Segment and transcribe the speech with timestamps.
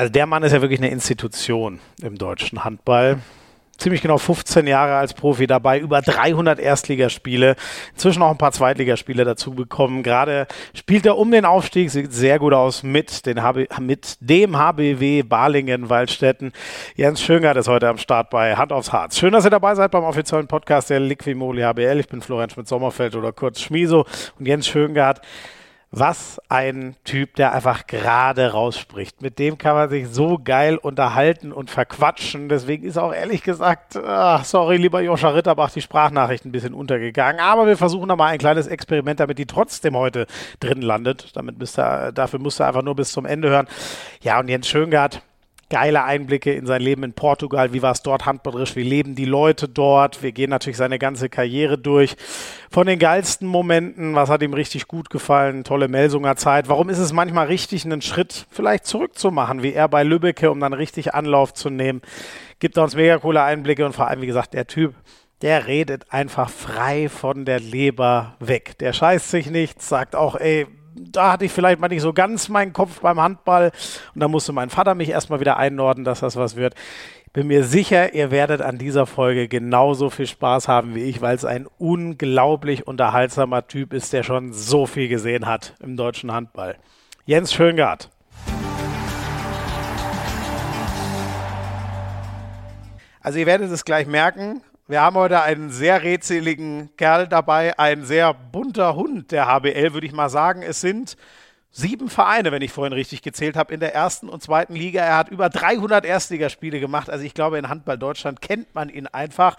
[0.00, 3.18] Also der Mann ist ja wirklich eine Institution im deutschen Handball
[3.76, 7.54] ziemlich genau 15 Jahre als Profi dabei, über 300 Erstligaspiele,
[7.92, 10.02] inzwischen auch ein paar Zweitligaspiele dazu bekommen.
[10.02, 14.56] Gerade spielt er um den Aufstieg, sieht sehr gut aus mit, den HB, mit dem
[14.56, 16.52] HBW Balingen-Waldstätten.
[16.96, 19.18] Jens Schöngert ist heute am Start bei Hand aufs Harz.
[19.18, 22.00] Schön, dass ihr dabei seid beim offiziellen Podcast der Liquimoli HBL.
[22.00, 24.06] Ich bin Florian Schmidt-Sommerfeld oder kurz Schmiso
[24.38, 25.20] und Jens Schöngert
[25.92, 29.22] was ein Typ, der einfach gerade rausspricht.
[29.22, 32.48] Mit dem kann man sich so geil unterhalten und verquatschen.
[32.48, 37.40] Deswegen ist auch ehrlich gesagt, ach, sorry, lieber Joscha Ritterbach, die Sprachnachricht ein bisschen untergegangen.
[37.40, 40.26] Aber wir versuchen da mal ein kleines Experiment, damit die trotzdem heute
[40.60, 41.34] drin landet.
[41.34, 43.66] Damit müsst ihr, dafür musst du einfach nur bis zum Ende hören.
[44.22, 45.22] Ja, und Jens Schöngart,
[45.70, 47.72] geile Einblicke in sein Leben in Portugal.
[47.72, 48.76] Wie war es dort handballerisch?
[48.76, 50.22] Wie leben die Leute dort?
[50.22, 52.16] Wir gehen natürlich seine ganze Karriere durch.
[52.70, 55.64] Von den geilsten Momenten, was hat ihm richtig gut gefallen?
[55.64, 56.68] Tolle Melsunger Zeit.
[56.68, 60.72] Warum ist es manchmal richtig, einen Schritt vielleicht zurückzumachen, wie er bei Lübbecke, um dann
[60.72, 62.02] richtig Anlauf zu nehmen?
[62.58, 64.94] Gibt uns mega coole Einblicke und vor allem, wie gesagt, der Typ,
[65.40, 68.76] der redet einfach frei von der Leber weg.
[68.78, 70.66] Der scheißt sich nichts, sagt auch, ey,
[71.10, 73.72] da hatte ich vielleicht mal nicht so ganz meinen Kopf beim Handball
[74.14, 76.74] und da musste mein Vater mich erstmal wieder einordnen, dass das was wird.
[77.32, 81.36] Bin mir sicher, ihr werdet an dieser Folge genauso viel Spaß haben wie ich, weil
[81.36, 86.76] es ein unglaublich unterhaltsamer Typ ist, der schon so viel gesehen hat im deutschen Handball.
[87.26, 88.10] Jens Schöngart.
[93.20, 98.04] Also ihr werdet es gleich merken, wir haben heute einen sehr rätseligen Kerl dabei, ein
[98.04, 100.62] sehr bunter Hund der HBL, würde ich mal sagen.
[100.62, 101.16] Es sind
[101.70, 105.02] sieben Vereine, wenn ich vorhin richtig gezählt habe, in der ersten und zweiten Liga.
[105.02, 107.08] Er hat über 300 Erstligaspiele gemacht.
[107.08, 109.56] Also ich glaube, in Handball Deutschland kennt man ihn einfach.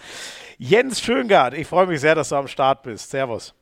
[0.57, 3.09] Jens Schöngard, ich freue mich sehr, dass du am Start bist.
[3.09, 3.53] Servus.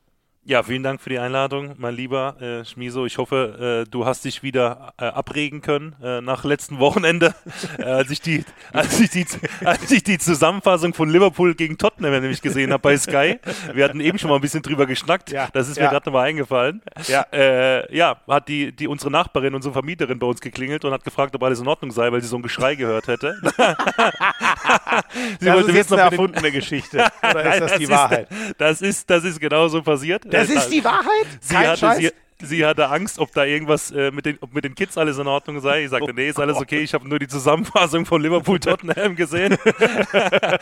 [0.49, 3.05] Ja, vielen Dank für die Einladung, mein lieber äh, Schmiso.
[3.05, 7.35] Ich hoffe, äh, du hast dich wieder äh, abregen können äh, nach letzten Wochenende,
[7.77, 8.43] äh, als, ich die,
[8.73, 9.27] als, ich die,
[9.63, 13.37] als ich die Zusammenfassung von Liverpool gegen Tottenham nämlich gesehen habe bei Sky.
[13.75, 15.29] Wir hatten eben schon mal ein bisschen drüber geschnackt.
[15.29, 15.83] Ja, das ist ja.
[15.83, 16.81] mir gerade nochmal eingefallen.
[17.07, 21.03] Ja, äh, ja hat die, die unsere Nachbarin, unsere Vermieterin bei uns geklingelt und hat
[21.03, 23.35] gefragt, ob alles in Ordnung sei, weil sie so ein Geschrei gehört hätte.
[25.39, 27.05] sie das wollte ist jetzt eine erfundene Geschichte.
[27.21, 28.31] Oder ist das, das die Wahrheit?
[28.31, 30.25] Ist, das, ist, das ist genauso passiert.
[30.47, 31.27] Das ist die Wahrheit?
[31.39, 31.97] Sie Kein hatte, Scheiß?
[31.97, 32.11] Sie,
[32.41, 35.27] sie hatte Angst, ob da irgendwas äh, mit, den, ob mit den Kids alles in
[35.27, 35.83] Ordnung sei.
[35.83, 36.79] Ich sagte, oh, nee, ist alles okay.
[36.79, 39.57] Ich habe nur die Zusammenfassung von Liverpool Tottenham gesehen.
[39.63, 40.57] okay,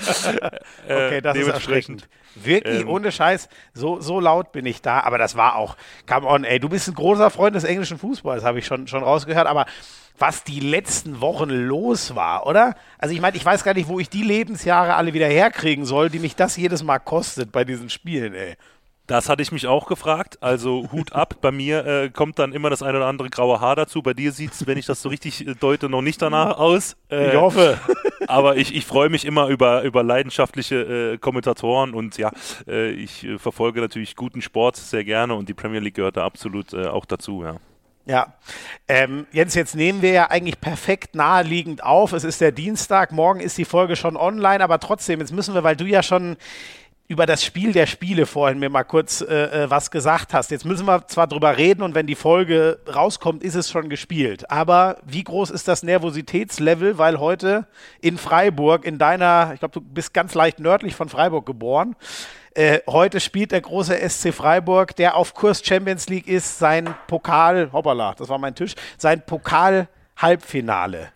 [1.22, 2.08] das ist erschreckend.
[2.36, 5.02] Wirklich, ähm, ohne Scheiß, so, so laut bin ich da.
[5.02, 5.78] Aber das war auch,
[6.08, 9.04] come on, ey, du bist ein großer Freund des englischen Fußballs, habe ich schon, schon
[9.04, 9.48] rausgehört.
[9.48, 9.66] Aber
[10.20, 12.76] was die letzten Wochen los war, oder?
[12.98, 16.10] Also ich meine, ich weiß gar nicht, wo ich die Lebensjahre alle wieder herkriegen soll,
[16.10, 18.56] die mich das jedes Mal kostet bei diesen Spielen, ey.
[19.08, 20.38] Das hatte ich mich auch gefragt.
[20.42, 21.36] Also Hut ab.
[21.42, 24.02] Bei mir äh, kommt dann immer das eine oder andere graue Haar dazu.
[24.02, 26.98] Bei dir sieht es, wenn ich das so richtig äh, deute, noch nicht danach aus.
[27.10, 27.80] Äh, ich hoffe.
[28.28, 32.32] aber ich, ich freue mich immer über, über leidenschaftliche äh, Kommentatoren und ja,
[32.68, 36.74] äh, ich verfolge natürlich guten Sport sehr gerne und die Premier League gehört da absolut
[36.74, 37.56] auch dazu, ja.
[38.06, 38.36] Ja,
[38.88, 42.14] ähm, Jens, jetzt nehmen wir ja eigentlich perfekt naheliegend auf.
[42.14, 45.64] Es ist der Dienstag, morgen ist die Folge schon online, aber trotzdem, jetzt müssen wir,
[45.64, 46.38] weil du ja schon
[47.08, 50.52] über das Spiel der Spiele vorhin mir mal kurz äh, äh, was gesagt hast.
[50.52, 54.52] Jetzt müssen wir zwar drüber reden und wenn die Folge rauskommt, ist es schon gespielt.
[54.52, 57.66] Aber wie groß ist das Nervositätslevel, weil heute
[58.02, 61.96] in Freiburg, in deiner, ich glaube, du bist ganz leicht nördlich von Freiburg geboren,
[62.54, 67.72] äh, heute spielt der große SC Freiburg, der auf Kurs Champions League ist, sein Pokal,
[67.72, 71.10] hoppala, das war mein Tisch, sein Pokal-Halbfinale.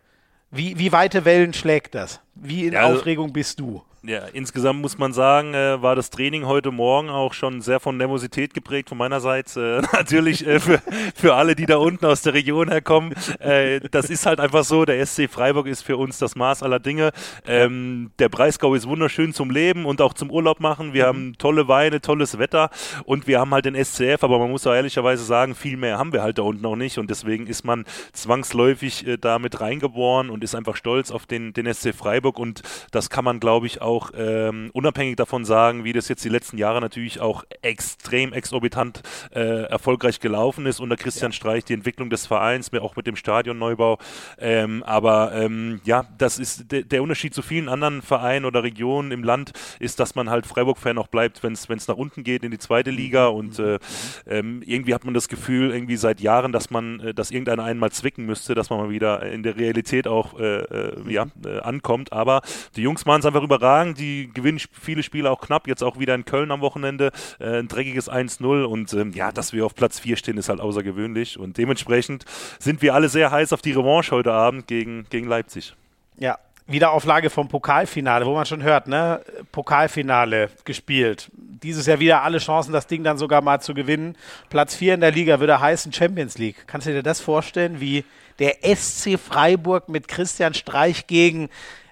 [0.52, 2.22] Wie, wie weite Wellen schlägt das?
[2.36, 3.84] Wie in ja, also Aufregung bist du?
[4.04, 7.98] Ja, insgesamt muss man sagen, äh, war das Training heute Morgen auch schon sehr von
[7.98, 9.56] Nervosität geprägt von meinerseits.
[9.56, 10.82] Äh, natürlich äh, für,
[11.14, 13.14] für alle, die da unten aus der Region herkommen.
[13.38, 16.80] Äh, das ist halt einfach so, der SC Freiburg ist für uns das Maß aller
[16.80, 17.12] Dinge.
[17.46, 20.94] Ähm, der Breisgau ist wunderschön zum Leben und auch zum Urlaub machen.
[20.94, 21.08] Wir mhm.
[21.08, 22.72] haben tolle Weine, tolles Wetter
[23.06, 26.12] und wir haben halt den SCF, aber man muss auch ehrlicherweise sagen, viel mehr haben
[26.12, 30.32] wir halt da unten noch nicht und deswegen ist man zwangsläufig äh, da mit reingeboren
[30.32, 33.80] und ist einfach stolz auf den, den SC Freiburg und das kann man, glaube ich,
[33.80, 38.34] auch auch ähm, unabhängig davon sagen, wie das jetzt die letzten Jahre natürlich auch extrem
[38.34, 39.02] exorbitant
[39.34, 41.36] äh, erfolgreich gelaufen ist unter Christian ja.
[41.36, 43.98] Streich, die Entwicklung des Vereins, auch mit dem Stadionneubau.
[44.40, 49.12] Ähm, aber ähm, ja, das ist de der Unterschied zu vielen anderen Vereinen oder Regionen
[49.12, 52.52] im Land, ist, dass man halt Freiburg-Fan auch bleibt, wenn es nach unten geht in
[52.52, 53.30] die zweite Liga.
[53.30, 53.36] Mhm.
[53.36, 53.80] Und äh,
[54.28, 57.92] ähm, irgendwie hat man das Gefühl, irgendwie seit Jahren, dass man, äh, dass irgendeiner einmal
[57.92, 62.14] zwicken müsste, dass man mal wieder in der Realität auch äh, äh ja, äh, ankommt.
[62.14, 62.42] Aber
[62.76, 65.68] die Jungs machen es einfach überragend sagen, die gewinnen viele Spiele auch knapp.
[65.68, 69.54] Jetzt auch wieder in Köln am Wochenende äh, ein dreckiges 1-0 und ähm, ja, dass
[69.54, 72.26] wir auf Platz 4 stehen, ist halt außergewöhnlich und dementsprechend
[72.60, 75.74] sind wir alle sehr heiß auf die Revanche heute Abend gegen, gegen Leipzig.
[76.18, 76.38] Ja,
[76.68, 79.22] Wiederauflage vom Pokalfinale, wo man schon hört, ne?
[79.52, 81.30] Pokalfinale gespielt.
[81.34, 84.16] Dieses Jahr wieder alle Chancen, das Ding dann sogar mal zu gewinnen.
[84.50, 86.68] Platz 4 in der Liga würde heißen Champions League.
[86.68, 88.06] Kannst du dir das vorstellen, wie
[88.40, 91.50] der SC Freiburg mit Christian Streich gegen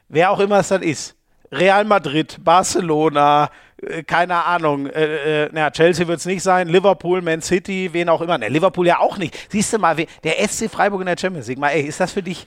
[0.07, 1.15] wer auch immer es dann ist?
[1.51, 3.49] Real Madrid, Barcelona,
[3.81, 8.09] äh, keine Ahnung, äh, äh, na, Chelsea wird es nicht sein, Liverpool, Man City, wen
[8.09, 8.37] auch immer.
[8.37, 9.37] Ne, Liverpool ja auch nicht.
[9.49, 12.23] Siehst du mal, der SC Freiburg in der Champions League, mal, ey, ist das für
[12.23, 12.45] dich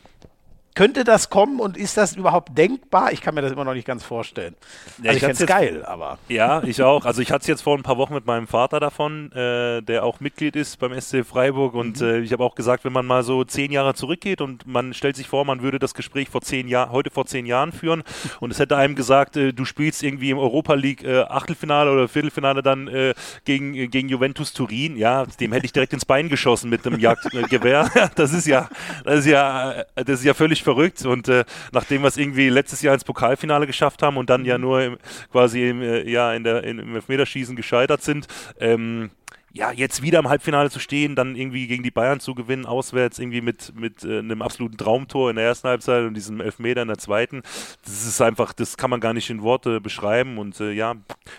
[0.75, 3.13] könnte das kommen und ist das überhaupt denkbar?
[3.13, 4.55] Ich kann mir das immer noch nicht ganz vorstellen.
[4.99, 6.19] Also ja, ich, ich finde es geil, aber.
[6.29, 7.05] Ja, ich auch.
[7.05, 10.05] Also ich hatte es jetzt vor ein paar Wochen mit meinem Vater davon, äh, der
[10.05, 12.07] auch Mitglied ist beim SC Freiburg und mhm.
[12.07, 15.17] äh, ich habe auch gesagt, wenn man mal so zehn Jahre zurückgeht und man stellt
[15.17, 18.03] sich vor, man würde das Gespräch vor zehn Jahr, heute vor zehn Jahren führen
[18.41, 22.09] und es hätte einem gesagt, äh, du spielst irgendwie im Europa League äh, Achtelfinale oder
[22.09, 23.15] Viertelfinale dann äh,
[23.45, 26.99] gegen, äh, gegen Juventus Turin, ja, dem hätte ich direkt ins Bein geschossen mit einem
[26.99, 27.91] Jagdgewehr.
[28.15, 28.69] das ist ja,
[29.05, 31.05] das ist ja, das ist ja völlig verrückt.
[31.05, 34.59] Und äh, nachdem wir es irgendwie letztes Jahr ins Pokalfinale geschafft haben und dann ja
[34.59, 34.63] mhm.
[34.63, 34.99] nur im,
[35.31, 38.27] quasi im, äh, ja, in der, im Elfmeterschießen gescheitert sind,
[38.61, 39.11] ähm,
[39.55, 43.19] ja, jetzt wieder im Halbfinale zu stehen, dann irgendwie gegen die Bayern zu gewinnen, auswärts
[43.19, 46.89] irgendwie mit, mit äh, einem absoluten Traumtor in der ersten Halbzeit und diesem Elfmeter in
[46.89, 47.43] der zweiten,
[47.85, 50.95] das ist einfach, das kann man gar nicht in Worte beschreiben und äh, ja,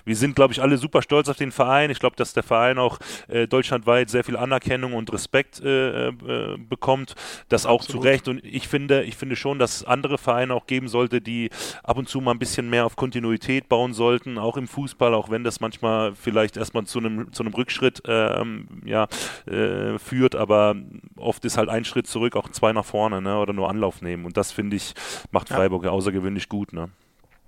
[0.05, 1.89] wir sind, glaube ich, alle super stolz auf den Verein.
[1.89, 6.57] Ich glaube, dass der Verein auch äh, deutschlandweit sehr viel Anerkennung und Respekt äh, äh,
[6.57, 7.15] bekommt,
[7.49, 8.03] das auch Absolut.
[8.03, 11.19] zu Recht und ich finde, ich finde schon, dass es andere Vereine auch geben sollte,
[11.19, 11.49] die
[11.83, 15.31] ab und zu mal ein bisschen mehr auf Kontinuität bauen sollten, auch im Fußball, auch
[15.31, 19.07] wenn das manchmal vielleicht erstmal zu einem, zu einem Rückschritt ähm, ja,
[19.45, 20.75] äh, führt, aber
[21.17, 24.25] oft ist halt ein Schritt zurück, auch zwei nach vorne ne, oder nur Anlauf nehmen.
[24.25, 24.93] Und das finde ich,
[25.31, 25.91] macht Freiburg ja.
[25.91, 26.73] außergewöhnlich gut.
[26.73, 26.89] Ne?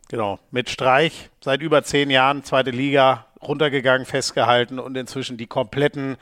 [0.09, 6.17] Genau, mit Streich seit über zehn Jahren, zweite Liga, runtergegangen, festgehalten und inzwischen die kompletten,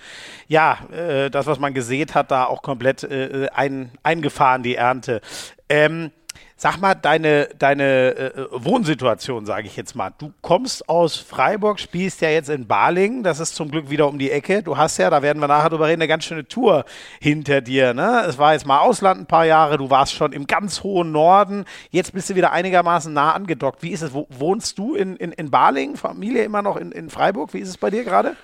[0.47, 5.21] ja, äh, das, was man gesät hat, da auch komplett äh, ein, eingefahren, die Ernte.
[5.69, 6.11] Ähm,
[6.55, 10.11] Sag mal, deine, deine äh, Wohnsituation, sage ich jetzt mal.
[10.17, 13.23] Du kommst aus Freiburg, spielst ja jetzt in Balingen.
[13.23, 14.61] Das ist zum Glück wieder um die Ecke.
[14.61, 16.85] Du hast ja, da werden wir nachher drüber reden, eine ganz schöne Tour
[17.19, 17.93] hinter dir.
[17.93, 18.23] Ne?
[18.27, 19.77] Es war jetzt mal Ausland ein paar Jahre.
[19.77, 21.65] Du warst schon im ganz hohen Norden.
[21.89, 23.81] Jetzt bist du wieder einigermaßen nah angedockt.
[23.81, 24.13] Wie ist es?
[24.13, 25.97] Wo, wohnst du in, in, in Balingen?
[25.97, 27.53] Familie immer noch in, in Freiburg?
[27.53, 28.35] Wie ist es bei dir gerade?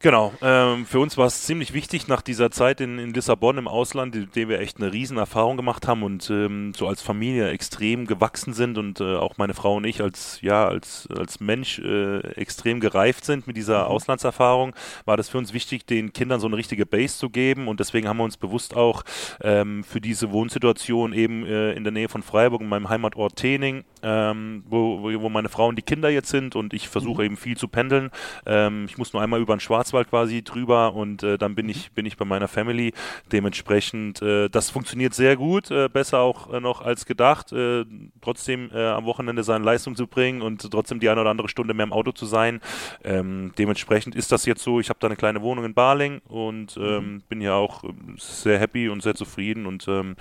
[0.00, 3.66] Genau, ähm, für uns war es ziemlich wichtig nach dieser Zeit in, in Lissabon im
[3.66, 7.48] Ausland, in der wir echt eine riesen Erfahrung gemacht haben und ähm, so als Familie
[7.48, 11.78] extrem gewachsen sind und äh, auch meine Frau und ich als ja als als Mensch
[11.78, 13.92] äh, extrem gereift sind mit dieser mhm.
[13.92, 14.74] Auslandserfahrung,
[15.06, 18.06] war das für uns wichtig, den Kindern so eine richtige Base zu geben und deswegen
[18.06, 19.04] haben wir uns bewusst auch
[19.40, 23.84] ähm, für diese Wohnsituation eben äh, in der Nähe von Freiburg, in meinem Heimatort Tening,
[24.04, 27.26] ähm, wo, wo meine Frau und die Kinder jetzt sind und ich versuche mhm.
[27.26, 28.10] eben viel zu pendeln.
[28.46, 31.92] Ähm, ich muss nur einmal über den Schwarzwald quasi drüber und äh, dann bin ich,
[31.92, 32.92] bin ich bei meiner Family.
[33.32, 37.52] Dementsprechend, äh, das funktioniert sehr gut, äh, besser auch äh, noch als gedacht.
[37.52, 37.84] Äh,
[38.20, 41.74] trotzdem äh, am Wochenende seine Leistung zu bringen und trotzdem die eine oder andere Stunde
[41.74, 42.60] mehr im Auto zu sein.
[43.02, 44.80] Ähm, dementsprechend ist das jetzt so.
[44.80, 47.22] Ich habe da eine kleine Wohnung in Barling und ähm, mhm.
[47.28, 47.84] bin ja auch
[48.18, 50.16] sehr happy und sehr zufrieden und ähm,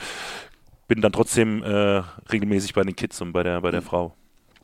[0.94, 1.63] bin dann trotzdem
[2.31, 3.86] regelmäßig bei den Kids und bei der, bei der mhm.
[3.86, 4.16] Frau.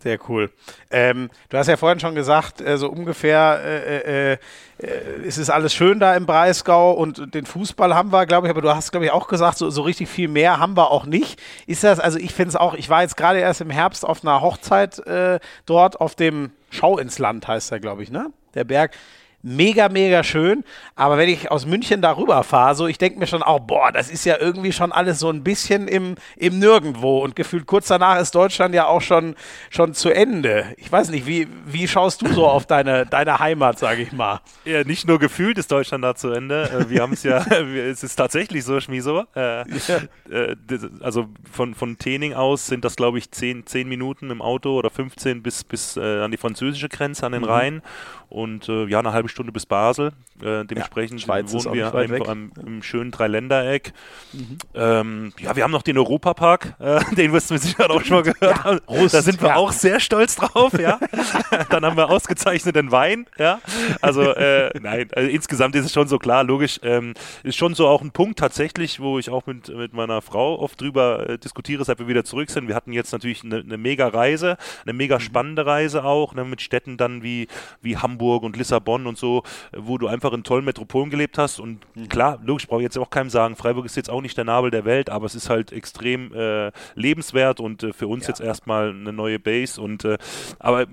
[0.02, 0.50] Sehr cool.
[0.92, 4.38] Ähm, du hast ja vorhin schon gesagt, äh, so ungefähr äh, äh,
[4.81, 8.51] äh, ist es alles schön da im Breisgau und den Fußball haben wir, glaube ich,
[8.51, 11.06] aber du hast, glaube ich, auch gesagt, so, so richtig viel mehr haben wir auch
[11.06, 11.42] nicht.
[11.68, 14.24] Ist das, also ich finde es auch, ich war jetzt gerade erst im Herbst auf
[14.24, 18.32] einer Hochzeit äh, dort auf dem Schau ins Land, heißt er, glaube ich, ne?
[18.53, 18.96] Der Berg
[19.41, 20.63] mega, mega schön.
[20.96, 24.10] Aber wenn ich aus München darüber fahre, so, ich denke mir schon auch, boah, das
[24.10, 27.19] ist ja irgendwie schon alles so ein bisschen im, im Nirgendwo.
[27.19, 29.36] Und gefühlt kurz danach ist Deutschland ja auch schon,
[29.69, 30.74] schon zu Ende.
[30.77, 34.41] Ich weiß nicht, wie, wie schaust du so auf deine, deine Heimat, sage ich mal?
[34.65, 36.69] Ja, nicht nur gefühlt ist Deutschland da zu Ende.
[36.69, 39.25] Äh, wir haben es ja, es ist tatsächlich so, Schmiso.
[39.36, 40.55] Äh, äh,
[41.01, 44.89] also von, von Tening aus sind das, glaube ich, 10, 10 Minuten im Auto oder
[44.89, 47.48] 15 bis, bis äh, an die französische Grenze, an den mhm.
[47.48, 47.81] Rhein.
[48.29, 50.13] Und äh, ja, eine halbe Stunde bis Basel.
[50.41, 53.91] Äh, dementsprechend ja, wohnen wir einfach am, im schönen Dreiländereck.
[54.31, 54.57] Mhm.
[54.74, 58.17] Ähm, ja, wir haben noch den Europapark, äh, den wirst du mit Sicherheit auch schon
[58.17, 58.79] mal gehört ja, haben.
[58.88, 59.55] Rust, da sind wir ja.
[59.55, 61.00] auch sehr stolz drauf, ja.
[61.69, 63.59] Dann haben wir ausgezeichneten Wein, ja.
[64.01, 67.88] Also, äh, nein, also insgesamt ist es schon so klar, logisch, ähm, ist schon so
[67.88, 71.83] auch ein Punkt tatsächlich, wo ich auch mit, mit meiner Frau oft drüber äh, diskutiere,
[71.83, 72.67] seit wir wieder zurück sind.
[72.67, 75.21] Wir hatten jetzt natürlich eine, eine mega Reise, eine mega mhm.
[75.21, 77.48] spannende Reise auch, ne, mit Städten dann wie,
[77.81, 79.44] wie Hamburg und Lissabon und so,
[79.76, 81.60] wo du einfach in tollen Metropolen gelebt hast.
[81.60, 82.10] Und mhm.
[82.10, 84.72] klar, logisch, brauche ich jetzt auch keinem sagen, Freiburg ist jetzt auch nicht der Nabel
[84.72, 88.30] der Welt, aber es ist halt extrem äh, lebenswert und äh, für uns ja.
[88.30, 89.82] jetzt erstmal eine neue Base.
[89.82, 90.18] Und äh,
[90.60, 90.86] aber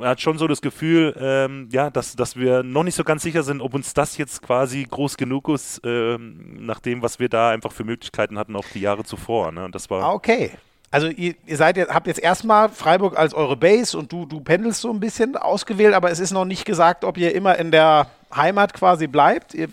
[0.00, 3.22] man hat schon so das Gefühl, ähm, ja, dass, dass wir noch nicht so ganz
[3.22, 7.28] sicher sind, ob uns das jetzt quasi groß genug ist, ähm, nach dem, was wir
[7.28, 9.52] da einfach für Möglichkeiten hatten, auch die Jahre zuvor.
[9.52, 9.64] Ne?
[9.64, 10.52] Und das war ah, okay.
[10.92, 14.40] Also ihr, ihr seid jetzt, habt jetzt erstmal Freiburg als eure Base und du, du
[14.40, 17.70] pendelst so ein bisschen ausgewählt, aber es ist noch nicht gesagt, ob ihr immer in
[17.70, 19.54] der Heimat quasi bleibt.
[19.54, 19.68] Ihr,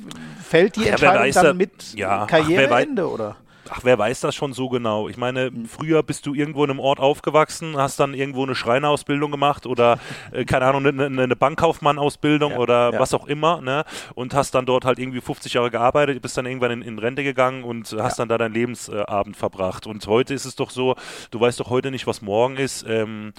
[0.47, 3.36] fällt die Entscheidung ja, dann mit ja, Karriereende ach, oder?
[3.71, 5.09] Ach, wer weiß das schon so genau?
[5.09, 5.65] Ich meine, mhm.
[5.65, 10.00] früher bist du irgendwo in einem Ort aufgewachsen, hast dann irgendwo eine Schreinerausbildung gemacht oder,
[10.31, 13.00] äh, keine Ahnung, eine, eine Bankkaufmann-Ausbildung ja, oder ja.
[13.00, 13.83] was auch immer, ne?
[14.15, 17.24] Und hast dann dort halt irgendwie 50 Jahre gearbeitet, bist dann irgendwann in, in Rente
[17.24, 18.24] gegangen und hast ja.
[18.24, 19.88] dann da deinen Lebensabend verbracht.
[19.88, 20.95] Und heute ist es doch so,
[21.31, 22.86] du weißt doch heute nicht, was morgen ist.
[22.88, 23.33] Ähm,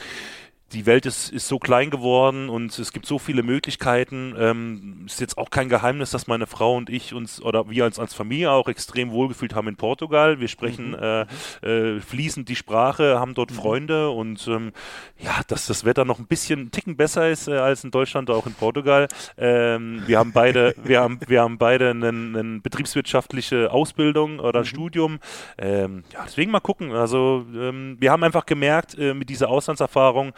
[0.72, 4.34] die Welt ist, ist so klein geworden und es gibt so viele Möglichkeiten.
[4.38, 7.98] Ähm, ist jetzt auch kein Geheimnis, dass meine Frau und ich uns oder wir als,
[7.98, 10.40] als Familie auch extrem wohlgefühlt haben in Portugal.
[10.40, 11.26] Wir sprechen mhm.
[11.62, 13.54] äh, äh, fließend die Sprache, haben dort mhm.
[13.54, 14.72] Freunde und ähm,
[15.18, 18.28] ja, dass das Wetter noch ein bisschen einen Ticken besser ist äh, als in Deutschland,
[18.30, 19.08] auch in Portugal.
[19.38, 24.64] Ähm, wir haben beide, wir haben, wir haben beide eine, eine betriebswirtschaftliche Ausbildung oder mhm.
[24.66, 25.18] Studium.
[25.56, 26.92] Ähm, ja, deswegen mal gucken.
[26.92, 30.34] Also ähm, wir haben einfach gemerkt äh, mit dieser Auslandserfahrung,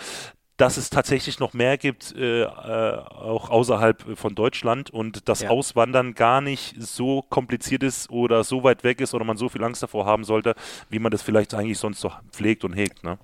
[0.60, 5.48] dass es tatsächlich noch mehr gibt, äh, äh, auch außerhalb von Deutschland und das ja.
[5.48, 9.64] Auswandern gar nicht so kompliziert ist oder so weit weg ist oder man so viel
[9.64, 10.54] Angst davor haben sollte,
[10.90, 13.02] wie man das vielleicht eigentlich sonst doch pflegt und hegt.
[13.04, 13.18] Ne?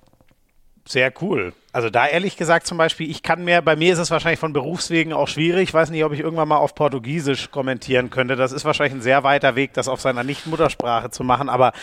[0.87, 1.53] Sehr cool.
[1.77, 4.51] Also da ehrlich gesagt zum Beispiel, ich kann mir, bei mir ist es wahrscheinlich von
[4.51, 5.69] Berufswegen auch schwierig.
[5.69, 8.35] Ich weiß nicht, ob ich irgendwann mal auf Portugiesisch kommentieren könnte.
[8.35, 11.49] Das ist wahrscheinlich ein sehr weiter Weg, das auf seiner Nicht-Muttersprache zu machen.
[11.49, 11.73] Aber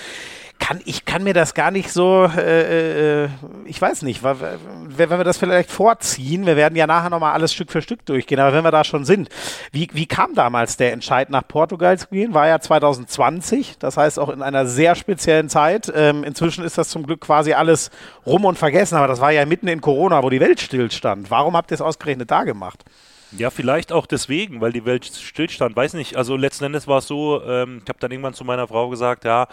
[0.59, 3.29] kann, ich kann mir das gar nicht so, äh, äh,
[3.67, 7.71] ich weiß nicht, wenn wir das vielleicht vorziehen, wir werden ja nachher nochmal alles Stück
[7.71, 9.29] für Stück durchgehen, aber wenn wir da schon sind,
[9.73, 12.33] wie, wie kam damals der Entscheid nach Portugal zu gehen?
[12.33, 15.93] War ja 2020, das heißt auch in einer sehr speziellen Zeit.
[15.95, 17.91] Ähm, inzwischen ist das zum Glück quasi alles
[18.25, 21.31] rum und vergessen, aber das war ja mitten in Corona, wo die Welt stillstand.
[21.31, 22.87] Warum habt ihr es ausgerechnet da gemacht?
[23.33, 25.77] Ja, vielleicht auch deswegen, weil die Welt stillstand.
[25.77, 28.67] Weiß nicht, also letzten Endes war es so, ähm, ich habe dann irgendwann zu meiner
[28.67, 29.47] Frau gesagt, ja,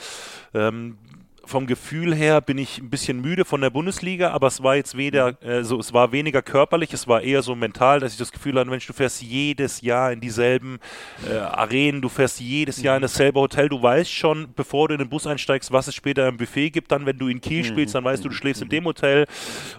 [0.53, 0.97] ähm,
[1.51, 4.97] vom Gefühl her bin ich ein bisschen müde von der Bundesliga, aber es war jetzt
[4.97, 5.49] weder, mhm.
[5.49, 8.57] äh, so, es war weniger körperlich, es war eher so mental, dass ich das Gefühl
[8.57, 10.79] hatte, Mensch, du fährst jedes Jahr in dieselben
[11.29, 14.99] äh, Arenen, du fährst jedes Jahr in dasselbe Hotel, du weißt schon, bevor du in
[14.99, 17.67] den Bus einsteigst, was es später im Buffet gibt, dann, wenn du in Kiel mhm.
[17.67, 19.27] spielst, dann weißt du, du schläfst in dem Hotel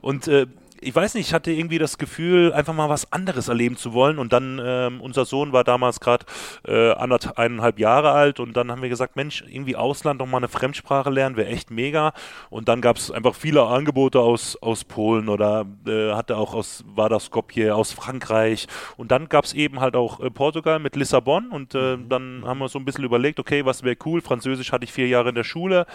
[0.03, 0.47] und äh,
[0.83, 4.19] ich weiß nicht, ich hatte irgendwie das Gefühl, einfach mal was anderes erleben zu wollen.
[4.19, 6.27] Und dann, ähm, unser Sohn war damals gerade
[6.67, 10.49] äh, eineinhalb Jahre alt und dann haben wir gesagt, Mensch, irgendwie Ausland noch mal eine
[10.49, 12.13] Fremdsprache lernen, wäre echt mega.
[12.51, 16.85] Und dann gab es einfach viele Angebote aus, aus Polen oder äh, hatte auch aus,
[16.95, 18.67] war das Skopje, aus Frankreich.
[18.97, 22.09] Und dann gab es eben halt auch äh, Portugal mit Lissabon und äh, mhm.
[22.09, 24.21] dann haben wir so ein bisschen überlegt, okay, was wäre cool?
[24.21, 25.87] Französisch hatte ich vier Jahre in der Schule.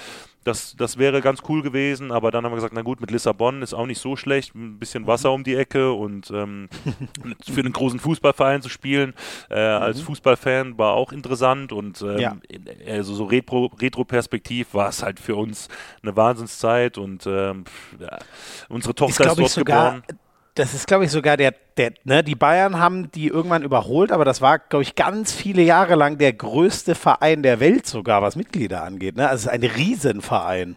[0.47, 3.61] Das, das wäre ganz cool gewesen, aber dann haben wir gesagt, na gut, mit Lissabon
[3.61, 6.69] ist auch nicht so schlecht ein bisschen Wasser um die Ecke und ähm,
[7.45, 9.13] für einen großen Fußballverein zu spielen
[9.49, 9.83] äh, mhm.
[9.83, 12.37] als Fußballfan war auch interessant und ähm, ja.
[12.87, 15.67] also so Retro, Retro-Perspektiv war es halt für uns
[16.01, 17.65] eine Wahnsinnszeit und ähm,
[17.99, 18.17] ja,
[18.69, 20.19] unsere Tochter ist, ist dort sogar, geboren.
[20.57, 24.25] Das ist, glaube ich, sogar der, der ne, die Bayern haben die irgendwann überholt, aber
[24.25, 28.35] das war, glaube ich, ganz viele Jahre lang der größte Verein der Welt sogar, was
[28.35, 29.17] Mitglieder angeht.
[29.17, 29.29] Ne?
[29.29, 30.75] Also es ist ein Riesenverein.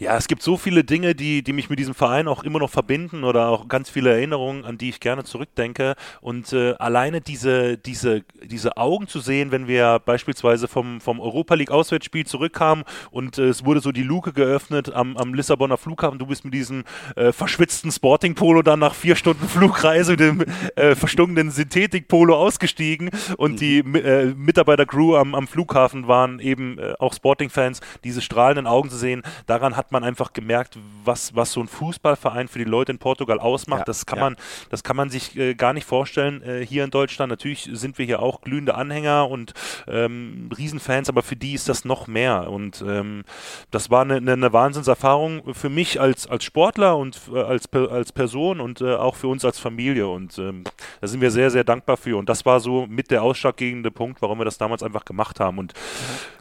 [0.00, 2.70] Ja, es gibt so viele Dinge, die, die mich mit diesem Verein auch immer noch
[2.70, 5.94] verbinden oder auch ganz viele Erinnerungen, an die ich gerne zurückdenke.
[6.22, 11.54] Und äh, alleine diese, diese, diese Augen zu sehen, wenn wir beispielsweise vom, vom Europa
[11.54, 16.18] League Auswärtsspiel zurückkamen und äh, es wurde so die Luke geöffnet am, am Lissabonner Flughafen,
[16.18, 16.84] du bist mit diesem
[17.16, 20.44] äh, verschwitzten Sporting Polo dann nach vier Stunden Flugreise mit dem
[20.76, 23.56] äh, verstunkenen Synthetik Polo ausgestiegen und mhm.
[23.56, 28.96] die äh, Mitarbeiter-Crew am, am Flughafen waren eben äh, auch Sporting-Fans, diese strahlenden Augen zu
[28.96, 32.98] sehen, daran hat man einfach gemerkt, was, was so ein Fußballverein für die Leute in
[32.98, 33.80] Portugal ausmacht.
[33.80, 34.24] Ja, das, kann ja.
[34.24, 34.36] man,
[34.70, 37.30] das kann man sich äh, gar nicht vorstellen äh, hier in Deutschland.
[37.30, 39.54] Natürlich sind wir hier auch glühende Anhänger und
[39.88, 42.50] ähm, Riesenfans, aber für die ist das noch mehr.
[42.50, 43.24] Und ähm,
[43.70, 48.12] das war eine, eine, eine, Wahnsinnserfahrung für mich als, als Sportler und äh, als, als
[48.12, 50.08] Person und äh, auch für uns als Familie.
[50.08, 50.64] Und ähm,
[51.00, 52.16] da sind wir sehr, sehr dankbar für.
[52.18, 55.58] Und das war so mit der ausschlaggebende Punkt, warum wir das damals einfach gemacht haben.
[55.58, 55.74] Und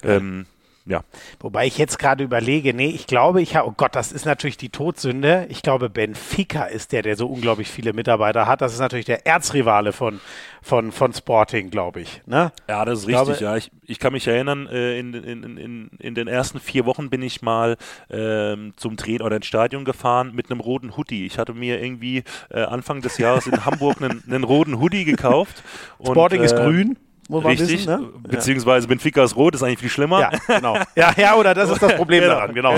[0.04, 0.46] ähm,
[0.86, 1.02] ja.
[1.40, 4.58] Wobei ich jetzt gerade überlege, nee, ich glaube, ich habe, oh Gott, das ist natürlich
[4.58, 5.46] die Todsünde.
[5.50, 8.62] Ich glaube, Benfica ist der, der so unglaublich viele Mitarbeiter hat.
[8.62, 10.20] Das ist natürlich der Erzrivale von,
[10.62, 12.22] von, von Sporting, glaube ich.
[12.26, 12.52] Ne?
[12.68, 13.56] Ja, das ist Ich richtig, glaube- ja.
[13.58, 17.22] Ich, ich kann mich erinnern, äh, in, in, in, in den ersten vier Wochen bin
[17.22, 17.78] ich mal
[18.10, 21.26] ähm, zum Training oder ins Stadion gefahren mit einem roten Hoodie.
[21.26, 25.64] Ich hatte mir irgendwie äh, Anfang des Jahres in Hamburg einen, einen roten Hoodie gekauft.
[26.00, 26.98] Und, Sporting ist äh, grün,
[27.30, 28.02] muss man Richtig, wissen.
[28.02, 28.10] Ne?
[28.28, 30.20] beziehungsweise Benfica ist rot, ist eigentlich viel schlimmer.
[30.20, 30.78] Ja, genau.
[30.96, 32.76] Ja, ja, oder das ist das Problem daran, genau.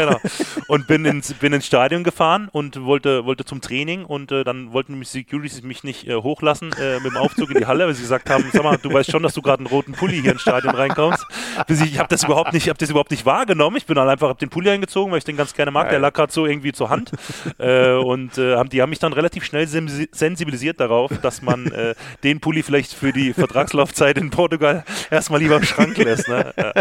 [0.67, 4.74] Und bin ins, bin ins Stadion gefahren und wollte, wollte zum Training und äh, dann
[4.74, 7.93] wollten mich Securities mich nicht äh, hochlassen äh, mit dem Aufzug in die Halle, weil
[7.93, 10.34] sie gesagt haben, sag mal, du weißt schon, dass du gerade einen roten Pulli hier
[10.34, 11.25] ins Stadion reinkommst.
[11.67, 13.77] Bis ich ich habe das überhaupt nicht, ich habe das überhaupt nicht wahrgenommen.
[13.77, 15.89] Ich bin dann einfach hab den Pulli eingezogen, weil ich den ganz gerne mag.
[15.89, 17.12] Der lag gerade so irgendwie zur Hand
[17.58, 21.67] äh, und äh, haben, die haben mich dann relativ schnell sensi- sensibilisiert darauf, dass man
[21.72, 24.40] äh, den Pulli vielleicht für die Vertragslaufzeit in Portugal
[25.10, 26.27] erstmal lieber im Schrank lässt.
[26.27, 26.53] Ne?
[26.62, 26.74] Ja.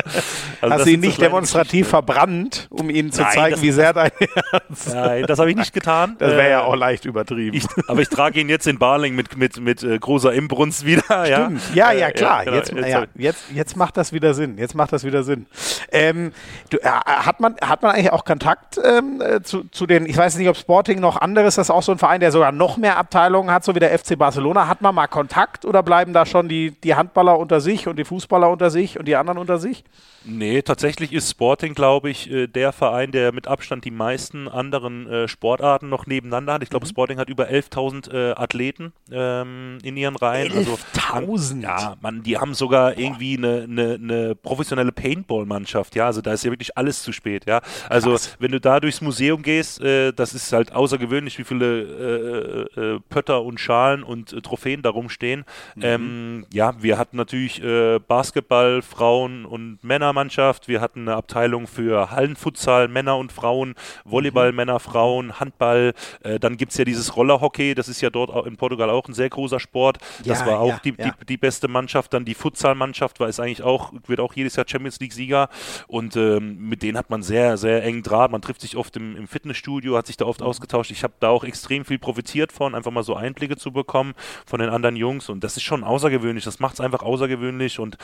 [0.60, 4.10] Also Hast du ihn nicht demonstrativ verbrannt, um ihnen zu Nein, zeigen, wie sehr dein
[4.18, 4.92] Herz.
[4.92, 6.16] Nein, das habe ich nicht getan.
[6.18, 7.56] Das wäre ja Äh, auch leicht übertrieben.
[7.56, 11.02] Ich, aber ich trage ihn jetzt in Barling mit, mit, mit äh, großer Imbrunst wieder.
[11.26, 11.60] Stimmt.
[11.74, 12.44] Ja, ja, Äh, klar.
[12.44, 12.56] genau.
[12.56, 14.58] jetzt, ja, jetzt, jetzt macht das wieder Sinn.
[14.58, 15.46] Jetzt macht das wieder Sinn.
[15.92, 16.32] Ähm,
[16.70, 20.16] du, äh, hat, man, hat man eigentlich auch Kontakt ähm, äh, zu, zu den, ich
[20.16, 22.76] weiß nicht, ob Sporting noch anderes, das ist auch so ein Verein, der sogar noch
[22.76, 24.68] mehr Abteilungen hat, so wie der FC Barcelona.
[24.68, 28.04] Hat man mal Kontakt oder bleiben da schon die, die Handballer unter sich und die
[28.04, 29.82] Fußballer unter sich und die anderen unter sich?
[30.24, 35.08] Nee, tatsächlich ist Sporting, glaube ich, äh, der Verein, der mit Abstand die meisten anderen
[35.08, 36.62] äh, Sportarten noch nebeneinander hat.
[36.62, 36.70] Ich Mhm.
[36.70, 40.52] glaube, Sporting hat über 11.000 äh, Athleten ähm, in ihren Reihen.
[40.56, 41.62] Also, 11.000?
[41.62, 45.96] ja, man, die haben sogar irgendwie eine, eine, eine professionelle Paintball-Mannschaft.
[45.96, 47.46] Ja, also da ist ja wirklich alles zu spät.
[47.48, 48.36] Ja, also Krass.
[48.38, 53.00] wenn du da durchs Museum gehst, äh, das ist halt außergewöhnlich, wie viele äh, äh,
[53.08, 55.44] Pötter und Schalen und Trophäen da rumstehen.
[55.74, 55.82] Mhm.
[55.82, 60.68] Ähm, ja, wir hatten natürlich äh, Basketball, Frauen und Männermannschaft.
[60.68, 65.94] Wir hatten eine Abteilung für Hallenfutsal, Männer und Frauen, Volleyball, Männer, Frauen, Handball.
[66.22, 69.08] Äh, dann gibt es ja dieses Rollerhockey, das ist ja dort auch in Portugal auch
[69.08, 69.98] ein sehr großer Sport.
[70.24, 71.10] das Ja, war auch ja, die, ja.
[71.20, 72.12] die, die beste Mannschaft.
[72.12, 75.48] Dann die Futsalmannschaft war es eigentlich auch, wird auch jedes Jahr Champions League-Sieger.
[75.86, 78.30] Und ähm, mit denen hat man sehr, sehr engen Draht.
[78.30, 80.90] Man trifft sich oft im, im Fitnessstudio, hat sich da oft ausgetauscht.
[80.90, 84.14] Ich habe da auch extrem viel profitiert von, einfach mal so Einblicke zu bekommen
[84.46, 85.28] von den anderen Jungs.
[85.28, 86.44] Und das ist schon außergewöhnlich.
[86.44, 87.78] Das macht es einfach außergewöhnlich.
[87.78, 87.96] Und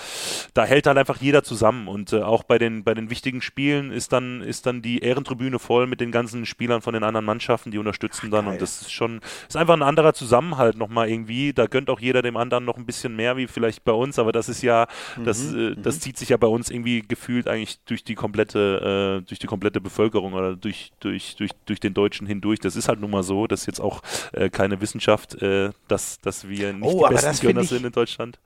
[0.54, 1.88] da hält halt einfach jeder zusammen.
[1.88, 5.58] Und äh, auch bei den, bei den wichtigen Spielen ist dann, ist dann die Ehrentribüne
[5.58, 8.44] voll mit den ganzen Spielern von den anderen Mannschaften, die unterstützen dann.
[8.44, 8.54] geil.
[8.54, 11.52] Und das ist schon, ist einfach ein anderer Zusammenhalt nochmal irgendwie.
[11.52, 14.18] Da gönnt auch jeder dem anderen noch ein bisschen mehr, wie vielleicht bei uns.
[14.18, 14.86] Aber das ist ja,
[15.24, 19.28] das, äh, das zieht sich ja bei uns irgendwie gefühlt eigentlich durch die komplette, äh,
[19.28, 22.60] durch die komplette Bevölkerung oder durch, durch, durch, durch den Deutschen hindurch.
[22.60, 23.46] Das ist halt nun mal so.
[23.46, 24.02] Das ist jetzt auch
[24.32, 28.38] äh, keine Wissenschaft, äh, dass, dass wir nicht Oh, die besten Gönner sind in Deutschland.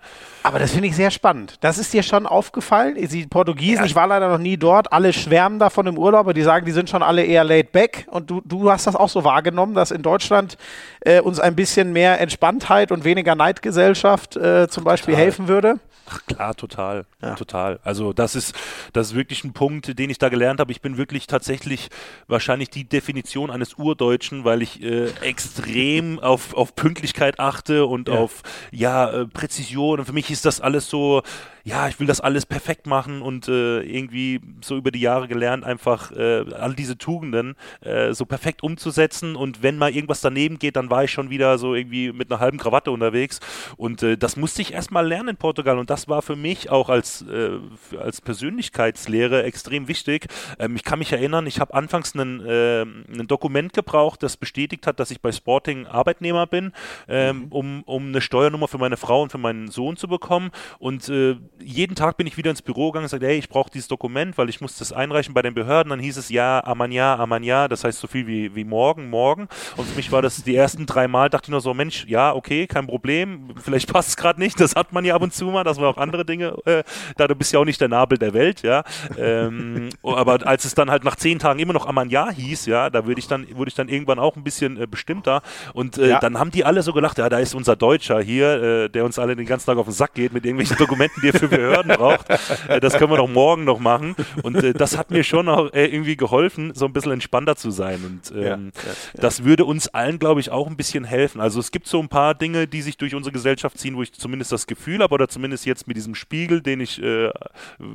[0.42, 1.56] Aber das finde ich sehr spannend.
[1.60, 2.94] Das ist dir schon aufgefallen?
[2.96, 6.42] Die Portugiesen, ich war leider noch nie dort, alle schwärmen davon im Urlaub, aber die
[6.42, 8.06] sagen, die sind schon alle eher laid back.
[8.10, 10.56] Und du, du hast das auch so wahrgenommen, dass in Deutschland
[11.00, 15.24] äh, uns ein bisschen mehr Entspanntheit und weniger Neidgesellschaft äh, zum Beispiel Total.
[15.24, 15.80] helfen würde?
[16.12, 17.36] Ach klar, total, Ja.
[17.36, 17.78] total.
[17.84, 18.52] Also das ist,
[18.92, 20.72] das ist wirklich ein Punkt, den ich da gelernt habe.
[20.72, 21.88] Ich bin wirklich tatsächlich
[22.26, 28.14] wahrscheinlich die Definition eines Urdeutschen, weil ich äh, extrem auf, auf Pünktlichkeit achte und Ja.
[28.16, 28.42] auf
[28.72, 30.00] ja äh, Präzision.
[30.00, 31.22] Und für mich ist das alles so,
[31.64, 35.64] ja, ich will das alles perfekt machen und äh, irgendwie so über die Jahre gelernt,
[35.64, 39.36] einfach äh, all diese Tugenden äh, so perfekt umzusetzen.
[39.36, 42.40] Und wenn mal irgendwas daneben geht, dann war ich schon wieder so irgendwie mit einer
[42.40, 43.40] halben Krawatte unterwegs.
[43.76, 45.78] Und äh, das musste ich erstmal lernen in Portugal.
[45.78, 47.50] Und das war für mich auch als, äh,
[47.98, 50.26] als Persönlichkeitslehre extrem wichtig.
[50.58, 54.86] Ähm, ich kann mich erinnern, ich habe anfangs einen, äh, ein Dokument gebraucht, das bestätigt
[54.86, 56.72] hat, dass ich bei Sporting Arbeitnehmer bin,
[57.08, 60.50] ähm, um, um eine Steuernummer für meine Frau und für meinen Sohn zu bekommen.
[60.78, 63.70] Und äh, jeden Tag bin ich wieder ins Büro gegangen und gesagt, hey, ich brauche
[63.70, 65.90] dieses Dokument, weil ich muss das einreichen bei den Behörden.
[65.90, 69.48] Dann hieß es ja, amanja, amanja, das heißt so viel wie, wie morgen, morgen.
[69.76, 72.34] Und für mich war das die ersten drei Mal, dachte ich nur so, Mensch, ja,
[72.34, 75.46] okay, kein Problem, vielleicht passt es gerade nicht, das hat man ja ab und zu
[75.46, 76.82] mal, das war auch andere Dinge, äh,
[77.16, 78.82] da du bist ja auch nicht der Nabel der Welt, ja.
[79.18, 83.06] Ähm, aber als es dann halt nach zehn Tagen immer noch amanja hieß, ja, da
[83.06, 85.42] würde ich dann, wurde ich dann irgendwann auch ein bisschen äh, bestimmter.
[85.74, 86.18] Und äh, Ja.
[86.20, 89.18] dann haben die alle so gelacht, ja, da ist unser Deutscher hier, äh, der uns
[89.18, 91.92] alle den ganzen Tag auf den Sack geht mit irgendwelchen Dokumenten, die er für Behörden
[91.96, 92.26] braucht.
[92.68, 94.16] Äh, das können wir doch morgen noch machen.
[94.42, 97.70] Und äh, das hat mir schon auch äh, irgendwie geholfen, so ein bisschen entspannter zu
[97.70, 98.00] sein.
[98.04, 98.72] Und ähm,
[99.14, 101.40] das würde uns allen, glaube ich, auch ein bisschen helfen.
[101.40, 104.12] Also es gibt so ein paar Dinge, die sich durch unsere Gesellschaft ziehen, wo ich
[104.12, 107.30] zumindest das Gefühl habe, oder zumindest jetzt mit diesem Spiegel, den ich äh,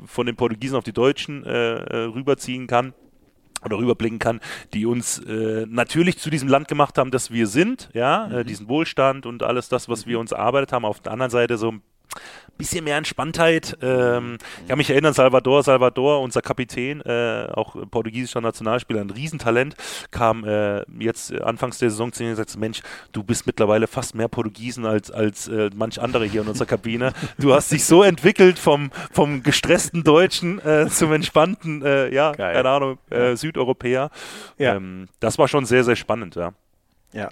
[0.06, 2.94] von den Portugiesen auf die Deutschen äh, rüberziehen kann
[3.64, 4.40] oder rüberblicken kann,
[4.74, 8.70] die uns äh, natürlich zu diesem Land gemacht haben, das wir sind, ja, äh, diesen
[8.70, 10.86] Wohlstand und alles das, was wir uns erarbeitet haben.
[10.86, 11.74] Auf der anderen Seite so
[12.58, 13.78] bisschen mehr Entspanntheit.
[13.82, 19.76] Ähm, ich kann mich erinnern, Salvador, Salvador, unser Kapitän, äh, auch portugiesischer Nationalspieler, ein Riesentalent,
[20.12, 24.16] kam äh, jetzt anfangs der Saison zu mir und sagte, Mensch, du bist mittlerweile fast
[24.16, 27.14] mehr Portugiesen als, als äh, manch andere hier in unserer Kabine.
[27.38, 32.54] Du hast dich so entwickelt vom, vom gestressten Deutschen äh, zum entspannten, äh, ja, Geil.
[32.54, 34.10] keine Ahnung, äh, Südeuropäer.
[34.58, 34.76] Ja.
[34.76, 36.54] Ähm, das war schon sehr, sehr spannend, ja.
[37.14, 37.30] Ja,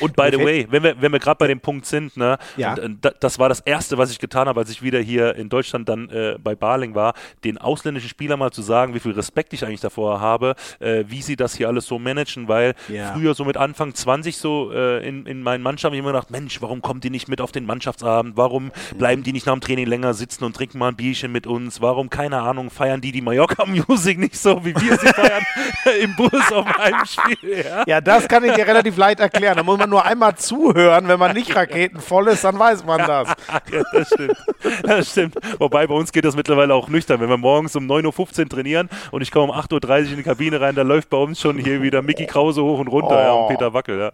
[0.00, 2.74] und by the way, wenn wir, wenn wir gerade bei dem Punkt sind, ne, ja.
[2.74, 5.48] und, und, das war das Erste, was ich getan habe, als ich wieder hier in
[5.48, 9.52] Deutschland dann äh, bei Barling war, den ausländischen Spieler mal zu sagen, wie viel Respekt
[9.52, 13.12] ich eigentlich davor habe, äh, wie sie das hier alles so managen, weil ja.
[13.12, 16.30] früher so mit Anfang 20 so äh, in, in meinen Mannschaften habe ich immer gedacht,
[16.30, 18.36] Mensch, warum kommt die nicht mit auf den Mannschaftsabend?
[18.36, 18.98] Warum mhm.
[18.98, 21.80] bleiben die nicht nach dem Training länger sitzen und trinken mal ein Bierchen mit uns?
[21.80, 25.44] Warum, keine Ahnung, feiern die die Mallorca-Music nicht so, wie wir sie feiern
[26.00, 27.64] im Bus auf einem Spiel?
[27.64, 27.84] Ja?
[27.86, 29.56] ja, das kann ich dir relativ leicht erklären.
[29.56, 33.28] Da muss man nur einmal zuhören, wenn man nicht raketenvoll ist, dann weiß man das.
[33.72, 34.36] ja, das stimmt.
[34.82, 35.34] Das stimmt.
[35.58, 37.20] Wobei bei uns geht das mittlerweile auch nüchtern.
[37.20, 40.22] Wenn wir morgens um 9.15 Uhr trainieren und ich komme um 8.30 Uhr in die
[40.22, 43.22] Kabine rein, dann läuft bei uns schon hier wieder Mickey Krause hoch und runter oh.
[43.22, 43.98] ja, und Peter Wackel.
[43.98, 44.12] Ja.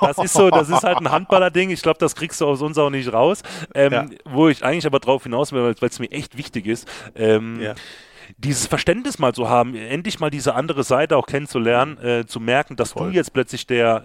[0.00, 1.70] Das ist so, das ist halt ein Handballer-Ding.
[1.70, 3.42] Ich glaube, das kriegst du aus uns auch nicht raus.
[3.74, 4.06] Ähm, ja.
[4.24, 6.88] Wo ich eigentlich aber drauf hinaus will, weil es mir echt wichtig ist.
[7.14, 7.74] Ähm, ja
[8.38, 12.76] dieses Verständnis mal zu haben, endlich mal diese andere Seite auch kennenzulernen, äh, zu merken,
[12.76, 13.10] dass Voll.
[13.10, 14.04] du jetzt plötzlich der,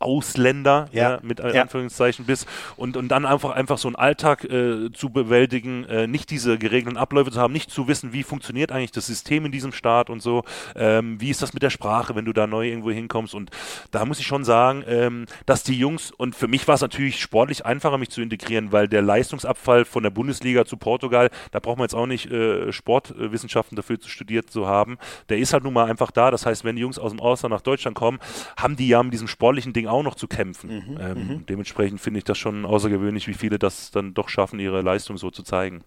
[0.00, 1.10] Ausländer ja.
[1.10, 1.62] ja mit ja.
[1.62, 6.30] Anführungszeichen bist und, und dann einfach einfach so einen Alltag äh, zu bewältigen, äh, nicht
[6.30, 9.72] diese geregelten Abläufe zu haben, nicht zu wissen, wie funktioniert eigentlich das System in diesem
[9.72, 10.44] Staat und so,
[10.76, 13.50] ähm, wie ist das mit der Sprache, wenn du da neu irgendwo hinkommst und
[13.90, 17.20] da muss ich schon sagen, ähm, dass die Jungs und für mich war es natürlich
[17.20, 21.78] sportlich einfacher, mich zu integrieren, weil der Leistungsabfall von der Bundesliga zu Portugal, da braucht
[21.78, 25.72] man jetzt auch nicht äh, Sportwissenschaften dafür zu studiert zu haben, der ist halt nun
[25.72, 28.18] mal einfach da, das heißt, wenn die Jungs aus dem Ausland nach Deutschland kommen,
[28.56, 30.70] haben die ja mit diesem sportlichen Ding auch noch zu kämpfen.
[30.70, 31.46] Mhm, ähm, mhm.
[31.46, 35.30] dementsprechend finde ich das schon außergewöhnlich, wie viele das dann doch schaffen, ihre Leistung so
[35.30, 35.82] zu zeigen.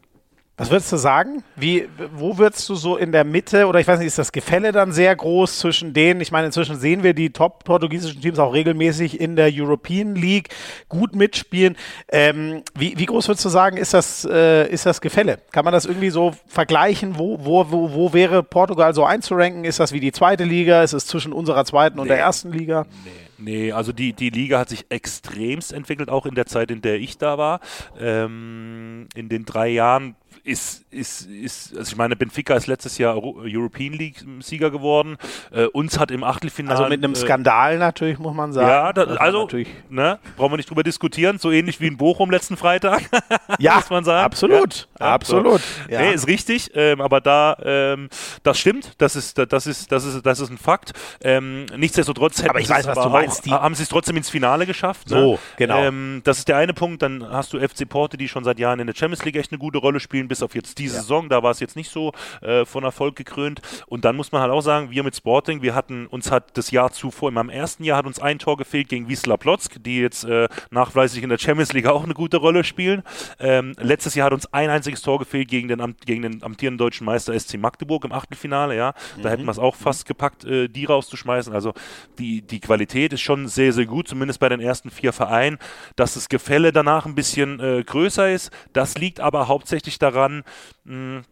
[0.61, 1.43] Was würdest du sagen?
[1.55, 4.71] Wie, wo würdest du so in der Mitte, oder ich weiß nicht, ist das Gefälle
[4.71, 6.21] dann sehr groß zwischen denen?
[6.21, 10.49] Ich meine, inzwischen sehen wir die top-portugiesischen Teams auch regelmäßig in der European League
[10.87, 11.75] gut mitspielen.
[12.09, 15.39] Ähm, wie, wie, groß würdest du sagen, ist das, äh, ist das Gefälle?
[15.51, 17.17] Kann man das irgendwie so vergleichen?
[17.17, 19.63] Wo, wo, wo, wo wäre Portugal so einzuranken?
[19.63, 20.83] Ist das wie die zweite Liga?
[20.83, 22.85] Ist es zwischen unserer zweiten und der ersten Liga?
[23.03, 23.30] Nee.
[23.41, 26.99] Nee, also die, die Liga hat sich extremst entwickelt, auch in der Zeit, in der
[26.99, 27.59] ich da war.
[27.99, 33.15] Ähm, in den drei Jahren ist, ist, ist, also ich meine, Benfica ist letztes Jahr
[33.15, 35.17] European League-Sieger geworden.
[35.51, 36.77] Äh, uns hat im Achtelfinale.
[36.77, 38.67] Also mit einem äh, Skandal natürlich, muss man sagen.
[38.67, 39.47] Ja, da, also,
[39.89, 41.37] ne, brauchen wir nicht drüber diskutieren.
[41.37, 43.03] So ähnlich wie in Bochum letzten Freitag.
[43.59, 44.25] ja, muss man sagen.
[44.25, 44.87] Absolut.
[44.99, 45.61] Ja, absolut.
[45.61, 45.91] So.
[45.91, 46.01] Ja.
[46.01, 46.71] Nee, ist richtig.
[46.73, 48.09] Ähm, aber da, ähm,
[48.41, 48.93] das stimmt.
[48.97, 50.93] Das ist, das ist, das ist, das ist ein Fakt.
[51.23, 53.47] Ähm, nichtsdestotrotz aber ich weiß, was du meinst.
[53.51, 55.09] Auch, haben sie es trotzdem ins Finale geschafft.
[55.11, 55.19] Ne?
[55.19, 55.83] So, genau.
[55.83, 57.03] Ähm, das ist der eine Punkt.
[57.03, 59.59] Dann hast du FC Porte, die schon seit Jahren in der Champions League echt eine
[59.59, 61.01] gute Rolle spielen bis auf jetzt diese ja.
[61.01, 61.27] Saison.
[61.27, 63.61] Da war es jetzt nicht so äh, von Erfolg gekrönt.
[63.87, 66.71] Und dann muss man halt auch sagen, wir mit Sporting, wir hatten, uns hat das
[66.71, 70.23] Jahr zuvor, meinem ersten Jahr hat uns ein Tor gefehlt gegen Wisla Plotzk, die jetzt
[70.23, 73.03] äh, nachweislich in der Champions League auch eine gute Rolle spielen.
[73.39, 77.03] Ähm, letztes Jahr hat uns ein einziges Tor gefehlt gegen den, gegen den amtierenden deutschen
[77.03, 78.77] Meister SC Magdeburg im Achtelfinale.
[78.77, 79.31] Ja, da mhm.
[79.31, 81.53] hätten wir es auch fast gepackt, äh, die rauszuschmeißen.
[81.53, 81.73] Also
[82.19, 85.57] die, die Qualität ist schon sehr, sehr gut, zumindest bei den ersten vier Vereinen.
[85.97, 91.23] Dass das Gefälle danach ein bisschen äh, größer ist, das liegt aber hauptsächlich daran, mh,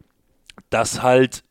[0.70, 1.44] dass halt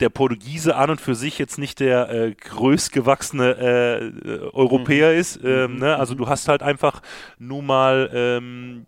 [0.00, 5.18] der Portugiese an und für sich jetzt nicht der äh, größtgewachsene äh, Europäer mhm.
[5.18, 5.40] ist.
[5.42, 5.78] Ähm, mhm.
[5.78, 5.96] ne?
[5.96, 6.18] Also mhm.
[6.18, 7.02] du hast halt einfach
[7.38, 8.86] nur mal ähm,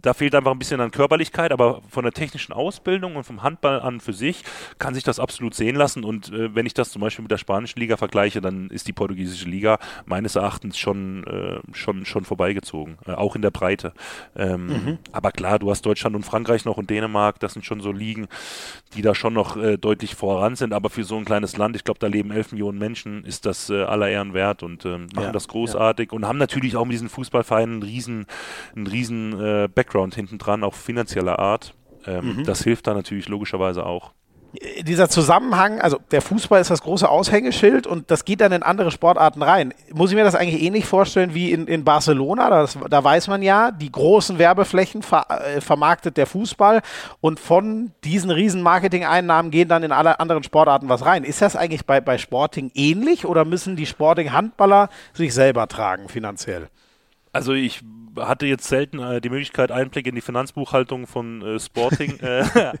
[0.00, 3.80] da fehlt einfach ein bisschen an Körperlichkeit, aber von der technischen Ausbildung und vom Handball
[3.80, 4.44] an für sich
[4.78, 6.04] kann sich das absolut sehen lassen.
[6.04, 8.92] Und äh, wenn ich das zum Beispiel mit der spanischen Liga vergleiche, dann ist die
[8.92, 13.92] portugiesische Liga meines Erachtens schon, äh, schon, schon vorbeigezogen, äh, auch in der Breite.
[14.36, 14.98] Ähm, mhm.
[15.12, 18.28] Aber klar, du hast Deutschland und Frankreich noch und Dänemark, das sind schon so Ligen,
[18.94, 20.72] die da schon noch äh, deutlich voran sind.
[20.72, 23.70] Aber für so ein kleines Land, ich glaube, da leben elf Millionen Menschen, ist das
[23.70, 26.16] äh, aller Ehren wert und ähm, machen ja, das großartig ja.
[26.16, 28.26] und haben natürlich auch mit diesen Fußballvereinen einen riesen,
[28.74, 31.74] einen riesen äh, Background hinten dran, auch finanzieller Art.
[32.06, 32.44] Ähm, mhm.
[32.44, 34.12] Das hilft da natürlich logischerweise auch
[34.82, 38.90] dieser Zusammenhang, also der Fußball ist das große Aushängeschild und das geht dann in andere
[38.90, 39.72] Sportarten rein.
[39.94, 42.50] Muss ich mir das eigentlich ähnlich vorstellen wie in, in Barcelona?
[42.50, 46.82] Das, da weiß man ja, die großen Werbeflächen ver, äh, vermarktet der Fußball
[47.20, 51.24] und von diesen riesen Marketing-Einnahmen gehen dann in alle anderen Sportarten was rein.
[51.24, 56.68] Ist das eigentlich bei, bei Sporting ähnlich oder müssen die Sporting-Handballer sich selber tragen finanziell?
[57.32, 57.82] Also ich
[58.16, 62.44] hatte jetzt selten äh, die Möglichkeit, Einblick in die Finanzbuchhaltung von äh, Sporting äh,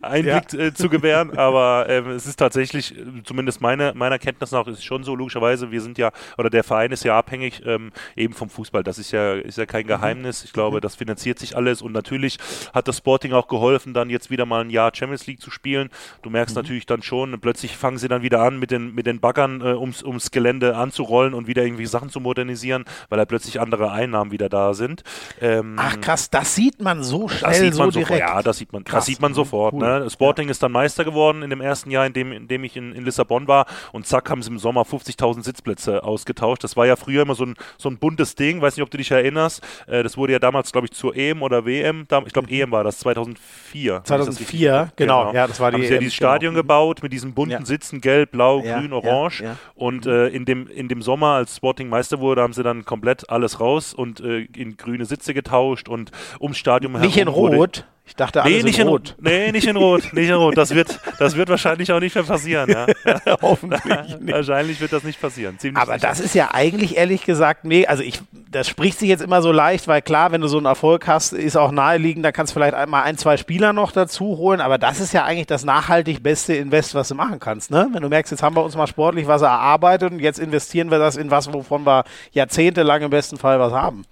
[0.00, 0.58] Einblick ja.
[0.58, 4.84] äh, zu gewähren, aber äh, es ist tatsächlich, zumindest meine, meiner Kenntnis nach, ist es
[4.84, 8.50] schon so, logischerweise, wir sind ja, oder der Verein ist ja abhängig ähm, eben vom
[8.50, 8.82] Fußball.
[8.82, 9.88] Das ist ja, ist ja kein mhm.
[9.88, 10.44] Geheimnis.
[10.44, 10.80] Ich glaube, mhm.
[10.82, 12.38] das finanziert sich alles und natürlich
[12.72, 15.90] hat das Sporting auch geholfen, dann jetzt wieder mal ein Jahr Champions League zu spielen.
[16.22, 16.62] Du merkst mhm.
[16.62, 19.74] natürlich dann schon, plötzlich fangen sie dann wieder an, mit den, mit den Baggern äh,
[19.74, 24.30] ums, ums Gelände anzurollen und wieder irgendwie Sachen zu modernisieren, weil da plötzlich andere Einnahmen
[24.30, 25.02] wieder da sind.
[25.40, 28.08] Ähm, Ach krass, das sieht man so schnell, so direkt.
[28.08, 29.00] Sofort, ja, das sieht man, krass.
[29.00, 29.74] das sieht man sofort.
[29.74, 29.80] Cool.
[29.80, 30.10] Ne?
[30.10, 30.52] Sporting ja.
[30.52, 33.04] ist dann Meister geworden in dem ersten Jahr, in dem, in dem ich in, in
[33.04, 36.64] Lissabon war und zack haben sie im Sommer 50.000 Sitzplätze ausgetauscht.
[36.64, 38.98] Das war ja früher immer so ein, so ein buntes Ding, weiß nicht, ob du
[38.98, 39.62] dich erinnerst.
[39.86, 42.84] Äh, das wurde ja damals, glaube ich, zur EM oder WM, ich glaube EM war
[42.84, 44.02] das, 2004.
[44.04, 45.26] 2004, genau.
[45.26, 45.34] genau.
[45.34, 46.62] Ja, das war die haben sie ja dieses Stadion genau.
[46.62, 47.64] gebaut mit diesen bunten ja.
[47.64, 49.44] Sitzen, gelb, blau, ja, grün, orange.
[49.74, 53.28] Und äh, in, dem, in dem Sommer, als Sporting Meister wurde, haben sie dann komplett
[53.30, 57.86] alles raus und äh, in grüne Sitze getauscht und ums Stadion Nicht in Rot?
[58.06, 59.16] Ich dachte, nee, nicht in Rot.
[59.18, 60.12] Nee, nicht in Rot.
[60.12, 60.58] Nicht in Rot.
[60.58, 62.68] Das wird, das wird wahrscheinlich auch nicht mehr passieren.
[62.70, 62.86] Ja.
[63.42, 64.32] Hoffentlich nicht.
[64.32, 65.58] Wahrscheinlich wird das nicht passieren.
[65.58, 66.06] Ziemlich Aber sicher.
[66.06, 69.52] das ist ja eigentlich ehrlich gesagt, nee, also ich, das spricht sich jetzt immer so
[69.52, 72.54] leicht, weil klar, wenn du so einen Erfolg hast, ist auch naheliegend, da kannst du
[72.54, 74.60] vielleicht einmal ein, zwei Spieler noch dazu holen.
[74.60, 77.70] Aber das ist ja eigentlich das nachhaltig beste Invest, was du machen kannst.
[77.70, 77.88] Ne?
[77.90, 80.98] Wenn du merkst, jetzt haben wir uns mal sportlich was erarbeitet und jetzt investieren wir
[80.98, 84.04] das in was, wovon wir jahrzehntelang im besten Fall was haben.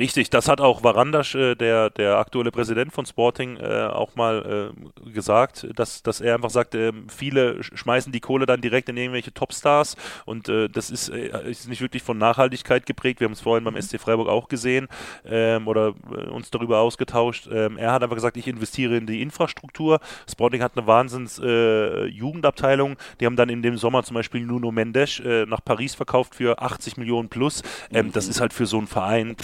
[0.00, 4.72] Richtig, das hat auch Varandas, äh, der, der aktuelle Präsident von Sporting, äh, auch mal
[5.04, 8.96] äh, gesagt, dass, dass er einfach sagt, äh, viele schmeißen die Kohle dann direkt in
[8.96, 13.20] irgendwelche Topstars und äh, das ist, äh, ist nicht wirklich von Nachhaltigkeit geprägt.
[13.20, 13.80] Wir haben es vorhin beim.
[13.80, 14.88] SC Freiburg auch gesehen
[15.24, 15.94] ähm, oder
[16.30, 17.48] uns darüber ausgetauscht.
[17.52, 20.00] Ähm, er hat einfach gesagt, ich investiere in die Infrastruktur.
[20.30, 22.96] Sporting hat eine Wahnsinns Jugendabteilung.
[23.20, 26.96] Die haben dann in dem Sommer zum Beispiel Nuno Mendes nach Paris verkauft für 80
[26.96, 27.62] Millionen plus.
[27.92, 28.12] Ähm.
[28.12, 29.36] Das ist halt für so einen Verein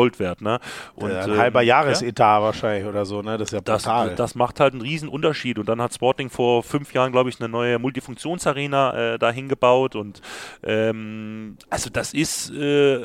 [0.00, 0.40] Gold wert.
[0.40, 0.58] Ne?
[0.94, 2.42] Und, ein halber ähm, Jahresetat ja?
[2.42, 3.36] wahrscheinlich oder so, ne?
[3.36, 4.08] Das ist ja brutal.
[4.08, 5.58] Das, das, macht halt einen riesen Unterschied.
[5.58, 9.96] Und dann hat Sporting vor fünf Jahren, glaube ich, eine neue Multifunktionsarena äh, dahin gebaut.
[9.96, 10.22] Und
[10.62, 13.00] ähm, also das ist äh,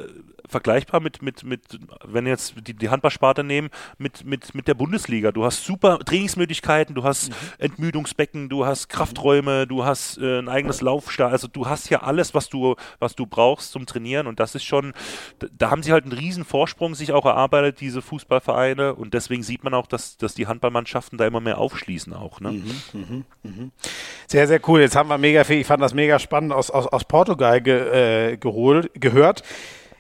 [0.48, 1.62] vergleichbar mit, mit, mit
[2.04, 5.32] wenn jetzt die, die Handballsparte nehmen, mit, mit, mit der Bundesliga.
[5.32, 7.36] Du hast super Trainingsmöglichkeiten, du hast mhm.
[7.60, 11.32] Entmüdungsbecken, du hast Krafträume, du hast äh, ein eigenes Laufstall.
[11.32, 14.28] Also du hast ja alles, was du, was du brauchst zum Trainieren.
[14.28, 14.94] Und das ist schon,
[15.58, 18.96] da haben sie halt einen riesen Vorsprung sich auch erarbeitet, diese Fußballvereine.
[18.96, 22.40] Und deswegen sieht man auch, dass, dass die Handballmannschaften da immer mehr aufschließen auch.
[22.40, 22.52] Ne?
[22.52, 23.70] Mhm, mh, mh.
[24.28, 24.82] Sehr, sehr cool.
[24.82, 28.32] Jetzt haben wir mega viel, ich fand das mega spannend aus, aus, aus Portugal ge,
[28.34, 29.44] äh, geholt, gehört.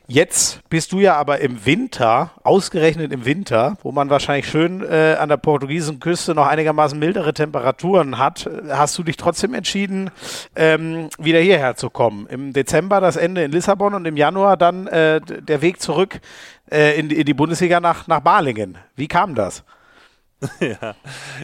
[0.08, 5.16] Jetzt bist du ja aber im Winter, ausgerechnet im Winter, wo man wahrscheinlich schön äh,
[5.20, 10.12] an der portugiesischen Küste noch einigermaßen mildere Temperaturen hat, hast du dich trotzdem entschieden,
[10.56, 12.28] ähm, wieder hierher zu kommen.
[12.28, 16.20] Im Dezember das Ende in Lissabon und im Januar dann äh, der Weg zurück
[16.70, 18.78] äh, in, die, in die Bundesliga nach, nach Balingen.
[18.96, 19.64] Wie kam das?
[20.60, 20.96] ja,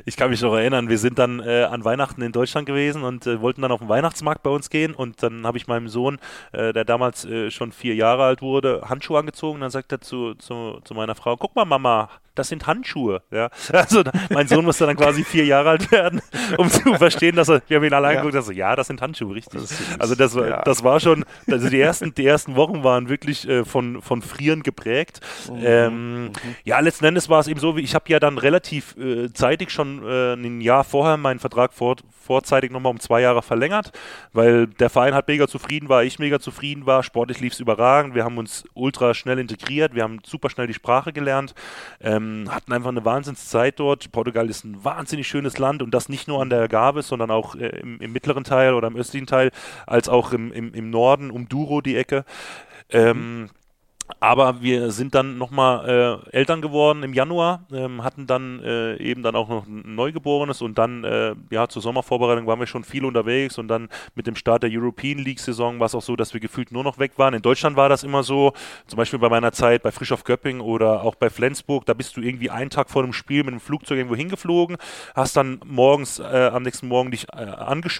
[0.06, 3.26] ich kann mich noch erinnern, wir sind dann äh, an Weihnachten in Deutschland gewesen und
[3.28, 6.20] äh, wollten dann auf den Weihnachtsmarkt bei uns gehen und dann habe ich meinem Sohn,
[6.52, 10.02] äh, der damals äh, schon vier Jahre alt wurde, Handschuhe angezogen und dann sagt er
[10.02, 13.22] zu, zu, zu meiner Frau, guck mal Mama, das sind Handschuhe.
[13.32, 13.50] Ja?
[13.72, 16.22] Also mein Sohn musste dann quasi vier Jahre alt werden,
[16.58, 18.22] um zu verstehen, dass er, wir haben ihn allein ja.
[18.22, 19.62] geguckt, dass er, ja, das sind Handschuhe, richtig.
[19.62, 20.62] Das also das, ja.
[20.62, 24.64] das war schon, also die ersten, die ersten Wochen waren wirklich äh, von, von Frieren
[24.64, 25.22] geprägt.
[25.50, 25.60] Mhm.
[25.64, 26.32] Ähm, mhm.
[26.64, 29.72] Ja, letzten Endes war es eben so, wie ich habe ja dann relativ äh, zeitig
[29.72, 33.92] schon äh, ein Jahr vorher meinen Vertrag vor, vorzeitig nochmal um zwei Jahre verlängert,
[34.34, 38.16] weil der Verein halt mega zufrieden war, ich mega zufrieden war, sportlich lief es überragend,
[38.16, 41.54] wir haben uns ultra schnell integriert, wir haben super schnell die Sprache gelernt.
[42.00, 44.12] Ähm, hatten einfach eine Wahnsinnszeit dort.
[44.12, 47.56] Portugal ist ein wahnsinnig schönes Land und das nicht nur an der Gabe, sondern auch
[47.56, 49.52] äh, im, im, mittleren Teil oder im östlichen Teil,
[49.88, 52.26] als auch im, im, im Norden um Douro die Ecke.
[52.90, 53.50] Ähm,
[54.20, 59.24] aber wir sind dann nochmal äh, Eltern geworden im Januar, ähm, hatten dann äh, eben
[59.24, 63.06] dann auch noch ein Neugeborenes und dann, äh, ja, zur Sommervorbereitung waren wir schon viel
[63.06, 66.40] unterwegs und dann mit dem Start der European League-Saison war es auch so, dass wir
[66.40, 67.34] gefühlt nur noch weg waren.
[67.34, 68.54] In Deutschland war das immer so,
[68.88, 72.18] zum Beispiel bei meiner Zeit bei Frisch auf Göpping oder auch bei Flensburg, da bist
[72.18, 74.78] du irgendwie einen Tag vor dem Spiel mit dem Flugzeug irgendwo hingeflogen,
[75.16, 77.38] hast dann morgens, äh, am nächsten Morgen dich äh,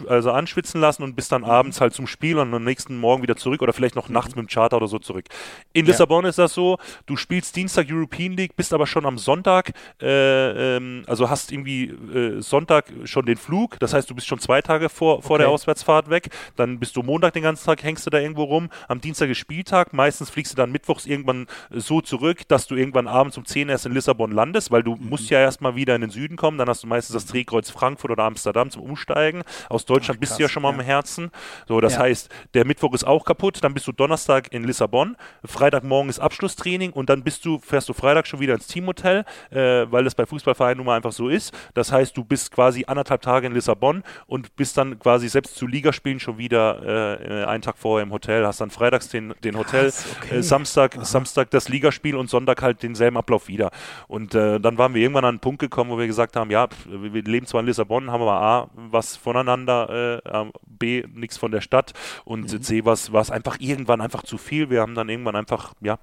[0.08, 3.36] also anschwitzen lassen und bist dann abends halt zum Spiel und am nächsten Morgen wieder
[3.36, 5.26] zurück oder vielleicht noch nachts mit dem Charter oder so zurück.
[5.74, 5.92] In ja.
[6.02, 10.78] Lissabon ist das so, du spielst Dienstag European League, bist aber schon am Sonntag, äh,
[10.78, 14.64] ähm, also hast irgendwie äh, Sonntag schon den Flug, das heißt, du bist schon zwei
[14.64, 15.44] Tage vor, vor okay.
[15.44, 18.72] der Auswärtsfahrt weg, dann bist du Montag den ganzen Tag, hängst du da irgendwo rum,
[18.88, 23.08] am Dienstag ist Spieltag, meistens fliegst du dann mittwochs irgendwann so zurück, dass du irgendwann
[23.08, 25.10] abends um 10 erst in Lissabon landest, weil du mhm.
[25.10, 28.10] musst ja erstmal wieder in den Süden kommen, dann hast du meistens das Drehkreuz Frankfurt
[28.10, 30.80] oder Amsterdam zum Umsteigen, aus Deutschland Ach, bist du ja schon mal ja.
[30.80, 31.30] im Herzen,
[31.68, 32.00] so, das ja.
[32.00, 36.20] heißt, der Mittwoch ist auch kaputt, dann bist du Donnerstag in Lissabon, Freitag Sonntagmorgen ist
[36.20, 40.16] Abschlusstraining und dann bist du, fährst du Freitag schon wieder ins Teamhotel, äh, weil das
[40.16, 41.54] bei Fußballvereinen nun mal einfach so ist.
[41.74, 45.68] Das heißt, du bist quasi anderthalb Tage in Lissabon und bist dann quasi selbst zu
[45.68, 49.92] Ligaspielen schon wieder äh, einen Tag vorher im Hotel, hast dann freitags den, den Hotel,
[49.92, 50.38] Krass, okay.
[50.38, 53.72] äh, Samstag, Samstag das Ligaspiel und Sonntag halt denselben Ablauf wieder.
[54.08, 56.68] Und äh, dann waren wir irgendwann an einen Punkt gekommen, wo wir gesagt haben, ja,
[56.88, 61.62] wir leben zwar in Lissabon, haben aber A, was voneinander, äh, B, nichts von der
[61.62, 62.62] Stadt und mhm.
[62.62, 64.70] C, war es einfach irgendwann einfach zu viel.
[64.70, 66.00] Wir haben dann irgendwann einfach, ja,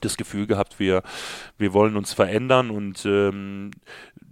[0.00, 1.02] das Gefühl gehabt, wir,
[1.58, 3.70] wir wollen uns verändern und ähm,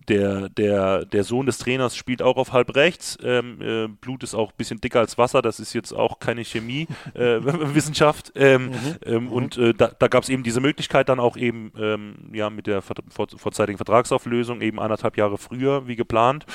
[0.08, 3.16] der, der, der Sohn des Trainers spielt auch auf halb rechts.
[3.22, 6.42] Ähm, äh, Blut ist auch ein bisschen dicker als Wasser, das ist jetzt auch keine
[6.42, 8.34] Chemiewissenschaft.
[8.36, 8.74] Äh, ähm, mhm.
[9.04, 9.32] ähm, mhm.
[9.32, 12.66] Und äh, da, da gab es eben diese Möglichkeit dann auch eben ähm, ja, mit
[12.66, 12.96] der vor,
[13.36, 16.46] vorzeitigen Vertragsauflösung eben anderthalb Jahre früher wie geplant.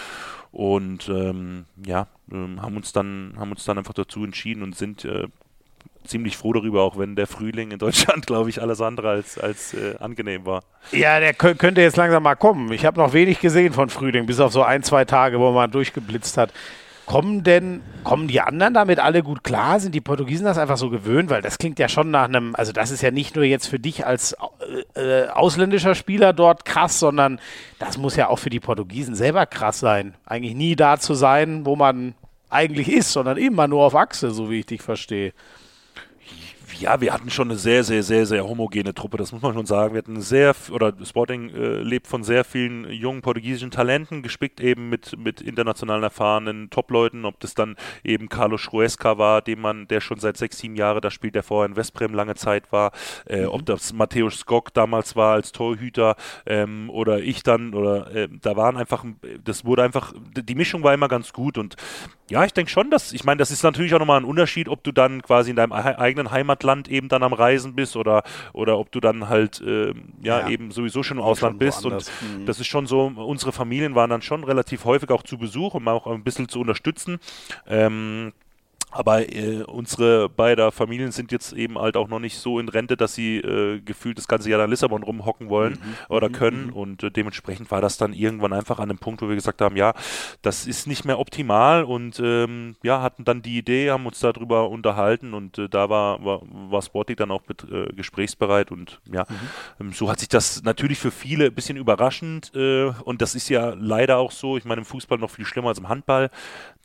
[0.52, 5.06] Und ähm, ja, ähm, haben uns dann haben uns dann einfach dazu entschieden und sind
[5.06, 5.28] äh,
[6.08, 9.74] ziemlich froh darüber, auch wenn der Frühling in Deutschland, glaube ich, alles andere als, als
[9.74, 10.64] äh, angenehm war.
[10.92, 12.72] Ja, der könnte jetzt langsam mal kommen.
[12.72, 15.72] Ich habe noch wenig gesehen von Frühling, bis auf so ein, zwei Tage, wo man
[15.72, 16.52] durchgeblitzt hat.
[17.08, 19.80] Kommen denn, kommen die anderen damit alle gut klar?
[19.80, 21.30] Sind die Portugiesen das einfach so gewöhnt?
[21.30, 23.80] Weil das klingt ja schon nach einem, also das ist ja nicht nur jetzt für
[23.80, 24.36] dich als
[24.96, 27.40] äh, äh ausländischer Spieler dort krass, sondern
[27.80, 30.16] das muss ja auch für die Portugiesen selber krass sein.
[30.26, 32.14] Eigentlich nie da zu sein, wo man
[32.50, 35.32] eigentlich ist, sondern immer nur auf Achse, so wie ich dich verstehe
[36.80, 39.66] ja, wir hatten schon eine sehr, sehr, sehr, sehr homogene Truppe, das muss man schon
[39.66, 39.94] sagen.
[39.94, 44.90] Wir hatten sehr, oder Sporting äh, lebt von sehr vielen jungen portugiesischen Talenten, gespickt eben
[44.90, 50.02] mit, mit international erfahrenen Top-Leuten, ob das dann eben Carlos Schruesca war, dem man, der
[50.02, 52.92] schon seit sechs, sieben Jahren da spielt, der vorher in Westbrem lange Zeit war,
[53.26, 53.50] äh, mhm.
[53.50, 58.56] ob das Matthäus Skok damals war als Torhüter ähm, oder ich dann, oder äh, da
[58.56, 59.04] waren einfach,
[59.44, 61.76] das wurde einfach, die Mischung war immer ganz gut und
[62.30, 64.84] ja, ich denke schon, dass, ich meine, das ist natürlich auch nochmal ein Unterschied, ob
[64.84, 68.92] du dann quasi in deinem eigenen Heimatland eben dann am Reisen bist oder, oder ob
[68.92, 71.86] du dann halt, äh, ja, ja, eben sowieso schon im Ausland schon bist.
[71.86, 72.46] Und mhm.
[72.46, 75.88] das ist schon so, unsere Familien waren dann schon relativ häufig auch zu Besuch, um
[75.88, 77.20] auch ein bisschen zu unterstützen.
[77.68, 78.34] Ähm,
[78.98, 82.98] aber äh, unsere beiden Familien sind jetzt eben halt auch noch nicht so in Rente,
[82.98, 85.96] dass sie äh, gefühlt das ganze Jahr in Lissabon rumhocken wollen mhm.
[86.10, 86.34] oder mhm.
[86.34, 86.66] können.
[86.68, 86.74] Mhm.
[86.74, 89.78] Und äh, dementsprechend war das dann irgendwann einfach an dem Punkt, wo wir gesagt haben,
[89.78, 89.94] ja,
[90.42, 94.70] das ist nicht mehr optimal und ähm, ja, hatten dann die Idee, haben uns darüber
[94.70, 99.26] unterhalten und äh, da war, war, war Sporting dann auch mit äh, gesprächsbereit und ja,
[99.30, 99.36] mhm.
[99.88, 103.50] ähm, so hat sich das natürlich für viele ein bisschen überraschend äh, und das ist
[103.50, 104.58] ja leider auch so.
[104.58, 106.32] Ich meine, im Fußball noch viel schlimmer als im Handball.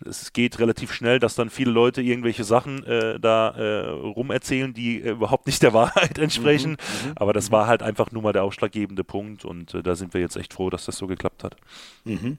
[0.07, 5.03] Es geht relativ schnell, dass dann viele Leute irgendwelche Sachen äh, da äh, rumerzählen, die
[5.03, 6.73] äh, überhaupt nicht der Wahrheit entsprechen.
[6.73, 7.53] Mhm, mhm, Aber das mhm.
[7.53, 10.53] war halt einfach nur mal der ausschlaggebende Punkt und äh, da sind wir jetzt echt
[10.55, 11.57] froh, dass das so geklappt hat.
[12.05, 12.39] Mhm.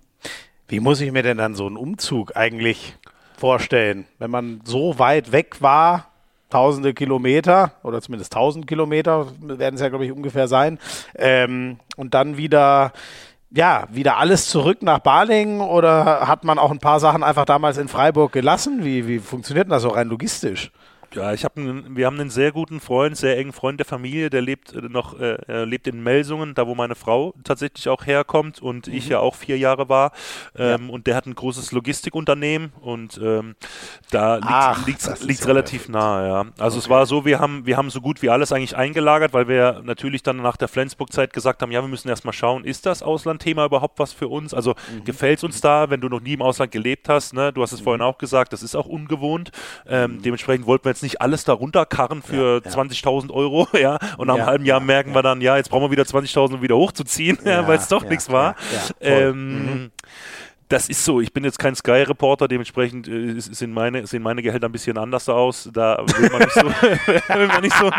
[0.68, 2.96] Wie muss ich mir denn dann so einen Umzug eigentlich
[3.38, 6.10] vorstellen, wenn man so weit weg war?
[6.50, 10.78] Tausende Kilometer oder zumindest tausend Kilometer werden es ja, glaube ich, ungefähr sein.
[11.16, 12.94] Ähm, und dann wieder
[13.56, 17.78] ja, wieder alles zurück nach Balingen oder hat man auch ein paar Sachen einfach damals
[17.78, 18.84] in Freiburg gelassen?
[18.84, 20.72] Wie, wie funktioniert das so rein logistisch?
[21.16, 24.30] Ja, ich hab einen, wir haben einen sehr guten Freund, sehr engen Freund der Familie,
[24.30, 28.62] der lebt äh, noch, äh, lebt in Melsungen, da wo meine Frau tatsächlich auch herkommt
[28.62, 28.94] und mhm.
[28.94, 30.12] ich ja auch vier Jahre war.
[30.56, 30.94] Ähm, ja.
[30.94, 33.56] Und der hat ein großes Logistikunternehmen und ähm,
[34.10, 36.46] da liegt es relativ nah, ja.
[36.58, 36.86] Also okay.
[36.86, 39.82] es war so, wir haben, wir haben so gut wie alles eigentlich eingelagert, weil wir
[39.84, 43.66] natürlich dann nach der Flensburg-Zeit gesagt haben, ja, wir müssen erstmal schauen, ist das Auslandthema
[43.66, 44.54] überhaupt was für uns?
[44.54, 45.04] Also mhm.
[45.04, 47.54] gefällt es uns da, wenn du noch nie im Ausland gelebt hast, ne?
[47.54, 47.84] Du hast es mhm.
[47.84, 49.52] vorhin auch gesagt, das ist auch ungewohnt.
[49.88, 50.22] Ähm, mhm.
[50.24, 52.78] dementsprechend wollten wir jetzt nicht alles da runterkarren für ja, ja.
[52.78, 55.92] 20.000 Euro, ja, und nach einem halben Jahr merken wir dann, ja, jetzt brauchen wir
[55.92, 58.56] wieder 20.000, um wieder hochzuziehen, weil es doch nichts war.
[59.00, 59.92] Ähm, mhm
[60.74, 61.22] das ist so.
[61.22, 65.30] Ich bin jetzt kein Sky-Reporter, dementsprechend äh, sind, meine, sehen meine Gehälter ein bisschen anders
[65.30, 65.70] aus.
[65.72, 66.64] Da will man nicht so.
[67.36, 67.92] will man nicht so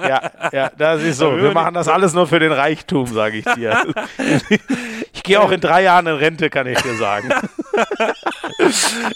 [0.00, 1.36] ja, ja, das ist so.
[1.36, 3.82] Wir machen das alles nur für den Reichtum, sage ich dir.
[5.12, 7.30] Ich gehe auch in drei Jahren in Rente, kann ich dir sagen.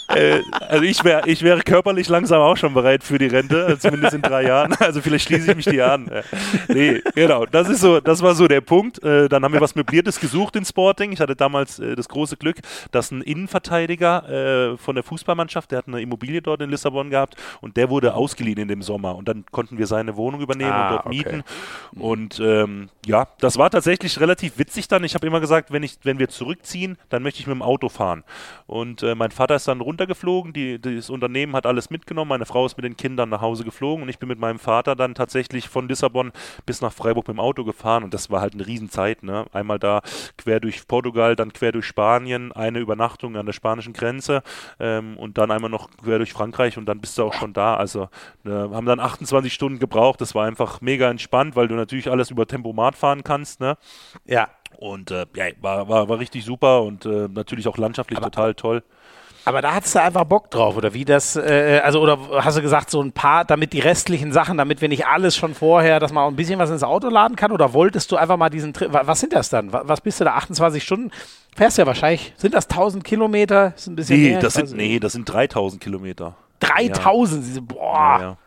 [0.09, 4.13] Äh, also ich wäre ich wär körperlich langsam auch schon bereit für die Rente, zumindest
[4.13, 4.75] in drei Jahren.
[4.85, 6.11] Also vielleicht schließe ich mich die an.
[6.67, 7.45] Nee, genau.
[7.45, 9.01] Das ist so, das war so der Punkt.
[9.03, 11.11] Äh, dann haben wir was Möbliertes gesucht in Sporting.
[11.11, 12.57] Ich hatte damals äh, das große Glück,
[12.91, 17.35] dass ein Innenverteidiger äh, von der Fußballmannschaft, der hat eine Immobilie dort in Lissabon gehabt
[17.61, 19.15] und der wurde ausgeliehen in dem Sommer.
[19.15, 21.15] Und dann konnten wir seine Wohnung übernehmen ah, und dort okay.
[21.15, 21.43] mieten.
[21.95, 25.03] Und ähm, ja, das war tatsächlich relativ witzig dann.
[25.03, 27.89] Ich habe immer gesagt, wenn, ich, wenn wir zurückziehen, dann möchte ich mit dem Auto
[27.89, 28.23] fahren.
[28.67, 32.65] Und äh, mein Vater ist dann runtergeflogen, die, das Unternehmen hat alles mitgenommen, meine Frau
[32.65, 35.69] ist mit den Kindern nach Hause geflogen und ich bin mit meinem Vater dann tatsächlich
[35.69, 36.31] von Lissabon
[36.65, 39.23] bis nach Freiburg mit dem Auto gefahren und das war halt eine Riesenzeit.
[39.23, 39.45] Ne?
[39.53, 40.01] Einmal da
[40.37, 44.43] quer durch Portugal, dann quer durch Spanien, eine Übernachtung an der spanischen Grenze
[44.79, 47.75] ähm, und dann einmal noch quer durch Frankreich und dann bist du auch schon da.
[47.75, 48.09] Also
[48.45, 50.21] äh, haben dann 28 Stunden gebraucht.
[50.21, 53.59] Das war einfach mega entspannt, weil du natürlich alles über Tempomat fahren kannst.
[53.59, 53.77] Ne?
[54.25, 54.49] Ja.
[54.77, 58.55] Und äh, ja, war, war, war richtig super und äh, natürlich auch landschaftlich aber, total
[58.55, 58.83] toll.
[59.45, 62.63] Aber da hattest du einfach Bock drauf, oder wie das, äh, also, oder hast du
[62.63, 66.11] gesagt, so ein paar, damit die restlichen Sachen, damit wir nicht alles schon vorher, dass
[66.11, 68.73] man auch ein bisschen was ins Auto laden kann, oder wolltest du einfach mal diesen
[68.73, 69.71] Trip, was sind das dann?
[69.71, 71.11] Was bist du da, 28 Stunden?
[71.55, 73.73] Fährst ja wahrscheinlich, sind das 1000 Kilometer?
[73.75, 76.35] Ist ein bisschen nee, mehr, das sind, nee, das sind 3000 Kilometer.
[76.61, 77.55] 3000?
[77.55, 77.61] Ja.
[77.61, 77.93] Boah.
[77.93, 78.37] Ja, ja.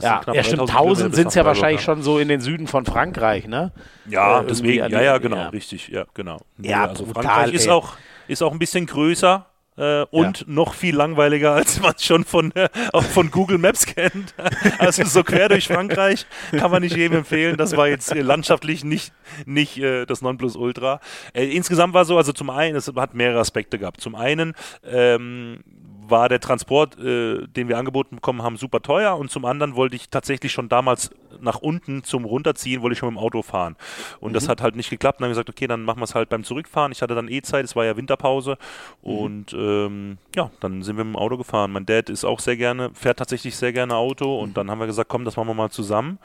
[0.00, 0.62] Das ja, ja stimmt.
[0.62, 3.72] 1000 sind es ja wahrscheinlich schon so in den Süden von Frankreich, ne?
[4.06, 5.48] Ja, äh, deswegen, ja, ja, genau, ja.
[5.48, 6.38] richtig, ja, genau.
[6.58, 7.94] Ja, also brutal, Frankreich ist auch,
[8.26, 9.46] ist auch ein bisschen größer,
[9.78, 10.44] äh, und ja.
[10.48, 14.34] noch viel langweiliger, als man es schon von, äh, auch von Google Maps kennt.
[14.78, 17.56] Also so quer durch Frankreich kann man nicht jedem empfehlen.
[17.56, 19.12] Das war jetzt äh, landschaftlich nicht,
[19.44, 21.00] nicht äh, das Nonplusultra.
[21.32, 24.00] Äh, insgesamt war so, also zum einen, es hat mehrere Aspekte gehabt.
[24.00, 25.62] Zum einen ähm,
[26.10, 29.16] war der Transport, äh, den wir angeboten bekommen haben, super teuer.
[29.16, 33.08] Und zum anderen wollte ich tatsächlich schon damals nach unten zum Runterziehen, wollte ich schon
[33.12, 33.76] mit dem Auto fahren.
[34.20, 34.34] Und mhm.
[34.34, 35.20] das hat halt nicht geklappt.
[35.20, 36.92] Dann haben wir gesagt, okay, dann machen wir es halt beim Zurückfahren.
[36.92, 38.58] Ich hatte dann eh Zeit, es war ja Winterpause
[39.02, 39.10] mhm.
[39.10, 41.72] und ähm, ja, dann sind wir mit dem Auto gefahren.
[41.72, 44.54] Mein Dad ist auch sehr gerne, fährt tatsächlich sehr gerne Auto und mhm.
[44.54, 46.18] dann haben wir gesagt, komm, das machen wir mal zusammen.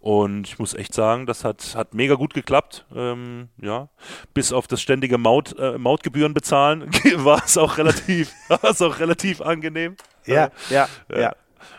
[0.00, 2.86] Und ich muss echt sagen, das hat, hat mega gut geklappt.
[2.94, 3.88] Ähm, ja,
[4.32, 8.98] bis auf das ständige Maut, äh, Mautgebühren bezahlen war es auch relativ, war es auch
[8.98, 9.96] relativ angenehm.
[10.26, 11.20] Ja, ja, ja.
[11.20, 11.36] ja.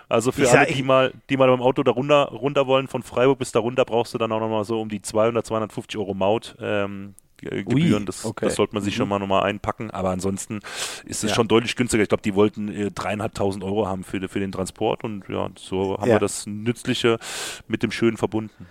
[0.10, 3.04] Also für ich alle, die mal, die mal beim Auto da runter, runter wollen, von
[3.04, 6.14] Freiburg bis da runter, brauchst du dann auch nochmal so um die 200, 250 Euro
[6.14, 6.56] Maut.
[6.60, 8.06] Ähm, Gebühren.
[8.06, 8.46] Das, okay.
[8.46, 8.98] das sollte man sich mhm.
[8.98, 9.90] schon mal nochmal einpacken.
[9.90, 10.60] Aber ansonsten
[11.06, 11.36] ist es ja.
[11.36, 12.04] schon deutlich günstiger.
[12.04, 15.98] Ich glaube, die wollten äh, dreieinhalbtausend Euro haben für, für den Transport und ja, so
[15.98, 16.16] haben ja.
[16.16, 17.18] wir das Nützliche
[17.68, 18.68] mit dem Schönen verbunden.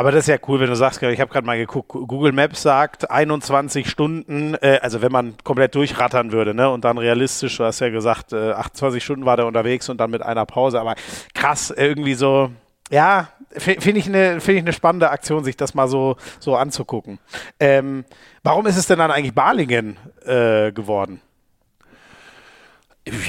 [0.00, 2.62] Aber das ist ja cool, wenn du sagst, ich habe gerade mal geguckt, Google Maps
[2.62, 7.64] sagt 21 Stunden, äh, also wenn man komplett durchrattern würde, ne, und dann realistisch, du
[7.64, 10.94] hast ja gesagt, äh, 28 Stunden war der unterwegs und dann mit einer Pause, aber
[11.34, 12.50] krass, irgendwie so,
[12.90, 17.18] ja, finde ich eine find ich ne spannende Aktion, sich das mal so, so anzugucken.
[17.58, 18.06] Ähm,
[18.42, 21.20] warum ist es denn dann eigentlich Balingen äh, geworden?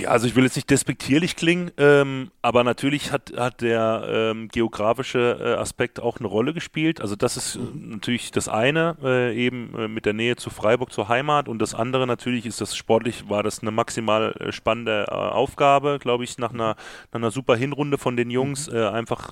[0.05, 5.37] Also ich will jetzt nicht despektierlich klingen, ähm, aber natürlich hat, hat der ähm, geografische
[5.39, 7.01] äh, Aspekt auch eine Rolle gespielt.
[7.01, 7.91] Also das ist mhm.
[7.91, 11.47] natürlich das eine, äh, eben äh, mit der Nähe zu Freiburg, zur Heimat.
[11.47, 15.99] Und das andere natürlich ist das sportlich, war das eine maximal äh, spannende äh, Aufgabe,
[15.99, 16.75] glaube ich, nach einer,
[17.11, 18.69] nach einer super Hinrunde von den Jungs.
[18.69, 18.77] Mhm.
[18.77, 19.31] Äh, einfach,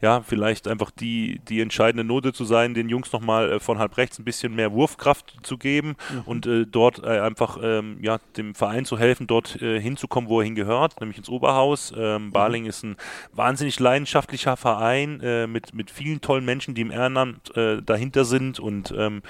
[0.00, 4.18] ja, vielleicht einfach die, die entscheidende Note zu sein, den Jungs nochmal von halb rechts
[4.18, 6.20] ein bisschen mehr Wurfkraft zu geben mhm.
[6.24, 11.00] und dort einfach, ähm, ja, dem Verein zu helfen, dort äh, hinzukommen, wo er hingehört,
[11.00, 11.92] nämlich ins Oberhaus.
[11.96, 12.30] Ähm, mhm.
[12.32, 12.96] Barling ist ein
[13.32, 18.58] wahnsinnig leidenschaftlicher Verein äh, mit, mit vielen tollen Menschen, die im Ehrenamt äh, dahinter sind
[18.58, 19.22] und ähm,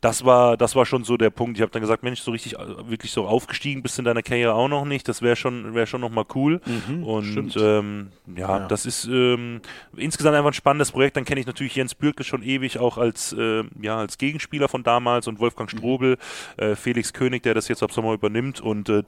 [0.00, 1.58] das war das war schon so der Punkt.
[1.58, 4.54] Ich habe dann gesagt, Mensch, so richtig äh, wirklich so aufgestiegen bist in deiner Karriere
[4.54, 5.08] auch noch nicht.
[5.08, 6.60] Das wäre schon wäre schon noch mal cool.
[6.66, 9.60] Mhm, und ähm, ja, ja, das ist ähm,
[9.96, 11.16] insgesamt einfach ein spannendes Projekt.
[11.16, 14.82] Dann kenne ich natürlich Jens Bürkle schon ewig auch als äh, ja als Gegenspieler von
[14.82, 15.78] damals und Wolfgang mhm.
[15.78, 16.18] Strobel,
[16.58, 16.76] mhm.
[16.76, 19.02] Felix König, der das jetzt ab Sommer übernimmt und äh,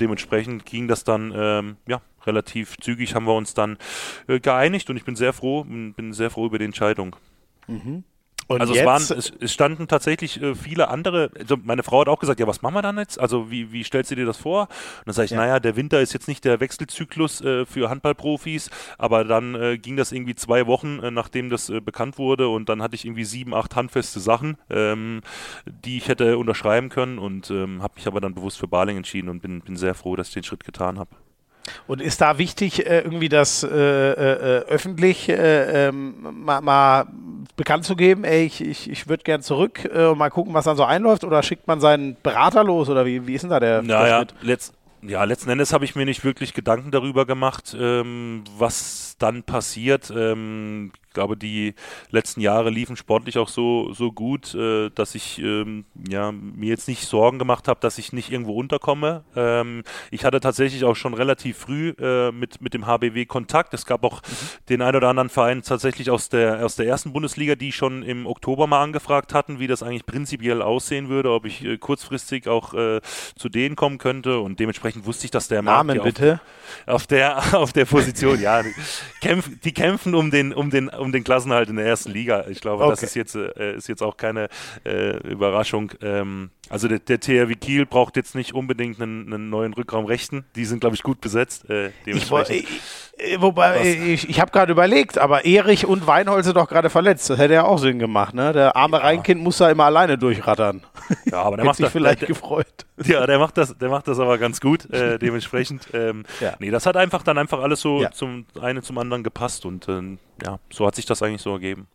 [0.52, 3.78] dementsprechend ging das dann ähm, ja, relativ zügig, haben wir uns dann
[4.28, 7.16] äh, geeinigt und ich bin sehr froh, bin sehr froh über die Entscheidung.
[7.66, 8.04] Mhm.
[8.52, 12.08] Und also es, waren, es, es, standen tatsächlich äh, viele andere, also meine Frau hat
[12.08, 13.18] auch gesagt, ja, was machen wir dann jetzt?
[13.18, 14.62] Also wie, wie stellst du dir das vor?
[14.62, 15.38] Und dann sage ich, ja.
[15.38, 19.96] naja, der Winter ist jetzt nicht der Wechselzyklus äh, für Handballprofis, aber dann äh, ging
[19.96, 23.24] das irgendwie zwei Wochen, äh, nachdem das äh, bekannt wurde und dann hatte ich irgendwie
[23.24, 25.20] sieben, acht handfeste Sachen, ähm,
[25.66, 29.28] die ich hätte unterschreiben können und ähm, habe mich aber dann bewusst für Baling entschieden
[29.28, 31.10] und bin, bin sehr froh, dass ich den Schritt getan habe.
[31.86, 37.06] Und ist da wichtig, äh, irgendwie das äh, äh, öffentlich äh, ähm, mal, mal,
[37.56, 40.76] bekannt zu geben, ey, ich, ich, ich würde gern zurück und mal gucken, was dann
[40.76, 41.22] so einläuft?
[41.22, 42.88] Oder schickt man seinen Berater los?
[42.88, 44.34] Oder wie, wie ist denn da der, naja, der?
[44.40, 49.42] Letzt, ja, letzten Endes habe ich mir nicht wirklich Gedanken darüber gemacht, ähm, was dann
[49.42, 50.12] passiert.
[50.14, 51.74] Ähm, ich glaube, die
[52.10, 56.88] letzten Jahre liefen sportlich auch so, so gut, äh, dass ich ähm, ja, mir jetzt
[56.88, 59.22] nicht Sorgen gemacht habe, dass ich nicht irgendwo unterkomme.
[59.36, 63.74] Ähm, ich hatte tatsächlich auch schon relativ früh äh, mit, mit dem HBW Kontakt.
[63.74, 64.36] Es gab auch mhm.
[64.70, 68.24] den ein oder anderen Verein tatsächlich aus der, aus der ersten Bundesliga, die schon im
[68.26, 72.72] Oktober mal angefragt hatten, wie das eigentlich prinzipiell aussehen würde, ob ich äh, kurzfristig auch
[72.72, 73.02] äh,
[73.36, 74.38] zu denen kommen könnte.
[74.38, 76.40] Und dementsprechend wusste ich, dass der Namen bitte.
[76.86, 78.62] Auf, auf der, auf der Position, ja,
[79.20, 82.46] kämpf, die kämpfen um den, um den um den Klassenhalt in der ersten Liga.
[82.48, 82.92] Ich glaube, okay.
[82.92, 84.48] das ist jetzt, äh, ist jetzt auch keine
[84.84, 85.92] äh, Überraschung.
[86.00, 90.44] Ähm, also der, der THW Kiel braucht jetzt nicht unbedingt einen, einen neuen Rückraum rechten.
[90.54, 91.68] Die sind, glaube ich, gut besetzt.
[91.68, 92.56] Äh, dementsprechend.
[92.56, 92.68] Ich,
[93.18, 93.86] äh, wobei, Was?
[93.86, 97.28] ich, ich habe gerade überlegt, aber Erich und Weinhold sind doch gerade verletzt.
[97.28, 98.52] Das hätte ja auch Sinn gemacht, ne?
[98.52, 99.02] Der arme ja.
[99.02, 100.82] Rheinkind muss da immer alleine durchrattern.
[101.26, 102.86] Ja, aber der macht sich das, vielleicht der, gefreut.
[103.04, 105.88] Ja, der macht das, der macht das aber ganz gut, äh, dementsprechend.
[105.92, 106.54] Ähm, ja.
[106.58, 108.12] Nee, das hat einfach dann einfach alles so ja.
[108.12, 111.88] zum eine zum anderen gepasst und ähm, ja, so hat sich das eigentlich so ergeben.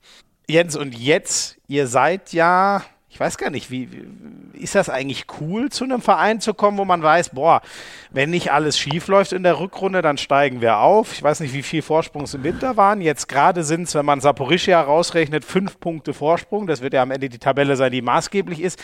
[0.47, 2.84] Jens, und jetzt, ihr seid ja
[3.18, 6.78] ich weiß gar nicht, wie, wie, ist das eigentlich cool, zu einem Verein zu kommen,
[6.78, 7.63] wo man weiß, boah,
[8.11, 11.13] wenn nicht alles schief läuft in der Rückrunde, dann steigen wir auf.
[11.13, 13.01] Ich weiß nicht, wie viel Vorsprung es im Winter waren.
[13.01, 16.68] Jetzt gerade sind es, wenn man Saporischia rausrechnet, fünf Punkte Vorsprung.
[16.68, 18.78] Das wird ja am Ende die Tabelle sein, die maßgeblich ist.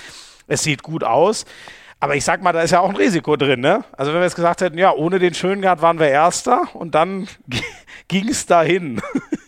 [0.47, 1.45] Es sieht gut aus.
[1.99, 3.85] Aber ich sag mal, da ist ja auch ein Risiko drin, ne?
[3.91, 7.27] Also wenn wir jetzt gesagt hätten, ja, ohne den Schöngard waren wir Erster und dann
[8.07, 8.99] ging es dahin.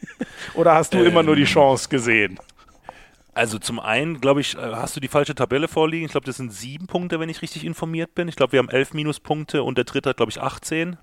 [0.54, 1.46] Oder hast du ähm, immer nur die.
[1.46, 2.40] Chance gesehen?
[3.36, 6.06] Also zum einen, glaube ich, äh, hast du die falsche Tabelle vorliegen.
[6.06, 8.30] Ich glaube, das sind sieben Punkte, wenn ich richtig informiert bin.
[8.30, 10.98] Ich glaube, wir haben elf Minuspunkte und der dritte hat, glaube ich, 18.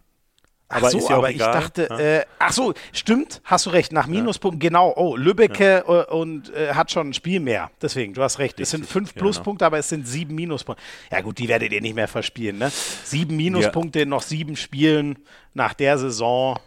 [0.70, 1.98] Aber, ach so, ja aber ich dachte, ja.
[1.98, 4.68] äh, ach so, stimmt, hast du recht, nach Minuspunkten, ja.
[4.70, 4.94] genau.
[4.96, 5.84] Oh, Lübbecke.
[5.86, 7.70] Äh, und äh, hat schon ein Spiel mehr.
[7.82, 8.52] Deswegen, du hast recht.
[8.52, 9.24] Richtig, es sind fünf genau.
[9.24, 10.82] Pluspunkte, aber es sind sieben Minuspunkte.
[11.10, 12.72] Ja gut, die werdet ihr nicht mehr verspielen, ne?
[13.04, 15.18] Sieben Minuspunkte in noch sieben Spielen
[15.52, 16.58] nach der Saison.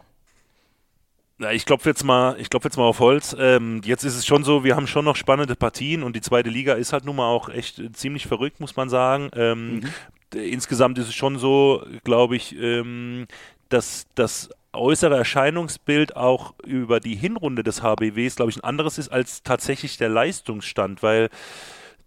[1.38, 3.36] Na, ich klopfe jetzt mal, ich klopfe jetzt mal auf Holz.
[3.38, 6.50] Ähm, jetzt ist es schon so, wir haben schon noch spannende Partien und die zweite
[6.50, 9.30] Liga ist halt nun mal auch echt ziemlich verrückt, muss man sagen.
[9.36, 9.90] Ähm, mhm.
[10.34, 13.28] Insgesamt ist es schon so, glaube ich, ähm,
[13.68, 19.10] dass das äußere Erscheinungsbild auch über die Hinrunde des HBWs, glaube ich, ein anderes ist
[19.10, 21.30] als tatsächlich der Leistungsstand, weil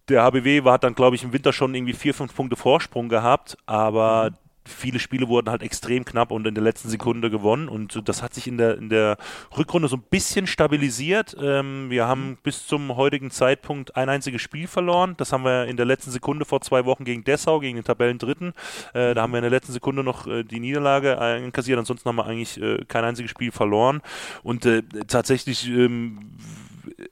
[0.08, 3.58] der HBW hat dann, glaube ich, im Winter schon irgendwie vier, fünf Punkte Vorsprung gehabt,
[3.66, 8.08] aber mhm viele Spiele wurden halt extrem knapp und in der letzten Sekunde gewonnen und
[8.08, 9.16] das hat sich in der, in der
[9.56, 11.36] Rückrunde so ein bisschen stabilisiert.
[11.40, 12.38] Ähm, wir haben mhm.
[12.42, 15.14] bis zum heutigen Zeitpunkt ein einziges Spiel verloren.
[15.16, 18.52] Das haben wir in der letzten Sekunde vor zwei Wochen gegen Dessau, gegen den Tabellendritten.
[18.94, 21.78] Äh, da haben wir in der letzten Sekunde noch äh, die Niederlage einkassiert.
[21.78, 24.02] Ansonsten haben wir eigentlich äh, kein einziges Spiel verloren
[24.42, 26.32] und äh, tatsächlich ähm,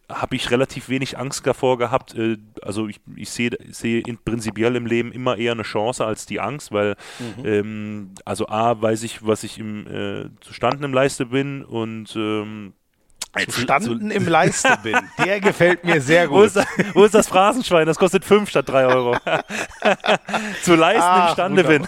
[0.08, 2.14] habe ich relativ wenig Angst davor gehabt.
[2.14, 6.40] Äh, also ich, ich sehe seh prinzipiell im Leben immer eher eine Chance als die
[6.40, 7.46] Angst, weil mhm.
[7.46, 12.72] ähm, also A weiß ich, was ich im äh, zustanden im Leiste bin und ähm,
[13.48, 14.96] Standen im Leiste bin.
[15.24, 16.36] Der gefällt mir sehr gut.
[16.36, 17.86] Wo ist, das, wo ist das Phrasenschwein?
[17.86, 19.16] Das kostet 5 statt 3 Euro.
[20.62, 21.86] Zu leisten ah, imstande bin.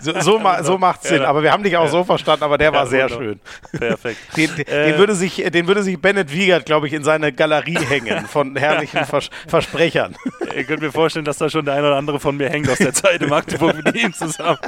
[0.00, 1.22] so, so, ma, so macht Sinn.
[1.22, 3.40] Aber wir haben dich auch so verstanden, aber der war sehr schön.
[3.72, 4.18] Perfekt.
[4.36, 7.32] Den, den, äh, den, würde sich, den würde sich Bennett Wiegert, glaube ich, in seine
[7.32, 10.16] Galerie hängen von herrlichen Vers Versprechern.
[10.54, 12.78] Ihr könnt mir vorstellen, dass da schon der eine oder andere von mir hängt aus
[12.78, 14.58] der Zeit in Magdeburg mit ihm zusammen.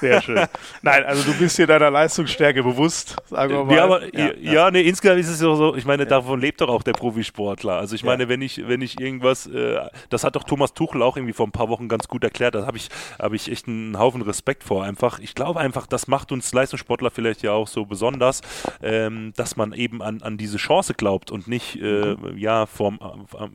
[0.00, 0.46] sehr schön.
[0.82, 4.01] Nein, also du bist dir deiner Leistungsstärke bewusst, sagen wir mal.
[4.12, 6.82] Ja, ja, ja, ja, nee, insgesamt ist es so, ich meine, davon lebt doch auch
[6.82, 7.74] der Profisportler.
[7.74, 9.78] Also ich meine, wenn ich, wenn ich irgendwas, äh,
[10.08, 12.66] das hat doch Thomas Tuchel auch irgendwie vor ein paar Wochen ganz gut erklärt, da
[12.66, 12.88] habe ich,
[13.20, 15.18] habe ich echt einen Haufen Respekt vor einfach.
[15.18, 18.40] Ich glaube einfach, das macht uns Leistungssportler vielleicht ja auch so besonders,
[18.82, 22.38] ähm, dass man eben an, an diese Chance glaubt und nicht, äh, mhm.
[22.38, 22.98] ja, vorm,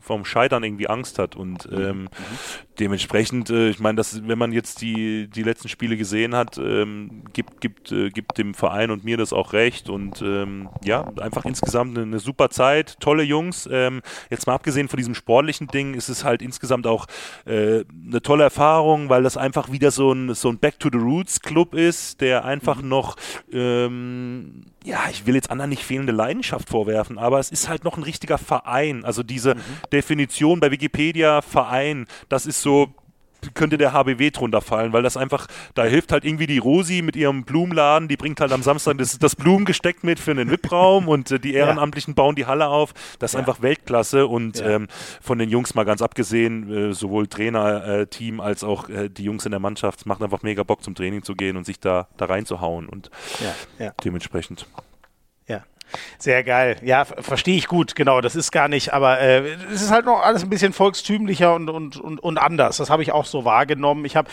[0.01, 1.77] vorm Scheitern irgendwie Angst hat und mhm.
[1.77, 2.09] ähm, mhm.
[2.79, 7.61] dementsprechend, äh, ich meine, wenn man jetzt die, die letzten Spiele gesehen hat, ähm, gibt,
[7.61, 11.45] gibt, äh, gibt dem Verein und mir das auch recht und äh, ähm, ja, einfach
[11.45, 13.67] insgesamt eine, super Zeit, tolle Jungs.
[13.71, 17.07] Ähm, jetzt mal abgesehen von diesem sportlichen Ding, ist es halt insgesamt auch
[17.45, 20.97] äh, eine tolle Erfahrung, weil das einfach wieder so ein, so ein Back to the
[20.97, 22.89] Roots Club ist, der einfach mhm.
[22.89, 23.15] noch,
[23.51, 27.97] ähm, ja, ich will jetzt anderen nicht fehlende Leidenschaft vorwerfen, aber es ist halt noch
[27.97, 29.05] ein richtiger Verein.
[29.05, 29.61] Also diese mhm.
[29.91, 32.89] Definition bei Wikipedia Verein, das ist so
[33.53, 37.15] könnte der HBW drunter fallen, weil das einfach, da hilft halt irgendwie die Rosi mit
[37.15, 41.31] ihrem Blumenladen, die bringt halt am Samstag das, das Blumengesteck mit für einen VIP-Raum und
[41.31, 42.93] äh, die Ehrenamtlichen bauen die Halle auf.
[43.19, 43.39] Das ist ja.
[43.39, 44.69] einfach Weltklasse und ja.
[44.69, 44.87] ähm,
[45.21, 48.07] von den Jungs mal ganz abgesehen, äh, sowohl Trainer, äh,
[48.39, 51.23] als auch äh, die Jungs in der Mannschaft, es macht einfach mega Bock zum Training
[51.23, 53.09] zu gehen und sich da, da reinzuhauen und
[54.03, 54.65] dementsprechend.
[56.17, 56.77] Sehr geil.
[56.81, 58.21] Ja, verstehe ich gut, genau.
[58.21, 61.69] Das ist gar nicht, aber äh, es ist halt noch alles ein bisschen volkstümlicher und,
[61.69, 62.77] und, und, und anders.
[62.77, 64.05] Das habe ich auch so wahrgenommen.
[64.05, 64.29] Ich habe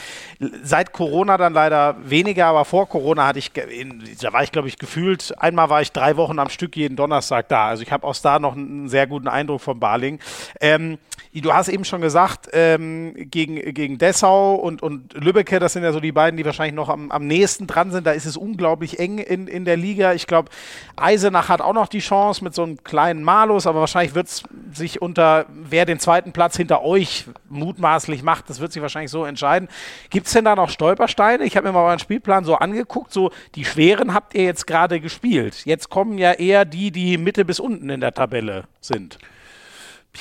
[0.62, 4.78] seit Corona dann leider weniger, aber vor Corona hatte ich, da war ich, glaube ich,
[4.78, 7.68] gefühlt, einmal war ich drei Wochen am Stück jeden Donnerstag da.
[7.68, 10.18] Also ich habe aus da noch einen sehr guten Eindruck von Baling.
[10.60, 10.98] Ähm,
[11.32, 15.92] du hast eben schon gesagt, ähm, gegen, gegen Dessau und, und Lübbecke, das sind ja
[15.92, 18.06] so die beiden, die wahrscheinlich noch am, am nächsten dran sind.
[18.06, 20.14] Da ist es unglaublich eng in, in der Liga.
[20.14, 20.50] Ich glaube,
[20.96, 24.26] Eisenach Offenbach hat auch noch die Chance mit so einem kleinen Malus, aber wahrscheinlich wird
[24.26, 24.42] es
[24.72, 29.24] sich unter, wer den zweiten Platz hinter euch mutmaßlich macht, das wird sich wahrscheinlich so
[29.24, 29.68] entscheiden.
[30.10, 31.44] Gibt es denn da noch Stolpersteine?
[31.44, 35.00] Ich habe mir mal euren Spielplan so angeguckt, so die schweren habt ihr jetzt gerade
[35.00, 35.64] gespielt.
[35.64, 39.18] Jetzt kommen ja eher die, die Mitte bis unten in der Tabelle sind.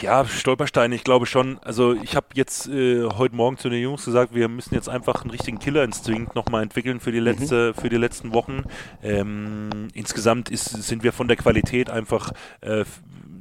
[0.01, 1.59] Ja, Stolpersteine, ich glaube schon.
[1.59, 5.21] Also ich habe jetzt äh, heute Morgen zu den Jungs gesagt, wir müssen jetzt einfach
[5.21, 7.25] einen richtigen Killerinstinkt nochmal entwickeln für die mhm.
[7.25, 7.81] letzte, mhm.
[7.81, 8.63] für die letzten Wochen.
[9.03, 12.31] Ähm, insgesamt ist, sind wir von der Qualität einfach
[12.61, 12.85] äh,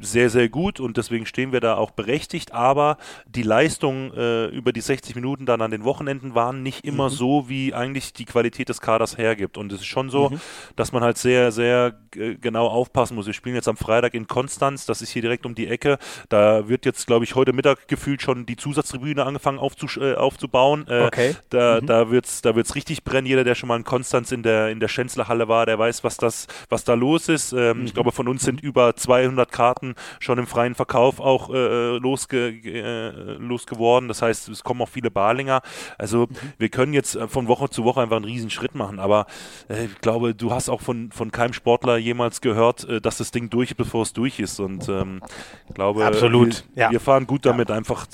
[0.02, 2.52] sehr, sehr gut und deswegen stehen wir da auch berechtigt.
[2.52, 7.08] Aber die Leistung äh, über die 60 Minuten dann an den Wochenenden waren nicht immer
[7.08, 7.14] mhm.
[7.14, 9.56] so, wie eigentlich die Qualität des Kaders hergibt.
[9.56, 10.40] Und es ist schon so, mhm.
[10.76, 13.26] dass man halt sehr, sehr äh, genau aufpassen muss.
[13.26, 15.98] Wir spielen jetzt am Freitag in Konstanz, das ist hier direkt um die Ecke.
[16.28, 20.86] Da wird jetzt, glaube ich, heute Mittag gefühlt schon die Zusatztribüne angefangen äh, aufzubauen.
[20.88, 21.36] Äh, okay.
[21.50, 21.86] Da, mhm.
[21.86, 23.26] da wird es da wird's richtig brennen.
[23.26, 26.16] Jeder, der schon mal in Konstanz in der, in der Schänzlerhalle war, der weiß, was,
[26.16, 27.52] das, was da los ist.
[27.52, 27.94] Ähm, ich mhm.
[27.94, 32.48] glaube, von uns sind über 200 Karten schon im freien Verkauf auch äh, äh, losge,
[32.48, 34.08] äh, losgeworden.
[34.08, 35.62] Das heißt, es kommen auch viele Barlinger.
[35.98, 36.36] Also mhm.
[36.58, 38.98] wir können jetzt äh, von Woche zu Woche einfach einen riesen Schritt machen.
[38.98, 39.26] Aber
[39.68, 43.30] äh, ich glaube, du hast auch von, von keinem Sportler jemals gehört, äh, dass das
[43.30, 44.60] Ding durch ist, bevor es durch ist.
[44.60, 45.20] Und ähm,
[45.68, 46.64] ich glaube, Absolut.
[46.74, 46.90] Wir, ja.
[46.90, 47.76] wir fahren gut damit, ja.
[47.76, 48.06] einfach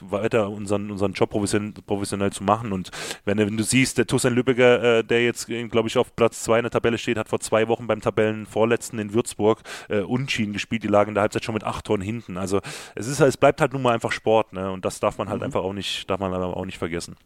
[0.00, 2.72] weiter unseren, unseren Job professionell, professionell zu machen.
[2.72, 2.90] Und
[3.24, 6.62] wenn, wenn du siehst, der Tussan Lübecker, der jetzt, glaube ich, auf Platz 2 in
[6.64, 10.82] der Tabelle steht, hat vor zwei Wochen beim Tabellenvorletzten in Würzburg äh, Unschieden gespielt.
[10.82, 12.38] Die lagen in der Halbzeit schon mit acht Toren hinten.
[12.38, 12.60] Also
[12.94, 14.70] es ist es bleibt halt nun mal einfach Sport, ne?
[14.70, 15.46] Und das darf man halt mhm.
[15.46, 17.16] einfach auch nicht, darf man auch nicht vergessen.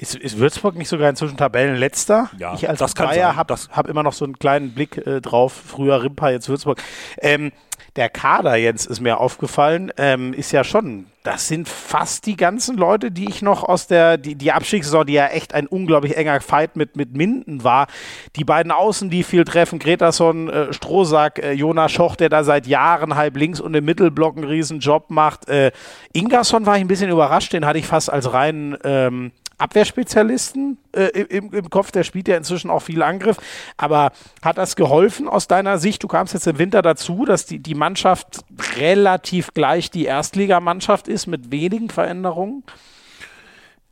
[0.00, 2.30] Ist, ist, Würzburg nicht sogar inzwischen Tabellenletzter?
[2.38, 5.52] Ja, ich als das Bayer habe hab immer noch so einen kleinen Blick äh, drauf.
[5.52, 6.82] Früher Rimpa, jetzt Würzburg.
[7.18, 7.52] Ähm,
[7.96, 12.78] der Kader, Jens, ist mir aufgefallen, ähm, ist ja schon, das sind fast die ganzen
[12.78, 16.40] Leute, die ich noch aus der, die, die Abstiegssaison, die ja echt ein unglaublich enger
[16.40, 17.88] Fight mit, mit Minden war.
[18.36, 22.66] Die beiden Außen, die viel treffen, Gretason, äh, Strohsack, äh, Jonas Schoch, der da seit
[22.66, 25.48] Jahren halb links und im Mittelblock einen riesen Job macht.
[25.50, 25.72] Äh,
[26.14, 31.06] Ingerson war ich ein bisschen überrascht, den hatte ich fast als reinen ähm, Abwehrspezialisten äh,
[31.06, 31.90] im, im, Kopf.
[31.92, 33.36] Der spielt ja inzwischen auch viel Angriff.
[33.76, 36.02] Aber hat das geholfen aus deiner Sicht?
[36.02, 38.44] Du kamst jetzt im Winter dazu, dass die, die Mannschaft
[38.76, 42.62] relativ gleich die Erstligamannschaft ist mit wenigen Veränderungen.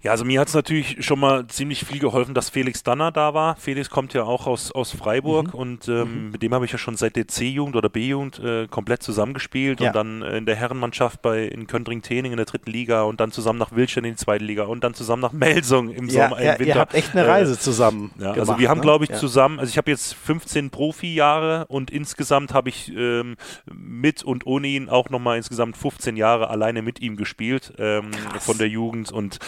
[0.01, 3.35] Ja, also mir hat es natürlich schon mal ziemlich viel geholfen, dass Felix Danner da
[3.35, 3.57] war.
[3.57, 5.59] Felix kommt ja auch aus, aus Freiburg mhm.
[5.59, 6.31] und ähm, mhm.
[6.31, 9.89] mit dem habe ich ja schon seit der C-Jugend oder B-Jugend äh, komplett zusammengespielt ja.
[9.89, 13.59] und dann in der Herrenmannschaft bei in Köntring-Tening in der dritten Liga und dann zusammen
[13.59, 16.53] nach Wildstein in die zweite Liga und dann zusammen nach Melsung im ja, Sommer, ja,
[16.53, 16.75] im Winter.
[16.75, 18.13] Ihr habt echt eine Reise äh, zusammen.
[18.19, 18.83] Ja, gemacht, also wir haben, ne?
[18.83, 23.35] glaube ich, zusammen, also ich habe jetzt 15 Profi-Jahre und insgesamt habe ich ähm,
[23.67, 28.59] mit und ohne ihn auch nochmal insgesamt 15 Jahre alleine mit ihm gespielt ähm, von
[28.59, 29.41] der Jugend und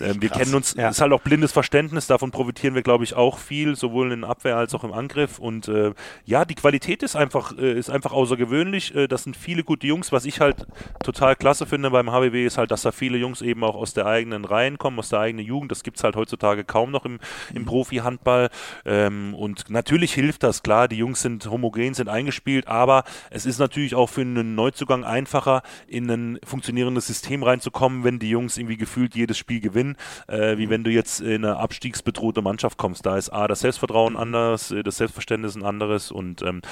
[0.00, 0.88] ähm, wir kennen uns, ja.
[0.88, 4.30] ist halt auch blindes Verständnis, davon profitieren wir, glaube ich, auch viel, sowohl in der
[4.30, 5.38] Abwehr als auch im Angriff.
[5.38, 5.92] Und äh,
[6.24, 8.94] ja, die Qualität ist einfach, äh, ist einfach außergewöhnlich.
[8.94, 10.12] Äh, das sind viele gute Jungs.
[10.12, 10.66] Was ich halt
[11.02, 14.06] total klasse finde beim HBW ist halt, dass da viele Jungs eben auch aus der
[14.06, 15.70] eigenen Reihen kommen, aus der eigenen Jugend.
[15.70, 17.18] Das gibt es halt heutzutage kaum noch im,
[17.52, 17.66] im mhm.
[17.66, 18.50] Profi-Handball.
[18.84, 23.58] Ähm, und natürlich hilft das, klar, die Jungs sind homogen, sind eingespielt, aber es ist
[23.58, 28.76] natürlich auch für einen Neuzugang einfacher, in ein funktionierendes System reinzukommen, wenn die Jungs irgendwie
[28.76, 29.83] gefühlt jedes Spiel gewinnen
[30.28, 33.06] äh, wie wenn du jetzt in eine abstiegsbedrohte Mannschaft kommst.
[33.06, 36.62] Da ist A, das Selbstvertrauen anders, äh, das Selbstverständnis ein anderes und ähm,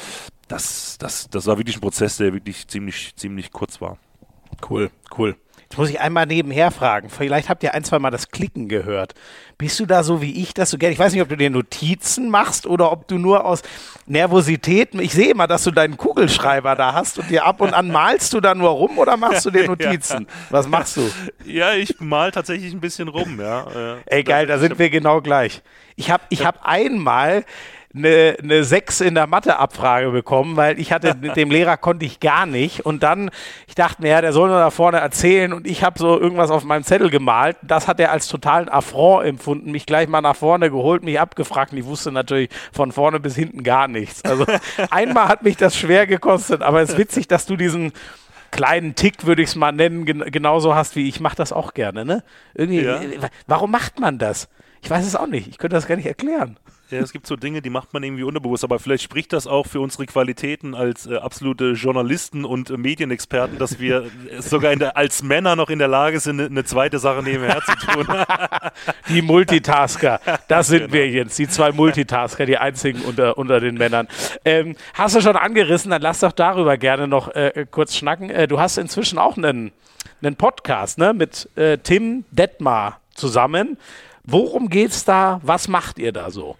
[0.49, 3.99] das, das, das war wirklich ein Prozess, der wirklich ziemlich, ziemlich kurz war.
[4.69, 5.37] Cool, cool.
[5.73, 7.09] Jetzt muss ich einmal nebenher fragen.
[7.09, 9.15] Vielleicht habt ihr ein, zwei Mal das Klicken gehört.
[9.57, 11.49] Bist du da so wie ich, dass du gerne, ich weiß nicht, ob du dir
[11.49, 13.63] Notizen machst oder ob du nur aus
[14.07, 17.89] Nervosität, ich sehe immer, dass du deinen Kugelschreiber da hast und dir ab und an
[17.89, 20.27] malst du da nur rum oder machst du dir Notizen?
[20.29, 20.35] ja.
[20.51, 21.11] Was machst du?
[21.45, 23.99] Ja, ich mal tatsächlich ein bisschen rum, ja.
[24.07, 25.63] Ey, geil, da sind wir genau gleich.
[25.97, 27.45] Ich habe ich hab einmal
[27.95, 32.21] eine, eine 6 in der Mathe-Abfrage bekommen, weil ich hatte, mit dem Lehrer konnte ich
[32.21, 32.85] gar nicht.
[32.87, 33.31] Und dann,
[33.67, 36.51] ich dachte mir, ja, der soll nur da vorne erzählen und ich habe so irgendwas
[36.51, 37.57] auf meinem Zettel gemalt.
[37.63, 41.73] Das hat er als totalen Affront empfunden, mich gleich mal nach vorne geholt, mich abgefragt
[41.73, 44.25] und ich wusste natürlich von vorne bis hinten gar nichts.
[44.25, 44.47] Also
[44.91, 47.93] einmal hat mich das schwer gekostet, aber es ist witzig, dass du diesen
[48.51, 51.21] kleinen Tick, würde ich es mal nennen, gen genauso hast wie ich.
[51.21, 52.23] mache das auch gerne, ne?
[52.55, 53.01] Irgendwie, ja.
[53.47, 54.49] warum macht man das?
[54.83, 55.49] Ich weiß es auch nicht.
[55.49, 56.59] Ich könnte das gar nicht erklären.
[56.93, 59.67] Ja, es gibt so Dinge, die macht man irgendwie unterbewusst, aber vielleicht spricht das auch
[59.67, 65.23] für unsere Qualitäten als äh, absolute Journalisten und äh, Medienexperten, dass wir sogar der, als
[65.23, 68.07] Männer noch in der Lage sind, eine zweite Sache nebenher zu tun.
[69.09, 70.93] die Multitasker, das sind genau.
[70.93, 74.07] wir jetzt, die zwei Multitasker, die einzigen unter, unter den Männern.
[74.45, 78.29] Ähm, hast du schon angerissen, dann lass doch darüber gerne noch äh, kurz schnacken.
[78.29, 79.73] Äh, du hast inzwischen auch einen,
[80.21, 83.79] einen Podcast ne, mit äh, Tim Detmar zusammen.
[84.25, 85.41] Worum geht's da?
[85.43, 86.57] Was macht ihr da so?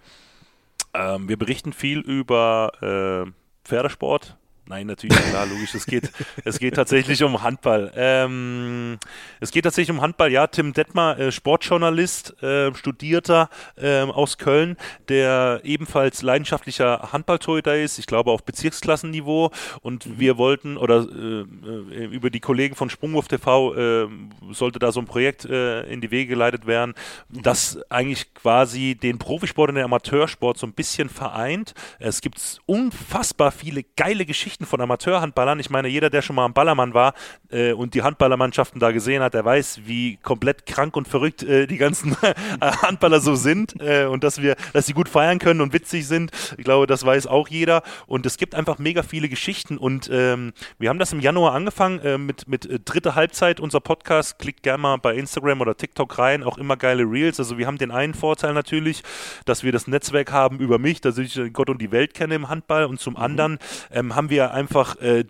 [0.93, 2.71] Ähm, wir berichten viel über
[3.25, 3.31] äh,
[3.67, 4.37] Pferdesport?
[4.65, 5.75] Nein, natürlich, klar, logisch.
[5.75, 6.09] Es geht,
[6.45, 7.91] es geht tatsächlich um Handball.
[7.97, 8.97] Ähm,
[9.41, 10.31] es geht tatsächlich um Handball.
[10.31, 14.77] Ja, Tim Detmar, äh, Sportjournalist, äh, Studierter äh, aus Köln,
[15.09, 17.99] der ebenfalls leidenschaftlicher Handballtorhüter ist.
[17.99, 19.51] Ich glaube auf Bezirksklassenniveau.
[19.81, 20.19] Und mhm.
[20.19, 24.07] wir wollten, oder äh, äh, über die Kollegen von Sprungwurf TV äh,
[24.51, 26.93] sollte da so ein Projekt in die Wege geleitet werden,
[27.29, 31.73] das eigentlich quasi den Profisport und den Amateursport so ein bisschen vereint.
[31.99, 35.59] Es gibt unfassbar viele geile Geschichten Geschichten von Amateurhandballern.
[35.59, 37.15] Ich meine, jeder, der schon mal am Ballermann war
[37.49, 41.65] äh, und die Handballermannschaften da gesehen hat, der weiß, wie komplett krank und verrückt äh,
[41.65, 42.15] die ganzen
[42.61, 46.29] Handballer so sind äh, und dass wir, dass sie gut feiern können und witzig sind.
[46.59, 47.81] Ich glaube, das weiß auch jeder.
[48.05, 49.79] Und es gibt einfach mega viele Geschichten.
[49.79, 53.79] Und ähm, wir haben das im Januar angefangen äh, mit, mit äh, dritte Halbzeit unser
[53.79, 54.37] Podcast.
[54.37, 56.43] Klickt gerne mal bei Instagram oder TikTok rein.
[56.43, 57.39] Auch immer geile Reels.
[57.39, 59.01] Also wir haben den einen Vorteil natürlich,
[59.45, 62.49] dass wir das Netzwerk haben über mich, dass ich Gott und die Welt kenne im
[62.49, 62.85] Handball.
[62.85, 63.19] Und zum mhm.
[63.19, 63.59] anderen
[63.91, 65.25] ähm, haben wir einfach äh,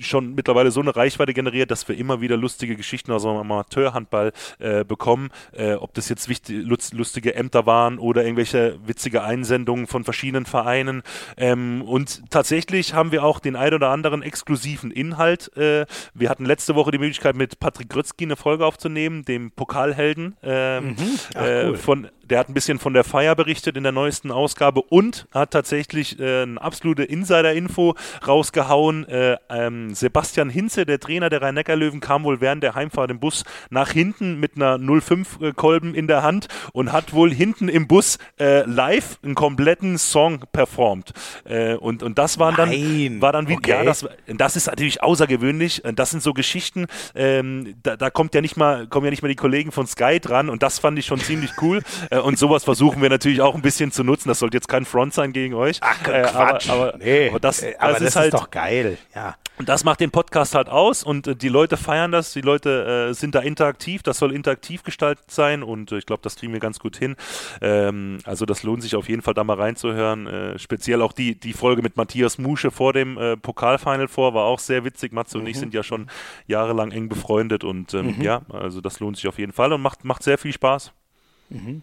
[0.00, 4.32] schon mittlerweile so eine Reichweite generiert, dass wir immer wieder lustige Geschichten aus dem Amateurhandball
[4.58, 5.30] äh, bekommen.
[5.52, 11.02] Äh, ob das jetzt wichtig, lustige Ämter waren oder irgendwelche witzige Einsendungen von verschiedenen Vereinen.
[11.36, 15.54] Ähm, und tatsächlich haben wir auch den ein oder anderen exklusiven Inhalt.
[15.56, 20.36] Äh, wir hatten letzte Woche die Möglichkeit, mit Patrick Grötzky eine Folge aufzunehmen, dem Pokalhelden
[20.42, 20.96] ähm, mhm.
[21.34, 21.76] Ach, äh, cool.
[21.76, 25.50] von der hat ein bisschen von der Feier berichtet in der neuesten Ausgabe und hat
[25.50, 27.94] tatsächlich äh, eine absolute Insider-Info
[28.26, 29.08] rausgehauen.
[29.08, 33.44] Äh, ähm, Sebastian Hinze, der Trainer der Rhein-Neckar-Löwen, kam wohl während der Heimfahrt im Bus
[33.70, 38.64] nach hinten mit einer 05-Kolben in der Hand und hat wohl hinten im Bus äh,
[38.66, 41.12] live einen kompletten Song performt.
[41.44, 43.20] Äh, und, und das waren dann, Nein.
[43.20, 43.70] war dann wie, okay.
[43.70, 45.82] ja, das, das ist natürlich außergewöhnlich.
[45.94, 49.28] Das sind so Geschichten, ähm, da, da kommt ja nicht mal, kommen ja nicht mal
[49.28, 51.82] die Kollegen von Sky dran und das fand ich schon ziemlich cool.
[52.14, 54.28] Äh, und sowas versuchen wir natürlich auch ein bisschen zu nutzen.
[54.28, 55.78] Das sollte jetzt kein Front sein gegen euch.
[55.80, 56.70] Ach, äh, Quatsch.
[56.70, 58.98] Aber, aber, nee, aber das, äh, aber das, das ist, halt, doch geil.
[59.14, 59.36] Ja.
[59.56, 63.10] Und das macht den Podcast halt aus und äh, die Leute feiern das, die Leute
[63.10, 66.52] äh, sind da interaktiv, das soll interaktiv gestaltet sein und äh, ich glaube, das kriegen
[66.52, 67.14] wir ganz gut hin.
[67.60, 70.26] Ähm, also das lohnt sich auf jeden Fall da mal reinzuhören.
[70.26, 74.44] Äh, speziell auch die, die Folge mit Matthias Musche vor dem äh, Pokalfinal vor, war
[74.44, 75.12] auch sehr witzig.
[75.12, 75.44] Matze mhm.
[75.44, 75.60] und ich mhm.
[75.60, 76.08] sind ja schon
[76.46, 78.22] jahrelang eng befreundet und ähm, mhm.
[78.22, 80.92] ja, also das lohnt sich auf jeden Fall und macht, macht sehr viel Spaß.
[81.50, 81.82] Mhm.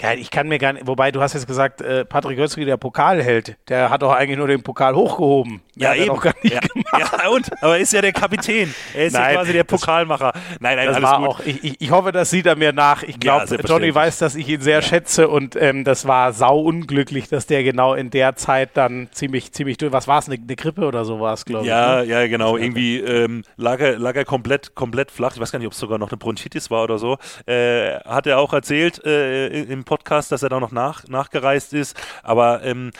[0.00, 2.78] Geil, ich kann mir gar nicht, wobei du hast jetzt gesagt, äh, Patrick Götzky, der
[2.78, 5.60] Pokalheld, der hat doch eigentlich nur den Pokal hochgehoben.
[5.76, 6.18] Ja, eben.
[6.18, 6.60] Gar nicht ja,
[6.98, 7.50] ja, und?
[7.62, 8.74] Aber er ist ja der Kapitän.
[8.94, 10.32] Er ist nein, ja quasi der Pokalmacher.
[10.58, 11.28] Nein, nein, das alles war gut.
[11.28, 13.02] Auch, ich, ich, hoffe, das sieht er mir nach.
[13.02, 14.82] Ich glaube, ja, Johnny weiß, dass ich ihn sehr ja.
[14.82, 19.52] schätze und ähm, das war sau unglücklich, dass der genau in der Zeit dann ziemlich,
[19.52, 21.68] ziemlich durch, was war es, eine, eine, Grippe oder so war es, glaube ich.
[21.68, 22.04] Ja, ne?
[22.06, 22.56] ja, genau.
[22.56, 25.34] Irgendwie ähm, lag, er, lag er komplett, komplett flach.
[25.34, 27.18] Ich weiß gar nicht, ob es sogar noch eine Bronchitis war oder so.
[27.44, 31.96] Äh, hat er auch erzählt äh, im Podcast, dass er da noch nach, nachgereist ist.
[32.22, 32.92] Aber ähm,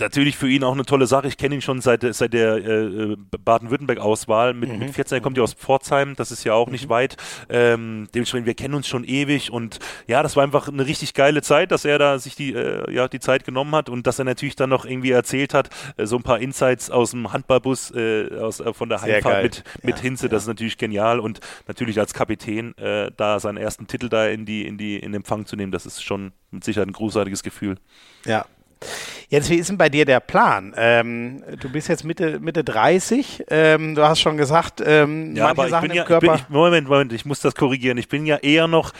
[0.00, 1.28] natürlich für ihn auch eine tolle Sache.
[1.28, 4.54] Ich kenne ihn schon seit, seit der äh, Baden-Württemberg-Auswahl.
[4.54, 4.78] Mit, mhm.
[4.78, 6.72] mit 14 er kommt ja aus Pforzheim, das ist ja auch mhm.
[6.72, 7.16] nicht weit.
[7.48, 11.42] Ähm, dementsprechend, wir kennen uns schon ewig und ja, das war einfach eine richtig geile
[11.42, 14.24] Zeit, dass er da sich die, äh, ja, die Zeit genommen hat und dass er
[14.24, 18.36] natürlich dann noch irgendwie erzählt hat, äh, so ein paar Insights aus dem Handballbus äh,
[18.38, 21.98] aus, äh, von der Heimfahrt mit, mit ja, Hinze, das ist natürlich genial und natürlich
[21.98, 25.56] als Kapitän äh, da seinen ersten Titel da in die, in die, in Empfang zu
[25.56, 27.76] nehmen, das ist schon mit Sicherheit ein großartiges Gefühl.
[28.24, 28.46] Ja,
[29.28, 30.74] Jetzt, wie ist denn bei dir der Plan?
[30.76, 33.44] Ähm, du bist jetzt Mitte, Mitte 30.
[33.50, 36.36] Ähm, du hast schon gesagt, ähm, ja, manche Sachen im ja, Körper.
[36.36, 37.98] Ich, Moment, Moment, ich muss das korrigieren.
[37.98, 38.92] Ich bin ja eher noch,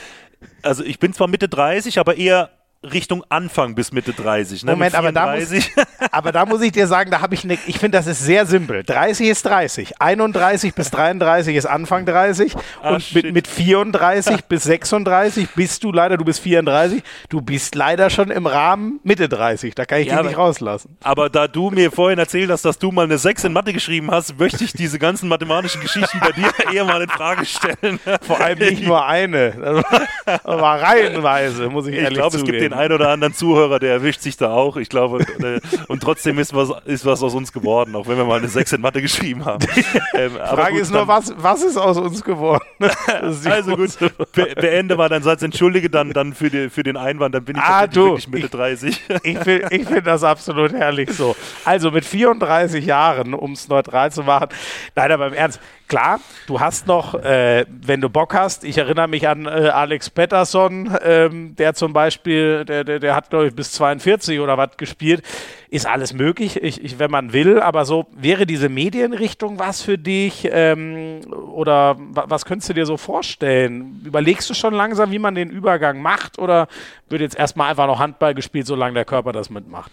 [0.62, 2.50] also ich bin zwar Mitte 30, aber eher
[2.92, 4.64] Richtung Anfang bis Mitte 30.
[4.64, 4.72] Ne?
[4.72, 5.50] Moment, aber da, muss,
[6.10, 8.46] aber da muss ich dir sagen, da habe ich eine, ich finde, das ist sehr
[8.46, 8.82] simpel.
[8.84, 14.64] 30 ist 30, 31 bis 33 ist Anfang 30 Ach, und mit, mit 34 bis
[14.64, 19.74] 36 bist du leider, du bist 34, du bist leider schon im Rahmen Mitte 30,
[19.74, 20.96] da kann ich ja, dich nicht rauslassen.
[21.02, 24.10] Aber da du mir vorhin erzählt hast, dass du mal eine 6 in Mathe geschrieben
[24.10, 28.00] hast, möchte ich diese ganzen mathematischen Geschichten bei dir eher mal in Frage stellen.
[28.22, 32.32] Vor allem nicht nur eine, das war, das war reihenweise, muss ich ehrlich ich glaub,
[32.32, 34.76] zugeben den einen oder anderen Zuhörer, der erwischt sich da auch.
[34.76, 38.16] Ich glaube, und, äh, und trotzdem ist was, ist was aus uns geworden, auch wenn
[38.16, 39.66] wir mal eine 6 in Mathe geschrieben haben.
[40.14, 42.64] Ähm, Frage gut, ist nur, was, was ist aus uns geworden?
[43.06, 43.90] also gut,
[44.32, 47.56] be beende mal deinen Satz, entschuldige dann, dann für, die, für den Einwand, dann bin
[47.56, 49.00] ich ah, du, wirklich Mitte 30.
[49.22, 51.36] Ich, ich finde das absolut herrlich so.
[51.64, 54.48] Also mit 34 Jahren, um es neutral zu machen,
[54.96, 59.26] leider beim Ernst, klar, du hast noch, äh, wenn du Bock hast, ich erinnere mich
[59.26, 63.72] an äh, Alex Pettersson, ähm, der zum Beispiel, der, der, der hat, glaube ich, bis
[63.72, 65.22] 42 oder was gespielt.
[65.70, 69.98] Ist alles möglich, ich, ich, wenn man will, aber so wäre diese Medienrichtung was für
[69.98, 74.02] dich ähm, oder was könntest du dir so vorstellen?
[74.04, 76.68] Überlegst du schon langsam, wie man den Übergang macht oder
[77.08, 79.90] wird jetzt erstmal einfach noch Handball gespielt, solange der Körper das mitmacht?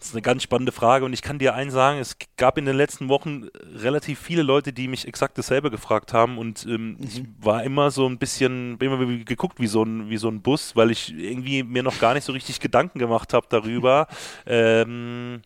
[0.00, 2.64] Das ist eine ganz spannende Frage und ich kann dir einen sagen, es gab in
[2.64, 6.96] den letzten Wochen relativ viele Leute, die mich exakt dasselbe gefragt haben und ähm, mhm.
[7.02, 10.40] ich war immer so ein bisschen, bin immer geguckt wie so ein, wie so ein
[10.40, 14.06] Bus, weil ich irgendwie mir noch gar nicht so richtig Gedanken gemacht habe darüber.
[14.46, 15.42] ähm,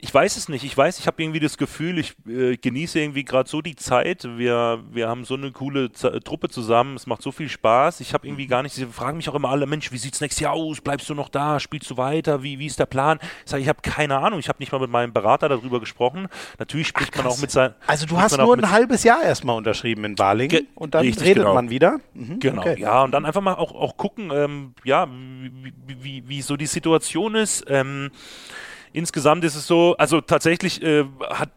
[0.00, 0.64] ich weiß es nicht.
[0.64, 4.28] Ich weiß, ich habe irgendwie das Gefühl, ich äh, genieße irgendwie gerade so die Zeit.
[4.36, 6.94] Wir, wir haben so eine coole Z Truppe zusammen.
[6.94, 8.00] Es macht so viel Spaß.
[8.00, 10.40] Ich habe irgendwie gar nicht, sie fragen mich auch immer alle, Mensch, wie sieht's nächstes
[10.40, 10.80] Jahr aus?
[10.80, 11.58] Bleibst du noch da?
[11.58, 12.44] Spielst du weiter?
[12.44, 13.18] Wie, wie ist der Plan?
[13.44, 14.38] Ich sage, ich habe keine Ahnung.
[14.38, 16.28] Ich habe nicht mal mit meinem Berater darüber gesprochen.
[16.60, 17.74] Natürlich spricht Ach, man auch mit seinen.
[17.88, 21.42] Also du hast nur ein halbes Jahr erstmal unterschrieben in Balingen und dann richtig, redet
[21.42, 21.54] genau.
[21.54, 21.98] man wieder.
[22.14, 22.62] Mhm, genau.
[22.62, 22.80] Okay.
[22.80, 26.66] Ja, und dann einfach mal auch, auch gucken, ähm, ja, wie, wie, wie, so die
[26.66, 27.64] Situation ist.
[27.68, 28.10] Ähm,
[28.92, 31.50] insgesamt ist es so, also tatsächlich äh, hat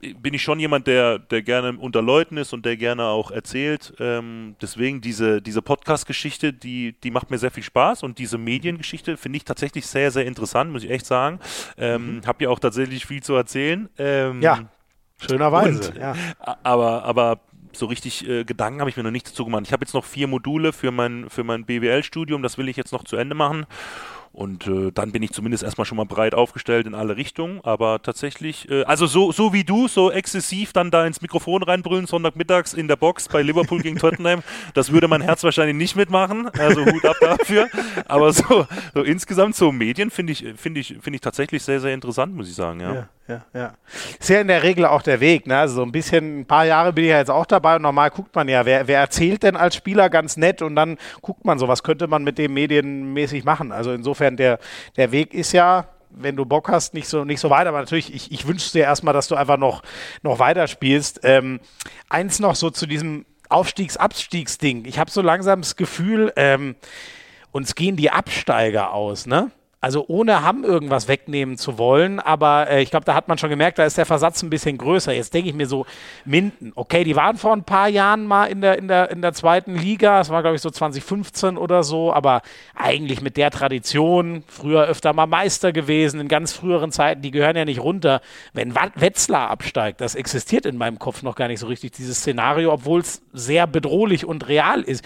[0.00, 3.92] bin ich schon jemand, der, der gerne unter Leuten ist und der gerne auch erzählt.
[3.98, 9.16] Ähm, deswegen diese, diese Podcast-Geschichte, die, die macht mir sehr viel Spaß und diese Mediengeschichte
[9.16, 11.38] finde ich tatsächlich sehr, sehr interessant, muss ich echt sagen.
[11.76, 12.26] Ähm, mhm.
[12.26, 13.88] Habe ja auch tatsächlich viel zu erzählen.
[13.98, 14.70] Ähm, ja,
[15.18, 15.90] schönerweise.
[15.90, 16.14] Und, ja.
[16.62, 17.40] Aber, aber
[17.72, 19.64] so richtig äh, Gedanken habe ich mir noch nicht dazu gemacht.
[19.66, 22.92] Ich habe jetzt noch vier Module für mein, für mein BWL-Studium, das will ich jetzt
[22.92, 23.66] noch zu Ende machen.
[24.40, 27.60] Und äh, dann bin ich zumindest erstmal schon mal breit aufgestellt in alle Richtungen.
[27.62, 32.06] Aber tatsächlich, äh, also so, so wie du, so exzessiv dann da ins Mikrofon reinbrüllen,
[32.06, 34.42] Sonntagmittags in der Box bei Liverpool gegen Tottenham,
[34.74, 36.48] das würde mein Herz wahrscheinlich nicht mitmachen.
[36.58, 37.68] Also Hut ab dafür.
[38.08, 41.92] Aber so, so insgesamt so Medien finde ich, finde ich, finde ich tatsächlich sehr, sehr
[41.92, 42.80] interessant, muss ich sagen.
[42.80, 42.94] ja.
[42.94, 43.74] ja ja, ja.
[44.18, 45.46] Ist ja in der Regel auch der Weg.
[45.46, 45.56] Ne?
[45.56, 48.10] Also so ein bisschen, ein paar Jahre bin ich ja jetzt auch dabei und normal
[48.10, 51.58] guckt man ja, wer, wer erzählt denn als Spieler ganz nett und dann guckt man
[51.58, 53.72] so, was könnte man mit dem medienmäßig machen.
[53.72, 54.58] Also insofern, der,
[54.96, 57.66] der Weg ist ja, wenn du Bock hast, nicht so, nicht so weit.
[57.66, 59.82] Aber natürlich, ich, ich wünsche dir erstmal, dass du einfach noch,
[60.22, 61.20] noch weiter spielst.
[61.22, 61.60] Ähm,
[62.08, 64.84] eins noch so zu diesem Aufstiegs-Abstiegsding.
[64.86, 66.74] Ich habe so langsam das Gefühl, ähm,
[67.52, 69.50] uns gehen die Absteiger aus, ne?
[69.82, 73.48] Also ohne Hamm irgendwas wegnehmen zu wollen, aber äh, ich glaube, da hat man schon
[73.48, 75.14] gemerkt, da ist der Versatz ein bisschen größer.
[75.14, 75.86] Jetzt denke ich mir so,
[76.26, 79.32] Minden, okay, die waren vor ein paar Jahren mal in der, in der, in der
[79.32, 82.42] zweiten Liga, das war glaube ich so 2015 oder so, aber
[82.74, 87.56] eigentlich mit der Tradition, früher öfter mal Meister gewesen, in ganz früheren Zeiten, die gehören
[87.56, 88.20] ja nicht runter.
[88.52, 92.70] Wenn Wetzlar absteigt, das existiert in meinem Kopf noch gar nicht so richtig, dieses Szenario,
[92.70, 95.02] obwohl es sehr bedrohlich und real ist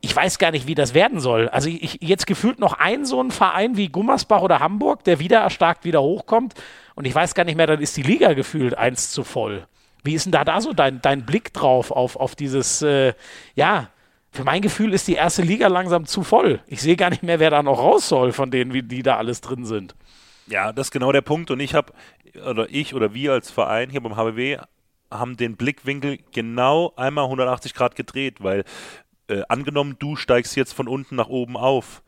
[0.00, 1.48] ich weiß gar nicht, wie das werden soll.
[1.48, 5.40] Also ich, jetzt gefühlt noch ein so ein Verein wie Gummersbach oder Hamburg, der wieder
[5.40, 6.54] erstarkt wieder hochkommt.
[6.94, 9.66] Und ich weiß gar nicht mehr, dann ist die Liga gefühlt eins zu voll.
[10.02, 13.12] Wie ist denn da, da so dein, dein Blick drauf auf, auf dieses, äh,
[13.54, 13.90] ja,
[14.32, 16.60] für mein Gefühl ist die erste Liga langsam zu voll.
[16.66, 19.16] Ich sehe gar nicht mehr, wer da noch raus soll von denen, wie die da
[19.16, 19.94] alles drin sind.
[20.46, 21.50] Ja, das ist genau der Punkt.
[21.50, 21.92] Und ich habe,
[22.48, 24.58] oder ich oder wir als Verein hier beim HBW
[25.10, 28.64] haben den Blickwinkel genau einmal 180 Grad gedreht, weil
[29.30, 32.02] äh, angenommen, du steigst jetzt von unten nach oben auf.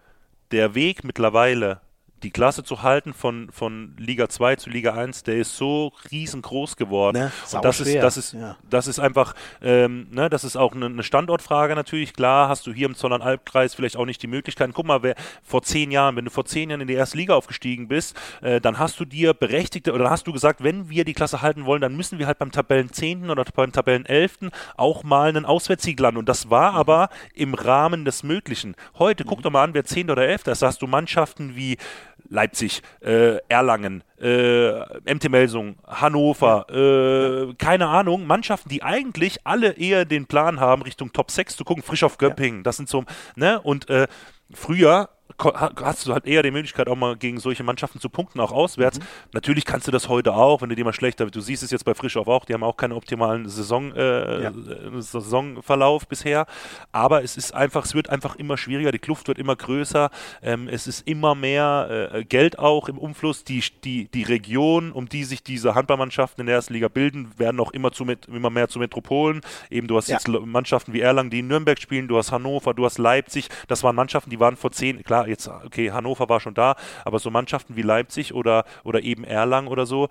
[0.50, 1.80] Der Weg mittlerweile
[2.22, 6.76] die Klasse zu halten von, von Liga 2 zu Liga 1, der ist so riesengroß
[6.76, 7.18] geworden.
[7.18, 8.56] Ne, und das ist, das ist, ja.
[8.68, 12.12] das ist einfach, ähm, ne, das ist auch eine, eine Standortfrage natürlich.
[12.14, 14.72] Klar hast du hier im Zollern-Albkreis vielleicht auch nicht die Möglichkeiten.
[14.72, 17.34] Guck mal, wer vor zehn Jahren, wenn du vor zehn Jahren in die erste Liga
[17.34, 21.14] aufgestiegen bist, äh, dann hast du dir berechtigte, oder hast du gesagt, wenn wir die
[21.14, 23.30] Klasse halten wollen, dann müssen wir halt beim Tabellen 10.
[23.30, 24.50] oder beim Tabellen 11.
[24.76, 26.18] auch mal einen Auswärtssieg landen.
[26.18, 26.78] Und das war mhm.
[26.78, 28.74] aber im Rahmen des Möglichen.
[28.98, 29.28] Heute, mhm.
[29.28, 30.10] guck doch mal an, wer 10.
[30.10, 30.46] oder 11.
[30.46, 30.62] ist.
[30.62, 31.76] Da hast du Mannschaften wie
[32.28, 40.04] Leipzig, äh, Erlangen, äh, MT Melsung, Hannover, äh, keine Ahnung, Mannschaften, die eigentlich alle eher
[40.04, 43.04] den Plan haben, Richtung Top 6 zu gucken, frisch auf Göppingen, das sind so,
[43.36, 44.06] ne, und äh,
[44.52, 45.10] früher
[45.44, 48.98] hast du halt eher die Möglichkeit, auch mal gegen solche Mannschaften zu punkten, auch auswärts.
[48.98, 49.04] Mhm.
[49.32, 51.84] Natürlich kannst du das heute auch, wenn du dir mal schlechter, du siehst es jetzt
[51.84, 54.52] bei Frischhoff auch, die haben auch keinen optimalen Saison, äh, ja.
[54.98, 56.46] Saisonverlauf bisher,
[56.92, 60.10] aber es ist einfach, es wird einfach immer schwieriger, die Kluft wird immer größer,
[60.42, 65.08] ähm, es ist immer mehr äh, Geld auch im Umfluss, die, die, die Region, um
[65.08, 68.68] die sich diese Handballmannschaften in der ersten Liga bilden, werden auch immer, zu, immer mehr
[68.68, 69.40] zu Metropolen,
[69.70, 70.16] eben du hast ja.
[70.16, 73.82] jetzt Mannschaften wie Erlangen, die in Nürnberg spielen, du hast Hannover, du hast Leipzig, das
[73.82, 77.30] waren Mannschaften, die waren vor zehn, klar, jetzt, okay, Hannover war schon da, aber so
[77.30, 80.08] Mannschaften wie Leipzig oder, oder eben Erlangen oder so,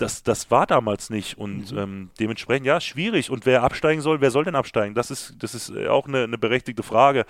[0.00, 1.78] das, das war damals nicht und mhm.
[1.78, 3.30] ähm, dementsprechend, ja, schwierig.
[3.30, 4.94] Und wer absteigen soll, wer soll denn absteigen?
[4.94, 7.26] Das ist, das ist äh, auch eine, eine berechtigte Frage.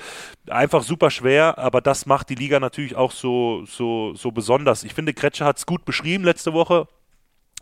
[0.49, 4.85] Einfach super schwer, aber das macht die Liga natürlich auch so, so, so besonders.
[4.85, 6.87] Ich finde, Kretscher hat es gut beschrieben letzte Woche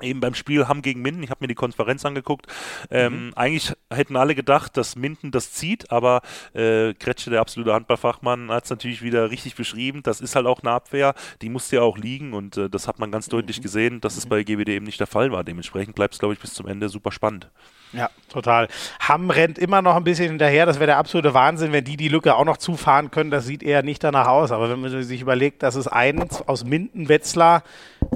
[0.01, 2.47] eben beim Spiel Hamm gegen Minden, ich habe mir die Konferenz angeguckt,
[2.91, 3.33] ähm, mhm.
[3.35, 6.23] eigentlich hätten alle gedacht, dass Minden das zieht, aber
[6.55, 10.03] äh, Kretsche, der absolute Handballfachmann, hat es natürlich wieder richtig beschrieben.
[10.03, 12.99] Das ist halt auch eine Abwehr, die musste ja auch liegen und äh, das hat
[12.99, 13.63] man ganz deutlich mhm.
[13.63, 15.45] gesehen, dass es bei GWD eben nicht der Fall war.
[15.45, 17.51] Dementsprechend bleibt es, glaube ich, bis zum Ende super spannend.
[17.93, 18.69] Ja, total.
[19.01, 20.67] Hamm rennt immer noch ein bisschen hinterher.
[20.67, 23.31] Das wäre der absolute Wahnsinn, wenn die die Lücke auch noch zufahren können.
[23.31, 24.53] Das sieht eher nicht danach aus.
[24.53, 27.63] Aber wenn man sich überlegt, dass es einen aus Minden, Wetzlar,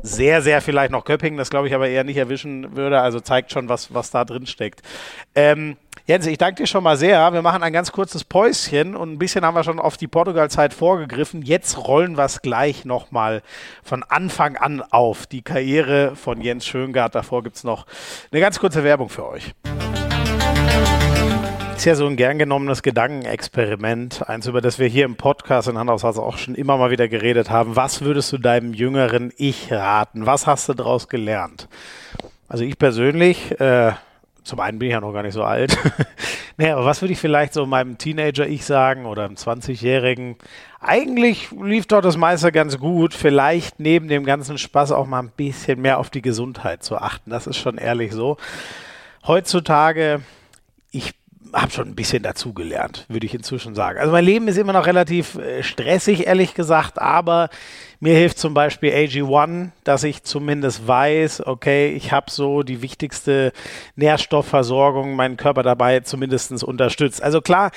[0.02, 3.00] sehr, sehr vielleicht noch Köppingen, das glaube ich aber eher nicht erwischen würde.
[3.00, 4.82] Also zeigt schon, was, was da drin steckt.
[5.34, 7.32] Ähm, Jens, ich danke dir schon mal sehr.
[7.32, 10.74] Wir machen ein ganz kurzes Päuschen und ein bisschen haben wir schon auf die Portugal-Zeit
[10.74, 11.42] vorgegriffen.
[11.42, 13.40] Jetzt rollen wir es gleich nochmal
[13.84, 15.28] von Anfang an auf.
[15.28, 17.14] Die Karriere von Jens Schöngart.
[17.14, 17.86] Davor gibt es noch
[18.32, 19.54] eine ganz kurze Werbung für euch.
[21.76, 25.78] Ist ja so ein gern genommenes Gedankenexperiment, eins, über das wir hier im Podcast in
[25.78, 27.76] Handhaus auch schon immer mal wieder geredet haben.
[27.76, 30.26] Was würdest du deinem jüngeren Ich raten?
[30.26, 31.68] Was hast du daraus gelernt?
[32.48, 33.92] Also ich persönlich, äh,
[34.44, 35.78] zum einen bin ich ja noch gar nicht so alt.
[36.56, 40.36] naja, aber was würde ich vielleicht so meinem Teenager-Ich sagen oder einem 20-Jährigen?
[40.80, 43.14] Eigentlich lief dort das meiste ganz gut.
[43.14, 47.30] Vielleicht neben dem ganzen Spaß auch mal ein bisschen mehr auf die Gesundheit zu achten.
[47.30, 48.36] Das ist schon ehrlich so.
[49.24, 50.22] Heutzutage,
[50.90, 51.14] ich
[51.52, 53.98] habe schon ein bisschen dazugelernt, würde ich inzwischen sagen.
[53.98, 57.50] Also mein Leben ist immer noch relativ äh, stressig, ehrlich gesagt, aber
[58.00, 63.52] mir hilft zum Beispiel AG1, dass ich zumindest weiß, okay, ich habe so die wichtigste
[63.96, 67.22] Nährstoffversorgung, meinen Körper dabei zumindest unterstützt.
[67.22, 67.70] Also klar,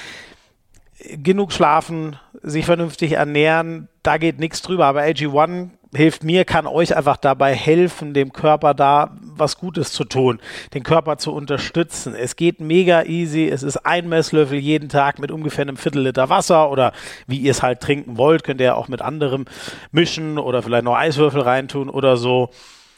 [1.11, 6.95] genug schlafen, sich vernünftig ernähren, da geht nichts drüber, aber AG1 hilft mir, kann euch
[6.95, 10.39] einfach dabei helfen, dem Körper da was Gutes zu tun,
[10.73, 12.15] den Körper zu unterstützen.
[12.15, 13.47] Es geht mega easy.
[13.47, 16.93] Es ist ein Messlöffel jeden Tag mit ungefähr einem Viertel Liter Wasser oder
[17.27, 19.45] wie ihr es halt trinken wollt, könnt ihr auch mit anderem
[19.91, 22.49] mischen oder vielleicht noch Eiswürfel reintun oder so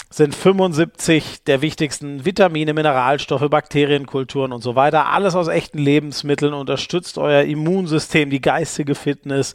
[0.10, 5.08] sind 75 der wichtigsten Vitamine, Mineralstoffe, Bakterienkulturen und so weiter.
[5.08, 9.54] Alles aus echten Lebensmitteln, unterstützt euer Immunsystem, die geistige Fitness.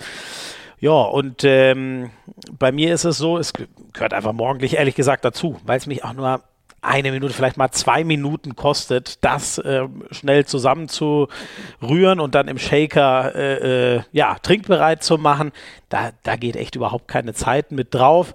[0.78, 2.10] Ja, und ähm,
[2.58, 3.52] bei mir ist es so, es
[3.92, 6.42] gehört einfach morgendlich ehrlich gesagt dazu, weil es mich auch nur
[6.82, 13.34] eine Minute, vielleicht mal zwei Minuten kostet, das äh, schnell zusammenzurühren und dann im Shaker
[13.34, 15.52] äh, äh, ja, trinkbereit zu machen.
[15.88, 18.34] Da, da geht echt überhaupt keine Zeit mit drauf.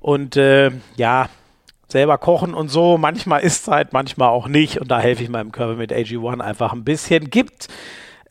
[0.00, 1.28] Und äh, ja,
[1.88, 2.96] selber kochen und so.
[2.96, 4.78] Manchmal ist Zeit, manchmal auch nicht.
[4.80, 7.28] Und da helfe ich meinem Körper mit AG1 einfach ein bisschen.
[7.28, 7.68] Gibt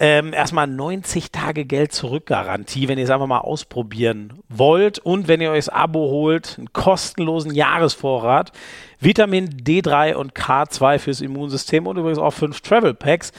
[0.02, 4.98] ähm, erstmal 90 Tage Geld zurück Garantie, wenn ihr es einfach mal ausprobieren wollt.
[4.98, 8.52] Und wenn ihr euch das Abo holt, einen kostenlosen Jahresvorrat.
[9.00, 13.32] Vitamin D3 und K2 fürs Immunsystem und übrigens auch fünf Travel Packs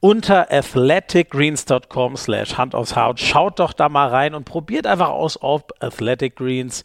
[0.00, 3.18] unter athleticgreens.com slash Hand aufs Haut.
[3.18, 6.84] Schaut doch da mal rein und probiert einfach aus, ob Athletic Greens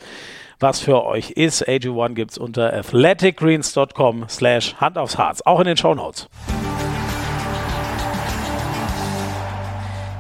[0.61, 1.67] was für euch ist.
[1.67, 6.29] AG1 gibt es unter athleticgreens.com slash Hand aufs Harz, auch in den Show Notes.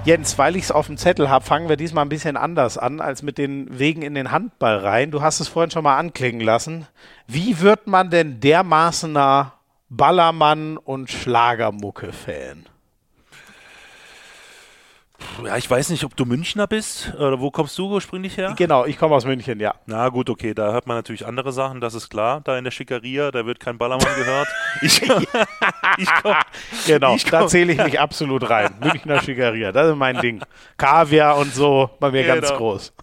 [0.05, 3.01] Jens, weil ich es auf dem Zettel habe, fangen wir diesmal ein bisschen anders an
[3.01, 5.09] als mit den Wegen in den Handball rein.
[5.09, 6.85] Du hast es vorhin schon mal anklingen lassen.
[7.25, 9.53] Wie wird man denn dermaßener
[9.89, 12.67] Ballermann- und Schlagermucke-Fan?
[15.43, 18.53] Ja, ich weiß nicht, ob du Münchner bist oder wo kommst du ursprünglich her?
[18.57, 19.75] Genau, ich komme aus München, ja.
[19.85, 22.41] Na gut, okay, da hört man natürlich andere Sachen, das ist klar.
[22.43, 24.47] Da in der Schickeria, da wird kein Ballermann gehört.
[24.81, 25.01] Ich,
[25.97, 26.35] ich komm,
[26.87, 27.31] genau, ich komm.
[27.31, 28.73] da zähle ich mich absolut rein.
[28.79, 30.41] Münchner Schickeria, das ist mein Ding.
[30.77, 32.35] Kaviar und so bei mir genau.
[32.35, 32.93] ganz groß.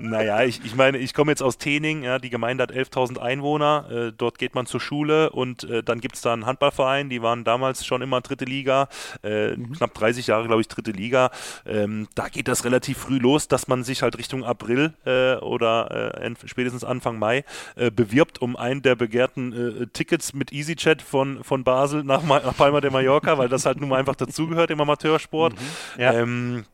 [0.00, 3.86] Naja, ich, ich meine, ich komme jetzt aus Tening, ja, die Gemeinde hat 11.000 Einwohner,
[3.90, 7.22] äh, dort geht man zur Schule und äh, dann gibt es da einen Handballverein, die
[7.22, 8.88] waren damals schon immer dritte Liga,
[9.24, 9.72] äh, mhm.
[9.72, 11.30] knapp 30 Jahre, glaube ich, dritte Liga.
[11.66, 16.20] Ähm, da geht das relativ früh los, dass man sich halt Richtung April äh, oder
[16.22, 17.44] äh, spätestens Anfang Mai
[17.76, 22.56] äh, bewirbt um einen der begehrten äh, Tickets mit EasyChat von, von Basel nach, nach
[22.56, 25.54] Palma de Mallorca, weil das halt nun mal einfach dazugehört im Amateursport.
[25.54, 26.12] Mhm, ja.
[26.14, 26.64] ähm,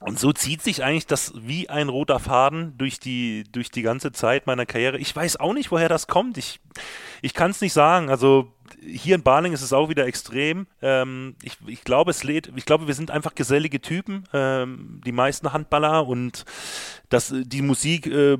[0.00, 4.12] und so zieht sich eigentlich das wie ein roter Faden durch die, durch die ganze
[4.12, 4.98] Zeit meiner Karriere.
[4.98, 6.38] Ich weiß auch nicht, woher das kommt.
[6.38, 6.60] Ich,
[7.20, 8.08] ich kann es nicht sagen.
[8.08, 10.68] Also hier in Barling ist es auch wieder extrem.
[10.82, 15.12] Ähm, ich, ich glaube, es lädt, ich glaube, wir sind einfach gesellige Typen, ähm, die
[15.12, 16.44] meisten Handballer und
[17.08, 18.38] das, die Musik äh,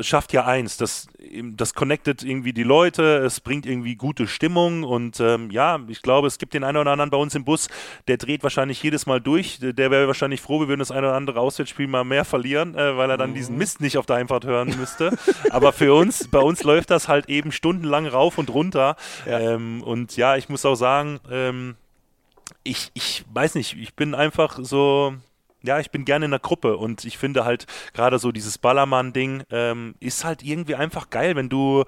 [0.00, 1.08] schafft ja eins, das,
[1.54, 6.26] das connectet irgendwie die Leute, es bringt irgendwie gute Stimmung und ähm, ja, ich glaube,
[6.26, 7.68] es gibt den einen oder anderen bei uns im Bus,
[8.06, 11.16] der dreht wahrscheinlich jedes Mal durch, der wäre wahrscheinlich froh, wir würden das eine oder
[11.16, 13.58] andere Auswärtsspiel mal mehr verlieren, äh, weil er dann diesen mhm.
[13.58, 15.16] Mist nicht auf der Einfahrt hören müsste.
[15.50, 18.96] Aber für uns, bei uns läuft das halt eben stundenlang rauf und runter
[19.26, 19.38] ja.
[19.38, 21.76] Ähm, und ja, ich muss auch sagen, ähm,
[22.64, 25.14] ich, ich weiß nicht, ich bin einfach so,
[25.68, 29.42] ja, ich bin gerne in der Gruppe und ich finde halt gerade so dieses Ballermann-Ding
[29.50, 31.84] ähm, ist halt irgendwie einfach geil, wenn du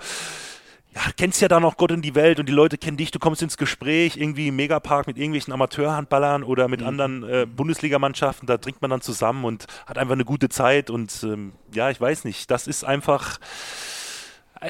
[0.94, 3.18] ja, kennst ja da noch Gott in die Welt und die Leute kennen dich, du
[3.18, 6.86] kommst ins Gespräch, irgendwie im Megapark mit irgendwelchen Amateurhandballern oder mit mhm.
[6.88, 11.22] anderen äh, Bundesligamannschaften, da trinkt man dann zusammen und hat einfach eine gute Zeit und
[11.22, 13.38] ähm, ja, ich weiß nicht, das ist einfach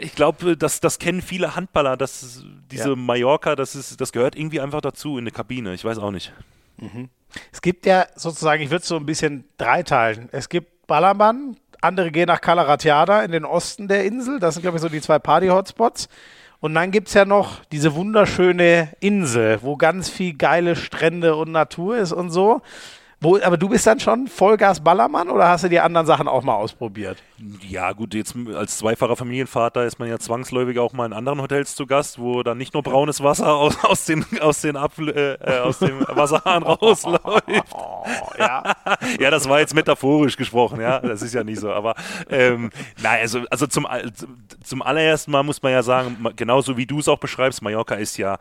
[0.03, 2.97] Ich glaube, das, das kennen viele Handballer, dass diese ja.
[2.97, 5.75] Mallorca, das, ist, das gehört irgendwie einfach dazu in der Kabine.
[5.75, 6.33] Ich weiß auch nicht.
[6.77, 7.09] Mhm.
[7.53, 10.29] Es gibt ja sozusagen, ich würde es so ein bisschen dreiteilen.
[10.33, 14.39] Es gibt Ballermann, andere gehen nach Calaratiada in den Osten der Insel.
[14.41, 16.09] Das sind, glaube ich, so die zwei Party-Hotspots.
[16.61, 21.53] Und dann gibt es ja noch diese wunderschöne Insel, wo ganz viel geile Strände und
[21.53, 22.61] Natur ist und so.
[23.23, 26.43] Wo, aber du bist dann schon Vollgas Ballermann oder hast du die anderen Sachen auch
[26.43, 27.23] mal ausprobiert?
[27.69, 31.75] Ja, gut, jetzt als zweifacher Familienvater ist man ja zwangsläufig auch mal in anderen Hotels
[31.75, 35.35] zu Gast, wo dann nicht nur braunes Wasser aus, aus, den, aus, den, Apfel, äh,
[35.35, 37.25] äh aus dem Wasserhahn rausläuft.
[38.39, 38.75] Ja.
[39.19, 41.71] ja, das war jetzt metaphorisch gesprochen, ja, das ist ja nicht so.
[41.71, 41.95] Aber
[42.31, 42.71] ähm,
[43.03, 43.87] nein, also, also zum,
[44.65, 48.17] zum allerersten Mal muss man ja sagen, genauso wie du es auch beschreibst, Mallorca ist
[48.17, 48.39] ja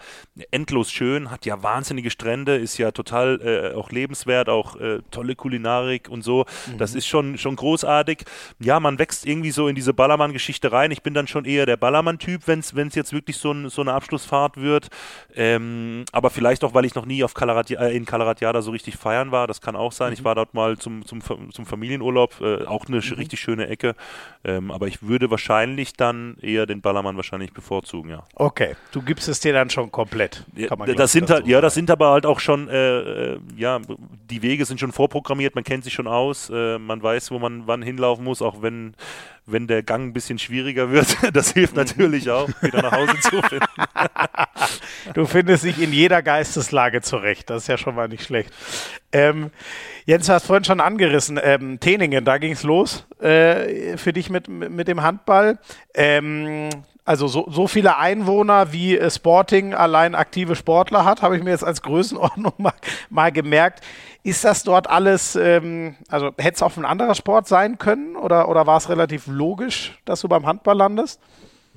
[0.52, 5.00] endlos schön, hat ja wahnsinnige Strände, ist ja total äh, auch lebenswert, auch auch äh,
[5.12, 6.46] tolle Kulinarik und so.
[6.68, 6.78] Mhm.
[6.78, 8.26] Das ist schon, schon großartig.
[8.60, 10.92] Ja, man wächst irgendwie so in diese Ballermann-Geschichte rein.
[10.92, 13.94] Ich bin dann schon eher der Ballermann-Typ, wenn es jetzt wirklich so, ein, so, eine
[13.94, 14.90] Abschlussfahrt wird.
[15.36, 18.98] Ähm, aber vielleicht auch, weil ich noch nie auf Calaratia, äh, in Calaratiada so richtig
[18.98, 19.48] feiern war.
[19.48, 20.10] Das kann auch sein.
[20.10, 20.14] Mhm.
[20.14, 22.42] Ich war dort mal zum, zum, zum Familienurlaub.
[22.42, 23.14] Äh, auch eine mhm.
[23.14, 23.96] richtig schöne Ecke.
[24.44, 28.24] Ähm, aber ich würde wahrscheinlich dann eher den Ballermann wahrscheinlich bevorzugen, ja.
[28.36, 30.46] Okay, du gibst es dir dann schon komplett.
[30.56, 33.00] Ja, das sind halt, ja, das sind aber halt auch schon, äh,
[33.34, 33.80] äh ja,
[34.30, 37.68] die Wege sind schon vorprogrammiert, man kennt sich schon aus, äh, man weiß, wo man
[37.68, 38.94] wann hinlaufen muss, auch wenn,
[39.46, 41.08] wenn der Gang ein bisschen schwieriger wird.
[41.34, 43.66] Das hilft natürlich auch, wieder nach Hause zu finden.
[45.14, 48.52] du findest dich in jeder Geisteslage zurecht, das ist ja schon mal nicht schlecht.
[49.12, 49.52] Ähm,
[50.06, 54.30] Jens, du hast vorhin schon angerissen, ähm, Teningen, da ging es los äh, für dich
[54.30, 55.60] mit, mit dem Handball.
[55.94, 56.70] Ähm,
[57.10, 61.50] also so, so viele Einwohner wie äh, Sporting allein aktive Sportler hat, habe ich mir
[61.50, 62.74] jetzt als Größenordnung mal,
[63.10, 63.84] mal gemerkt.
[64.22, 68.48] Ist das dort alles, ähm, also hätte es auch ein anderer Sport sein können oder,
[68.48, 71.20] oder war es relativ logisch, dass du beim Handball landest?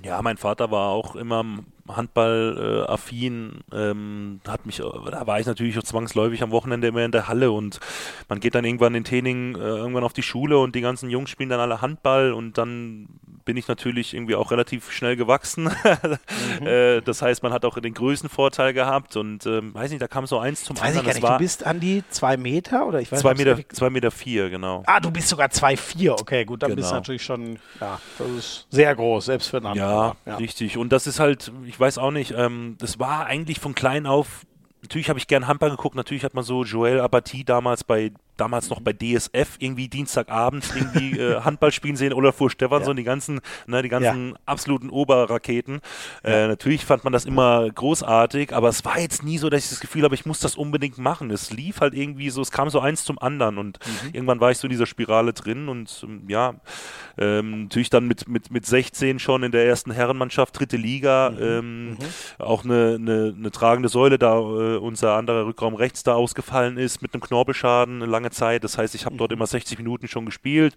[0.03, 1.45] Ja, mein Vater war auch immer
[1.89, 7.13] Handball-affin, äh, ähm, hat mich, da war ich natürlich auch zwangsläufig am Wochenende immer in
[7.13, 7.81] der Halle und
[8.29, 11.31] man geht dann irgendwann in Training äh, irgendwann auf die Schule und die ganzen Jungs
[11.31, 13.09] spielen dann alle Handball und dann
[13.45, 15.65] bin ich natürlich irgendwie auch relativ schnell gewachsen.
[16.61, 16.67] mhm.
[16.67, 20.27] äh, das heißt, man hat auch den Größenvorteil gehabt und ähm, weiß nicht, da kam
[20.27, 21.17] so eins zum weiß anderen.
[21.17, 23.91] Ich gar nicht, du bist an die zwei Meter oder ich weiß zwei Meter, zwei
[23.91, 24.83] Meter vier, genau.
[24.87, 26.77] Ah, du bist sogar zwei vier, okay, gut, dann genau.
[26.77, 27.01] bist du genau.
[27.01, 30.15] natürlich schon, ja, das ist sehr groß, selbst für einen Handball.
[30.27, 30.77] Ja, ja, richtig.
[30.77, 34.45] Und das ist halt, ich weiß auch nicht, ähm, das war eigentlich von klein auf
[34.83, 38.71] natürlich habe ich gern Handball geguckt, natürlich hat man so Joel Apathie damals bei damals
[38.71, 43.01] noch bei DSF irgendwie Dienstagabend irgendwie äh, Handball spielen sehen oder vor Stefansson, ja.
[43.01, 44.37] die ganzen, ne, die ganzen ja.
[44.47, 45.81] absoluten Oberraketen.
[46.25, 49.71] Äh, natürlich fand man das immer großartig, aber es war jetzt nie so, dass ich
[49.71, 51.31] das Gefühl habe, ich muss das unbedingt machen.
[51.31, 54.15] Es lief halt irgendwie so, es kam so eins zum anderen und mhm.
[54.15, 56.55] irgendwann war ich so in dieser Spirale drin und ähm, ja,
[57.19, 61.43] ähm, natürlich dann mit, mit, mit 16 schon in der ersten Herrenmannschaft, dritte Liga, mhm.
[61.43, 61.99] Ähm, mhm.
[62.39, 67.03] auch eine, eine, eine, tragende Säule, da äh, unser anderer Rückraum rechts da ausgefallen ist
[67.03, 68.65] mit einem Knorpelschaden, lange Zeit.
[68.65, 69.39] Das heißt, ich habe dort mhm.
[69.39, 70.75] immer 60 Minuten schon gespielt.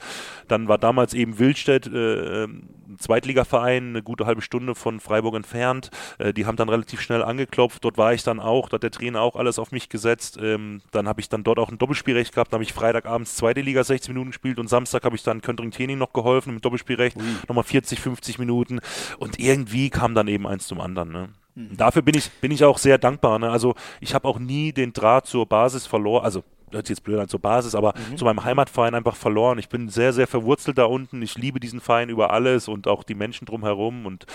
[0.48, 5.90] Dann war damals eben Wildstedt, äh, ähm, Zweitligaverein, eine gute halbe Stunde von Freiburg entfernt.
[6.18, 7.84] Äh, die haben dann relativ schnell angeklopft.
[7.84, 10.38] Dort war ich dann auch, da hat der Trainer auch alles auf mich gesetzt.
[10.42, 12.54] Ähm, dann habe ich dann dort auch ein Doppelspielrecht gehabt.
[12.54, 15.72] Dann habe ich Freitagabends zweite Liga 60 Minuten gespielt und Samstag habe ich dann Köntring
[15.72, 17.18] Training noch geholfen mit Doppelspielrecht.
[17.18, 17.24] Ui.
[17.48, 18.80] Nochmal 40, 50 Minuten.
[19.18, 21.12] Und irgendwie kam dann eben eins zum anderen.
[21.12, 21.30] Ne?
[21.56, 21.78] Mhm.
[21.78, 23.40] Dafür bin ich, bin ich auch sehr dankbar.
[23.40, 23.50] Ne?
[23.50, 26.24] Also ich habe auch nie den Draht zur Basis verloren.
[26.24, 28.18] Also hört sich jetzt blöd an zur Basis, aber mhm.
[28.18, 29.58] zu meinem Heimatverein einfach verloren.
[29.58, 31.22] Ich bin sehr, sehr verwurzelt da unten.
[31.22, 34.06] Ich liebe diesen Verein über alles und auch die Menschen drumherum.
[34.06, 34.26] Und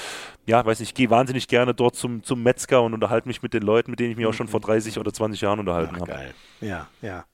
[0.47, 3.55] ja, weiß nicht, ich gehe wahnsinnig gerne dort zum, zum Metzger und unterhalte mich mit
[3.55, 6.07] den Leuten, mit denen ich mich auch schon vor 30 oder 20 Jahren unterhalten habe.
[6.07, 6.35] Geil.
[6.61, 7.25] Ja, ja.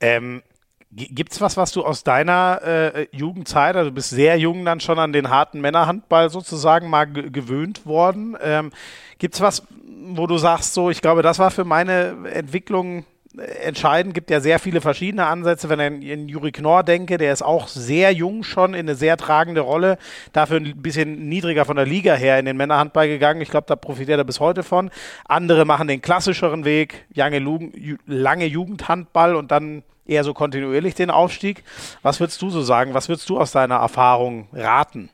[0.00, 0.42] Ähm,
[0.90, 4.80] Gibt es was, was du aus deiner äh, Jugendzeit, also du bist sehr jung dann
[4.80, 8.36] schon an den harten Männerhandball sozusagen mal gewöhnt worden.
[8.42, 8.70] Ähm,
[9.18, 13.04] Gibt es was, wo du sagst, so, ich glaube, das war für meine Entwicklung
[13.36, 14.14] entscheidend.
[14.14, 15.68] Gibt ja sehr viele verschiedene Ansätze.
[15.68, 19.16] Wenn ich an Juri Knorr denke, der ist auch sehr jung schon in eine sehr
[19.16, 19.98] tragende Rolle.
[20.32, 23.40] Dafür ein bisschen niedriger von der Liga her in den Männerhandball gegangen.
[23.40, 24.90] Ich glaube, da profitiert er bis heute von.
[25.26, 31.64] Andere machen den klassischeren Weg, lange Jugendhandball und dann eher so kontinuierlich den Aufstieg.
[32.02, 32.94] Was würdest du so sagen?
[32.94, 35.10] Was würdest du aus deiner Erfahrung raten?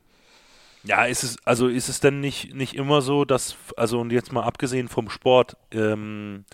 [0.84, 4.32] Ja, ist es, also ist es denn nicht, nicht immer so, dass, also und jetzt
[4.32, 6.44] mal abgesehen vom Sport, ähm,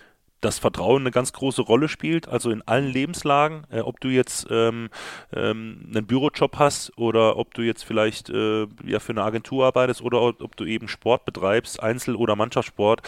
[0.40, 4.46] dass Vertrauen eine ganz große Rolle spielt, also in allen Lebenslagen, äh, ob du jetzt
[4.50, 4.88] ähm,
[5.34, 10.02] ähm, einen Bürojob hast oder ob du jetzt vielleicht äh, ja für eine Agentur arbeitest
[10.02, 13.02] oder ob du eben Sport betreibst, Einzel- oder Mannschaftssport,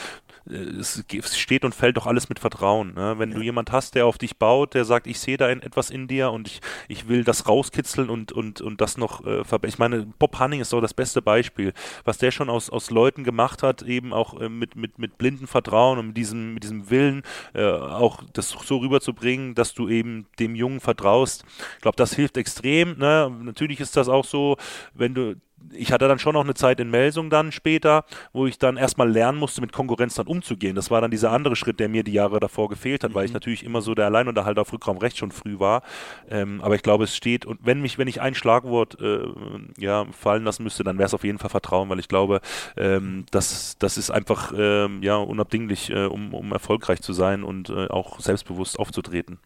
[0.49, 2.95] äh, es, es, steht und fällt doch alles mit Vertrauen.
[2.95, 3.15] Ne?
[3.19, 3.37] Wenn ja.
[3.37, 6.31] du jemand hast, der auf dich baut, der sagt, ich sehe da etwas in dir
[6.31, 9.73] und ich, ich will das rauskitzeln und, und, und das noch äh, verbessern.
[9.73, 11.73] Ich meine, Bob Hanning ist doch das beste Beispiel,
[12.05, 15.47] was der schon aus, aus Leuten gemacht hat, eben auch äh, mit, mit, mit blinden
[15.47, 17.22] Vertrauen und mit diesem, mit diesem Willen,
[17.55, 21.45] äh, auch das so rüberzubringen, dass du eben dem Jungen vertraust.
[21.77, 22.99] Ich glaube, das hilft extrem.
[22.99, 23.35] Ne?
[23.43, 24.57] Natürlich ist das auch so,
[24.95, 25.37] wenn du
[25.73, 29.11] ich hatte dann schon noch eine Zeit in Melsung dann später, wo ich dann erstmal
[29.11, 30.75] lernen musste, mit Konkurrenz dann umzugehen.
[30.75, 33.15] Das war dann dieser andere Schritt, der mir die Jahre davor gefehlt hat, mhm.
[33.15, 33.37] weil ich mhm.
[33.37, 35.83] natürlich immer so der Alleinunterhalter auf Rückraum rechts schon früh war.
[36.31, 39.21] Ähm, aber ich glaube, es steht, und wenn mich, wenn ich ein Schlagwort äh,
[39.79, 42.41] ja, fallen lassen müsste, dann wäre es auf jeden Fall Vertrauen, weil ich glaube,
[42.77, 47.71] ähm, das, das ist einfach ähm, ja, unabdinglich, äh, um, um erfolgreich zu sein und
[47.71, 49.39] äh, auch selbstbewusst aufzutreten.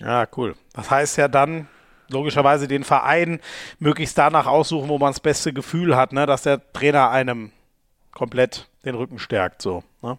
[0.00, 0.54] Ja, cool.
[0.74, 1.66] Das heißt ja dann,
[2.08, 3.40] logischerweise den Verein
[3.78, 6.26] möglichst danach aussuchen, wo man das beste Gefühl hat, ne?
[6.26, 7.52] dass der Trainer einem
[8.12, 9.62] komplett den Rücken stärkt.
[9.62, 10.18] So, ne?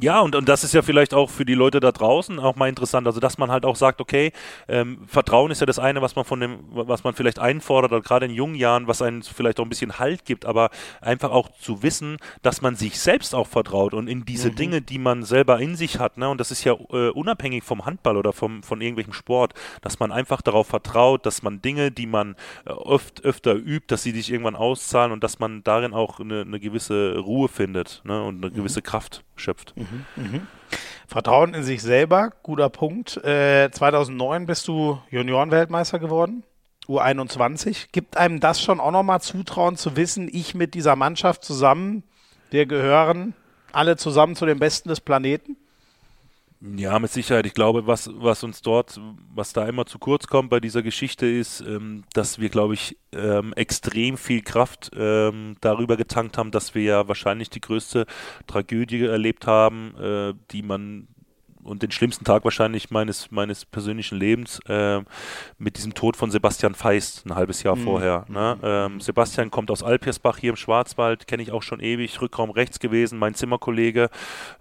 [0.00, 2.68] Ja, und, und das ist ja vielleicht auch für die Leute da draußen auch mal
[2.68, 3.08] interessant.
[3.08, 4.30] Also, dass man halt auch sagt, okay,
[4.68, 8.00] ähm, Vertrauen ist ja das eine, was man von dem, was man vielleicht einfordert, oder
[8.00, 10.70] gerade in jungen Jahren, was einen vielleicht auch ein bisschen Halt gibt, aber
[11.00, 14.54] einfach auch zu wissen, dass man sich selbst auch vertraut und in diese mhm.
[14.54, 17.84] Dinge, die man selber in sich hat, ne, und das ist ja äh, unabhängig vom
[17.84, 22.06] Handball oder vom, von irgendwelchem Sport, dass man einfach darauf vertraut, dass man Dinge, die
[22.06, 26.20] man äh, oft öfter übt, dass sie sich irgendwann auszahlen und dass man darin auch
[26.20, 28.54] eine, eine gewisse Ruhe findet ne, und eine mhm.
[28.54, 29.74] gewisse Kraft schöpft.
[29.76, 30.40] Mhm, mh.
[31.06, 33.16] Vertrauen in sich selber, guter Punkt.
[33.24, 36.44] Äh, 2009 bist du Juniorenweltmeister geworden.
[36.88, 37.88] U21.
[37.92, 42.02] Gibt einem das schon auch nochmal Zutrauen zu wissen, ich mit dieser Mannschaft zusammen,
[42.50, 43.34] wir gehören
[43.72, 45.56] alle zusammen zu den Besten des Planeten?
[46.60, 47.46] Ja, mit Sicherheit.
[47.46, 49.00] Ich glaube, was, was uns dort,
[49.32, 52.98] was da immer zu kurz kommt bei dieser Geschichte ist, ähm, dass wir, glaube ich,
[53.12, 58.06] ähm, extrem viel Kraft ähm, darüber getankt haben, dass wir ja wahrscheinlich die größte
[58.48, 61.06] Tragödie erlebt haben, äh, die man
[61.64, 65.00] und den schlimmsten Tag wahrscheinlich meines, meines persönlichen Lebens äh,
[65.58, 67.84] mit diesem Tod von Sebastian Feist ein halbes Jahr mhm.
[67.84, 68.24] vorher.
[68.28, 68.58] Ne?
[68.62, 72.78] Ähm, Sebastian kommt aus Alpirsbach hier im Schwarzwald, kenne ich auch schon ewig, Rückraum rechts
[72.78, 74.10] gewesen, mein Zimmerkollege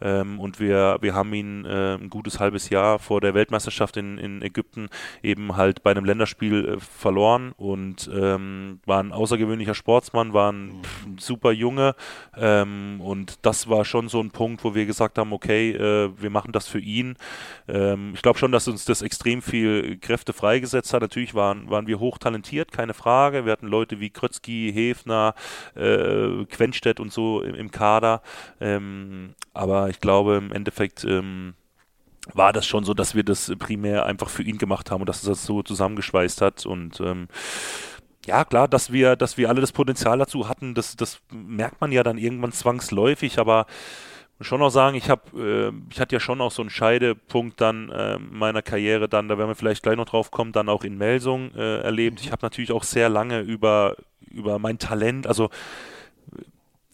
[0.01, 4.17] ähm, und wir, wir haben ihn äh, ein gutes halbes Jahr vor der Weltmeisterschaft in,
[4.17, 4.89] in Ägypten
[5.21, 10.67] eben halt bei einem Länderspiel äh, verloren und ähm, war ein außergewöhnlicher Sportsmann, war ein
[10.67, 11.19] mhm.
[11.19, 11.95] super Junge
[12.35, 16.29] ähm, und das war schon so ein Punkt, wo wir gesagt haben, okay, äh, wir
[16.29, 17.15] machen das für ihn ihn.
[17.67, 21.01] Ähm, ich glaube schon, dass uns das extrem viel Kräfte freigesetzt hat.
[21.01, 23.45] Natürlich waren, waren wir hochtalentiert, keine Frage.
[23.45, 25.35] Wir hatten Leute wie Krötzky, Hefner,
[25.75, 28.21] äh, Quenstedt und so im, im Kader.
[28.59, 31.53] Ähm, aber ich glaube im Endeffekt ähm,
[32.33, 35.23] war das schon so, dass wir das primär einfach für ihn gemacht haben und dass
[35.23, 37.27] es das so zusammengeschweißt hat und ähm,
[38.27, 41.93] ja, klar, dass wir, dass wir alle das Potenzial dazu hatten, das, das merkt man
[41.93, 43.65] ja dann irgendwann zwangsläufig, aber
[44.39, 47.89] schon auch sagen, ich habe, äh, ich hatte ja schon auch so einen Scheidepunkt dann
[47.89, 50.97] äh, meiner Karriere dann, da werden wir vielleicht gleich noch drauf kommen, dann auch in
[50.97, 52.21] Melsung äh, erlebt.
[52.21, 53.95] Ich habe natürlich auch sehr lange über,
[54.29, 55.49] über mein Talent, also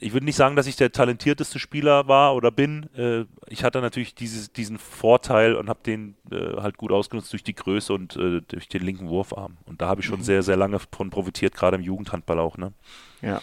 [0.04, 2.90] ich würde nicht sagen, dass ich der talentierteste Spieler war oder bin.
[2.96, 7.44] Äh, ich hatte natürlich dieses, diesen Vorteil und habe den äh, halt gut ausgenutzt durch
[7.44, 9.58] die Größe und äh, durch den linken Wurfarm.
[9.66, 10.24] Und da habe ich schon mhm.
[10.24, 12.58] sehr, sehr lange von profitiert, gerade im Jugendhandball auch.
[12.58, 12.74] Ne?
[13.22, 13.42] Ja.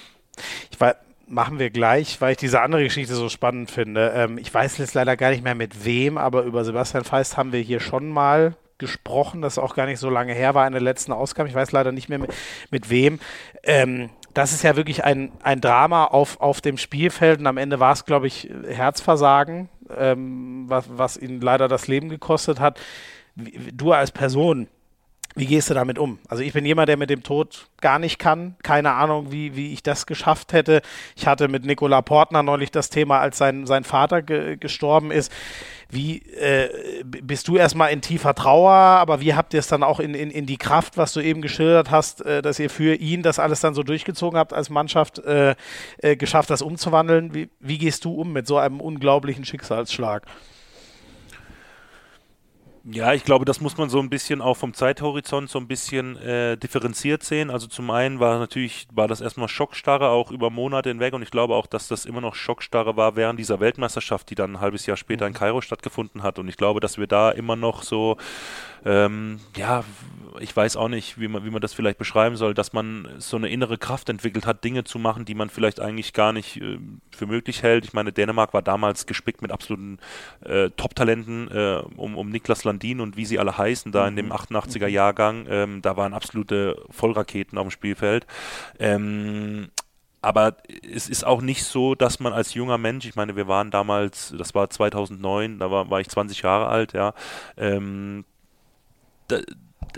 [0.71, 0.97] Ich war,
[1.31, 4.13] machen wir gleich, weil ich diese andere Geschichte so spannend finde.
[4.15, 7.53] Ähm, ich weiß jetzt leider gar nicht mehr mit wem, aber über Sebastian Feist haben
[7.53, 10.83] wir hier schon mal gesprochen, das auch gar nicht so lange her war in der
[10.83, 11.49] letzten Ausgabe.
[11.49, 12.35] Ich weiß leider nicht mehr mit,
[12.71, 13.21] mit wem.
[13.63, 17.79] Ähm, das ist ja wirklich ein, ein Drama auf, auf dem Spielfeld und am Ende
[17.79, 22.81] war es, glaube ich, Herzversagen, ähm, was, was ihn leider das Leben gekostet hat.
[23.37, 24.69] Du als Person,
[25.37, 26.19] wie gehst du damit um?
[26.29, 28.57] Also ich bin jemand, der mit dem Tod gar nicht kann.
[28.65, 30.83] Keine Ahnung, wie, wie ich das geschafft hätte.
[31.15, 35.31] Ich hatte mit Nicola Portner neulich das Thema, als sein, sein Vater ge gestorben ist.
[35.89, 40.01] Wie äh, bist du erstmal in tiefer Trauer, aber wie habt ihr es dann auch
[40.01, 43.23] in, in, in die Kraft, was du eben geschildert hast, äh, dass ihr für ihn
[43.23, 45.55] das alles dann so durchgezogen habt als Mannschaft, äh,
[45.99, 47.35] äh geschafft, das umzuwandeln?
[47.35, 50.27] Wie, wie gehst du um mit so einem unglaublichen Schicksalsschlag?
[52.85, 56.17] Ja, ich glaube, das muss man so ein bisschen auch vom Zeithorizont so ein bisschen
[56.17, 57.51] äh, differenziert sehen.
[57.51, 61.31] Also zum einen war natürlich, war das erstmal Schockstarre auch über Monate hinweg und ich
[61.31, 64.87] glaube auch, dass das immer noch Schockstarre war während dieser Weltmeisterschaft, die dann ein halbes
[64.87, 65.37] Jahr später in mhm.
[65.37, 66.39] Kairo stattgefunden hat.
[66.39, 68.17] Und ich glaube, dass wir da immer noch so
[68.85, 69.85] ähm, ja,
[70.39, 73.37] ich weiß auch nicht, wie man, wie man das vielleicht beschreiben soll, dass man so
[73.37, 76.79] eine innere Kraft entwickelt hat, Dinge zu machen, die man vielleicht eigentlich gar nicht äh,
[77.11, 77.85] für möglich hält.
[77.85, 79.99] Ich meine, Dänemark war damals gespickt mit absoluten
[80.45, 84.33] äh, Top-Talenten äh, um, um Niklas Landin und wie sie alle heißen, da in dem
[84.33, 84.93] 88er mhm.
[84.93, 85.47] Jahrgang.
[85.49, 88.27] Ähm, da waren absolute Vollraketen auf dem Spielfeld.
[88.79, 89.69] Ähm,
[90.23, 93.71] aber es ist auch nicht so, dass man als junger Mensch, ich meine, wir waren
[93.71, 97.15] damals, das war 2009, da war, war ich 20 Jahre alt, ja,
[97.57, 98.25] ähm,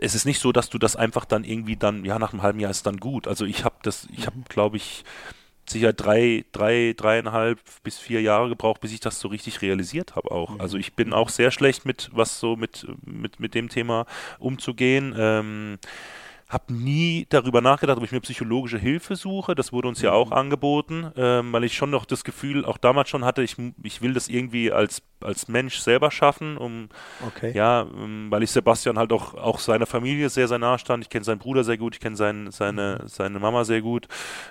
[0.00, 2.60] es ist nicht so, dass du das einfach dann irgendwie dann, ja, nach einem halben
[2.60, 3.28] Jahr ist dann gut.
[3.28, 4.44] Also ich habe das, ich habe, mhm.
[4.48, 5.04] glaube ich,
[5.66, 10.30] sicher drei, drei, dreieinhalb bis vier Jahre gebraucht, bis ich das so richtig realisiert habe
[10.30, 10.58] auch.
[10.58, 11.14] Also ich bin mhm.
[11.14, 14.06] auch sehr schlecht mit, was so mit, mit, mit dem Thema
[14.38, 15.14] umzugehen.
[15.16, 15.78] Ähm,
[16.52, 19.54] habe nie darüber nachgedacht, ob ich mir psychologische Hilfe suche.
[19.54, 20.36] Das wurde uns ja auch mhm.
[20.36, 24.12] angeboten, ähm, weil ich schon noch das Gefühl, auch damals schon hatte, ich, ich will
[24.12, 26.90] das irgendwie als, als Mensch selber schaffen, um
[27.26, 27.52] okay.
[27.56, 31.04] ja, um, weil ich Sebastian halt auch, auch seiner Familie sehr, sehr nahe stand.
[31.04, 33.08] Ich kenne seinen Bruder sehr gut, ich kenne sein, seine, mhm.
[33.08, 34.06] seine Mama sehr gut.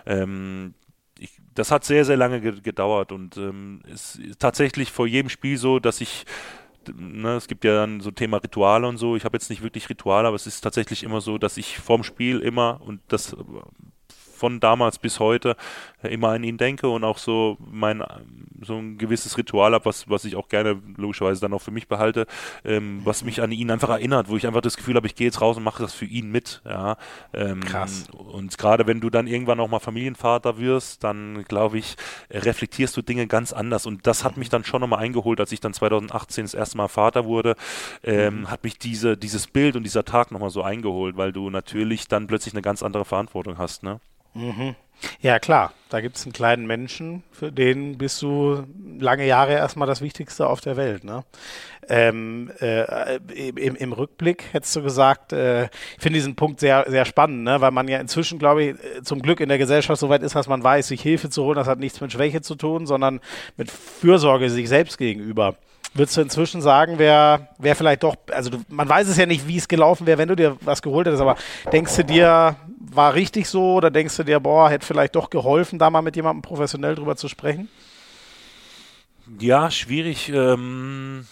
[0.08, 0.74] Ähm,
[1.20, 5.58] ich, das hat sehr, sehr lange gedauert und ähm, es ist tatsächlich vor jedem Spiel
[5.58, 6.26] so, dass ich
[6.94, 9.16] ne, es gibt ja dann so Thema Rituale und so.
[9.16, 12.04] Ich habe jetzt nicht wirklich Rituale, aber es ist tatsächlich immer so, dass ich vorm
[12.04, 13.36] Spiel immer und das
[14.42, 15.56] von damals bis heute
[16.04, 18.04] immer an ihn denke und auch so mein
[18.64, 21.88] so ein gewisses Ritual habe, was, was ich auch gerne logischerweise dann auch für mich
[21.88, 22.28] behalte,
[22.64, 25.28] ähm, was mich an ihn einfach erinnert, wo ich einfach das Gefühl habe, ich gehe
[25.28, 26.62] jetzt raus und mache das für ihn mit.
[26.66, 26.98] Ja.
[27.34, 28.06] Ähm, Krass.
[28.12, 31.96] Und gerade wenn du dann irgendwann auch mal Familienvater wirst, dann glaube ich,
[32.30, 33.86] reflektierst du Dinge ganz anders.
[33.86, 36.88] Und das hat mich dann schon nochmal eingeholt, als ich dann 2018 das erste Mal
[36.88, 37.56] Vater wurde,
[38.04, 38.52] ähm, mhm.
[38.52, 42.28] hat mich diese, dieses Bild und dieser Tag nochmal so eingeholt, weil du natürlich dann
[42.28, 43.84] plötzlich eine ganz andere Verantwortung hast.
[43.84, 44.00] Ne?
[44.34, 44.76] Mhm.
[45.22, 45.74] Ja, klar.
[45.90, 48.64] Da gibt es einen kleinen Menschen, für den bist du
[48.98, 51.04] lange Jahre erstmal das Wichtigste auf der Welt.
[51.04, 51.26] Ne?
[51.90, 57.04] Ähm, äh, im, im, Rückblick hättest du gesagt, äh, ich finde diesen Punkt sehr, sehr
[57.04, 57.60] spannend, ne?
[57.60, 60.48] weil man ja inzwischen, glaube ich, zum Glück in der Gesellschaft so weit ist, dass
[60.48, 63.20] man weiß, sich Hilfe zu holen, das hat nichts mit Schwäche zu tun, sondern
[63.58, 65.58] mit Fürsorge sich selbst gegenüber.
[65.94, 69.48] Würdest du inzwischen sagen, wer, wer vielleicht doch, also du, man weiß es ja nicht,
[69.48, 71.36] wie es gelaufen wäre, wenn du dir was geholt hättest, aber
[71.74, 75.80] denkst du dir, war richtig so oder denkst du dir, boah, hätte vielleicht doch geholfen,
[75.80, 77.68] da mal mit jemandem professionell drüber zu sprechen?
[79.40, 80.30] Ja, schwierig.
[80.30, 81.26] Ähm,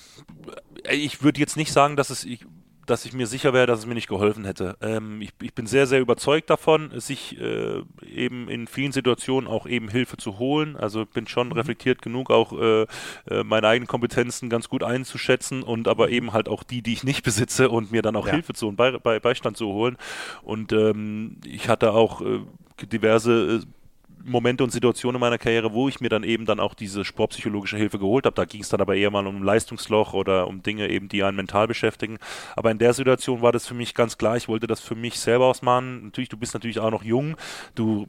[0.89, 2.45] ich würde jetzt nicht sagen, dass es, ich,
[2.89, 4.77] dass ich mir sicher wäre, dass es mir nicht geholfen hätte.
[4.81, 9.65] Ähm, ich, ich, bin sehr, sehr überzeugt davon, sich äh, eben in vielen Situationen auch
[9.67, 10.75] eben Hilfe zu holen.
[10.75, 11.53] Also bin schon mhm.
[11.53, 12.81] reflektiert genug, auch äh,
[13.29, 16.13] äh, meine eigenen Kompetenzen ganz gut einzuschätzen und aber mhm.
[16.13, 18.33] eben halt auch die, die ich nicht besitze und mir dann auch ja.
[18.33, 19.97] Hilfe zu und Be Be Beistand zu holen.
[20.43, 22.39] Und ähm, ich hatte auch äh,
[22.87, 23.78] diverse äh,
[24.23, 27.77] Momente und Situationen in meiner Karriere, wo ich mir dann eben dann auch diese sportpsychologische
[27.77, 28.35] Hilfe geholt habe.
[28.35, 31.37] Da ging es dann aber eher mal um Leistungsloch oder um Dinge eben, die einen
[31.37, 32.17] mental beschäftigen.
[32.55, 34.37] Aber in der Situation war das für mich ganz klar.
[34.37, 36.05] Ich wollte das für mich selber ausmachen.
[36.05, 37.37] Natürlich, du bist natürlich auch noch jung.
[37.75, 38.07] Du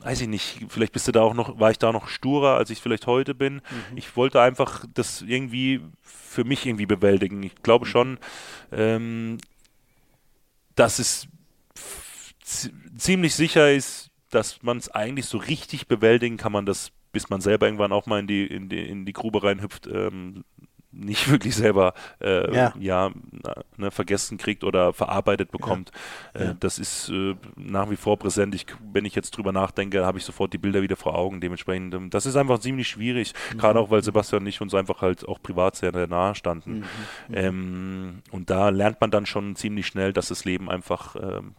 [0.00, 2.70] weiß ich nicht, vielleicht bist du da auch noch, war ich da noch sturer, als
[2.70, 3.54] ich vielleicht heute bin.
[3.54, 3.96] Mhm.
[3.96, 7.42] Ich wollte einfach das irgendwie für mich irgendwie bewältigen.
[7.42, 7.90] Ich glaube mhm.
[7.90, 8.18] schon,
[8.70, 9.38] ähm,
[10.76, 11.26] dass es
[12.96, 17.40] ziemlich sicher ist, dass man es eigentlich so richtig bewältigen kann man das, bis man
[17.40, 20.44] selber irgendwann auch mal in die, in die, in die Grube reinhüpft, ähm,
[20.96, 23.10] nicht wirklich selber äh, ja, ja
[23.76, 25.90] ne, vergessen kriegt oder verarbeitet bekommt.
[26.34, 26.40] Ja.
[26.40, 28.54] Äh, das ist äh, nach wie vor präsent.
[28.54, 31.40] Ich, wenn ich jetzt drüber nachdenke, habe ich sofort die Bilder wieder vor Augen.
[31.40, 33.58] Dementsprechend, ähm, das ist einfach ziemlich schwierig, mhm.
[33.58, 36.70] gerade auch, weil Sebastian und ich uns einfach halt auch privat sehr nahe standen.
[36.70, 36.76] Mhm.
[36.78, 37.34] mhm.
[37.34, 41.54] Ähm, und da lernt man dann schon ziemlich schnell, dass das Leben einfach ähm,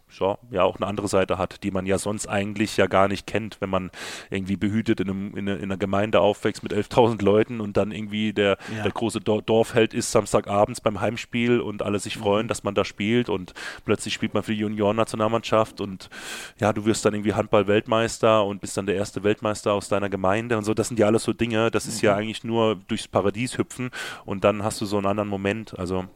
[0.50, 3.60] ja, auch eine andere Seite hat, die man ja sonst eigentlich ja gar nicht kennt,
[3.60, 3.90] wenn man
[4.30, 7.92] irgendwie behütet in, einem, in, eine, in einer Gemeinde aufwächst mit 11.000 Leuten und dann
[7.92, 12.48] irgendwie der, der große Dorfheld ist Samstagabends beim Heimspiel und alle sich freuen, mhm.
[12.48, 16.10] dass man da spielt und plötzlich spielt man für die Juniorennationalmannschaft und
[16.58, 20.56] ja, du wirst dann irgendwie Handball-Weltmeister und bist dann der erste Weltmeister aus deiner Gemeinde
[20.56, 20.74] und so.
[20.74, 22.06] Das sind ja alles so Dinge, das ist mhm.
[22.06, 23.90] ja eigentlich nur durchs Paradies hüpfen
[24.24, 25.78] und dann hast du so einen anderen Moment.
[25.78, 26.06] Also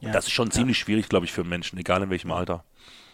[0.00, 0.12] ja.
[0.12, 0.84] das ist schon ziemlich ja.
[0.84, 2.64] schwierig, glaube ich, für Menschen, egal in welchem Alter.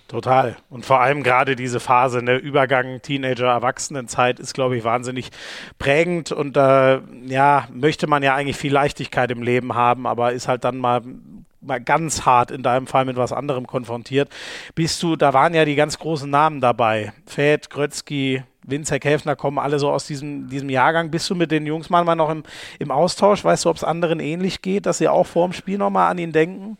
[0.08, 0.56] Total.
[0.68, 5.30] Und vor allem gerade diese Phase, der ne, Übergang Teenager-Erwachsenenzeit ist, glaube ich, wahnsinnig
[5.78, 6.30] prägend.
[6.30, 10.64] Und äh, ja, möchte man ja eigentlich viel Leichtigkeit im Leben haben, aber ist halt
[10.64, 11.02] dann mal
[11.66, 14.28] mal ganz hart in deinem Fall mit was anderem konfrontiert.
[14.74, 17.14] Bist du, da waren ja die ganz großen Namen dabei.
[17.26, 21.10] Fed, Grötzky, Winzer Käfner kommen alle so aus diesem, diesem Jahrgang.
[21.10, 22.42] Bist du mit den Jungs manchmal noch im,
[22.78, 23.44] im Austausch?
[23.44, 26.18] Weißt du, ob es anderen ähnlich geht, dass sie auch vor dem Spiel nochmal an
[26.18, 26.78] ihn denken?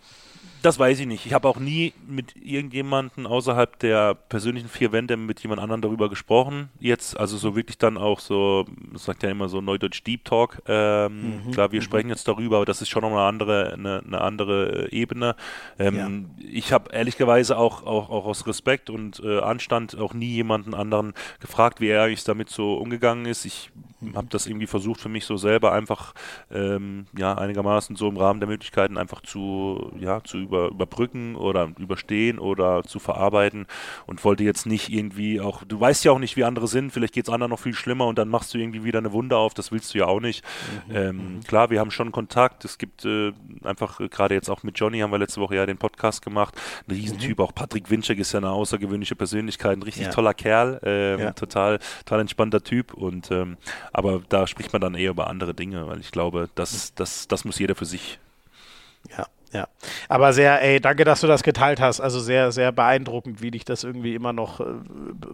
[0.64, 1.26] Das weiß ich nicht.
[1.26, 6.08] Ich habe auch nie mit irgendjemandem außerhalb der persönlichen vier Wände mit jemand anderem darüber
[6.08, 6.70] gesprochen.
[6.80, 10.62] Jetzt, also so wirklich dann auch so, das sagt ja immer so Neudeutsch Deep Talk.
[10.66, 11.50] Ähm, mhm.
[11.50, 11.84] Klar, wir mhm.
[11.84, 15.36] sprechen jetzt darüber, aber das ist schon noch eine andere, eine, eine andere Ebene.
[15.78, 16.48] Ähm, ja.
[16.50, 21.12] Ich habe ehrlicherweise auch, auch, auch aus Respekt und äh, Anstand auch nie jemanden anderen
[21.40, 23.44] gefragt, wie er eigentlich damit so umgegangen ist.
[23.44, 23.70] Ich.
[24.14, 26.14] Habe das irgendwie versucht für mich so selber einfach
[26.50, 31.70] ähm, ja einigermaßen so im Rahmen der Möglichkeiten einfach zu ja zu über, überbrücken oder
[31.78, 33.66] überstehen oder zu verarbeiten
[34.06, 37.14] und wollte jetzt nicht irgendwie auch du weißt ja auch nicht wie andere sind vielleicht
[37.14, 39.54] geht es anderen noch viel schlimmer und dann machst du irgendwie wieder eine Wunde auf
[39.54, 40.44] das willst du ja auch nicht
[40.88, 40.96] mhm.
[40.96, 41.40] ähm, mhm.
[41.40, 43.32] klar wir haben schon Kontakt es gibt äh,
[43.62, 46.54] einfach äh, gerade jetzt auch mit Johnny haben wir letzte Woche ja den Podcast gemacht
[46.88, 47.44] ein Riesentyp mhm.
[47.44, 50.10] auch Patrick Winczek ist ja eine außergewöhnliche Persönlichkeit ein richtig ja.
[50.10, 51.32] toller Kerl ähm, ja.
[51.32, 53.56] total total entspannter Typ und ähm,
[53.94, 57.44] aber da spricht man dann eher über andere Dinge, weil ich glaube, das, das, das
[57.44, 58.18] muss jeder für sich.
[59.16, 59.68] Ja, ja.
[60.08, 62.00] Aber sehr, ey, danke, dass du das geteilt hast.
[62.00, 64.64] Also sehr, sehr beeindruckend, wie dich das irgendwie immer noch äh,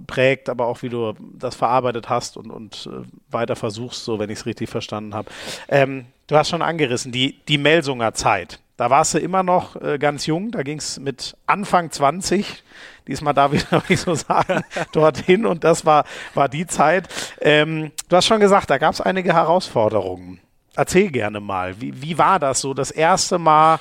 [0.06, 4.28] prägt, aber auch wie du das verarbeitet hast und, und äh, weiter versuchst, so wenn
[4.28, 5.30] ich es richtig verstanden habe.
[5.68, 8.60] Ähm, du hast schon angerissen, die, die Melsunger Zeit.
[8.80, 12.64] Da warst du immer noch äh, ganz jung, da ging es mit Anfang 20,
[13.06, 17.06] diesmal darf ich, darf ich so sagen, dorthin und das war, war die Zeit.
[17.42, 20.40] Ähm, du hast schon gesagt, da gab es einige Herausforderungen.
[20.76, 23.80] Erzähl gerne mal, wie, wie war das so, das erste Mal?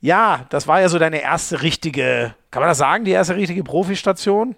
[0.00, 3.64] Ja, das war ja so deine erste richtige, kann man das sagen, die erste richtige
[3.64, 4.56] Profistation?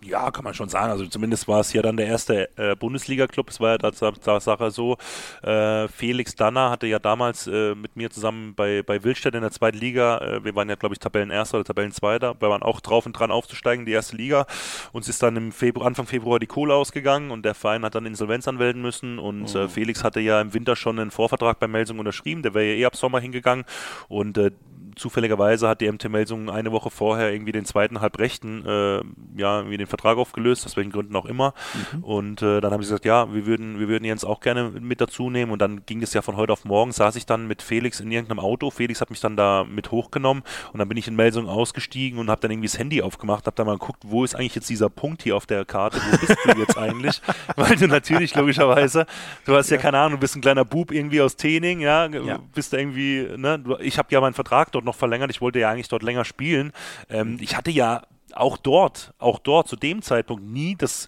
[0.00, 0.92] Ja, kann man schon sagen.
[0.92, 3.50] Also zumindest war es ja dann der erste äh, Bundesliga-Club.
[3.50, 4.96] Es war ja Tatsache so.
[5.42, 9.50] Äh, Felix Danner hatte ja damals äh, mit mir zusammen bei, bei Willstedt in der
[9.50, 13.06] zweiten Liga, äh, wir waren ja glaube ich Tabellenerster oder Tabellenzweiter, wir waren auch drauf
[13.06, 14.46] und dran aufzusteigen, die erste Liga.
[14.92, 18.06] Uns ist dann im Februar, Anfang Februar die Kohle ausgegangen und der Verein hat dann
[18.06, 19.68] Insolvenz anmelden müssen und äh, mhm.
[19.68, 22.84] Felix hatte ja im Winter schon einen Vorvertrag bei Melsung unterschrieben, der wäre ja eh
[22.84, 23.64] ab Sommer hingegangen
[24.08, 24.52] und äh,
[24.98, 28.96] zufälligerweise hat die MT Melsung eine Woche vorher irgendwie den zweiten Halbrechten, äh,
[29.36, 31.54] ja, irgendwie den Vertrag aufgelöst, aus welchen Gründen auch immer.
[31.92, 32.04] Mhm.
[32.04, 35.00] Und äh, dann haben sie gesagt, ja, wir würden, wir würden Jens auch gerne mit
[35.00, 35.52] dazu nehmen.
[35.52, 38.10] Und dann ging es ja von heute auf morgen, saß ich dann mit Felix in
[38.10, 38.70] irgendeinem Auto.
[38.70, 40.42] Felix hat mich dann da mit hochgenommen
[40.72, 43.56] und dann bin ich in Melsung ausgestiegen und habe dann irgendwie das Handy aufgemacht, habe
[43.56, 46.36] dann mal geguckt, wo ist eigentlich jetzt dieser Punkt hier auf der Karte, wo bist
[46.44, 47.20] du jetzt eigentlich?
[47.56, 49.06] Weil du natürlich logischerweise,
[49.44, 52.06] du hast ja, ja keine Ahnung, du bist ein kleiner Bub irgendwie aus Tening, ja,
[52.06, 52.38] ja.
[52.54, 55.30] bist da irgendwie, ne, ich habe ja meinen Vertrag dort noch verlängert.
[55.30, 56.72] Ich wollte ja eigentlich dort länger spielen.
[57.08, 58.02] Ähm, ich hatte ja
[58.34, 61.06] auch dort, auch dort zu dem Zeitpunkt nie das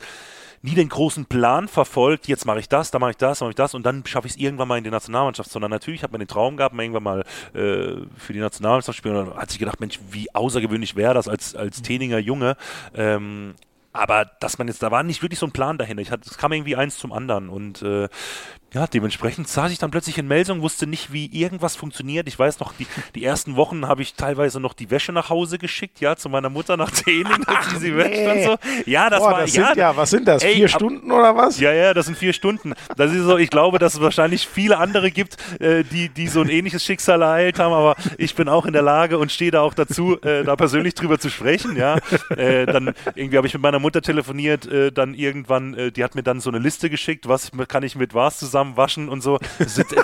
[0.62, 3.52] nie den großen Plan verfolgt, jetzt mache ich das, dann mache ich das, dann mache
[3.52, 6.12] ich das und dann schaffe ich es irgendwann mal in die Nationalmannschaft, sondern natürlich hat
[6.12, 7.20] man den Traum gehabt, mal irgendwann mal
[7.54, 11.28] äh, für die Nationalmannschaft spielen und dann hat sich gedacht, Mensch, wie außergewöhnlich wäre das
[11.28, 12.56] als, als Teninger Junge.
[12.94, 13.54] Ähm,
[13.92, 16.02] aber dass man jetzt, da war nicht wirklich so ein Plan dahinter.
[16.02, 18.08] Ich hatte, es kam irgendwie eins zum anderen und äh,
[18.72, 22.28] ja, dementsprechend saß ich dann plötzlich in Melsung, wusste nicht, wie irgendwas funktioniert.
[22.28, 22.86] Ich weiß noch, die,
[23.16, 26.50] die ersten Wochen habe ich teilweise noch die Wäsche nach Hause geschickt, ja, zu meiner
[26.50, 28.56] Mutter nach Training, dass sie sie wäscht und so.
[28.86, 30.44] Ja, das Boah, war, das ja, ja, was sind das?
[30.44, 31.58] Ey, vier ab, Stunden oder was?
[31.58, 32.74] Ja, ja, das sind vier Stunden.
[32.96, 36.40] Das ist so, ich glaube, dass es wahrscheinlich viele andere gibt, äh, die, die so
[36.40, 39.62] ein ähnliches Schicksal ereilt haben, aber ich bin auch in der Lage und stehe da
[39.62, 41.98] auch dazu, äh, da persönlich drüber zu sprechen, ja.
[42.36, 46.14] Äh, dann irgendwie habe ich mit meiner Mutter telefoniert, äh, dann irgendwann, äh, die hat
[46.14, 49.22] mir dann so eine Liste geschickt, was kann ich mit was zusammen zusammen waschen und
[49.22, 49.38] so.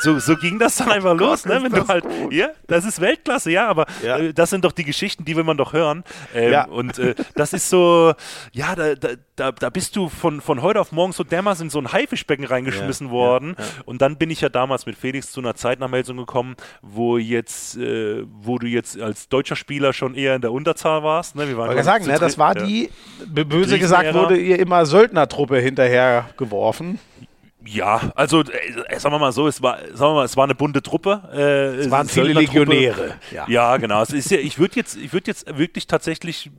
[0.00, 1.60] So, so ging das dann einfach los, ne?
[1.62, 2.32] Wenn du halt, gut.
[2.32, 4.18] ja, das ist Weltklasse, ja, aber ja.
[4.18, 6.04] Äh, das sind doch die Geschichten, die will man doch hören.
[6.34, 6.66] Ähm, ja.
[6.66, 8.14] Und äh, das ist so,
[8.52, 8.94] ja, da,
[9.36, 12.44] da, da bist du von, von heute auf morgen so dermaßen in so ein Haifischbecken
[12.44, 13.12] reingeschmissen ja.
[13.12, 13.56] worden.
[13.84, 18.24] Und dann bin ich ja damals mit Felix zu einer Zeitnachmeldung gekommen, wo jetzt, äh,
[18.26, 21.36] wo du jetzt als deutscher Spieler schon eher in der Unterzahl warst.
[21.36, 21.48] Ne?
[21.48, 22.90] Wir waren sagen, ne, das war die,
[23.26, 26.98] böse gesagt, wurde ihr immer Söldnertruppe hinterher geworfen.
[27.66, 30.54] Ja, also äh, sagen wir mal so, es war, sagen wir mal, es war eine
[30.54, 31.22] bunte Truppe.
[31.32, 33.14] Äh, es waren viele Legionäre.
[33.32, 33.44] Ja.
[33.48, 34.02] ja, genau.
[34.02, 36.50] Es ist ja, ich würde jetzt, ich würde jetzt wirklich tatsächlich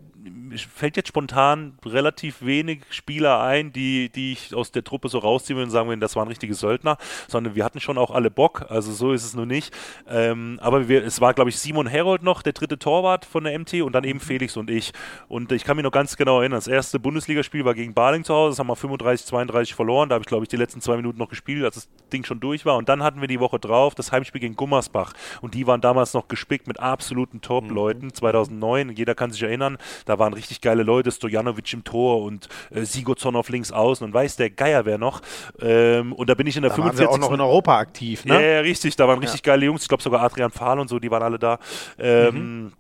[0.66, 5.58] fällt jetzt spontan relativ wenig Spieler ein, die, die ich aus der Truppe so rausziehen
[5.58, 6.98] würde und sagen würde, das waren richtige Söldner,
[7.28, 9.74] sondern wir hatten schon auch alle Bock, also so ist es nur nicht.
[10.10, 13.58] Ähm, aber wir, es war, glaube ich, Simon Herold noch, der dritte Torwart von der
[13.58, 14.94] MT und dann eben Felix und ich.
[15.28, 18.34] Und ich kann mich noch ganz genau erinnern, das erste Bundesligaspiel war gegen Baling zu
[18.34, 20.96] Hause, das haben wir 35, 32 verloren, da habe ich, glaube ich, die letzten zwei
[20.96, 22.78] Minuten noch gespielt, als das Ding schon durch war.
[22.78, 26.14] Und dann hatten wir die Woche drauf das Heimspiel gegen Gummersbach und die waren damals
[26.14, 31.12] noch gespickt mit absoluten Top-Leuten, 2009, jeder kann sich erinnern, da waren richtig geile Leute,
[31.12, 35.22] Stojanovic im Tor und äh, Sigurdsson auf links außen und weiß der Geier wer noch.
[35.62, 37.06] Ähm, und da bin ich in der da 45.
[37.06, 38.36] Waren sie auch noch in Europa aktiv, ne?
[38.36, 39.54] Ja, ja richtig, da waren richtig ja.
[39.54, 39.84] geile Jungs.
[39.84, 41.60] Ich glaube sogar Adrian Fahl und so, die waren alle da.
[41.98, 42.74] Ähm, mhm.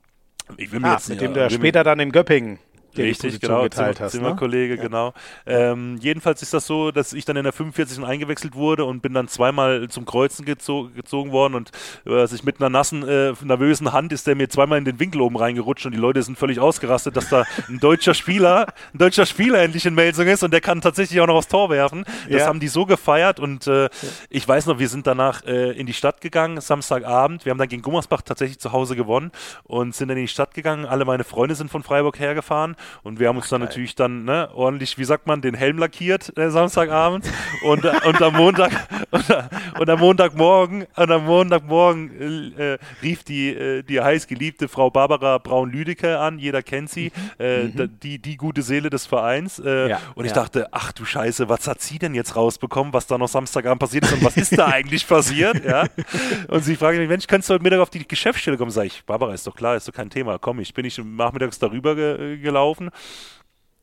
[0.57, 2.59] Ich will mir ah, jetzt, mit dem ja, der später dann in Göppingen
[2.95, 4.81] Richtig, genau, geteilt hast, Zimmerkollege, ne?
[4.81, 5.13] genau.
[5.45, 8.03] Ähm, jedenfalls ist das so, dass ich dann in der 45.
[8.03, 11.71] eingewechselt wurde und bin dann zweimal zum Kreuzen gezo gezogen worden und
[12.05, 15.21] äh, ich mit einer nassen, äh, nervösen Hand ist der mir zweimal in den Winkel
[15.21, 19.25] oben reingerutscht und die Leute sind völlig ausgerastet, dass da ein deutscher Spieler, ein deutscher
[19.25, 22.05] Spieler endlich in Melsung ist und der kann tatsächlich auch noch aufs Tor werfen.
[22.29, 22.47] Das ja.
[22.47, 23.89] haben die so gefeiert und äh,
[24.29, 27.45] ich weiß noch, wir sind danach äh, in die Stadt gegangen, Samstagabend.
[27.45, 29.31] Wir haben dann gegen Gummersbach tatsächlich zu Hause gewonnen
[29.63, 30.85] und sind dann in die Stadt gegangen.
[30.85, 33.69] Alle meine Freunde sind von Freiburg hergefahren und wir haben uns Ach, dann geil.
[33.69, 37.25] natürlich dann ne, ordentlich, wie sagt man, den Helm lackiert äh, Samstagabend
[37.63, 38.71] und, und am Montag
[39.11, 39.25] und,
[39.79, 46.19] und, am Montagmorgen und am Montagmorgen äh, rief die, äh, die heißgeliebte Frau Barbara Braun-Lüdecke
[46.19, 47.45] an, jeder kennt sie, mhm.
[47.45, 47.99] Äh, mhm.
[48.01, 50.35] die, die gute Seele des Vereins äh, ja, und ich ja.
[50.35, 54.05] dachte, ach du Scheiße, was hat sie denn jetzt rausbekommen, was da noch Samstagabend passiert
[54.05, 55.85] ist und was ist da eigentlich passiert, ja?
[56.47, 58.71] Und sie fragt mich, Mensch, kannst du heute Mittag auf die Geschäftsstelle kommen?
[58.71, 61.59] Sag ich, Barbara, ist doch klar, ist doch kein Thema, komm, ich bin nicht nachmittags
[61.59, 62.89] darüber ge gelaufen laufen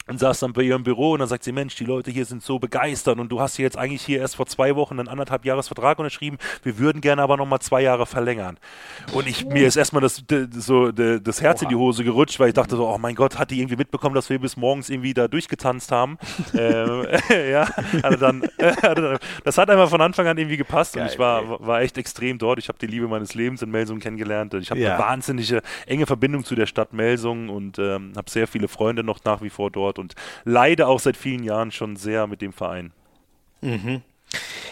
[0.06, 2.42] und saß dann bei ihrem Büro und dann sagt sie, Mensch, die Leute hier sind
[2.42, 5.98] so begeistert und du hast jetzt eigentlich hier erst vor zwei Wochen einen anderthalb Jahresvertrag
[5.98, 8.58] unterschrieben, wir würden gerne aber nochmal zwei Jahre verlängern.
[9.12, 10.22] Und ich, mir ist erstmal das,
[10.52, 11.64] so, das Herz Oha.
[11.64, 14.14] in die Hose gerutscht, weil ich dachte so, oh mein Gott, hat die irgendwie mitbekommen,
[14.14, 16.18] dass wir bis morgens irgendwie da durchgetanzt haben.
[16.54, 17.06] ähm,
[17.50, 17.68] ja,
[18.02, 21.64] also dann, äh, das hat einfach von Anfang an irgendwie gepasst Geil, und ich war,
[21.66, 22.58] war echt extrem dort.
[22.58, 24.54] Ich habe die Liebe meines Lebens in Melsung kennengelernt.
[24.54, 24.94] Ich habe ja.
[24.94, 29.18] eine wahnsinnige enge Verbindung zu der Stadt Melsung und ähm, habe sehr viele Freunde noch
[29.24, 30.14] nach wie vor dort und
[30.44, 32.92] leide auch seit vielen Jahren schon sehr mit dem Verein.
[33.60, 34.02] Mhm.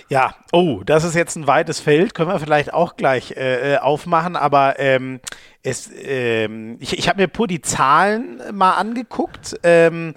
[0.09, 3.79] Ja, oh, das ist jetzt ein weites Feld, können wir vielleicht auch gleich äh, äh
[3.79, 5.21] aufmachen, aber ähm,
[5.63, 9.59] es, ähm, ich, ich habe mir pur die Zahlen mal angeguckt.
[9.63, 10.15] Ähm,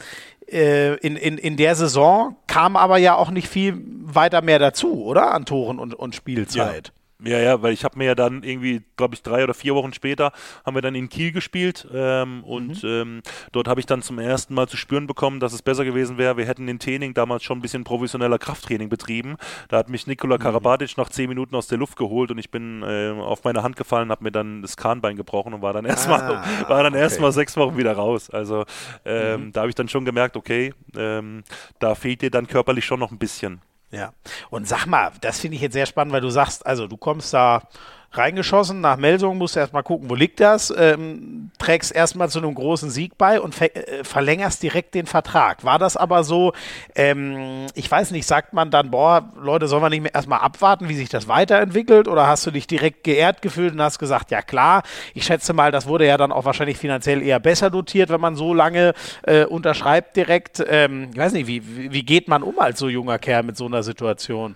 [0.47, 5.03] äh, in, in, in der Saison kam aber ja auch nicht viel weiter mehr dazu,
[5.03, 5.33] oder?
[5.33, 6.87] An Toren und, und Spielzeit.
[6.87, 6.93] Ja.
[7.23, 9.93] Ja, ja, weil ich habe mir ja dann irgendwie, glaube ich, drei oder vier Wochen
[9.93, 10.33] später
[10.65, 12.89] haben wir dann in Kiel gespielt ähm, und mhm.
[12.89, 13.21] ähm,
[13.53, 16.35] dort habe ich dann zum ersten Mal zu spüren bekommen, dass es besser gewesen wäre.
[16.35, 19.37] Wir hätten in Training damals schon ein bisschen professioneller Krafttraining betrieben.
[19.69, 20.41] Da hat mich Nikola mhm.
[20.41, 23.77] Karabatic nach zehn Minuten aus der Luft geholt und ich bin äh, auf meine Hand
[23.77, 27.01] gefallen, habe mir dann das Kahnbein gebrochen und war dann erstmal ah, war dann okay.
[27.01, 28.29] erstmal sechs Wochen wieder raus.
[28.29, 28.65] Also
[29.05, 29.51] ähm, mhm.
[29.53, 31.45] da habe ich dann schon gemerkt, okay, ähm,
[31.79, 33.61] da fehlt dir dann körperlich schon noch ein bisschen.
[33.95, 34.13] Ja.
[34.49, 37.33] Und sag mal, das finde ich jetzt sehr spannend, weil du sagst, also du kommst
[37.33, 37.63] da
[38.11, 38.81] reingeschossen.
[38.81, 42.89] Nach Melsung musst du erstmal gucken, wo liegt das, ähm, trägst erstmal zu einem großen
[42.89, 45.63] Sieg bei und ver äh, verlängerst direkt den Vertrag.
[45.63, 46.53] War das aber so,
[46.95, 50.89] ähm, ich weiß nicht, sagt man dann, boah, Leute, sollen wir nicht mehr erstmal abwarten,
[50.89, 52.07] wie sich das weiterentwickelt?
[52.07, 54.83] Oder hast du dich direkt geehrt gefühlt und hast gesagt, ja klar,
[55.13, 58.35] ich schätze mal, das wurde ja dann auch wahrscheinlich finanziell eher besser dotiert, wenn man
[58.35, 60.63] so lange äh, unterschreibt direkt.
[60.67, 63.65] Ähm, ich weiß nicht, wie, wie geht man um als so junger Kerl mit so
[63.65, 64.55] einer Situation?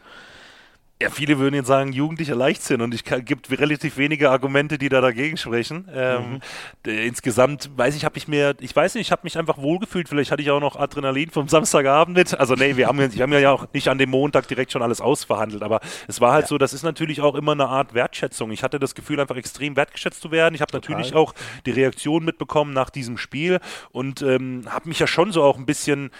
[1.01, 4.99] Ja, viele würden jetzt sagen, jugendlicher Leichtsinn und es gibt relativ wenige Argumente, die da
[4.99, 5.87] dagegen sprechen.
[5.93, 6.41] Ähm,
[6.85, 6.91] mhm.
[6.91, 10.09] Insgesamt weiß ich, habe ich mir, ich weiß nicht, ich habe mich einfach wohlgefühlt.
[10.09, 12.37] Vielleicht hatte ich auch noch Adrenalin vom Samstagabend mit.
[12.37, 14.99] Also nee, wir haben, wir haben ja auch nicht an dem Montag direkt schon alles
[14.99, 16.47] ausverhandelt, aber es war halt ja.
[16.49, 18.51] so, das ist natürlich auch immer eine Art Wertschätzung.
[18.51, 20.53] Ich hatte das Gefühl, einfach extrem wertgeschätzt zu werden.
[20.53, 21.33] Ich habe natürlich auch
[21.65, 23.61] die Reaktion mitbekommen nach diesem Spiel
[23.91, 26.11] und ähm, habe mich ja schon so auch ein bisschen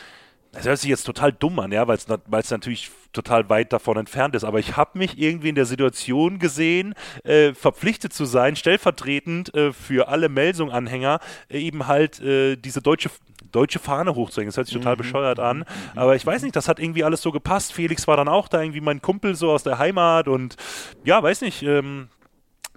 [0.51, 4.35] das hört sich jetzt total dumm an, ja, weil es natürlich total weit davon entfernt
[4.35, 4.43] ist.
[4.43, 9.73] Aber ich habe mich irgendwie in der Situation gesehen, äh, verpflichtet zu sein, stellvertretend äh,
[9.73, 11.19] für alle Melsung-Anhänger,
[11.49, 13.09] äh, eben halt äh, diese deutsche
[13.51, 14.49] deutsche Fahne hochzuhängen.
[14.49, 14.99] Das hört sich total mhm.
[14.99, 15.65] bescheuert an.
[15.95, 17.73] Aber ich weiß nicht, das hat irgendwie alles so gepasst.
[17.73, 20.55] Felix war dann auch da, irgendwie mein Kumpel so aus der Heimat und
[21.03, 22.09] ja, weiß nicht, ähm,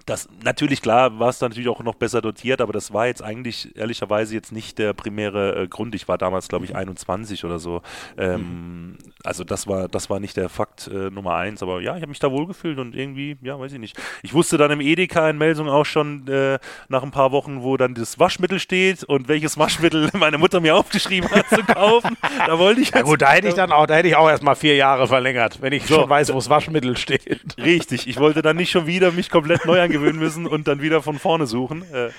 [0.05, 3.75] das natürlich klar war es natürlich auch noch besser dotiert, aber das war jetzt eigentlich
[3.77, 5.95] ehrlicherweise jetzt nicht der primäre äh, Grund.
[5.95, 7.81] Ich war damals, glaube ich, 21 oder so.
[8.17, 8.97] Ähm, mhm.
[9.23, 12.09] Also das war das war nicht der Fakt äh, Nummer eins, aber ja, ich habe
[12.09, 13.97] mich da wohlgefühlt und irgendwie, ja, weiß ich nicht.
[14.23, 16.59] Ich wusste dann im Edeka in Melsung auch schon äh,
[16.89, 20.75] nach ein paar Wochen, wo dann das Waschmittel steht und welches Waschmittel meine Mutter mir
[20.75, 22.17] aufgeschrieben hat zu kaufen.
[22.45, 24.29] da wollte ich jetzt, ja gut, da hätte ich dann auch, da hätte ich auch
[24.29, 27.55] erstmal vier Jahre verlängert, wenn ich so, schon weiß, wo das Waschmittel steht.
[27.57, 31.01] Richtig, ich wollte dann nicht schon wieder mich komplett neu gewöhnen müssen und dann wieder
[31.01, 31.83] von vorne suchen.
[31.93, 32.09] Äh,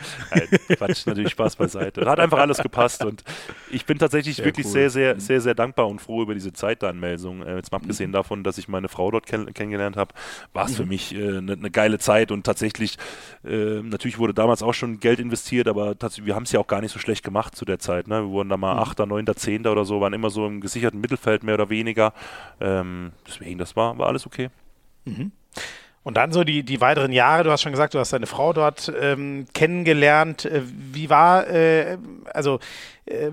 [0.77, 2.07] Quatsch, natürlich Spaß beiseite.
[2.07, 3.23] Hat einfach alles gepasst und
[3.71, 4.73] ich bin tatsächlich sehr wirklich cool.
[4.73, 7.43] sehr, sehr, sehr, sehr dankbar und froh über diese Zeit da in Melsung.
[7.43, 8.15] Äh, jetzt mal abgesehen mhm.
[8.15, 10.15] davon, dass ich meine Frau dort kenn kennengelernt habe,
[10.53, 10.77] war es mhm.
[10.77, 12.97] für mich eine äh, ne, ne geile Zeit und tatsächlich,
[13.45, 16.81] äh, natürlich wurde damals auch schon Geld investiert, aber wir haben es ja auch gar
[16.81, 18.09] nicht so schlecht gemacht zu der Zeit.
[18.09, 18.23] Ne?
[18.23, 18.81] Wir wurden da mal mhm.
[18.81, 22.13] Achter, Neunter, Zehnter oder so, waren immer so im gesicherten Mittelfeld mehr oder weniger.
[22.61, 24.51] Ähm, deswegen, das war, war alles okay.
[25.05, 25.33] Mhm.
[26.05, 28.53] Und dann so die, die weiteren Jahre, du hast schon gesagt, du hast deine Frau
[28.53, 30.45] dort ähm, kennengelernt.
[30.45, 31.97] Äh, wie war, äh,
[32.33, 32.61] also
[33.07, 33.31] äh,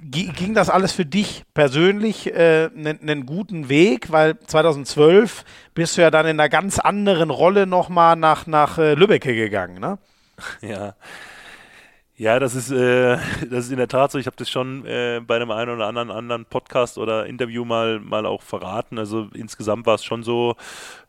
[0.00, 4.12] ging das alles für dich persönlich einen äh, guten Weg?
[4.12, 8.94] Weil 2012 bist du ja dann in einer ganz anderen Rolle nochmal nach, nach äh,
[8.94, 9.98] Lübbecke gegangen, ne?
[10.60, 10.94] Ja.
[12.16, 13.16] Ja, das ist, äh,
[13.50, 14.18] das ist in der Tat so.
[14.18, 17.98] Ich habe das schon äh, bei einem einen oder anderen anderen Podcast oder Interview mal,
[17.98, 18.98] mal auch verraten.
[18.98, 20.54] Also insgesamt war es schon so,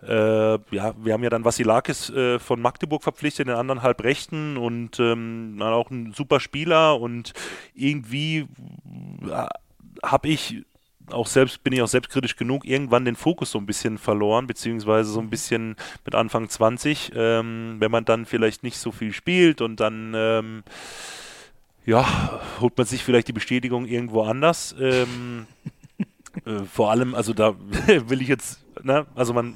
[0.02, 4.99] äh, ja, wir haben ja dann Vasilakis äh, von Magdeburg verpflichtet, den anderen Halbrechten und
[4.99, 7.34] ähm, auch ein super Spieler und
[7.76, 8.48] irgendwie
[9.30, 9.45] äh,
[10.03, 10.64] habe ich
[11.11, 15.11] auch selbst, bin ich auch selbstkritisch genug, irgendwann den Fokus so ein bisschen verloren, beziehungsweise
[15.11, 19.61] so ein bisschen mit Anfang 20, ähm, wenn man dann vielleicht nicht so viel spielt
[19.61, 20.64] und dann ähm,
[21.86, 24.76] ja, holt man sich vielleicht die Bestätigung irgendwo anders.
[24.80, 25.48] Ähm,
[26.45, 27.56] äh, vor allem, also da
[27.88, 29.56] will ich jetzt, ne, also man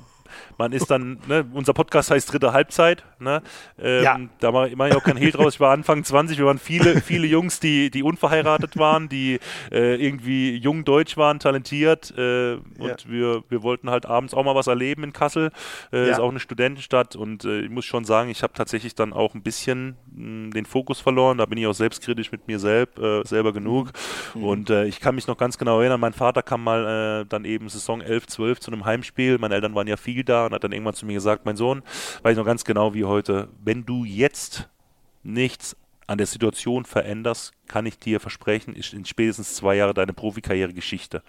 [0.59, 3.41] man ist dann, ne, unser Podcast heißt dritte Halbzeit, ne?
[3.81, 4.19] Ähm, ja.
[4.41, 5.53] Da mache mach ich auch keinen Hehl draus.
[5.53, 9.39] Ich war Anfang 20, wir waren viele, viele Jungs, die, die unverheiratet waren, die
[9.71, 12.95] äh, irgendwie jung deutsch waren, talentiert äh, und ja.
[13.07, 15.51] wir, wir wollten halt abends auch mal was erleben in Kassel.
[15.93, 16.11] Äh, ja.
[16.11, 19.35] Ist auch eine Studentenstadt und äh, ich muss schon sagen, ich habe tatsächlich dann auch
[19.35, 21.37] ein bisschen mh, hm, den Fokus verloren.
[21.37, 23.93] Da bin ich auch selbstkritisch mit mir selb, äh, selber genug.
[24.35, 24.43] Mhm.
[24.43, 27.69] Und äh, ich kann mich noch ganz genau erinnern, mein Vater kam mal dann eben
[27.69, 29.37] Saison 11, 12 zu einem Heimspiel.
[29.37, 31.81] Meine Eltern waren ja viel da und hat dann irgendwann zu mir gesagt, mein Sohn,
[32.23, 34.67] weiß ich noch ganz genau wie heute, wenn du jetzt
[35.23, 35.75] nichts
[36.09, 40.73] an der Situation veränderst, kann ich dir versprechen, ist in spätestens zwei Jahren deine Profikarriere
[40.73, 41.21] Geschichte.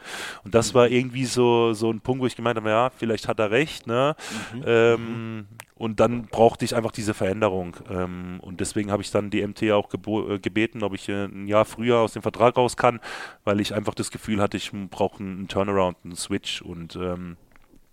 [0.43, 3.39] Und das war irgendwie so, so ein Punkt, wo ich gemeint habe, ja, vielleicht hat
[3.41, 4.17] er recht, ne?
[4.55, 4.63] Mhm.
[4.65, 7.77] Ähm, und dann brauchte ich einfach diese Veränderung.
[7.91, 11.47] Ähm, und deswegen habe ich dann die MT auch äh, gebeten, ob ich äh, ein
[11.47, 13.01] Jahr früher aus dem Vertrag raus kann,
[13.45, 16.63] weil ich einfach das Gefühl hatte, ich brauche einen Turnaround, einen Switch.
[16.63, 17.37] Und ähm,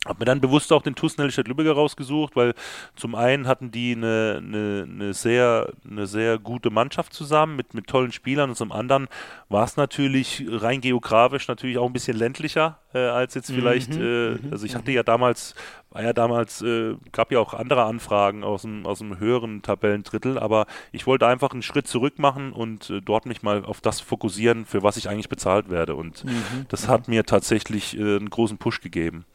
[0.06, 2.54] habe mir dann bewusst auch den TuS Nellstedt Lübecker rausgesucht, weil
[2.96, 7.88] zum einen hatten die eine, eine, eine, sehr, eine sehr gute Mannschaft zusammen mit, mit
[7.88, 9.08] tollen Spielern und zum anderen
[9.50, 14.02] war es natürlich rein geografisch natürlich auch ein bisschen ländlicher äh, als jetzt vielleicht, mhm,
[14.02, 15.56] äh, mhm, also ich hatte ja damals,
[15.92, 20.38] war ja damals, äh, gab ja auch andere Anfragen aus dem, aus dem höheren Tabellendrittel,
[20.40, 24.00] aber ich wollte einfach einen Schritt zurück machen und äh, dort mich mal auf das
[24.00, 25.96] fokussieren, für was ich eigentlich bezahlt werde.
[25.96, 29.26] Und mhm, das hat mir tatsächlich äh, einen großen Push gegeben.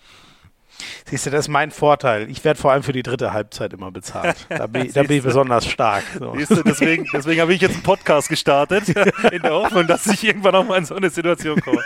[1.05, 2.31] Siehst du, das ist mein Vorteil.
[2.31, 4.47] Ich werde vor allem für die dritte Halbzeit immer bezahlt.
[4.49, 6.05] Da bin, da bin ich besonders stark.
[6.19, 6.33] So.
[6.33, 8.89] Du, deswegen, deswegen habe ich jetzt einen Podcast gestartet,
[9.33, 11.83] in der Hoffnung, dass ich irgendwann auch mal in so eine Situation komme.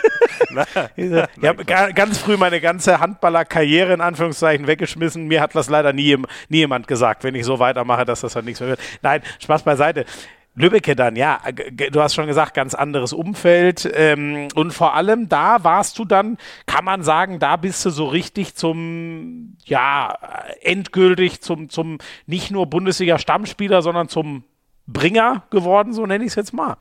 [0.95, 5.27] ich habe ganz früh meine ganze Handballerkarriere in Anführungszeichen weggeschmissen.
[5.27, 6.17] Mir hat das leider nie,
[6.49, 8.79] nie jemand gesagt, wenn ich so weitermache, dass das dann nichts mehr wird.
[9.01, 10.05] Nein, Spaß beiseite.
[10.57, 11.39] Lübbecke dann, ja,
[11.91, 13.89] du hast schon gesagt, ganz anderes Umfeld.
[13.93, 18.07] Ähm, und vor allem da warst du dann, kann man sagen, da bist du so
[18.07, 20.17] richtig zum, ja,
[20.61, 24.43] endgültig zum, zum nicht nur Bundesliga-Stammspieler, sondern zum
[24.87, 26.77] Bringer geworden, so nenne ich es jetzt mal.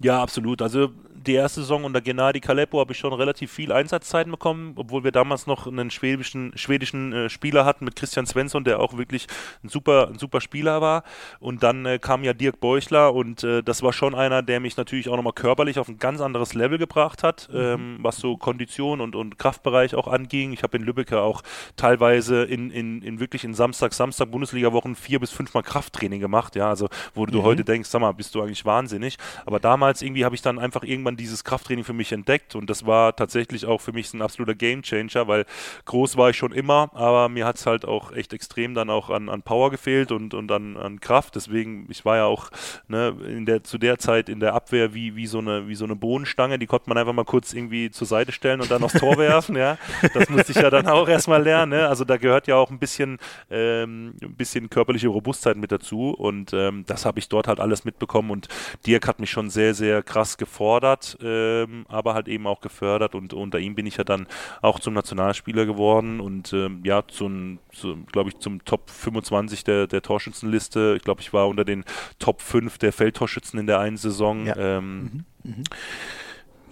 [0.00, 0.60] Ja, absolut.
[0.60, 0.90] Also
[1.26, 5.12] die erste Saison unter Gennady Kaleppo habe ich schon relativ viel Einsatzzeiten bekommen, obwohl wir
[5.12, 9.26] damals noch einen schwedischen, schwedischen äh, Spieler hatten mit Christian Svensson, der auch wirklich
[9.62, 11.04] ein super, ein super Spieler war.
[11.38, 14.76] Und dann äh, kam ja Dirk Beuchler und äh, das war schon einer, der mich
[14.76, 17.58] natürlich auch nochmal körperlich auf ein ganz anderes Level gebracht hat, mhm.
[17.58, 20.52] ähm, was so Kondition und, und Kraftbereich auch anging.
[20.52, 21.42] Ich habe in Lübeck auch
[21.76, 26.68] teilweise in, in, in wirklich in Samstag, Samstag Bundesliga-Wochen vier bis fünfmal Krafttraining gemacht, ja,
[26.68, 27.42] also wo du mhm.
[27.42, 29.18] heute denkst, sag mal, bist du eigentlich wahnsinnig.
[29.44, 32.70] Aber damals irgendwie habe ich dann einfach irgendwann irgendwann dieses Krafttraining für mich entdeckt und
[32.70, 35.44] das war tatsächlich auch für mich ein absoluter Gamechanger, weil
[35.84, 39.10] groß war ich schon immer, aber mir hat es halt auch echt extrem dann auch
[39.10, 41.34] an, an Power gefehlt und, und an, an Kraft.
[41.36, 42.50] Deswegen, ich war ja auch
[42.88, 45.84] ne, in der, zu der Zeit in der Abwehr wie, wie, so eine, wie so
[45.84, 48.98] eine Bohnenstange, die konnte man einfach mal kurz irgendwie zur Seite stellen und dann aufs
[48.98, 49.56] Tor werfen.
[49.56, 49.78] Ja.
[50.14, 51.72] Das musste ich ja dann auch erstmal lernen.
[51.72, 51.88] Ne?
[51.88, 53.18] Also da gehört ja auch ein bisschen,
[53.50, 57.84] ähm, ein bisschen körperliche Robustheit mit dazu und ähm, das habe ich dort halt alles
[57.84, 58.48] mitbekommen und
[58.86, 63.14] Dirk hat mich schon sehr, sehr krass gefordert hat, ähm, aber halt eben auch gefördert
[63.14, 64.26] und unter ihm bin ich ja dann
[64.62, 69.86] auch zum Nationalspieler geworden und ähm, ja, zum, zu, glaube ich, zum Top 25 der,
[69.86, 70.94] der Torschützenliste.
[70.96, 71.84] Ich glaube, ich war unter den
[72.18, 74.46] Top 5 der Feldtorschützen in der einen Saison.
[74.46, 75.50] Ja, ähm, mhm.
[75.50, 75.64] Mhm.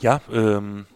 [0.01, 0.87] ja ähm,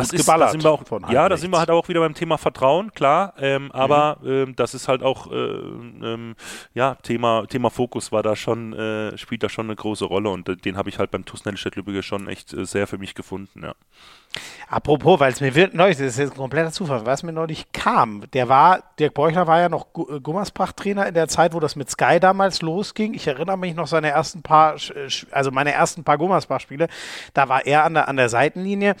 [0.00, 2.38] das ist, da sind wir auch, ja, da sind wir halt auch wieder beim Thema
[2.38, 4.30] Vertrauen, klar, ähm, aber mhm.
[4.30, 6.34] ähm, das ist halt auch, äh, ähm,
[6.74, 10.48] ja, Thema, Thema Fokus war da schon, äh, spielt da schon eine große Rolle und
[10.48, 13.62] äh, den habe ich halt beim TuS Lübbecke schon echt äh, sehr für mich gefunden,
[13.62, 13.74] ja.
[14.68, 17.70] Apropos, weil es mir wird neulich, das ist jetzt ein kompletter Zufall, was mir neulich
[17.72, 21.76] kam, der war, Dirk Beuchler war ja noch äh, Gummersbach-Trainer in der Zeit, wo das
[21.76, 23.14] mit Sky damals losging.
[23.14, 24.76] Ich erinnere mich noch seine ersten paar,
[25.30, 26.88] also meine ersten paar Gummersbach-Spiele,
[27.32, 28.96] da war er an der, an der Seitenlinie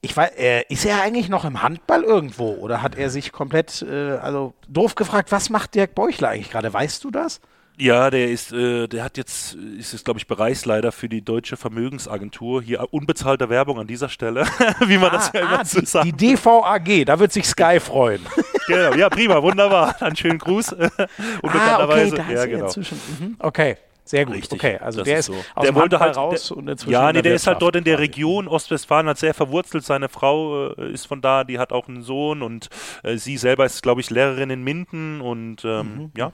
[0.00, 3.82] ich weiß, äh, ist er eigentlich noch im Handball irgendwo oder hat er sich komplett,
[3.82, 6.72] äh, also doof gefragt, was macht Dirk Beuchler eigentlich gerade?
[6.72, 7.40] Weißt du das?
[7.80, 11.56] Ja, der ist, äh, der hat jetzt, ist jetzt, glaube ich, Bereichsleiter für die Deutsche
[11.56, 12.60] Vermögensagentur.
[12.60, 14.46] Hier unbezahlte Werbung an dieser Stelle,
[14.86, 16.04] wie man ah, das ja immer ah, so sagt.
[16.04, 18.20] Die DVAG, da wird sich Sky freuen.
[18.66, 20.00] genau, ja, prima, wunderbar.
[20.02, 20.72] Einen schönen Gruß.
[20.72, 22.16] Unbekannterweise.
[22.18, 22.72] Ah, okay, da ja, genau.
[22.76, 23.36] Mhm.
[23.38, 23.76] Okay.
[24.08, 24.36] Sehr gut.
[24.36, 25.34] Richtig, okay, also das der ist so.
[25.54, 27.84] aus Der wollte halt- raus der- und inzwischen Ja, nee, der ist halt dort in
[27.84, 27.98] der.
[27.98, 29.84] Region Ostwestfalen halt sehr verwurzelt.
[29.84, 32.68] Seine Frau äh, ist von da, die hat auch einen Sohn und
[33.02, 36.32] äh, sie selber ist, glaube ich, Lehrerin in Minden und ähm, Mhm, ja,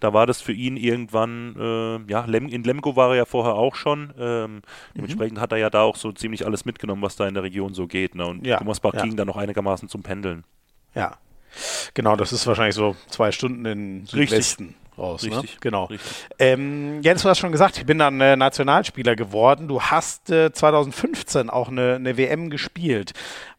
[0.00, 1.54] da war das für ihn irgendwann,
[2.06, 4.12] äh, ja, Lem in Lemgo war er ja vorher auch schon.
[4.18, 4.60] Ähm, Mhm.
[4.96, 7.72] dementsprechend hat er ja da auch so ziemlich alles mitgenommen, was da in der Region
[7.74, 8.14] so geht.
[8.14, 8.26] Ne?
[8.26, 9.02] Und Ja, Gummersbach ja.
[9.02, 10.44] ging da noch einigermaßen zum Pendeln.
[10.94, 11.16] Ja.
[11.94, 15.24] Genau, das ist wahrscheinlich so zwei Stunden in Südwesten raus.
[15.24, 15.58] Richtig, Ne?
[15.60, 15.84] Genau.
[15.84, 16.26] richtig.
[16.38, 19.68] Ähm, Jens, du hast schon gesagt, ich bin dann äh, Nationalspieler geworden.
[19.68, 23.12] Du hast äh, 2015 auch eine, eine WM gespielt.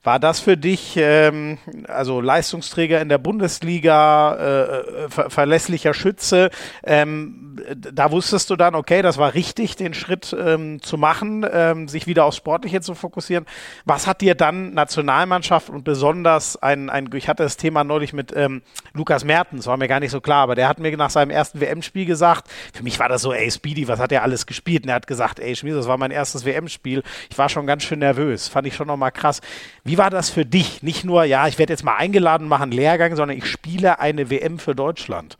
[0.05, 1.57] War das für dich, ähm,
[1.87, 6.51] also Leistungsträger in der Bundesliga, äh, ver verlässlicher Schütze?
[6.83, 11.87] Ähm, da wusstest du dann, okay, das war richtig, den Schritt ähm, zu machen, ähm,
[11.87, 13.45] sich wieder aufs Sportliche zu fokussieren.
[13.85, 18.31] Was hat dir dann Nationalmannschaft und besonders ein, ein ich hatte das Thema neulich mit
[18.35, 18.61] ähm,
[18.93, 21.61] Lukas Mertens, war mir gar nicht so klar, aber der hat mir nach seinem ersten
[21.61, 24.83] WM-Spiel gesagt, für mich war das so, ey, Speedy, was hat der alles gespielt?
[24.83, 27.01] Und er hat gesagt, ey, Schmies, das war mein erstes WM-Spiel.
[27.31, 29.41] Ich war schon ganz schön nervös, fand ich schon nochmal krass.
[29.83, 30.83] Wie war das für dich?
[30.83, 34.29] Nicht nur, ja, ich werde jetzt mal eingeladen, mache einen Lehrgang, sondern ich spiele eine
[34.29, 35.37] WM für Deutschland.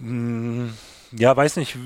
[0.00, 1.76] Ja, weiß nicht.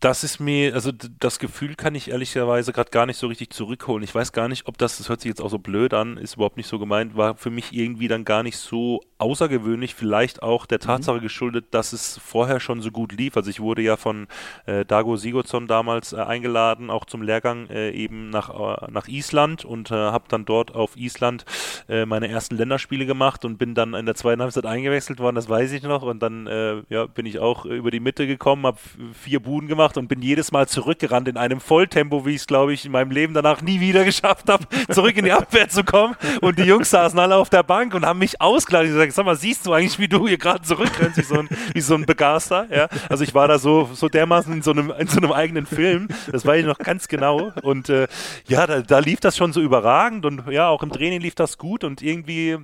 [0.00, 4.04] Das ist mir, also das Gefühl kann ich ehrlicherweise gerade gar nicht so richtig zurückholen.
[4.04, 6.36] Ich weiß gar nicht, ob das, das hört sich jetzt auch so blöd an, ist
[6.36, 10.66] überhaupt nicht so gemeint, war für mich irgendwie dann gar nicht so außergewöhnlich, vielleicht auch
[10.66, 13.36] der Tatsache geschuldet, dass es vorher schon so gut lief.
[13.36, 14.28] Also ich wurde ja von
[14.66, 19.64] äh, Dago Sigurdsson damals äh, eingeladen, auch zum Lehrgang äh, eben nach, äh, nach Island
[19.64, 21.44] und äh, habe dann dort auf Island
[21.88, 25.48] äh, meine ersten Länderspiele gemacht und bin dann in der zweiten Halbzeit eingewechselt worden, das
[25.48, 26.02] weiß ich noch.
[26.02, 28.78] Und dann äh, ja, bin ich auch über die Mitte gekommen, habe
[29.12, 32.72] vier Buden gemacht und bin jedes Mal zurückgerannt in einem Volltempo, wie ich es, glaube
[32.72, 36.16] ich, in meinem Leben danach nie wieder geschafft habe, zurück in die Abwehr zu kommen.
[36.40, 38.84] Und die Jungs saßen alle auf der Bank und haben mich ausgelacht.
[38.84, 41.48] Ich sag, sag mal, siehst du eigentlich, wie du hier gerade zurückrennst, wie so ein,
[41.76, 42.66] so ein Begaster?
[42.70, 42.88] Ja?
[43.08, 46.08] Also ich war da so, so dermaßen in so, einem, in so einem eigenen Film.
[46.30, 47.52] Das weiß ich noch ganz genau.
[47.62, 48.08] Und äh,
[48.46, 51.58] ja, da, da lief das schon so überragend und ja, auch im Training lief das
[51.58, 52.58] gut und irgendwie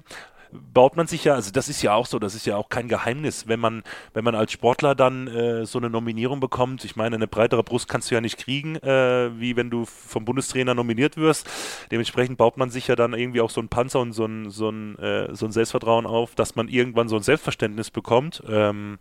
[0.73, 2.89] baut man sich ja, also das ist ja auch so, das ist ja auch kein
[2.89, 3.83] Geheimnis, wenn man,
[4.13, 7.89] wenn man als Sportler dann äh, so eine Nominierung bekommt, ich meine, eine breitere Brust
[7.89, 11.49] kannst du ja nicht kriegen, äh, wie wenn du vom Bundestrainer nominiert wirst.
[11.91, 14.71] Dementsprechend baut man sich ja dann irgendwie auch so ein Panzer und so ein, so
[14.71, 18.43] ein, äh, so ein Selbstvertrauen auf, dass man irgendwann so ein Selbstverständnis bekommt.
[18.49, 18.99] Ähm,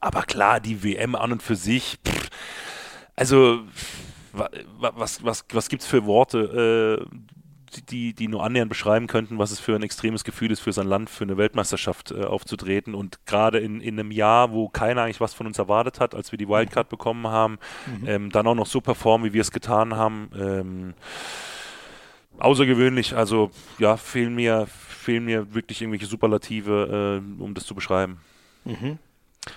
[0.00, 2.30] aber klar, die WM an und für sich, pff,
[3.14, 3.60] also
[4.32, 7.16] wa- wa- was, was, was gibt es für Worte, äh,
[7.90, 10.86] die, die nur annähernd beschreiben könnten, was es für ein extremes Gefühl ist, für sein
[10.86, 12.94] Land, für eine Weltmeisterschaft äh, aufzutreten.
[12.94, 16.32] Und gerade in, in einem Jahr, wo keiner eigentlich was von uns erwartet hat, als
[16.32, 17.58] wir die Wildcard bekommen haben,
[18.06, 20.30] ähm, dann auch noch so performen, wie wir es getan haben.
[20.38, 20.94] Ähm,
[22.38, 28.20] außergewöhnlich, also ja, fehlen mir, fehlen mir wirklich irgendwelche Superlative, äh, um das zu beschreiben.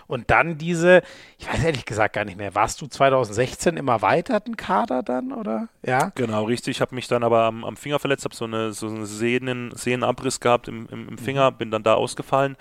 [0.08, 1.04] Und dann diese,
[1.38, 5.68] ich weiß ehrlich gesagt gar nicht mehr, warst du 2016 im erweiterten Kader dann, oder?
[5.84, 6.12] Ja.
[6.16, 6.78] Genau, richtig.
[6.78, 9.72] Ich habe mich dann aber am, am Finger verletzt, habe so eine, so eine Sehnen,
[9.76, 12.58] Sehnenabriss gehabt im, im, im Finger, bin dann da ausgefallen.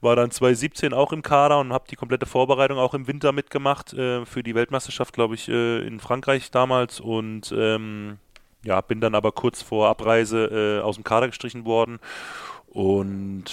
[0.00, 3.92] War dann 2017 auch im Kader und habe die komplette Vorbereitung auch im Winter mitgemacht
[3.92, 7.00] äh, für die Weltmeisterschaft, glaube ich, äh, in Frankreich damals.
[7.00, 8.18] Und ähm,
[8.64, 11.98] ja, bin dann aber kurz vor Abreise äh, aus dem Kader gestrichen worden.
[12.72, 13.46] Und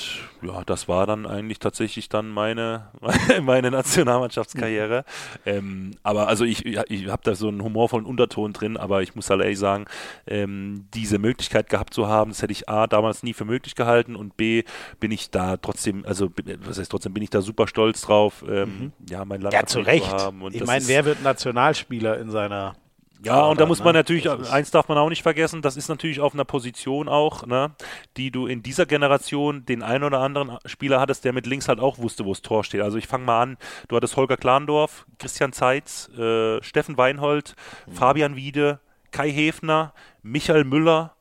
[0.44, 2.92] ja, das war dann eigentlich tatsächlich dann meine,
[3.42, 5.06] meine Nationalmannschaftskarriere.
[5.44, 9.32] Ähm, aber also ich, ich habe da so einen humorvollen Unterton drin, aber ich muss
[9.32, 9.86] halt ehrlich sagen,
[10.28, 14.16] ähm, diese Möglichkeit gehabt zu haben, das hätte ich A damals nie für möglich gehalten
[14.16, 14.64] und B
[15.00, 16.30] bin ich da trotzdem, also
[16.60, 19.80] was heißt trotzdem, bin ich da super stolz drauf, ähm, ja, mein Land Ja, zu
[19.80, 20.14] Recht.
[20.40, 22.76] Und ich meine, wer wird Nationalspieler in seiner
[23.24, 24.00] ja, und da muss man ne?
[24.00, 27.72] natürlich, eins darf man auch nicht vergessen, das ist natürlich auf einer Position auch, ne,
[28.16, 31.80] die du in dieser Generation den einen oder anderen Spieler hattest, der mit links halt
[31.80, 32.82] auch wusste, wo das Tor steht.
[32.82, 33.58] Also ich fange mal an,
[33.88, 37.92] du hattest Holger Klandorf, Christian Zeitz, äh, Steffen Weinhold, Mhm.
[37.94, 38.80] Fabian Wiede,
[39.12, 41.16] Kai Hefner, Michael Müller,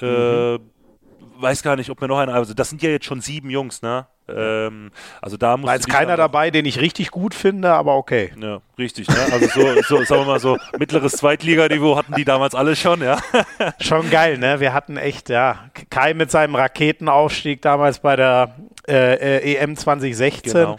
[0.00, 0.06] Mhm.
[0.06, 0.58] äh,
[1.38, 3.82] weiß gar nicht, ob mir noch einer, also das sind ja jetzt schon sieben Jungs,
[3.82, 4.06] ne?
[4.28, 4.90] Ähm,
[5.20, 8.32] also da muss War jetzt keiner dabei, den ich richtig gut finde, aber okay.
[8.40, 9.16] ja, richtig, ne?
[9.32, 13.18] Also so, so, sagen wir mal so, mittleres Zweitliganiveau hatten die damals alle schon, ja.
[13.80, 14.60] Schon geil, ne?
[14.60, 18.56] Wir hatten echt, ja, Kai mit seinem Raketenaufstieg damals bei der
[18.88, 20.52] äh, äh, EM 2016.
[20.52, 20.76] Genau.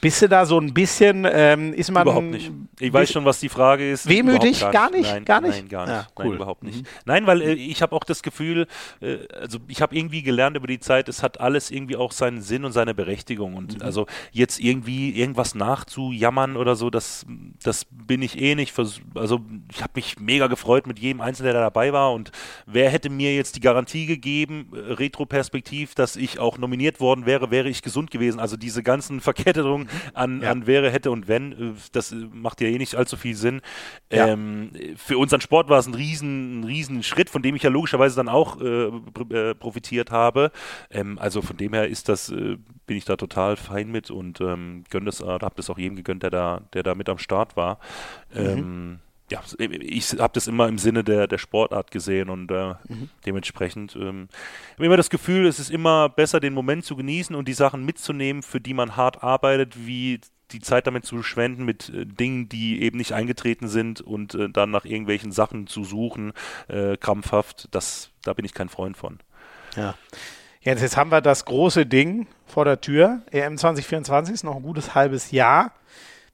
[0.00, 2.52] Bist du da so ein bisschen, ähm, ist man Überhaupt nicht.
[2.78, 4.08] Ich weiß schon, was die Frage ist.
[4.08, 4.58] Wehmütig?
[4.58, 5.10] Überhaupt Gar nicht?
[5.10, 5.54] Nein, Gar nicht?
[5.56, 5.92] Nein, gar nicht.
[5.94, 6.36] Ja, Nein, cool.
[6.36, 6.86] überhaupt nicht.
[7.04, 8.66] Nein, weil äh, ich habe auch das Gefühl,
[9.00, 12.40] äh, also ich habe irgendwie gelernt über die Zeit, es hat alles irgendwie auch seinen
[12.42, 13.54] Sinn und seine Berechtigung.
[13.54, 13.82] Und Mhm.
[13.82, 17.26] also jetzt irgendwie irgendwas nachzujammern oder so, das
[17.64, 18.74] das bin ich eh nicht.
[19.14, 19.40] Also
[19.72, 22.12] ich habe mich mega gefreut mit jedem Einzelnen, der da dabei war.
[22.12, 22.30] Und
[22.66, 27.50] wer hätte mir jetzt die Garantie gegeben, äh, retroperspektiv, dass ich auch nominiert worden wäre,
[27.50, 28.38] wäre ich gesund gewesen.
[28.38, 30.50] Also diese ganzen Verkettungen an, ja.
[30.50, 33.60] an wäre, hätte und wenn, äh, das macht ja eh nicht allzu viel Sinn.
[34.12, 34.28] Ja.
[34.28, 37.70] Ähm, für unseren Sport war es ein riesen, ein riesen Schritt, von dem ich ja
[37.70, 40.50] logischerweise dann auch äh, profitiert habe.
[40.90, 42.56] Ähm, also von dem her ist das, äh,
[42.86, 45.96] bin ich da total fein mit und ähm, gönne das, äh, habe das auch jedem
[45.96, 47.78] gegönnt, der da, der da mit am Start war.
[48.34, 49.00] Mhm.
[49.30, 53.10] Ja, ich habe das immer im Sinne der, der Sportart gesehen und äh, mhm.
[53.26, 54.28] dementsprechend ähm,
[54.74, 57.84] habe immer das Gefühl, es ist immer besser, den Moment zu genießen und die Sachen
[57.84, 62.48] mitzunehmen, für die man hart arbeitet, wie die Zeit damit zu verschwenden mit äh, Dingen,
[62.48, 66.32] die eben nicht eingetreten sind und äh, dann nach irgendwelchen Sachen zu suchen,
[66.68, 67.68] äh, krampfhaft.
[67.70, 69.18] Das, da bin ich kein Freund von.
[69.76, 69.94] Ja.
[70.60, 73.22] Jetzt, jetzt haben wir das große Ding vor der Tür.
[73.30, 75.72] EM 2024 ist noch ein gutes halbes Jahr.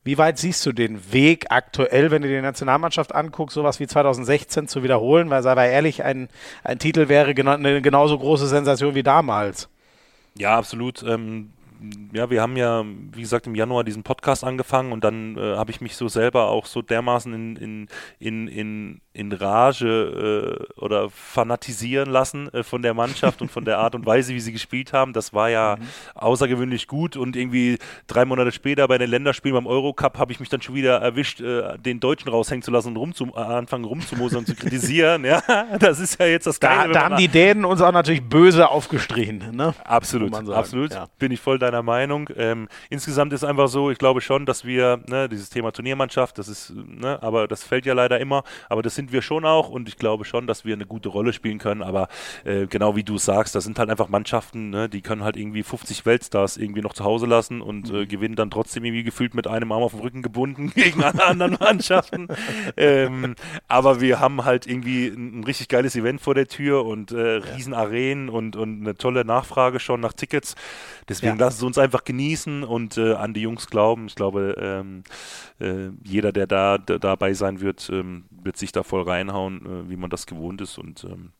[0.05, 4.69] Wie weit siehst du den Weg aktuell, wenn du die Nationalmannschaft anguckst, sowas wie 2016
[4.69, 5.31] zu wiederholen?
[5.31, 6.29] Weil, sei mal ehrlich, ein,
[6.63, 9.71] ein Titel wäre eine genauso große Sensation wie damals.
[10.37, 11.03] Ja, absolut.
[11.03, 11.53] Ähm,
[12.13, 15.71] ja, wir haben ja, wie gesagt, im Januar diesen Podcast angefangen und dann äh, habe
[15.71, 17.89] ich mich so selber auch so dermaßen in, in,
[18.19, 23.79] in, in, in Rage äh, oder fanatisieren lassen äh, von der Mannschaft und von der
[23.79, 25.13] Art und Weise, wie sie gespielt haben.
[25.13, 25.85] Das war ja mhm.
[26.15, 30.49] außergewöhnlich gut und irgendwie drei Monate später bei den Länderspielen beim Eurocup habe ich mich
[30.49, 34.41] dann schon wieder erwischt, äh, den Deutschen raushängen zu lassen und rumzu, äh, anfangen rumzumosern
[34.41, 35.25] und zu kritisieren.
[35.25, 35.43] Ja,
[35.79, 36.93] das ist ja jetzt das Geile.
[36.93, 39.51] Da, da haben die Dänen uns auch natürlich böse aufgestrichen.
[39.53, 39.75] Ne?
[39.85, 40.93] Absolut, absolut.
[40.93, 41.09] Ja.
[41.19, 42.29] Bin ich voll deiner Meinung.
[42.37, 46.49] Ähm, insgesamt ist einfach so, ich glaube schon, dass wir, ne, dieses Thema Turniermannschaft, das
[46.49, 49.89] ist, ne, aber das fällt ja leider immer, aber das sind wir schon auch und
[49.89, 52.09] ich glaube schon, dass wir eine gute Rolle spielen können, aber
[52.45, 55.63] äh, genau wie du sagst, das sind halt einfach Mannschaften, ne, die können halt irgendwie
[55.63, 58.09] 50 Weltstars irgendwie noch zu Hause lassen und äh, mhm.
[58.09, 61.57] gewinnen dann trotzdem irgendwie gefühlt mit einem Arm auf dem Rücken gebunden gegen alle anderen
[61.59, 62.29] Mannschaften.
[62.77, 63.35] ähm,
[63.69, 67.21] aber wir haben halt irgendwie ein, ein, richtig geiles Event vor der Tür und äh,
[67.55, 70.55] riesen Arenen und, und eine tolle Nachfrage schon nach Tickets.
[71.09, 71.47] Deswegen ja.
[71.55, 74.07] Sie uns einfach genießen und äh, an die Jungs glauben.
[74.07, 75.03] Ich glaube, ähm,
[75.61, 79.91] äh, jeder, der da der dabei sein wird, ähm, wird sich da voll reinhauen, äh,
[79.91, 80.79] wie man das gewohnt ist.
[80.79, 81.33] Und ähm,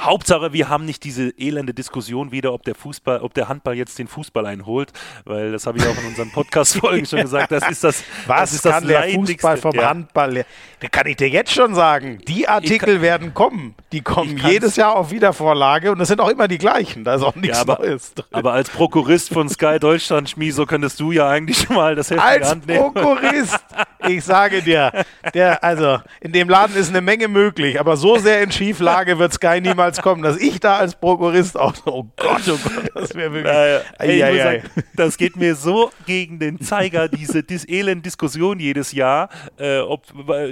[0.00, 3.98] Hauptsache, wir haben nicht diese elende Diskussion wieder, ob der Fußball, ob der Handball jetzt
[3.98, 4.92] den Fußball einholt,
[5.24, 7.52] weil das habe ich auch in unseren Podcast-Folgen schon gesagt.
[7.52, 8.04] Das ist das.
[8.26, 9.90] Was das ist kann das der Fußball vom ja.
[9.90, 10.44] Handball?
[10.80, 12.18] Da kann ich dir jetzt schon sagen.
[12.28, 13.74] Die Artikel kann, werden kommen.
[13.92, 17.04] Die kommen jedes Jahr auf Wiedervorlage und es sind auch immer die gleichen.
[17.04, 18.14] Da ist auch nichts ja, aber, Neues.
[18.14, 18.26] Drin.
[18.32, 22.20] Aber als Prokurist von Sky Deutschland, Schmi, so könntest du ja eigentlich mal das Heft
[22.20, 23.58] als in die Hand Prokurist,
[24.06, 24.92] ich sage dir,
[25.34, 29.32] der, also in dem Laden ist eine Menge möglich, aber so sehr in Schieflage wird
[29.32, 32.90] Sky niemals niemals kommen, dass ich da als Prokurist auch so, oh Gott, oh Gott,
[32.94, 33.52] das wäre wirklich.
[33.52, 38.04] Naja, ey, ei, ei, sagen, das geht mir so gegen den Zeiger, diese dis elend
[38.04, 39.28] Diskussion jedes Jahr,
[39.58, 40.02] äh, ob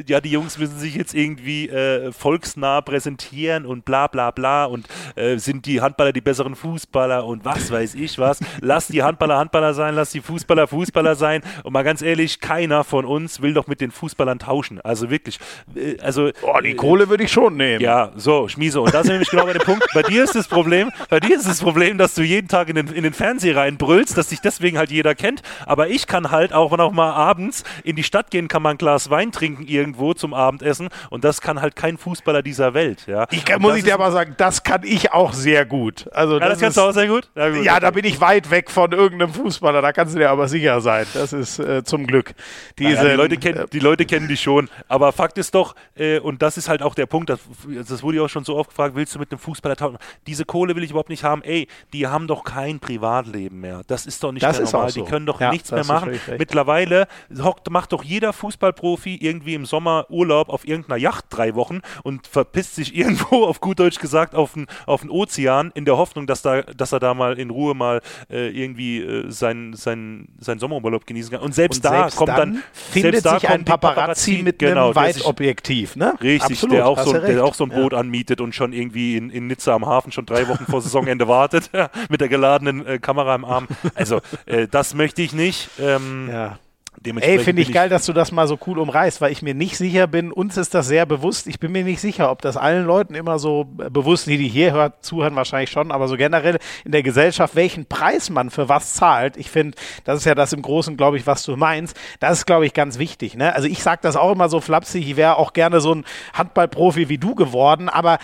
[0.06, 4.86] ja die Jungs müssen sich jetzt irgendwie äh, volksnah präsentieren und bla bla bla und
[5.16, 8.40] äh, sind die Handballer die besseren Fußballer und was weiß ich was.
[8.60, 12.84] Lass die Handballer Handballer sein, lass die Fußballer Fußballer sein und mal ganz ehrlich, keiner
[12.84, 14.80] von uns will doch mit den Fußballern tauschen.
[14.80, 15.38] Also wirklich,
[15.74, 16.30] äh, also.
[16.42, 17.80] Oh, die Kohle würde ich schon nehmen.
[17.80, 18.80] Ja, so, Schmiese.
[18.80, 19.86] Und da sind nämlich genau bei dem Punkt.
[19.94, 22.76] Bei dir ist das Problem, bei dir ist das Problem, dass du jeden Tag in
[22.76, 25.42] den, in den Fernseher reinbrüllst, dass dich deswegen halt jeder kennt.
[25.64, 28.78] Aber ich kann halt auch noch mal abends in die Stadt gehen, kann mal ein
[28.78, 33.06] Glas Wein trinken irgendwo zum Abendessen und das kann halt kein Fußballer dieser Welt.
[33.06, 36.08] Ja, ich kann, muss ich dir aber sagen, das kann ich auch sehr gut.
[36.12, 37.28] Also ja, das, das kannst ist, du auch sehr gut.
[37.34, 39.82] Ja, gut, ja da bin ich weit weg von irgendeinem Fußballer.
[39.82, 41.06] Da kannst du dir aber sicher sein.
[41.14, 42.34] Das ist äh, zum Glück.
[42.78, 44.68] Diese, ja, die, Leute kenn, äh, die Leute kennen dich schon.
[44.88, 47.40] Aber Fakt ist doch, äh, und das ist halt auch der Punkt, das,
[47.88, 49.98] das wurde ja auch schon so oft gefragt, willst du mit einem Fußballer tauschen.
[50.26, 51.42] Diese Kohle will ich überhaupt nicht haben.
[51.42, 53.82] Ey, die haben doch kein Privatleben mehr.
[53.86, 54.90] Das ist doch nicht das mehr normal.
[54.90, 55.04] So.
[55.04, 56.18] Die können doch ja, nichts mehr machen.
[56.38, 57.06] Mittlerweile
[57.42, 62.26] hockt, macht doch jeder Fußballprofi irgendwie im Sommer Urlaub auf irgendeiner Yacht drei Wochen und
[62.26, 66.26] verpisst sich irgendwo, auf gut Deutsch gesagt, auf den, auf den Ozean in der Hoffnung,
[66.26, 68.00] dass, da, dass er da mal in Ruhe mal
[68.30, 71.40] äh, irgendwie äh, seinen sein, sein Sommerurlaub genießen kann.
[71.40, 74.86] Und selbst und da selbst kommt dann, dann findet sich ein Paparazzi, Paparazzi, mit genau,
[74.86, 75.96] einem Weitobjektiv.
[75.96, 76.14] Ne?
[76.20, 77.98] Richtig, Absolut, der, auch so, der auch so ein Boot ja.
[77.98, 81.70] anmietet und schon irgendwie in, in Nizza am Hafen schon drei Wochen vor Saisonende wartet,
[82.08, 83.68] mit der geladenen äh, Kamera im Arm.
[83.94, 85.70] Also, äh, das möchte ich nicht.
[85.78, 86.58] Ähm, ja.
[87.04, 89.76] Ey, finde ich geil, dass du das mal so cool umreißt, weil ich mir nicht
[89.76, 91.46] sicher bin, uns ist das sehr bewusst.
[91.46, 94.72] Ich bin mir nicht sicher, ob das allen Leuten immer so bewusst, die die hier
[94.72, 98.94] hört, zuhören wahrscheinlich schon, aber so generell in der Gesellschaft, welchen Preis man für was
[98.94, 99.36] zahlt.
[99.36, 101.96] Ich finde, das ist ja das im Großen, glaube ich, was du meinst.
[102.18, 103.36] Das ist, glaube ich, ganz wichtig.
[103.36, 103.54] Ne?
[103.54, 107.08] Also ich sage das auch immer so flapsig, ich wäre auch gerne so ein Handballprofi
[107.08, 108.18] wie du geworden, aber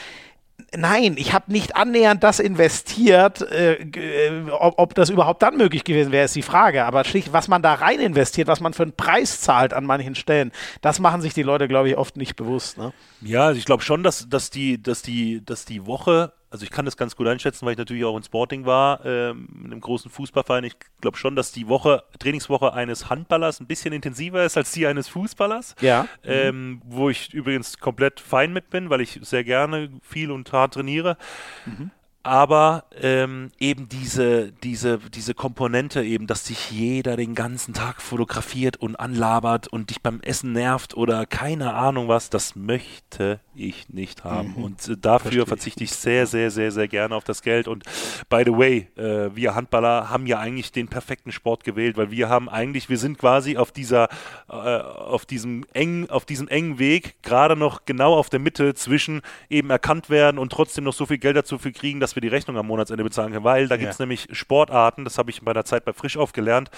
[0.77, 3.40] nein, ich habe nicht annähernd das investiert.
[3.43, 6.85] Äh, äh, ob, ob, das überhaupt dann möglich gewesen wäre, ist die Frage.
[6.85, 10.15] Aber schlicht, was man da rein investiert, was man für einen Preis zahlt an manchen
[10.15, 12.78] Stellen, das machen sich die Leute, glaube ich, oft nicht bewusst.
[12.78, 12.93] Ne?
[13.20, 16.70] Ja, also ich glaube schon, dass, dass, die, dass, die, dass die Woche also ich
[16.70, 19.81] kann das ganz gut einschätzen, weil ich natürlich auch in Sporting war, ähm, in einem
[19.81, 20.65] großen Fußballverein.
[20.65, 24.87] Ich glaube schon, dass die Woche, Trainingswoche eines Handballers ein bisschen intensiver ist als die
[24.87, 25.74] eines Fußballers.
[25.81, 26.07] Ja.
[26.23, 30.74] Ähm, wo ich übrigens komplett fein mit bin, weil ich sehr gerne viel und hart
[30.74, 31.16] trainiere.
[31.65, 31.91] Mhm
[32.23, 38.77] aber ähm, eben diese, diese, diese Komponente eben, dass dich jeder den ganzen Tag fotografiert
[38.77, 44.24] und anlabert und dich beim Essen nervt oder keine Ahnung was, das möchte ich nicht
[44.24, 44.55] haben.
[44.57, 44.65] Mhm.
[44.65, 47.66] Und äh, dafür Verstehe verzichte ich sehr, sehr, sehr, sehr gerne auf das Geld.
[47.66, 47.85] Und
[48.28, 52.28] by the way, äh, wir Handballer haben ja eigentlich den perfekten Sport gewählt, weil wir
[52.28, 54.09] haben eigentlich, wir sind quasi auf dieser,
[54.49, 59.23] äh, auf diesem engen, auf diesem engen Weg, gerade noch genau auf der Mitte zwischen
[59.51, 62.20] eben erkannt werden und trotzdem noch so viel Geld dazu für kriegen, dass dass wir
[62.20, 64.02] die Rechnung am Monatsende bezahlen können, weil da gibt es ja.
[64.02, 66.70] nämlich Sportarten, das habe ich bei der Zeit bei Frisch aufgelernt,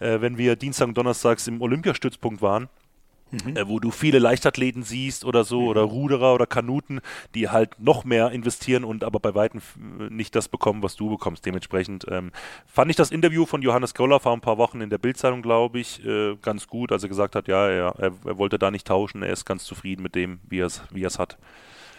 [0.00, 2.68] äh, wenn wir Dienstag und Donnerstags im Olympiastützpunkt waren.
[3.30, 3.56] Mhm.
[3.56, 5.68] Äh, wo du viele Leichtathleten siehst oder so mhm.
[5.68, 7.00] oder Ruderer oder Kanuten,
[7.34, 9.62] die halt noch mehr investieren und aber bei weitem
[10.10, 11.46] nicht das bekommen, was du bekommst.
[11.46, 12.30] Dementsprechend ähm,
[12.66, 15.80] fand ich das Interview von Johannes Goller vor ein paar Wochen in der Bildzeitung, glaube
[15.80, 19.22] ich, äh, ganz gut, als er gesagt hat, ja, er, er, wollte da nicht tauschen,
[19.22, 21.38] er ist ganz zufrieden mit dem, wie er es wie hat.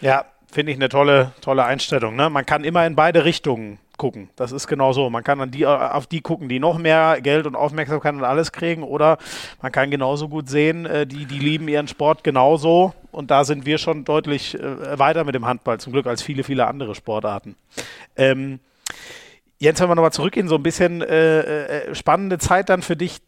[0.00, 2.16] Ja, finde ich eine tolle, tolle Einstellung.
[2.16, 2.30] Ne?
[2.30, 4.30] Man kann immer in beide Richtungen gucken.
[4.36, 5.10] Das ist genau so.
[5.10, 8.52] Man kann an die, auf die gucken, die noch mehr Geld und Aufmerksamkeit und alles
[8.52, 8.82] kriegen.
[8.82, 9.18] Oder
[9.62, 12.94] man kann genauso gut sehen, äh, die, die lieben ihren Sport genauso.
[13.12, 16.44] Und da sind wir schon deutlich äh, weiter mit dem Handball, zum Glück als viele,
[16.44, 17.56] viele andere Sportarten.
[18.16, 18.60] Ähm,
[19.64, 23.22] Jens, wenn wir nochmal zurückgehen, so ein bisschen äh, äh, spannende Zeit dann für dich,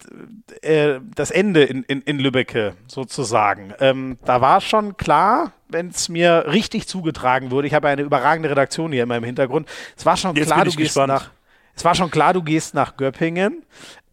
[0.60, 3.72] äh, das Ende in, in, in Lübbecke sozusagen.
[3.80, 8.50] Ähm, da war schon klar, wenn es mir richtig zugetragen wurde, ich habe eine überragende
[8.50, 11.08] Redaktion hier in meinem Hintergrund, es war schon Jetzt klar, du gehst gespannt.
[11.08, 11.30] nach.
[11.76, 13.62] Es war schon klar, du gehst nach Göppingen.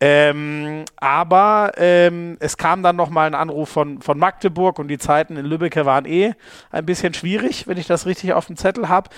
[0.02, 5.38] Ähm, aber ähm, es kam dann nochmal ein Anruf von, von Magdeburg und die Zeiten
[5.38, 6.34] in Lübbecke waren eh
[6.72, 9.10] ein bisschen schwierig, wenn ich das richtig auf dem Zettel habe.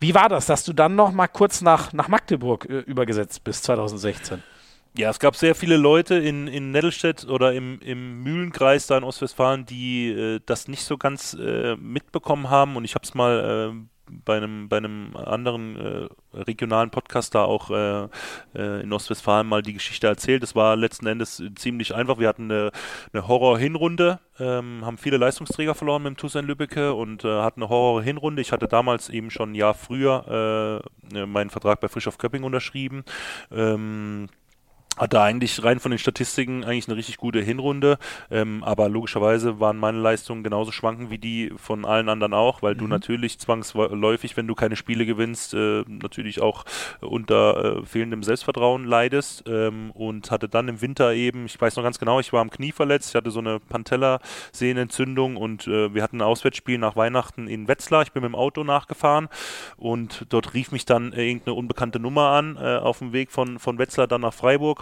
[0.00, 3.62] Wie war das, dass du dann noch mal kurz nach, nach Magdeburg äh, übergesetzt bist
[3.62, 4.42] 2016?
[4.98, 9.04] Ja, es gab sehr viele Leute in, in Nettelstedt oder im, im Mühlenkreis da in
[9.04, 12.74] Ostwestfalen, die äh, das nicht so ganz äh, mitbekommen haben.
[12.74, 13.91] Und ich habe es mal äh,
[14.24, 18.08] bei einem, bei einem anderen äh, regionalen Podcast da auch äh,
[18.54, 20.42] äh, in Ostwestfalen mal die Geschichte erzählt.
[20.42, 22.18] Es war letzten Endes ziemlich einfach.
[22.18, 22.70] Wir hatten eine,
[23.12, 27.70] eine Horror-Hinrunde, ähm, haben viele Leistungsträger verloren mit dem Tusen Lübbecke und äh, hatten eine
[27.70, 28.42] Horror-Hinrunde.
[28.42, 30.82] Ich hatte damals eben schon ein Jahr früher
[31.12, 33.04] äh, meinen Vertrag bei Frisch auf Köpping unterschrieben.
[33.50, 34.28] Ähm,
[34.96, 37.98] hatte eigentlich rein von den Statistiken eigentlich eine richtig gute Hinrunde,
[38.30, 42.74] ähm, aber logischerweise waren meine Leistungen genauso schwanken wie die von allen anderen auch, weil
[42.74, 42.78] mhm.
[42.78, 46.64] du natürlich zwangsläufig, wenn du keine Spiele gewinnst, äh, natürlich auch
[47.00, 49.44] unter äh, fehlendem Selbstvertrauen leidest.
[49.46, 52.50] Ähm, und hatte dann im Winter eben, ich weiß noch ganz genau, ich war am
[52.50, 57.48] Knie verletzt, ich hatte so eine Pantella-Sehnenentzündung und äh, wir hatten ein Auswärtsspiel nach Weihnachten
[57.48, 59.28] in Wetzlar, ich bin mit dem Auto nachgefahren
[59.76, 63.78] und dort rief mich dann irgendeine unbekannte Nummer an äh, auf dem Weg von, von
[63.78, 64.81] Wetzlar dann nach Freiburg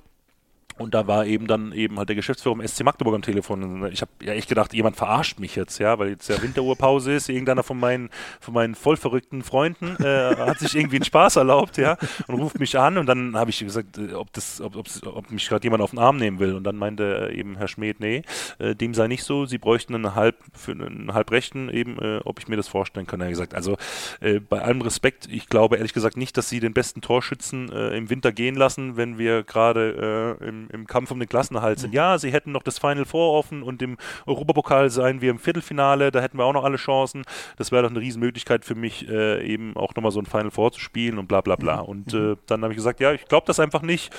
[0.81, 3.87] und da war eben dann eben halt der Geschäftsführer im SC Magdeburg am Telefon.
[3.93, 7.29] Ich habe ja echt gedacht, jemand verarscht mich jetzt, ja, weil jetzt ja Winteruhrpause ist.
[7.29, 8.09] Irgendeiner von meinen,
[8.41, 11.99] von meinen voll verrückten Freunden äh, hat sich irgendwie einen Spaß erlaubt, ja,
[12.29, 12.97] und ruft mich an.
[12.97, 15.99] Und dann habe ich gesagt, äh, ob, das, ob, ob mich gerade jemand auf den
[15.99, 16.55] Arm nehmen will.
[16.55, 18.23] Und dann meinte eben Herr Schmidt, nee,
[18.59, 19.45] äh, dem sei nicht so.
[19.45, 23.21] Sie bräuchten einen halb, für einen halbrechten eben, äh, ob ich mir das vorstellen kann.
[23.21, 23.77] Er hat gesagt, also
[24.21, 27.95] äh, bei allem Respekt, ich glaube ehrlich gesagt nicht, dass Sie den besten Torschützen äh,
[27.99, 31.91] im Winter gehen lassen, wenn wir gerade im im Kampf um den Klassenerhalt sind.
[31.91, 31.97] Mhm.
[31.97, 36.11] Ja, sie hätten noch das Final Four offen und im Europapokal seien wir im Viertelfinale,
[36.11, 37.25] da hätten wir auch noch alle Chancen.
[37.57, 40.73] Das wäre doch eine Riesenmöglichkeit für mich, äh, eben auch nochmal so ein Final Four
[40.73, 41.83] zu spielen und bla bla bla.
[41.83, 41.89] Mhm.
[41.89, 44.15] Und äh, dann habe ich gesagt, ja, ich glaube das einfach nicht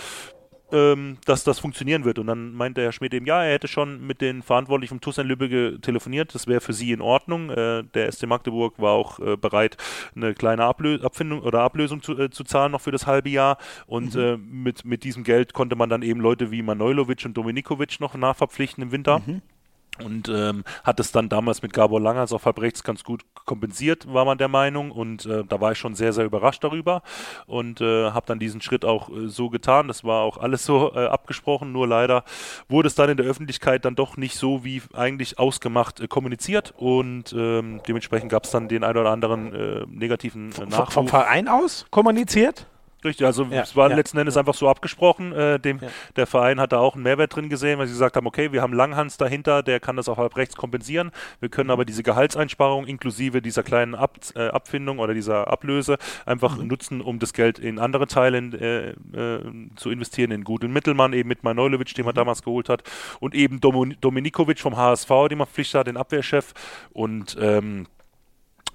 [0.72, 2.20] ähm, dass das funktionieren wird.
[2.20, 5.18] Und dann meinte Herr Schmidt eben, ja, er hätte schon mit den Verantwortlichen vom TUS
[5.18, 7.50] Lübbecke telefoniert, das wäre für sie in Ordnung.
[7.50, 9.78] Äh, der SC Magdeburg war auch äh, bereit,
[10.16, 13.58] eine kleine Ablö Abfindung oder Ablösung zu, äh, zu, zahlen noch für das halbe Jahr.
[13.88, 14.22] Und mhm.
[14.22, 18.16] Äh, mit, mit diesem Geld konnte man dann eben Leute wie Manojlovic und Dominikovic noch
[18.16, 19.20] nachverpflichten im Winter.
[19.26, 19.42] Mhm
[20.00, 24.12] und ähm, hat es dann damals mit Gabor Langers auf halb rechts ganz gut kompensiert,
[24.12, 24.92] war man der Meinung.
[24.92, 27.04] Und äh, da war ich schon sehr, sehr überrascht darüber
[27.46, 29.88] und äh, habe dann diesen Schritt auch äh, so getan.
[29.88, 32.24] Das war auch alles so äh, abgesprochen, nur leider
[32.70, 36.74] wurde es dann in der Öffentlichkeit dann doch nicht so wie eigentlich ausgemacht äh, kommuniziert
[36.78, 40.94] und ähm, dementsprechend gab es dann den ein oder anderen äh, negativen Nachruf.
[40.94, 42.66] Vom Verein aus kommuniziert?
[43.04, 44.42] Richtig, also ja, es war ja, letzten Endes ja.
[44.42, 45.32] einfach so abgesprochen.
[45.34, 45.80] Äh, dem,
[46.16, 48.62] Der Verein hat da auch einen Mehrwert drin gesehen, weil sie gesagt haben, okay, wir
[48.62, 51.12] haben Langhans dahinter, der kann das auch halb rechts kompensieren.
[51.40, 51.72] Wir können mhm.
[51.72, 56.68] aber diese Gehaltseinsparung inklusive dieser kleinen Ab, äh, Abfindung oder dieser Ablöse einfach mhm.
[56.68, 59.40] nutzen, um das Geld in andere Teile äh, äh,
[59.76, 62.18] zu investieren, in guten Mittelmann, eben mit Manojlovic, den man mhm.
[62.18, 62.84] damals geholt hat,
[63.20, 66.54] und eben Dominikovic vom HSV, den man verpflichtet hat, den Abwehrchef.
[66.94, 67.88] Und ähm,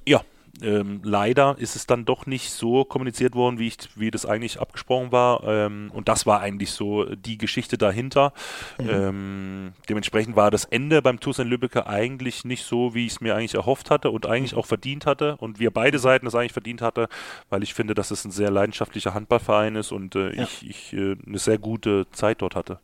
[0.07, 0.23] ja,
[0.63, 4.61] ähm, leider ist es dann doch nicht so kommuniziert worden, wie, ich, wie das eigentlich
[4.61, 5.45] abgesprochen war.
[5.45, 8.33] Ähm, und das war eigentlich so die Geschichte dahinter.
[8.79, 8.89] Mhm.
[8.89, 13.21] Ähm, dementsprechend war das Ende beim TuS in Lübbecke eigentlich nicht so, wie ich es
[13.21, 14.59] mir eigentlich erhofft hatte und eigentlich mhm.
[14.59, 15.37] auch verdient hatte.
[15.37, 17.09] Und wir beide Seiten es eigentlich verdient hatte,
[17.51, 20.43] weil ich finde, dass es ein sehr leidenschaftlicher Handballverein ist und äh, ja.
[20.43, 22.81] ich, ich äh, eine sehr gute Zeit dort hatte.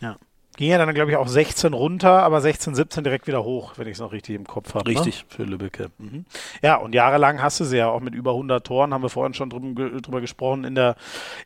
[0.00, 0.16] Ja.
[0.56, 3.88] Ging ja dann, glaube ich, auch 16 runter, aber 16, 17 direkt wieder hoch, wenn
[3.88, 4.88] ich es noch richtig im Kopf habe.
[4.88, 4.96] Ne?
[4.96, 5.22] Richtig.
[5.22, 5.34] Ne?
[5.36, 5.90] Für Lübbecke.
[5.98, 6.24] Mhm.
[6.62, 9.34] Ja, und jahrelang hast du sie ja auch mit über 100 Toren, haben wir vorhin
[9.34, 10.94] schon drüber, drüber gesprochen, in der,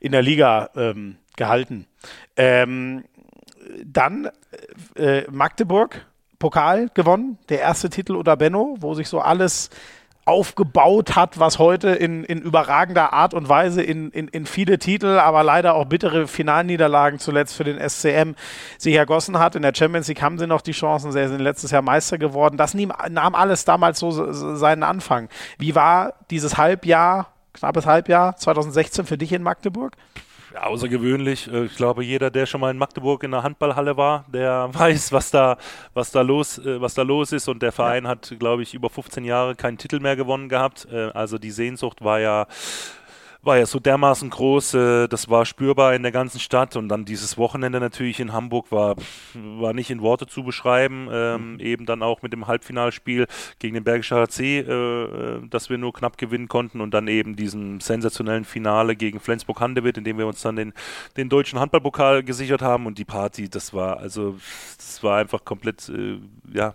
[0.01, 1.87] in der Liga ähm, gehalten.
[2.37, 3.05] Ähm,
[3.85, 4.31] dann
[4.95, 6.07] äh, Magdeburg,
[6.39, 9.71] Pokal gewonnen, der erste Titel unter Benno, wo sich so alles
[10.29, 15.19] aufgebaut hat, was heute in, in überragender Art und Weise in, in, in viele Titel,
[15.19, 18.35] aber leider auch bittere Finalniederlagen zuletzt für den SCM
[18.77, 19.57] sich ergossen hat.
[19.57, 22.59] In der Champions League haben sie noch die Chancen, sie sind letztes Jahr Meister geworden.
[22.59, 25.31] Das nahm alles damals so seinen Anfang.
[25.59, 29.97] Wie war dieses Halbjahr, knappes Halbjahr 2016 für dich in Magdeburg?
[30.67, 31.51] Außergewöhnlich.
[31.53, 35.13] Äh, ich glaube, jeder, der schon mal in Magdeburg in der Handballhalle war, der weiß,
[35.13, 35.59] was da,
[35.95, 37.49] was da los, äh, was da los ist.
[37.49, 38.11] Und der Verein ja.
[38.11, 40.87] hat, glaube ich, über 15 Jahre keinen Titel mehr gewonnen gehabt.
[40.91, 42.47] Äh, also die Sehnsucht war ja
[43.43, 47.05] war ja so dermaßen groß, äh, das war spürbar in der ganzen Stadt und dann
[47.05, 48.97] dieses Wochenende natürlich in Hamburg war,
[49.35, 51.61] war nicht in Worte zu beschreiben, ähm, mhm.
[51.61, 53.27] eben dann auch mit dem Halbfinalspiel
[53.59, 57.37] gegen den Bergischen HC, äh, äh, das wir nur knapp gewinnen konnten und dann eben
[57.37, 60.73] diesem sensationellen Finale gegen Flensburg-Handewitt, in dem wir uns dann den,
[61.17, 64.37] den deutschen Handballpokal gesichert haben und die Party, das war also,
[64.77, 66.19] das war einfach komplett, äh,
[66.53, 66.75] ja,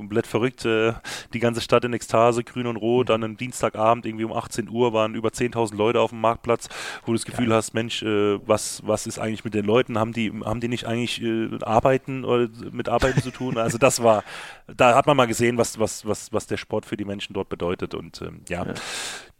[0.00, 0.64] komplett verrückt.
[0.64, 0.94] Äh,
[1.34, 3.06] die ganze Stadt in Ekstase, grün und rot.
[3.06, 3.12] Mhm.
[3.12, 6.68] Dann am Dienstagabend, irgendwie um 18 Uhr, waren über 10.000 Leute auf dem Marktplatz,
[7.04, 7.56] wo du das Gefühl Geil.
[7.56, 9.98] hast, Mensch, äh, was, was ist eigentlich mit den Leuten?
[9.98, 13.58] Haben die, haben die nicht eigentlich äh, Arbeiten oder mit Arbeiten zu tun?
[13.58, 14.24] Also das war,
[14.76, 17.50] da hat man mal gesehen, was, was, was, was der Sport für die Menschen dort
[17.50, 17.94] bedeutet.
[17.94, 18.74] Und ähm, ja, ja,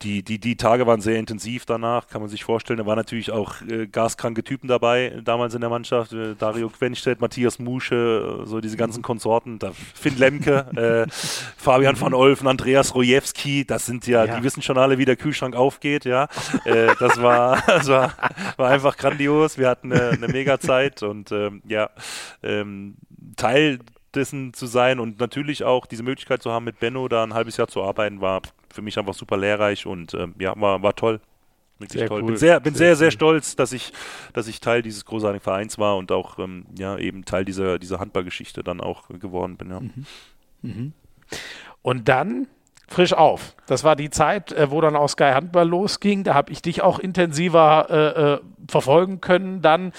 [0.03, 2.79] die, die, die Tage waren sehr intensiv danach, kann man sich vorstellen.
[2.79, 6.13] Da waren natürlich auch äh, gaskranke Typen dabei, damals in der Mannschaft.
[6.13, 9.05] Äh, Dario Quenstedt, Matthias Musche, äh, so diese ganzen mhm.
[9.05, 9.59] Konsorten.
[9.59, 11.07] Da, Finn Lemke, äh,
[11.57, 15.17] Fabian van Olfen, Andreas Rojewski, das sind ja, ja, die wissen schon alle, wie der
[15.17, 16.29] Kühlschrank aufgeht, ja.
[16.65, 18.15] Äh, das war, das war,
[18.57, 19.59] war einfach grandios.
[19.59, 21.91] Wir hatten eine, eine mega Zeit und ähm, ja,
[22.43, 22.97] ähm,
[23.37, 23.79] Teil
[24.15, 27.57] dessen zu sein und natürlich auch diese Möglichkeit zu haben, mit Benno da ein halbes
[27.57, 31.21] Jahr zu arbeiten, war für mich einfach super lehrreich und ähm, ja, war, war toll.
[31.89, 32.21] Sehr toll.
[32.21, 32.27] Cool.
[32.27, 33.93] Bin sehr, bin sehr, sehr, sehr, stolz, dass ich,
[34.35, 38.01] dass ich Teil dieses großartigen Vereins war und auch ähm, ja, eben Teil dieser, dieser
[38.01, 39.71] Handballgeschichte dann auch geworden bin.
[39.71, 39.81] Ja.
[39.81, 40.07] Mhm.
[40.63, 40.93] Mhm.
[41.83, 42.47] Und dann
[42.89, 43.55] frisch auf.
[43.67, 46.25] Das war die Zeit, äh, wo dann auch Sky Handball losging.
[46.25, 49.63] Da habe ich dich auch intensiver äh, äh, verfolgen können.
[49.63, 49.93] Dann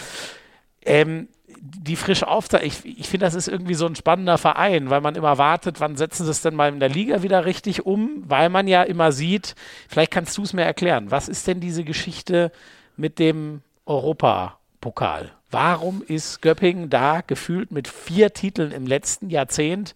[0.84, 1.30] ähm,
[1.64, 5.16] die frisch auf, ich, ich finde, das ist irgendwie so ein spannender Verein, weil man
[5.16, 8.50] immer wartet, wann setzen sie es denn mal in der Liga wieder richtig um, weil
[8.50, 9.56] man ja immer sieht,
[9.88, 12.52] vielleicht kannst du es mir erklären, was ist denn diese Geschichte
[12.98, 15.32] mit dem Europapokal?
[15.52, 19.94] Warum ist Göppingen da gefühlt mit vier Titeln im letzten Jahrzehnt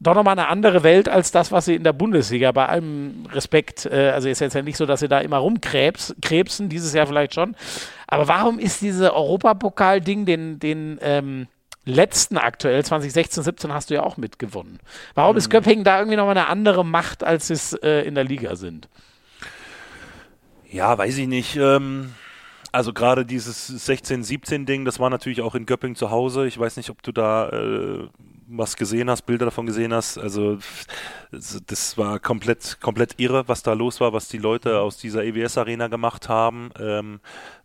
[0.00, 3.86] doch nochmal eine andere Welt als das, was sie in der Bundesliga, bei allem Respekt,
[3.86, 7.34] äh, also ist jetzt ja nicht so, dass sie da immer rumkrebsen, dieses Jahr vielleicht
[7.34, 7.56] schon,
[8.06, 11.48] aber warum ist diese Europapokal-Ding, den, den ähm,
[11.84, 14.78] letzten aktuell, 2016, 17 hast du ja auch mitgewonnen.
[15.14, 15.38] Warum mhm.
[15.38, 18.88] ist Göppingen da irgendwie nochmal eine andere Macht, als es äh, in der Liga sind?
[20.70, 21.56] Ja, weiß ich nicht.
[21.56, 22.12] Ähm
[22.70, 26.46] also gerade dieses 16-17-Ding, das war natürlich auch in Göppingen zu Hause.
[26.46, 28.08] Ich weiß nicht, ob du da äh,
[28.50, 30.18] was gesehen hast, Bilder davon gesehen hast.
[30.18, 30.58] Also
[31.30, 35.88] das war komplett, komplett irre, was da los war, was die Leute aus dieser EWS-Arena
[35.88, 36.70] gemacht haben.
[36.80, 37.20] Ähm,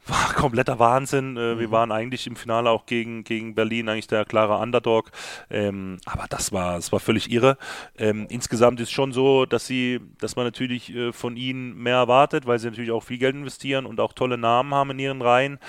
[0.05, 1.37] war kompletter Wahnsinn.
[1.37, 1.59] Äh, mhm.
[1.59, 5.11] Wir waren eigentlich im Finale auch gegen, gegen Berlin eigentlich der klare Underdog.
[5.49, 7.57] Ähm, aber das war, das war völlig irre.
[7.97, 12.45] Ähm, insgesamt ist schon so, dass sie, dass man natürlich äh, von ihnen mehr erwartet,
[12.45, 15.59] weil sie natürlich auch viel Geld investieren und auch tolle Namen haben in ihren Reihen.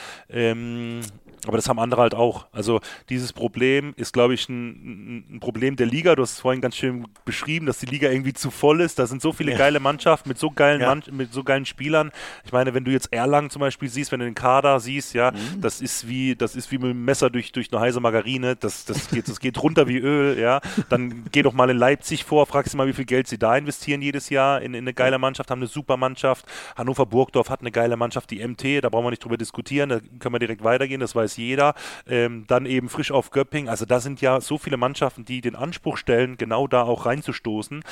[1.46, 2.46] Aber das haben andere halt auch.
[2.52, 6.14] Also dieses Problem ist, glaube ich, ein, ein, Problem der Liga.
[6.14, 8.98] Du hast es vorhin ganz schön beschrieben, dass die Liga irgendwie zu voll ist.
[8.98, 9.58] Da sind so viele ja.
[9.58, 10.88] geile Mannschaften mit so geilen, ja.
[10.88, 12.12] Mann, mit so geilen Spielern.
[12.44, 15.32] Ich meine, wenn du jetzt Erlangen zum Beispiel siehst, wenn du den Kader siehst, ja,
[15.32, 15.60] mhm.
[15.60, 18.84] das ist wie, das ist wie mit dem Messer durch, durch eine heiße Margarine, das,
[18.84, 20.60] das geht, das geht runter wie Öl, ja.
[20.88, 23.56] Dann geh doch mal in Leipzig vor, fragst du mal, wie viel Geld sie da
[23.56, 26.46] investieren jedes Jahr in, in eine geile Mannschaft, haben eine super Mannschaft.
[26.76, 30.00] Hannover Burgdorf hat eine geile Mannschaft, die MT, da brauchen wir nicht drüber diskutieren, da
[30.18, 31.74] können wir direkt weitergehen, das weiß jeder.
[32.06, 35.56] Ähm, dann eben frisch auf Göpping, also da sind ja so viele Mannschaften, die den
[35.56, 37.82] Anspruch stellen, genau da auch reinzustoßen.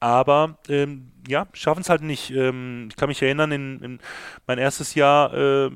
[0.00, 2.30] Aber ähm, ja, schaffen es halt nicht.
[2.30, 4.00] Ähm, ich kann mich erinnern, in, in
[4.46, 5.70] mein erstes Jahr äh,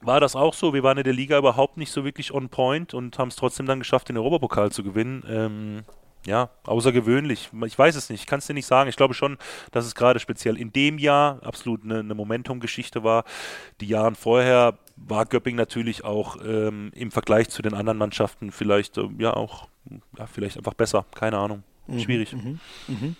[0.00, 0.74] war das auch so.
[0.74, 3.66] Wir waren in der Liga überhaupt nicht so wirklich on point und haben es trotzdem
[3.66, 5.24] dann geschafft, den Europapokal zu gewinnen.
[5.28, 5.84] Ähm,
[6.26, 7.50] ja, außergewöhnlich.
[7.66, 8.88] Ich weiß es nicht, ich kann es dir nicht sagen.
[8.88, 9.36] Ich glaube schon,
[9.72, 13.24] dass es gerade speziell in dem Jahr absolut eine, eine Momentum-Geschichte war.
[13.80, 18.98] Die Jahre vorher war Göpping natürlich auch ähm, im Vergleich zu den anderen Mannschaften vielleicht
[18.98, 19.68] äh, ja auch
[20.18, 21.04] ja, vielleicht einfach besser.
[21.14, 21.62] Keine Ahnung.
[21.86, 22.32] Mhm, Schwierig.
[22.32, 23.16] Mhm, mhm.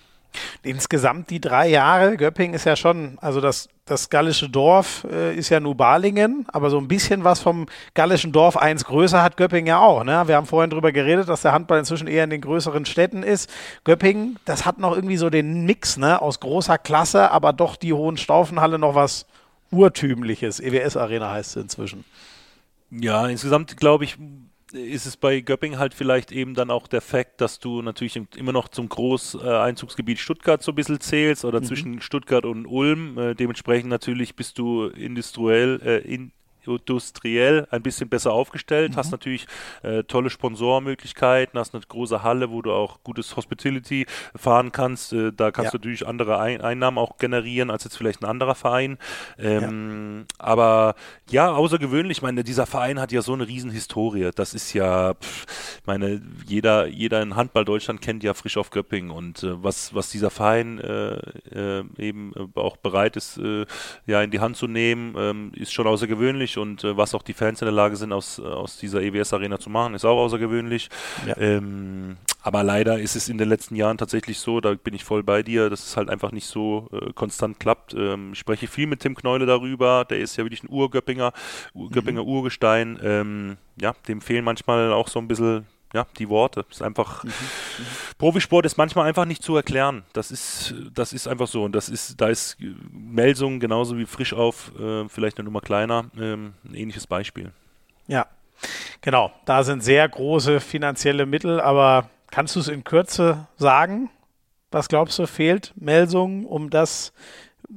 [0.63, 5.51] Insgesamt die drei Jahre, Göpping ist ja schon, also das, das gallische Dorf äh, ist
[5.51, 9.67] ja nur Balingen, aber so ein bisschen was vom gallischen Dorf eins größer hat Göpping
[9.67, 10.03] ja auch.
[10.03, 10.25] Ne?
[10.27, 13.49] Wir haben vorhin darüber geredet, dass der Handball inzwischen eher in den größeren Städten ist.
[13.85, 16.21] Göpping, das hat noch irgendwie so den Mix ne?
[16.21, 19.27] aus großer Klasse, aber doch die hohen Staufenhalle noch was
[19.75, 20.61] Urtümliches.
[20.61, 22.05] EWS-Arena heißt es inzwischen.
[22.91, 24.17] Ja, insgesamt glaube ich,
[24.73, 28.53] ist es bei Göpping halt vielleicht eben dann auch der Fakt, dass du natürlich immer
[28.53, 31.65] noch zum Großeinzugsgebiet Stuttgart so ein bisschen zählst oder mhm.
[31.65, 33.19] zwischen Stuttgart und Ulm.
[33.19, 36.33] Äh, dementsprechend natürlich bist du industriell, äh, in,
[36.66, 38.97] industriell ein bisschen besser aufgestellt, mhm.
[38.97, 39.47] hast natürlich
[39.82, 45.12] äh, tolle Sponsormöglichkeiten, hast eine große Halle, wo du auch gutes Hospitality fahren kannst.
[45.12, 45.78] Äh, da kannst ja.
[45.78, 48.99] du natürlich andere Ein Einnahmen auch generieren als jetzt vielleicht ein anderer Verein.
[49.39, 50.36] Ähm, ja.
[50.39, 50.95] Aber
[51.31, 52.19] ja, außergewöhnlich.
[52.19, 54.31] Ich meine, dieser Verein hat ja so eine Riesenhistorie.
[54.35, 55.47] Das ist ja, pff,
[55.86, 60.11] meine, jeder, jeder in Handball Deutschland kennt ja frisch auf Göpping und äh, was, was
[60.11, 61.15] dieser Verein äh,
[61.51, 63.66] äh, eben auch bereit ist, äh,
[64.07, 67.22] ja, in die Hand zu nehmen, ähm, ist schon außergewöhnlich außergewöhnlich und äh, was auch
[67.22, 70.89] die Fans in der Lage sind, aus, aus dieser EWS-Arena zu machen, ist auch außergewöhnlich.
[71.26, 71.36] Ja.
[71.36, 75.22] Ähm, aber leider ist es in den letzten Jahren tatsächlich so, da bin ich voll
[75.22, 77.94] bei dir, dass es halt einfach nicht so äh, konstant klappt.
[77.94, 81.32] Ähm, ich spreche viel mit Tim Kneule darüber, der ist ja wirklich ein Urgöppinger,
[81.90, 82.28] Göppinger mhm.
[82.28, 82.98] Urgestein.
[83.02, 86.66] Ähm, ja, dem fehlen manchmal auch so ein bisschen ja, die Worte.
[86.69, 87.85] ist einfach, mhm, mhm.
[88.19, 90.03] Profisport ist manchmal einfach nicht zu erklären.
[90.12, 91.62] Das ist, das ist einfach so.
[91.62, 92.57] Und das ist, da ist
[92.91, 97.53] Melsung genauso wie frisch auf, äh, vielleicht eine Nummer kleiner, ähm, ein ähnliches Beispiel.
[98.09, 98.27] Ja,
[99.01, 99.33] genau.
[99.45, 104.11] Da sind sehr große finanzielle Mittel, aber kannst du es in Kürze sagen?
[104.73, 107.12] Was glaubst du, fehlt Melsung, um das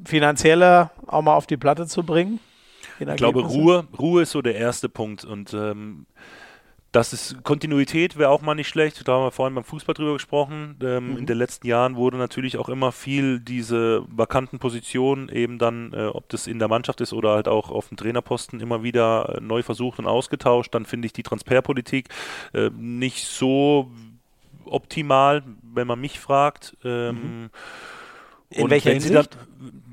[0.05, 2.39] Finanzielle auch mal auf die Platte zu bringen?
[2.99, 5.23] Ich glaube, Ruhe, Ruhe ist so der erste Punkt.
[5.23, 6.07] Und ähm,
[6.97, 9.07] das ist Kontinuität wäre auch mal nicht schlecht.
[9.07, 10.77] Da haben wir vorhin beim Fußball drüber gesprochen.
[10.81, 11.17] Ähm, mhm.
[11.17, 16.07] In den letzten Jahren wurde natürlich auch immer viel diese vakanten Positionen eben dann, äh,
[16.07, 19.41] ob das in der Mannschaft ist oder halt auch auf dem Trainerposten immer wieder äh,
[19.41, 20.73] neu versucht und ausgetauscht.
[20.73, 22.09] Dann finde ich die Transferpolitik
[22.53, 23.91] äh, nicht so
[24.65, 26.75] optimal, wenn man mich fragt.
[26.83, 27.49] Ähm, mhm.
[28.49, 29.13] In welcher Hinsicht?
[29.13, 29.27] Dann,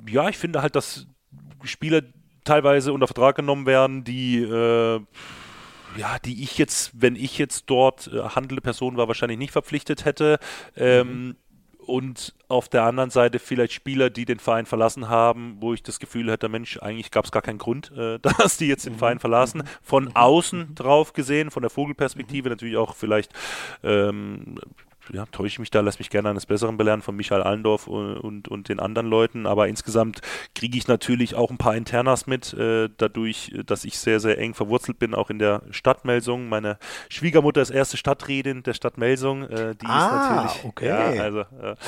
[0.09, 1.07] ja, ich finde halt, dass
[1.65, 2.01] Spieler
[2.45, 5.01] teilweise unter Vertrag genommen werden, die äh,
[5.97, 10.05] ja, die ich jetzt, wenn ich jetzt dort äh, handelnde Person war, wahrscheinlich nicht verpflichtet
[10.05, 10.39] hätte.
[10.77, 11.37] Ähm, mhm.
[11.87, 16.01] Und auf der anderen Seite vielleicht Spieler, die den Verein verlassen haben, wo ich das
[16.01, 18.99] Gefühl hätte, Mensch, eigentlich gab es gar keinen Grund, äh, dass die jetzt den mhm.
[18.99, 19.59] Verein verlassen.
[19.59, 19.69] Mhm.
[19.83, 20.17] Von mhm.
[20.17, 23.33] außen drauf gesehen, von der Vogelperspektive natürlich auch vielleicht
[23.83, 24.59] ähm,
[25.13, 28.17] ja, täusche ich mich da, lass mich gerne eines Besseren belehren von Michael Allendorf und,
[28.17, 29.47] und, und den anderen Leuten.
[29.47, 30.21] Aber insgesamt
[30.55, 34.55] kriege ich natürlich auch ein paar Internas mit, äh, dadurch, dass ich sehr, sehr eng
[34.55, 36.49] verwurzelt bin, auch in der Stadtmelsung.
[36.49, 36.79] Meine
[37.09, 39.43] Schwiegermutter ist erste Stadträtin der Stadt Melsung.
[39.45, 40.65] Äh, die ah, ist natürlich.
[40.65, 40.89] Okay.
[40.89, 41.79] Ja, also, äh, okay.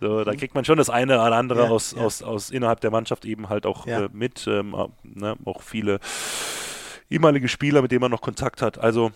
[0.00, 2.02] so, da kriegt man schon das eine oder andere ja, aus, ja.
[2.02, 4.46] Aus, aus innerhalb der Mannschaft eben halt auch äh, mit.
[4.46, 6.00] Ähm, ne, auch viele
[7.10, 8.78] ehemalige Spieler, mit denen man noch Kontakt hat.
[8.78, 9.12] Also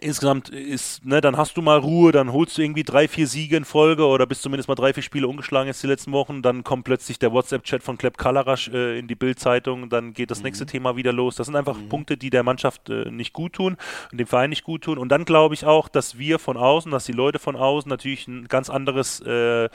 [0.00, 3.56] insgesamt ist, ne, dann hast du mal Ruhe, dann holst du irgendwie drei, vier Siege
[3.56, 6.64] in Folge oder bist zumindest mal drei, vier Spiele ungeschlagen jetzt die letzten Wochen, dann
[6.64, 10.44] kommt plötzlich der WhatsApp-Chat von Klepp Kalarasch äh, in die Bildzeitung, dann geht das mhm.
[10.44, 11.36] nächste Thema wieder los.
[11.36, 11.88] Das sind einfach mhm.
[11.88, 13.76] Punkte, die der Mannschaft äh, nicht gut tun
[14.10, 14.98] und dem Verein nicht gut tun.
[14.98, 18.28] Und dann glaube ich auch, dass wir von außen, dass die Leute von außen natürlich
[18.28, 19.68] ein ganz anderes äh,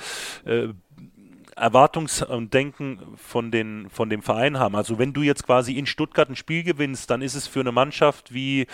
[1.61, 4.75] Erwartungsdenken von, den, von dem Verein haben.
[4.75, 7.71] Also wenn du jetzt quasi in Stuttgart ein Spiel gewinnst, dann ist es für eine
[7.71, 8.67] Mannschaft wie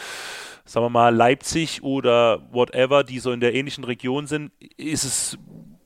[0.68, 5.38] sagen wir mal, Leipzig oder whatever, die so in der ähnlichen Region sind, ist es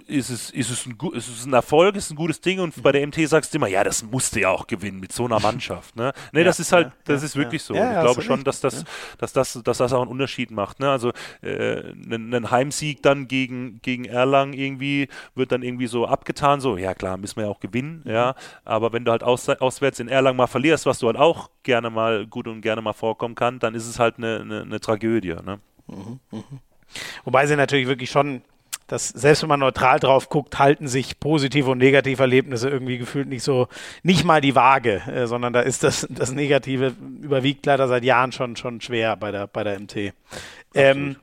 [0.08, 2.92] ist es, ist es, ein, ist es ein Erfolg, ist ein gutes Ding und bei
[2.92, 5.96] der MT sagst du immer, ja, das musste ja auch gewinnen mit so einer Mannschaft.
[5.96, 7.74] Ne, nee, ja, das ist halt, ja, das ist wirklich so.
[7.74, 8.84] ich glaube schon, dass das,
[9.18, 10.80] dass das, dass das auch einen Unterschied macht.
[10.80, 10.90] Ne?
[10.90, 11.12] Also
[11.42, 16.78] äh, ein, ein, Heimsieg dann gegen, gegen Erlangen irgendwie wird dann irgendwie so abgetan, so,
[16.78, 18.12] ja klar, müssen wir ja auch gewinnen, mhm.
[18.12, 18.36] ja.
[18.66, 21.90] Aber wenn du halt aus, auswärts in Erlangen mal verlierst, was du halt auch gerne
[21.90, 25.36] mal gut und gerne mal vorkommen kann, dann ist es halt eine, eine, eine Tragödie.
[25.36, 25.60] Ne?
[25.88, 26.44] Mhm, mh.
[27.24, 28.42] Wobei sie natürlich wirklich schon
[28.92, 33.28] dass selbst wenn man neutral drauf guckt, halten sich positive und negative Erlebnisse irgendwie gefühlt
[33.28, 33.68] nicht so,
[34.04, 38.32] nicht mal die Waage, äh, sondern da ist das, das Negative überwiegt leider seit Jahren
[38.32, 40.14] schon, schon schwer bei der, bei der MT.
[40.76, 41.16] Ähm,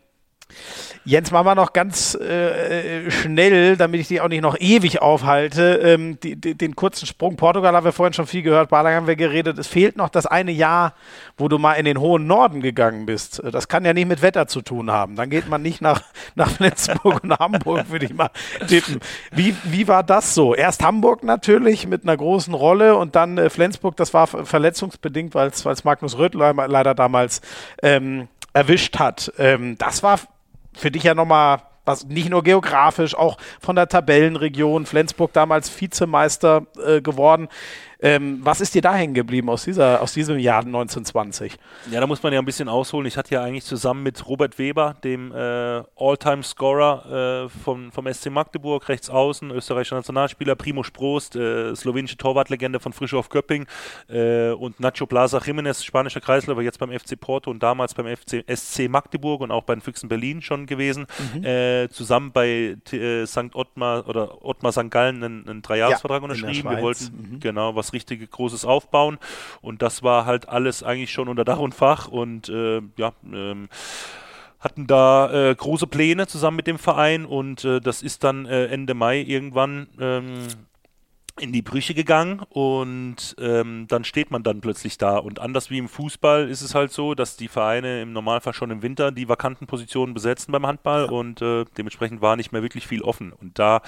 [1.04, 5.76] Jens, machen wir noch ganz äh, schnell, damit ich die auch nicht noch ewig aufhalte,
[5.76, 7.36] ähm, die, die, den kurzen Sprung.
[7.36, 9.58] Portugal haben wir vorhin schon viel gehört, Balang haben wir geredet.
[9.58, 10.94] Es fehlt noch das eine Jahr,
[11.38, 13.42] wo du mal in den hohen Norden gegangen bist.
[13.52, 15.16] Das kann ja nicht mit Wetter zu tun haben.
[15.16, 16.02] Dann geht man nicht nach,
[16.34, 18.30] nach Flensburg und Hamburg, würde ich mal
[18.66, 19.00] tippen.
[19.30, 20.54] Wie, wie war das so?
[20.54, 25.48] Erst Hamburg natürlich mit einer großen Rolle und dann äh, Flensburg, das war verletzungsbedingt, weil
[25.48, 27.40] es Magnus Röttler leider damals
[27.82, 29.32] ähm, erwischt hat.
[29.38, 30.18] Ähm, das war
[30.78, 36.66] für dich ja nochmal was nicht nur geografisch, auch von der Tabellenregion, Flensburg damals Vizemeister
[36.86, 37.48] äh, geworden.
[38.00, 41.58] Ähm, was ist dir da hängen geblieben aus, dieser, aus diesem Jahr 1920?
[41.90, 43.06] Ja, da muss man ja ein bisschen ausholen.
[43.06, 48.30] Ich hatte ja eigentlich zusammen mit Robert Weber, dem äh, All-Time-Scorer äh, vom, vom SC
[48.30, 53.66] Magdeburg, rechts außen, österreichischer Nationalspieler, Primo Sprost, äh, slowenische Torwartlegende von Frischhoff Göpping
[54.08, 58.44] äh, und Nacho Plaza Jiménez, spanischer Kreisläufer, jetzt beim FC Porto und damals beim FC
[58.48, 61.06] SC Magdeburg und auch bei den Füchsen Berlin schon gewesen.
[61.34, 61.44] Mhm.
[61.44, 63.54] Äh, zusammen bei äh, St.
[63.54, 64.90] Ottmar oder Ottmar St.
[64.90, 66.70] Gallen einen, einen Dreijahresvertrag ja, unterschrieben.
[66.70, 67.40] Wir wollten mhm.
[67.40, 69.18] genau was was richtig Großes aufbauen.
[69.60, 73.68] Und das war halt alles eigentlich schon unter Dach und Fach und äh, ja, ähm,
[74.60, 78.66] hatten da äh, große Pläne zusammen mit dem Verein und äh, das ist dann äh,
[78.66, 80.48] Ende Mai irgendwann ähm,
[81.38, 85.16] in die Brüche gegangen und ähm, dann steht man dann plötzlich da.
[85.18, 88.70] Und anders wie im Fußball ist es halt so, dass die Vereine im Normalfall schon
[88.70, 91.10] im Winter die vakanten Positionen besetzen beim Handball ja.
[91.10, 93.32] und äh, dementsprechend war nicht mehr wirklich viel offen.
[93.32, 93.82] Und da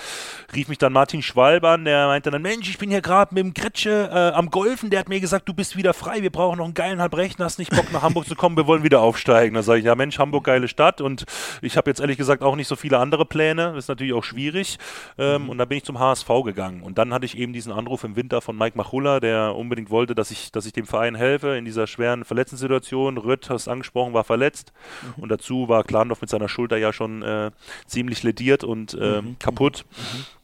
[0.54, 3.44] rief mich dann Martin Schwalb an, der meinte dann, Mensch, ich bin hier gerade mit
[3.44, 6.58] dem Gretsche äh, am Golfen, der hat mir gesagt, du bist wieder frei, wir brauchen
[6.58, 9.54] noch einen geilen Halbrechten, hast nicht Bock nach Hamburg zu kommen, wir wollen wieder aufsteigen.
[9.54, 11.24] Da sage ich, ja Mensch, Hamburg geile Stadt und
[11.62, 14.24] ich habe jetzt ehrlich gesagt auch nicht so viele andere Pläne, das ist natürlich auch
[14.24, 14.78] schwierig.
[15.18, 15.48] Ähm, mhm.
[15.50, 18.16] Und dann bin ich zum HSV gegangen und dann hatte ich eben diesen Anruf im
[18.16, 21.64] Winter von Mike Machulla, der unbedingt wollte, dass ich, dass ich dem Verein helfe in
[21.64, 23.18] dieser schweren Verletzungssituation.
[23.18, 24.72] Rött, hast angesprochen, war verletzt
[25.02, 25.22] mhm.
[25.22, 27.50] und dazu war Klandorf mit seiner Schulter ja schon äh,
[27.86, 29.38] ziemlich lediert und äh, mhm.
[29.38, 29.84] kaputt.
[29.90, 30.39] Mhm.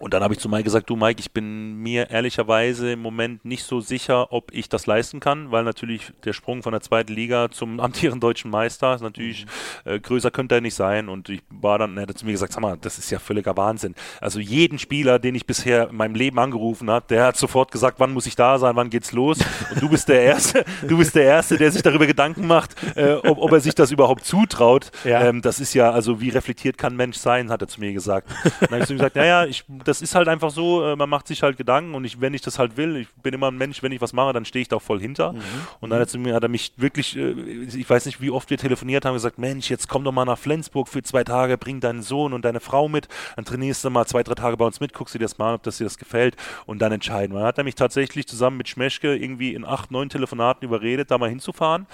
[0.00, 3.44] Und dann habe ich zu Mike gesagt, du Mike, ich bin mir ehrlicherweise im Moment
[3.44, 7.12] nicht so sicher, ob ich das leisten kann, weil natürlich der Sprung von der zweiten
[7.12, 9.46] Liga zum amtierenden deutschen Meister ist natürlich
[9.84, 9.92] mhm.
[9.92, 11.08] äh, größer könnte er nicht sein.
[11.08, 13.56] Und ich war dann, er hat zu mir gesagt, sag mal, das ist ja völliger
[13.56, 13.94] Wahnsinn.
[14.20, 17.98] Also jeden Spieler, den ich bisher in meinem Leben angerufen habe, der hat sofort gesagt,
[17.98, 19.38] wann muss ich da sein, wann geht's los?
[19.72, 23.14] Und du bist der Erste, du bist der Erste, der sich darüber Gedanken macht, äh,
[23.14, 24.90] ob, ob, er sich das überhaupt zutraut.
[25.04, 25.24] Ja.
[25.24, 28.28] Ähm, das ist ja, also wie reflektiert kann Mensch sein, hat er zu mir gesagt.
[28.44, 30.96] Und dann habe ich zu ihm gesagt, naja, ich das ist halt einfach so, äh,
[30.96, 33.50] man macht sich halt Gedanken und ich, wenn ich das halt will, ich bin immer
[33.50, 35.32] ein Mensch, wenn ich was mache, dann stehe ich da auch voll hinter.
[35.32, 35.40] Mhm.
[35.80, 38.50] Und dann hat er, mir, hat er mich wirklich, äh, ich weiß nicht, wie oft
[38.50, 41.80] wir telefoniert haben, gesagt, Mensch, jetzt komm doch mal nach Flensburg für zwei Tage, bring
[41.80, 44.78] deinen Sohn und deine Frau mit, dann trainierst du mal zwei, drei Tage bei uns
[44.78, 46.36] mit, guckst du dir das mal an, ob das dir das gefällt
[46.66, 47.34] und dann entscheiden.
[47.34, 51.16] Man hat er mich tatsächlich zusammen mit Schmeschke irgendwie in acht, neun Telefonaten überredet, da
[51.16, 51.86] mal hinzufahren.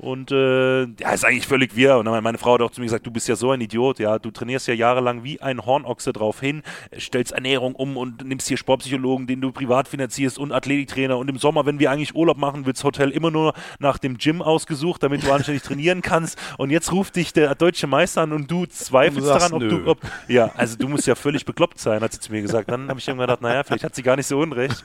[0.00, 1.98] Und äh, ja, ist eigentlich völlig wir.
[1.98, 3.98] Und dann meine Frau hat auch zu mir gesagt, du bist ja so ein Idiot,
[3.98, 6.62] ja, du trainierst ja jahrelang wie ein Hornochse drauf hin,
[6.98, 11.18] stellst Ernährung um und nimmst hier Sportpsychologen, den du privat finanzierst und Athletiktrainer.
[11.18, 14.16] Und im Sommer, wenn wir eigentlich Urlaub machen, wird das Hotel immer nur nach dem
[14.16, 16.38] Gym ausgesucht, damit du anständig trainieren kannst.
[16.56, 19.68] Und jetzt ruft dich der deutsche Meister an und du zweifelst du daran, ob nö.
[19.68, 19.98] du, ob,
[20.28, 22.70] ja, also du musst ja völlig bekloppt sein, hat sie zu mir gesagt.
[22.70, 24.82] Dann habe ich irgendwann gedacht, naja, vielleicht hat sie gar nicht so unrecht.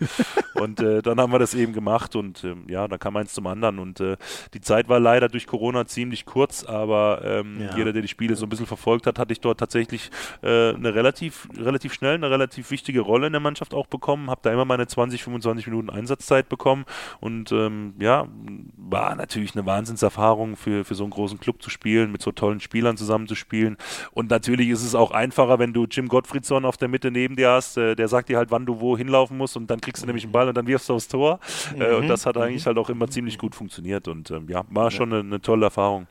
[0.56, 3.48] Und äh, dann haben wir das eben gemacht und äh, ja, dann kam eins zum
[3.48, 3.80] anderen.
[3.80, 4.18] Und äh,
[4.54, 7.78] die Zeit war leider durch Corona ziemlich kurz, aber ähm, ja.
[7.78, 10.10] jeder, der die Spiele so ein bisschen verfolgt hat, hatte ich dort tatsächlich
[10.42, 14.42] äh, eine relativ, relativ schnell, eine relativ wichtige Rolle in der Mannschaft auch bekommen, habe
[14.44, 16.86] da immer meine 20, 25 Minuten Einsatzzeit bekommen
[17.20, 18.28] und ähm, ja,
[18.78, 22.60] war natürlich eine Wahnsinnserfahrung für, für so einen großen Club zu spielen, mit so tollen
[22.60, 23.78] Spielern zusammen zu spielen
[24.12, 27.52] und natürlich ist es auch einfacher, wenn du Jim Gottfriedson auf der Mitte neben dir
[27.52, 30.08] hast, äh, der sagt dir halt, wann du wo hinlaufen musst und dann kriegst du
[30.08, 31.40] nämlich einen Ball und dann wirfst du aufs Tor
[31.78, 32.08] äh, und mhm.
[32.08, 35.22] das hat eigentlich halt auch immer ziemlich gut funktioniert und ähm, ja, war schon eine,
[35.22, 36.08] eine tolle Erfahrung.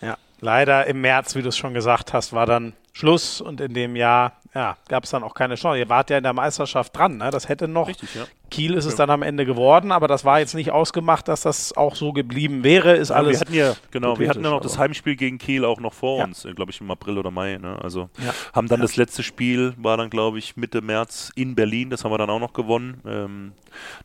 [0.00, 3.74] Ja, leider im März, wie du es schon gesagt hast, war dann Schluss und in
[3.74, 5.78] dem Jahr ja, gab es dann auch keine Chance.
[5.78, 7.30] Ihr wart ja in der Meisterschaft dran, ne?
[7.30, 8.24] das hätte noch, Richtig, ja.
[8.50, 11.76] Kiel ist es dann am Ende geworden, aber das war jetzt nicht ausgemacht, dass das
[11.76, 12.96] auch so geblieben wäre.
[12.96, 13.34] Ist Ja, alles.
[13.34, 16.18] wir hatten ja, genau, wir hatten ja noch das Heimspiel gegen Kiel auch noch vor
[16.20, 16.24] Ja.
[16.24, 17.58] uns, glaube ich im April oder Mai.
[17.58, 17.78] Ne?
[17.80, 18.32] Also Ja.
[18.54, 22.10] haben dann das letzte Spiel, war dann glaube ich Mitte März in Berlin, das haben
[22.10, 23.00] wir dann auch noch gewonnen.
[23.06, 23.52] Ähm,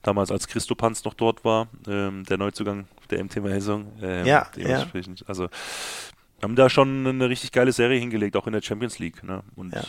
[0.03, 3.93] damals als Christo Panz noch dort war, ähm, der Neuzugang der MT Melsung.
[4.01, 8.53] Ähm, Ja, dementsprechend, Also wir haben da schon eine richtig geile Serie hingelegt, auch in
[8.53, 9.23] der Champions League.
[9.23, 9.41] Ne?
[9.55, 9.81] Und Ja.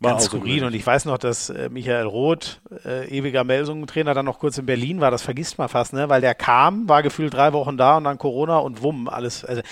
[0.00, 0.64] war Ganz skurril.
[0.64, 4.66] Und ich weiß noch, dass äh, Michael Roth, äh, ewiger Melsungen-Trainer, dann noch kurz in
[4.66, 5.10] Berlin war.
[5.10, 6.08] Das vergisst man fast, ne?
[6.08, 9.44] Weil der kam, war gefühlt drei Wochen da und dann Corona und wumm, alles.
[9.44, 9.62] Also,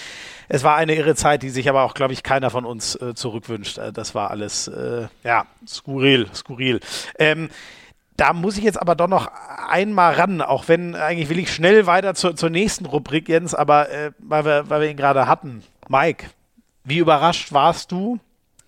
[0.48, 3.14] es war eine irre Zeit, die sich aber auch, glaube ich, keiner von uns äh,
[3.14, 3.78] zurückwünscht.
[3.78, 6.80] Äh, das war alles, äh, ja, skurril, skurril.
[7.18, 7.48] Ähm,
[8.16, 9.30] da muss ich jetzt aber doch noch
[9.68, 13.90] einmal ran, auch wenn eigentlich will ich schnell weiter zur, zur nächsten Rubrik, Jens, aber
[13.90, 15.62] äh, weil, wir, weil wir ihn gerade hatten.
[15.88, 16.26] Mike,
[16.84, 18.18] wie überrascht warst du?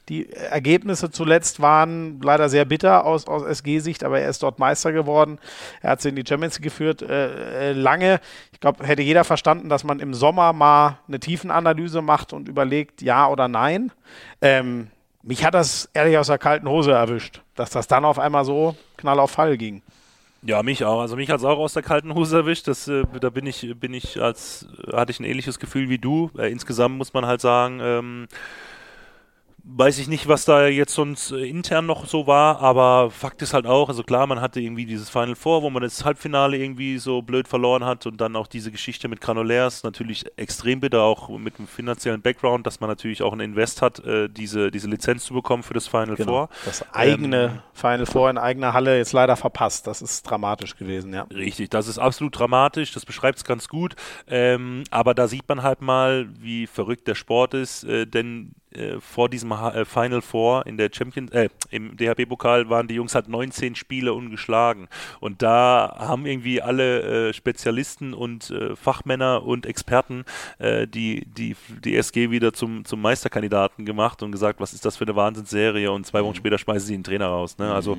[0.08, 4.90] Die Ergebnisse zuletzt waren leider sehr bitter aus, aus SG-Sicht, aber er ist dort Meister
[4.90, 5.38] geworden.
[5.82, 8.20] Er hat sie in die Champions geführt äh, äh, lange.
[8.52, 13.02] Ich glaube, hätte jeder verstanden, dass man im Sommer mal eine Tiefenanalyse macht und überlegt,
[13.02, 13.92] ja oder nein.
[14.40, 14.88] Ähm,
[15.22, 18.76] mich hat das ehrlich aus der kalten Hose erwischt, dass das dann auf einmal so
[18.98, 19.82] knall auf Fall ging.
[20.42, 21.00] Ja, mich auch.
[21.00, 22.68] Also mich hat es auch aus der kalten Hose erwischt.
[22.68, 26.30] Das, äh, da bin ich, bin ich als hatte ich ein ähnliches Gefühl wie du.
[26.38, 28.28] Äh, insgesamt muss man halt sagen, ähm,
[29.70, 33.52] weiß ich nicht, was da jetzt sonst äh, intern noch so war, aber Fakt ist
[33.52, 36.98] halt auch, also klar, man hatte irgendwie dieses Final Four, wo man das Halbfinale irgendwie
[36.98, 41.28] so blöd verloren hat und dann auch diese Geschichte mit Granulairs, natürlich extrem bitter, auch
[41.28, 45.24] mit dem finanziellen Background, dass man natürlich auch einen Invest hat, äh, diese, diese Lizenz
[45.24, 46.48] zu bekommen für das Final Four.
[46.64, 49.86] Das eigene Final Four in eigener Halle jetzt leider verpasst.
[49.86, 51.26] Das ist dramatisch gewesen, ja.
[51.30, 53.96] Richtig, das ist absolut dramatisch, das beschreibt es ganz gut.
[54.28, 59.00] Ähm, aber da sieht man halt mal, wie verrückt der Sport ist, äh, denn äh,
[59.00, 63.14] vor diesem ha äh, Final Four in der Champions, äh, im DHB-Pokal waren die Jungs
[63.14, 64.88] halt 19 Spiele ungeschlagen.
[65.20, 70.24] Und da haben irgendwie alle äh, Spezialisten und äh, Fachmänner und Experten
[70.60, 75.04] die, die, die SG wieder zum, zum Meisterkandidaten gemacht und gesagt, was ist das für
[75.04, 75.90] eine Wahnsinnsserie?
[75.90, 77.58] Und zwei Wochen später schmeißen sie den Trainer raus.
[77.58, 77.72] Ne?
[77.72, 77.98] Also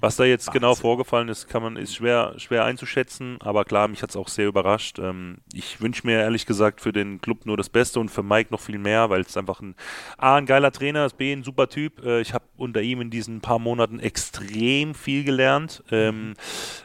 [0.00, 4.02] was da jetzt genau vorgefallen ist, kann man, ist schwer, schwer einzuschätzen, aber klar, mich
[4.02, 4.98] hat es auch sehr überrascht.
[4.98, 8.50] Ähm, ich wünsche mir ehrlich gesagt für den Club nur das Beste und für Mike
[8.50, 9.74] noch viel mehr, weil es einfach ein
[10.18, 12.04] A, ein geiler Trainer ist, B, ein super Typ.
[12.04, 15.82] Äh, ich habe unter ihm in diesen paar Monaten extrem viel gelernt.
[15.90, 16.34] Ähm,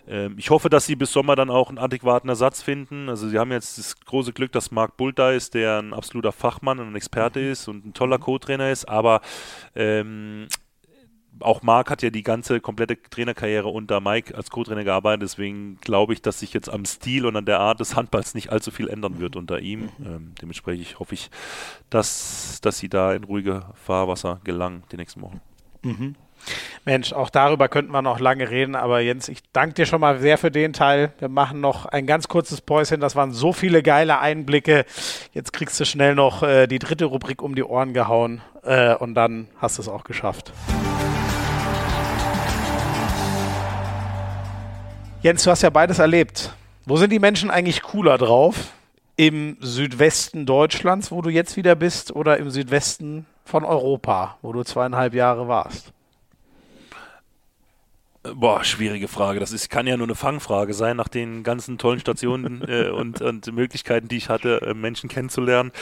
[0.08, 3.10] ähm, ich hoffe, dass sie bis Sommer dann auch einen adäquaten Ersatz finden.
[3.10, 6.32] Also sie haben jetzt das große Glück, dass Marc Bult da ist, der ein absoluter
[6.32, 9.22] Fachmann und ein Experte ist und ein toller Co-Trainer ist, aber
[9.76, 10.48] ähm,
[11.42, 16.14] auch Marc hat ja die ganze komplette Trainerkarriere unter Mike als Co-Trainer gearbeitet, deswegen glaube
[16.14, 18.88] ich, dass sich jetzt am Stil und an der Art des Handballs nicht allzu viel
[18.90, 19.90] ändern wird unter ihm.
[20.06, 21.30] Ähm, dementsprechend hoffe ich,
[21.90, 25.42] dass, dass sie da in ruhige Fahrwasser gelangen die nächsten Wochen.
[26.86, 30.20] Mensch, auch darüber könnten wir noch lange reden, aber Jens, ich danke dir schon mal
[30.20, 31.14] sehr für den Teil.
[31.20, 33.00] Wir machen noch ein ganz kurzes Päuschen.
[33.00, 34.86] Das waren so viele geile Einblicke.
[35.34, 39.14] Jetzt kriegst du schnell noch äh, die dritte Rubrik um die Ohren gehauen äh, und
[39.16, 40.52] dann hast du es auch geschafft.
[45.22, 46.54] Jens, du hast ja beides erlebt.
[46.86, 48.72] Wo sind die Menschen eigentlich cooler drauf?
[49.18, 54.64] Im Südwesten Deutschlands, wo du jetzt wieder bist, oder im Südwesten von Europa, wo du
[54.64, 55.92] zweieinhalb Jahre warst?
[58.24, 59.42] Äh, Boah, schwierige Frage.
[59.42, 63.22] Das ist, kann ja nur eine Fangfrage sein, nach den ganzen tollen Stationen äh, und,
[63.22, 65.74] und Möglichkeiten, die ich hatte, äh, Menschen kennenzulernen.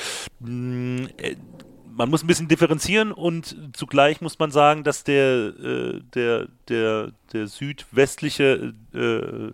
[1.98, 7.12] Man muss ein bisschen differenzieren und zugleich muss man sagen, dass der, äh, der, der,
[7.34, 9.52] der südwestliche äh,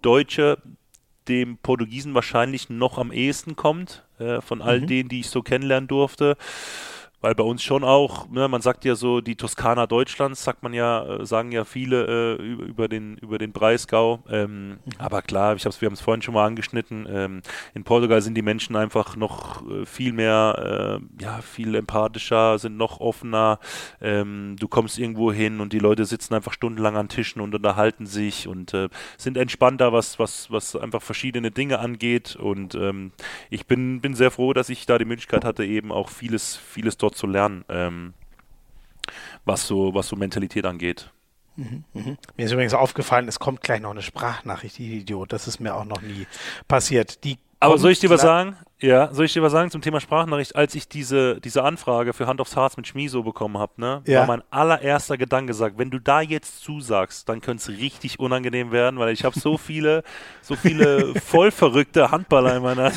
[0.00, 0.56] Deutsche
[1.28, 5.86] dem Portugiesen wahrscheinlich noch am ehesten kommt, äh, von all denen, die ich so kennenlernen
[5.86, 6.38] durfte.
[7.20, 10.74] Weil bei uns schon auch, ne, man sagt ja so, die Toskana Deutschlands, sagt man
[10.74, 14.22] ja, äh, sagen ja viele äh, über, den, über den Breisgau.
[14.28, 17.42] Ähm, Aber klar, ich hab's, wir haben es vorhin schon mal angeschnitten, ähm,
[17.74, 22.76] in Portugal sind die Menschen einfach noch äh, viel mehr, äh, ja, viel empathischer, sind
[22.76, 23.60] noch offener.
[24.00, 28.06] Ähm, du kommst irgendwo hin und die Leute sitzen einfach stundenlang an Tischen und unterhalten
[28.06, 32.36] sich und äh, sind entspannter, was, was, was einfach verschiedene Dinge angeht.
[32.36, 33.12] Und ähm,
[33.48, 36.98] ich bin, bin sehr froh, dass ich da die Möglichkeit hatte, eben auch vieles, vieles
[36.98, 38.14] dort zu lernen, ähm,
[39.44, 41.10] was, so, was so Mentalität angeht.
[41.56, 45.32] Mir ist übrigens aufgefallen, es kommt gleich noch eine Sprachnachricht, die Idiot.
[45.32, 46.26] Das ist mir auch noch nie
[46.68, 47.24] passiert.
[47.24, 48.56] Die Aber soll ich dir was sagen?
[48.78, 50.54] Ja, soll ich dir was sagen zum Thema Sprachnachricht?
[50.54, 54.20] Als ich diese, diese Anfrage für Hand aufs Harz mit Schmiso bekommen habe, ne, Ja.
[54.20, 58.72] war mein allererster Gedanke gesagt, wenn du da jetzt zusagst, dann könnte es richtig unangenehm
[58.72, 60.02] werden, weil ich habe so viele,
[60.42, 62.92] so viele voll verrückte Handballer in meiner,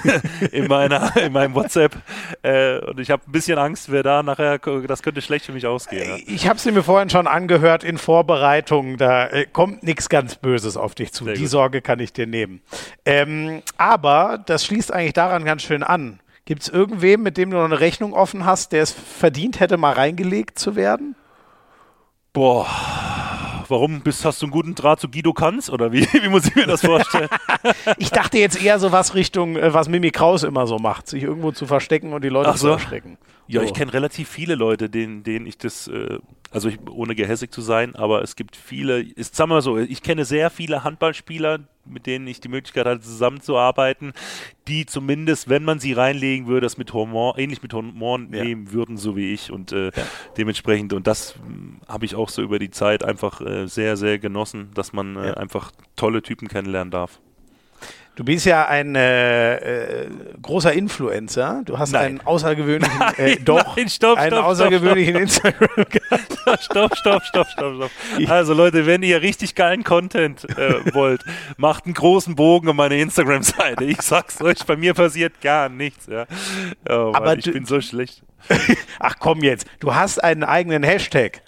[0.51, 1.95] in meiner, in meinem WhatsApp
[2.41, 5.65] äh, und ich habe ein bisschen Angst, wer da nachher, das könnte schlecht für mich
[5.65, 6.09] ausgehen.
[6.09, 6.17] Ja.
[6.27, 8.97] Ich habe sie mir vorhin schon angehört in Vorbereitung.
[8.97, 11.23] Da äh, kommt nichts ganz Böses auf dich zu.
[11.23, 11.49] Sehr Die gut.
[11.49, 12.61] Sorge kann ich dir nehmen.
[13.05, 16.19] Ähm, aber das schließt eigentlich daran ganz schön an.
[16.45, 19.77] Gibt es irgendwem, mit dem du noch eine Rechnung offen hast, der es verdient hätte,
[19.77, 21.15] mal reingelegt zu werden?
[22.33, 22.67] Boah,
[23.67, 26.55] warum bist, hast du einen guten Draht zu Guido Kanz oder wie, wie muss ich
[26.55, 27.29] mir das vorstellen?
[27.97, 31.23] Ich dachte jetzt eher so was Richtung, äh, was Mimi Kraus immer so macht, sich
[31.23, 32.69] irgendwo zu verstecken und die Leute Ach zu so.
[32.69, 33.17] erschrecken.
[33.47, 33.65] Ja, So.
[33.67, 36.19] ich kenne relativ viele Leute, denen, denen ich das, äh,
[36.51, 39.77] also ich, ohne gehässig zu sein, aber es gibt viele, ist, sagen wir mal so,
[39.77, 44.13] ich kenne sehr viele Handballspieler, mit denen ich die Möglichkeit hatte, zusammenzuarbeiten,
[44.67, 48.43] die zumindest, wenn man sie reinlegen würde, das mit Humor, ähnlich mit Humor Ja.
[48.43, 49.91] nehmen würden, so wie ich und äh,
[50.37, 54.19] dementsprechend, und das mh, habe ich auch so über die Zeit einfach äh, sehr, sehr
[54.19, 55.33] genossen, dass man äh, Ja.
[55.35, 57.19] einfach tolle Typen kennenlernen darf.
[58.19, 60.09] Du bist ja ein äh, äh,
[60.41, 61.61] großer Influencer.
[61.63, 62.05] Du hast Nein.
[62.05, 65.69] einen außergewöhnlichen, äh, doch, nein, stopp, einen stopp, stopp, außergewöhnlichen Instagram.
[66.59, 67.91] stopp, stopp, stopp, stopp, stopp.
[68.27, 71.23] Also Leute, wenn ihr richtig geilen Content äh, wollt,
[71.55, 73.85] macht einen großen Bogen um meine Instagram-Seite.
[73.85, 76.07] Ich sag's euch, bei mir passiert gar nichts.
[76.07, 76.25] Ja.
[76.89, 78.21] Oh, Mann, Aber ich bin so schlecht.
[78.99, 81.41] Ach komm jetzt, du hast einen eigenen Hashtag.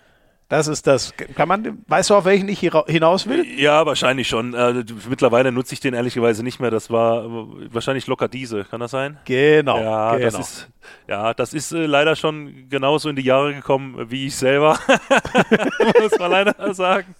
[0.52, 1.14] Das ist das.
[1.34, 3.48] Kann man, weißt du, auf welchen ich hinaus will?
[3.57, 4.53] Ja, wahrscheinlich schon.
[4.53, 6.69] Äh, mittlerweile nutze ich den ehrlicherweise nicht mehr.
[6.69, 8.65] Das war äh, wahrscheinlich locker diese.
[8.65, 9.18] Kann das sein?
[9.23, 9.80] Genau.
[9.80, 10.26] Ja, genau.
[10.26, 10.69] das ist,
[11.07, 14.78] ja, das ist äh, leider schon genauso in die Jahre gekommen wie ich selber.
[16.02, 17.15] Muss man leider sagen.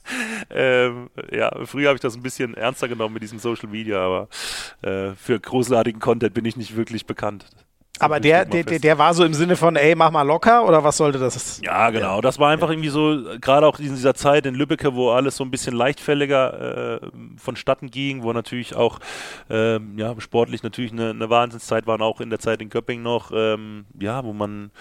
[0.50, 4.28] Ähm, ja, früher habe ich das ein bisschen ernster genommen mit diesem Social Media, aber
[4.82, 7.46] äh, für großartigen Content bin ich nicht wirklich bekannt.
[8.00, 10.98] Aber der, der, der, war so im Sinne von, ey, mach mal locker oder was
[10.98, 11.62] sollte das?
[11.64, 12.20] Ja, genau.
[12.22, 15.44] Das war einfach irgendwie so, gerade auch in dieser Zeit in Lübbecke, wo alles so
[15.44, 17.08] ein bisschen leichtfälliger äh,
[17.38, 18.98] vonstatten ging, wo natürlich auch
[19.52, 23.32] ähm, ja, sportlich natürlich eine, eine Wahnsinnszeit waren, auch in der Zeit in Göppingen noch,
[23.36, 24.72] ähm, ja, wo man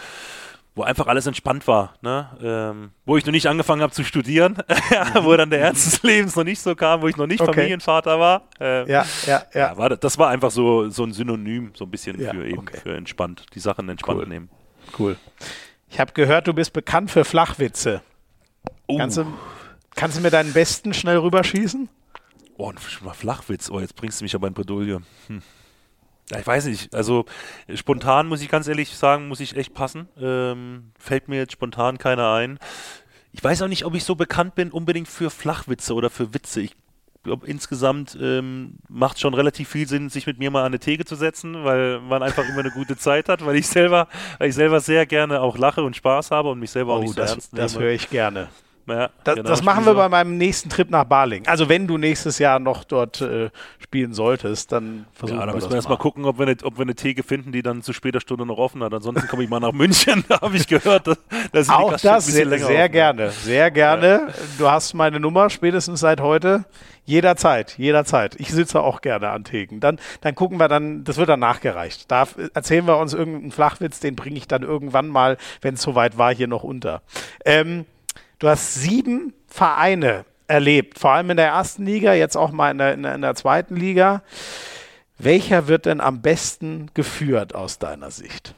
[0.75, 2.29] wo einfach alles entspannt war, ne?
[2.43, 4.57] ähm, wo ich noch nicht angefangen habe zu studieren,
[5.23, 7.53] wo dann der Ernst des Lebens noch nicht so kam, wo ich noch nicht Okay.
[7.53, 8.43] Familienvater war.
[8.61, 9.61] Ähm, Ja, ja, ja.
[9.61, 12.47] ja, war das, das war einfach so, so ein Synonym, so ein bisschen Ja, für
[12.47, 12.79] eben okay.
[12.83, 14.29] für entspannt, die Sachen entspannt Cool.
[14.29, 14.49] nehmen.
[14.99, 15.17] Cool.
[15.89, 18.01] Ich habe gehört, du bist bekannt für Flachwitze.
[18.87, 18.97] Oh.
[18.99, 19.27] Kannst, du,
[19.97, 21.89] kannst du mir deinen besten schnell rüberschießen?
[22.57, 23.71] Oh, ein Flachwitz.
[23.71, 25.01] Oh, jetzt bringst du mich aber in Bredouille.
[25.29, 25.43] Hm.
[26.39, 26.95] Ich weiß nicht.
[26.95, 27.25] Also
[27.75, 30.09] spontan muss ich ganz ehrlich sagen, muss ich echt passen.
[30.21, 32.59] Ähm, fällt mir jetzt spontan keiner ein.
[33.33, 36.61] Ich weiß auch nicht, ob ich so bekannt bin unbedingt für Flachwitze oder für Witze.
[36.61, 36.75] Ich
[37.23, 41.05] glaube, insgesamt ähm, macht schon relativ viel Sinn, sich mit mir mal an eine Theke
[41.05, 44.09] zu setzen, weil man einfach immer eine gute Zeit hat, weil ich selber,
[44.39, 47.03] weil ich selber sehr gerne auch lache und Spaß habe und mich selber auch Oh,
[47.03, 47.85] nicht so das, ernst das nehme.
[47.85, 48.49] höre ich gerne.
[48.87, 51.47] Ja, Das, genau, das machen wir bei meinem nächsten Trip nach Baling.
[51.47, 55.57] Also wenn du nächstes Jahr noch dort äh, spielen solltest, dann versuchen Ja, da wir
[55.57, 57.93] müssen wir erstmal gucken, ob wir, eine, ob wir eine Theke finden, die dann zu
[57.93, 58.93] später Stunde noch offen hat.
[58.93, 60.25] Ansonsten komme ich mal nach München.
[60.31, 61.19] Da habe ich gehört, dass,
[61.51, 64.29] dass Auch das sehr, sehr gerne, sehr gerne.
[64.59, 66.65] Du hast meine Nummer spätestens seit heute.
[67.05, 68.37] Jederzeit, jederzeit.
[68.39, 69.81] Ich sitze auch gerne an Theken.
[69.81, 72.11] Dann, dann gucken wir dann, das wird dann nachgereicht.
[72.11, 76.19] Da erzählen wir uns irgendeinen Flachwitz, den bringe ich dann irgendwann mal, wenn es soweit
[76.19, 77.03] war, hier noch unter.
[77.45, 77.87] Ähm,
[78.41, 82.79] du hast sieben Vereine erlebt, vor allem in der ersten Liga, jetzt auch mal in
[82.79, 84.23] der, in der, in der zweiten Liga.
[85.17, 88.55] Welcher wird denn am besten geführt aus deiner Sicht?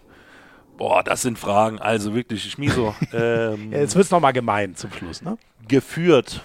[0.78, 1.78] Boah, das sind Fragen.
[1.78, 2.94] Also wirklich, Schmiso.
[3.12, 5.36] ähm, Ja, Jetzt wird es nochmal gemein zum Schluss, ne?
[5.68, 6.40] geführt.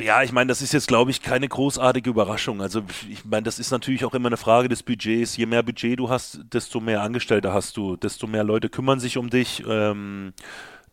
[0.00, 2.60] Ja, ich meine, das ist jetzt, glaube ich, keine großartige Überraschung.
[2.62, 5.36] Also, ich meine, das ist natürlich auch immer eine Frage des Budgets.
[5.36, 9.16] Je mehr Budget du hast, desto mehr Angestellte hast du, desto mehr Leute kümmern sich
[9.16, 9.62] um dich.
[9.68, 10.32] Ähm,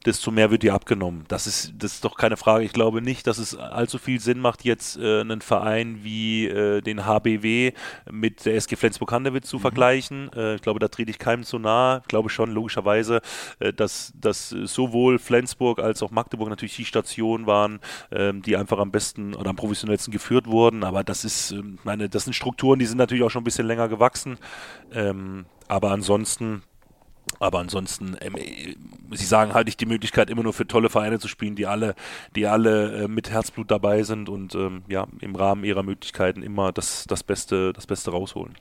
[0.05, 1.25] desto mehr wird dir abgenommen.
[1.27, 2.63] Das ist, das ist doch keine Frage.
[2.63, 6.81] Ich glaube nicht, dass es allzu viel Sinn macht, jetzt äh, einen Verein wie äh,
[6.81, 7.73] den HBW
[8.09, 10.31] mit der SG Flensburg-Handewitt zu vergleichen.
[10.33, 11.99] Äh, ich glaube, da trete ich keinem zu nahe.
[12.01, 13.21] Ich glaube schon logischerweise,
[13.59, 17.79] äh, dass, dass sowohl Flensburg als auch Magdeburg natürlich die Stationen waren,
[18.11, 20.83] ähm, die einfach am besten oder am professionellsten geführt wurden.
[20.83, 23.67] Aber das ist, ähm, meine, das sind Strukturen, die sind natürlich auch schon ein bisschen
[23.67, 24.37] länger gewachsen.
[24.93, 26.63] Ähm, aber ansonsten
[27.39, 28.75] aber ansonsten, ähm, äh,
[29.13, 31.95] Sie sagen halt nicht die Möglichkeit, immer nur für tolle Vereine zu spielen, die alle,
[32.35, 36.71] die alle äh, mit Herzblut dabei sind und ähm, ja, im Rahmen ihrer Möglichkeiten immer
[36.71, 38.55] das, das, Beste, das Beste rausholen.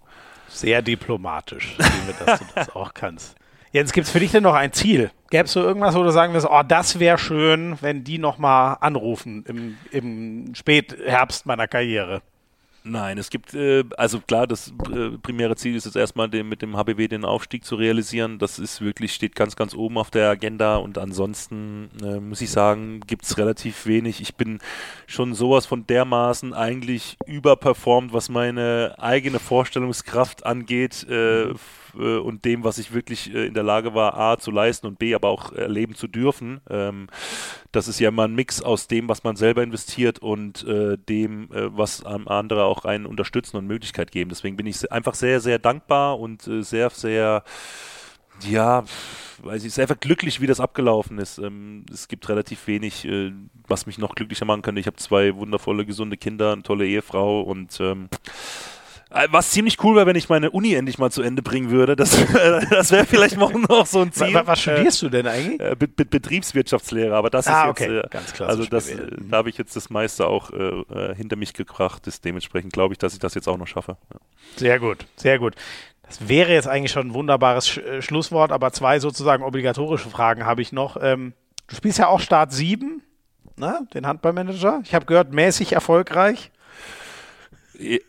[0.49, 3.37] Sehr diplomatisch, liebe, dass du das auch kannst.
[3.73, 5.13] Jens, gibt es für dich denn noch ein Ziel?
[5.31, 8.79] Gäbe es so irgendwas, wo du sagen wirst, oh, das wäre schön, wenn die nochmal
[8.81, 12.23] anrufen im, im Spätherbst meiner Karriere?
[12.83, 16.63] Nein, es gibt, äh, also klar, das äh, primäre Ziel ist jetzt erstmal den, mit
[16.63, 18.39] dem HBW den Aufstieg zu realisieren.
[18.39, 22.51] Das ist wirklich, steht ganz, ganz oben auf der Agenda und ansonsten äh, muss ich
[22.51, 24.23] sagen, gibt es relativ wenig.
[24.23, 24.61] Ich bin
[25.07, 31.53] schon sowas von dermaßen eigentlich überperformt, was meine eigene Vorstellungskraft angeht äh,
[31.99, 34.99] äh, und dem, was ich wirklich äh, in der Lage war, A zu leisten und
[34.99, 36.61] B aber auch erleben zu dürfen.
[36.69, 37.09] Ähm,
[37.73, 41.53] das ist ja immer ein Mix aus dem, was man selber investiert und äh, dem,
[41.53, 44.31] äh, was andere auch einen unterstützen und Möglichkeit geben.
[44.31, 47.45] Deswegen bin ich einfach sehr, sehr dankbar und äh, sehr, sehr,
[48.49, 48.85] ja,
[49.43, 51.39] weiß ich, sehr glücklich, wie das abgelaufen ist.
[51.39, 53.33] Ähm, es gibt relativ wenig, äh,
[53.67, 54.81] was mich noch glücklicher machen könnte.
[54.81, 58.80] Ich habe zwei wundervolle, gesunde Kinder, eine tolle Ehefrau und ähm, äh,
[59.11, 61.97] was ziemlich cool wäre, wenn ich meine Uni endlich mal zu Ende bringen würde.
[61.97, 62.11] Das,
[62.71, 64.33] das wäre vielleicht morgen noch so ein Ziel.
[64.35, 65.61] Was, was studierst äh, du denn eigentlich?
[65.61, 67.99] Äh, Be Be Betriebswirtschaftslehre, aber das ah, ist jetzt, okay.
[67.99, 68.49] äh, ganz klar.
[68.49, 72.07] Also das, äh, da habe ich jetzt das meiste auch äh, hinter mich gebracht.
[72.07, 73.97] Ist dementsprechend glaube ich, dass ich das jetzt auch noch schaffe.
[74.13, 74.21] Ja.
[74.57, 75.55] Sehr gut, sehr gut.
[76.03, 80.63] Das wäre jetzt eigentlich schon ein wunderbares Sch Schlusswort, aber zwei sozusagen obligatorische Fragen habe
[80.63, 80.97] ich noch.
[81.01, 81.33] Ähm,
[81.67, 83.03] du spielst ja auch Start 7,
[83.57, 83.87] ne?
[83.95, 84.81] den Handballmanager.
[84.85, 86.51] Ich habe gehört, mäßig erfolgreich.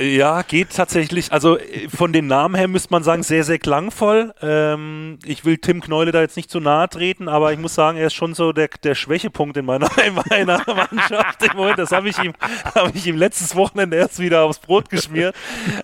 [0.02, 1.32] Ja, geht tatsächlich.
[1.32, 1.58] Also
[1.88, 4.34] von den Namen her müsste man sagen, sehr, sehr klangvoll.
[4.42, 7.98] Ähm, ich will Tim Kneule da jetzt nicht zu nahe treten, aber ich muss sagen,
[7.98, 11.80] er ist schon so der, der Schwächepunkt in meiner, in meiner Mannschaft im Moment.
[11.80, 12.34] Das habe ich, ihm,
[12.76, 15.36] hab ich ihm letztes Wochenende erst wieder aufs Brot geschmiert.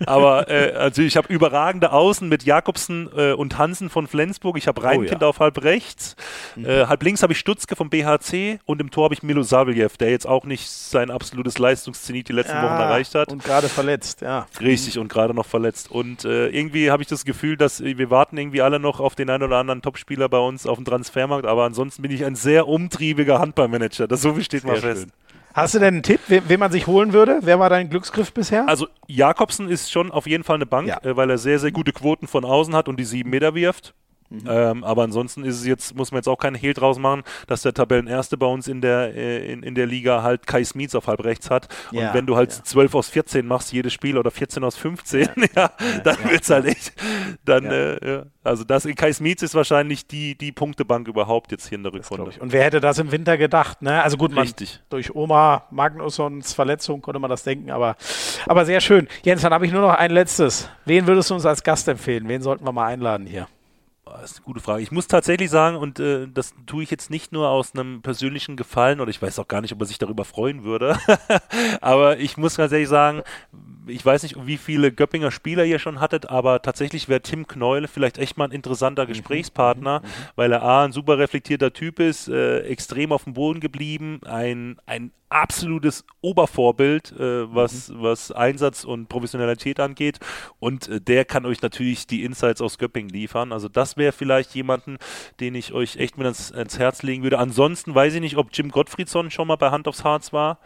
[0.06, 4.58] Aber äh, also ich habe überragende Außen mit Jakobsen äh, und Hansen von Flensburg.
[4.58, 5.30] Ich habe Reinkind oh, ja.
[5.30, 6.18] auf halb rechts.
[6.56, 6.66] Mhm.
[6.66, 9.96] Äh, halb links habe ich Stutzke vom BHC und im Tor habe ich Milo Saveljev,
[9.98, 13.32] der jetzt auch nicht sein absolutes Leistungszenit die letzten ja, Wochen erreicht hat.
[13.32, 14.48] Und gerade verletzt, ja.
[14.60, 15.90] Richtig, und gerade noch verletzt.
[15.92, 19.30] Und äh, irgendwie habe ich das Gefühl, dass wir warten irgendwie alle noch auf den
[19.30, 22.68] einen oder anderen Topspieler bei uns auf dem Transfermarkt, aber ansonsten bin ich ein sehr
[22.68, 24.08] umtriebiger Handballmanager.
[24.08, 25.04] Das so viel steht mal fest.
[25.04, 25.12] Schön.
[25.54, 27.40] Hast du denn einen Tipp, wen, wen man sich holen würde?
[27.42, 28.70] Wer war dein Glücksgriff bisher?
[28.70, 31.02] Also Jakobsen ist schon auf jeden Fall eine Bank, ja.
[31.02, 33.96] äh, weil er sehr, sehr gute Quoten von außen hat und die sieben Meter wirft.
[34.30, 34.44] Mhm.
[34.48, 37.62] Ähm, aber ansonsten ist es jetzt, muss man jetzt auch keinen Hehl draus machen, dass
[37.62, 41.08] der Tabellenerste bei uns in der, äh, in, in der Liga halt Kai Smietz auf
[41.08, 41.68] halb rechts hat.
[41.92, 42.64] Und ja, wenn du halt ja.
[42.64, 45.72] 12 aus 14 machst, jedes Spiel oder 14 aus 15, ja, ja
[46.04, 46.94] dann ja, wird's halt echt,
[47.46, 51.84] dann, äh, also das, Kai Smietz ist wahrscheinlich die, die Punktebank überhaupt jetzt hier in
[51.84, 52.32] der Rückrunde.
[52.40, 54.04] Und wer hätte das im Winter gedacht, ne?
[54.04, 54.82] Also gut, man, Richtig.
[54.90, 57.96] durch Oma Magnussons Verletzung konnte man das denken, aber,
[58.46, 59.08] aber sehr schön.
[59.24, 60.70] Jens, dann habe ich nur noch ein letztes.
[60.86, 62.28] Wen würdest du uns als Gast empfehlen?
[62.28, 63.48] Wen sollten wir mal einladen hier?
[64.14, 64.82] Das ist eine gute Frage.
[64.84, 68.56] Ich muss tatsächlich sagen, und äh, das tue ich jetzt nicht nur aus einem persönlichen
[68.56, 70.98] Gefallen, oder ich weiß auch gar nicht, ob er sich darüber freuen würde,
[71.82, 73.24] aber ich muss tatsächlich sagen,
[73.88, 77.88] ich weiß nicht, wie viele Göppinger Spieler ihr schon hattet, aber tatsächlich wäre Tim Knäule
[77.88, 79.10] vielleicht echt mal ein interessanter mhm.
[79.10, 80.06] Gesprächspartner, mhm.
[80.36, 84.78] weil er A, ein super reflektierter Typ ist, äh, extrem auf dem Boden geblieben, ein,
[84.86, 88.02] ein absolutes Obervorbild, äh, was, mhm.
[88.02, 90.20] was Einsatz und Professionalität angeht.
[90.60, 93.52] Und äh, der kann euch natürlich die Insights aus Göppingen liefern.
[93.52, 94.98] Also das wäre vielleicht jemanden,
[95.40, 97.40] den ich euch echt mit ans, ans Herz legen würde.
[97.40, 100.60] Ansonsten weiß ich nicht, ob Jim Gottfriedson schon mal bei Hand aufs Harz war.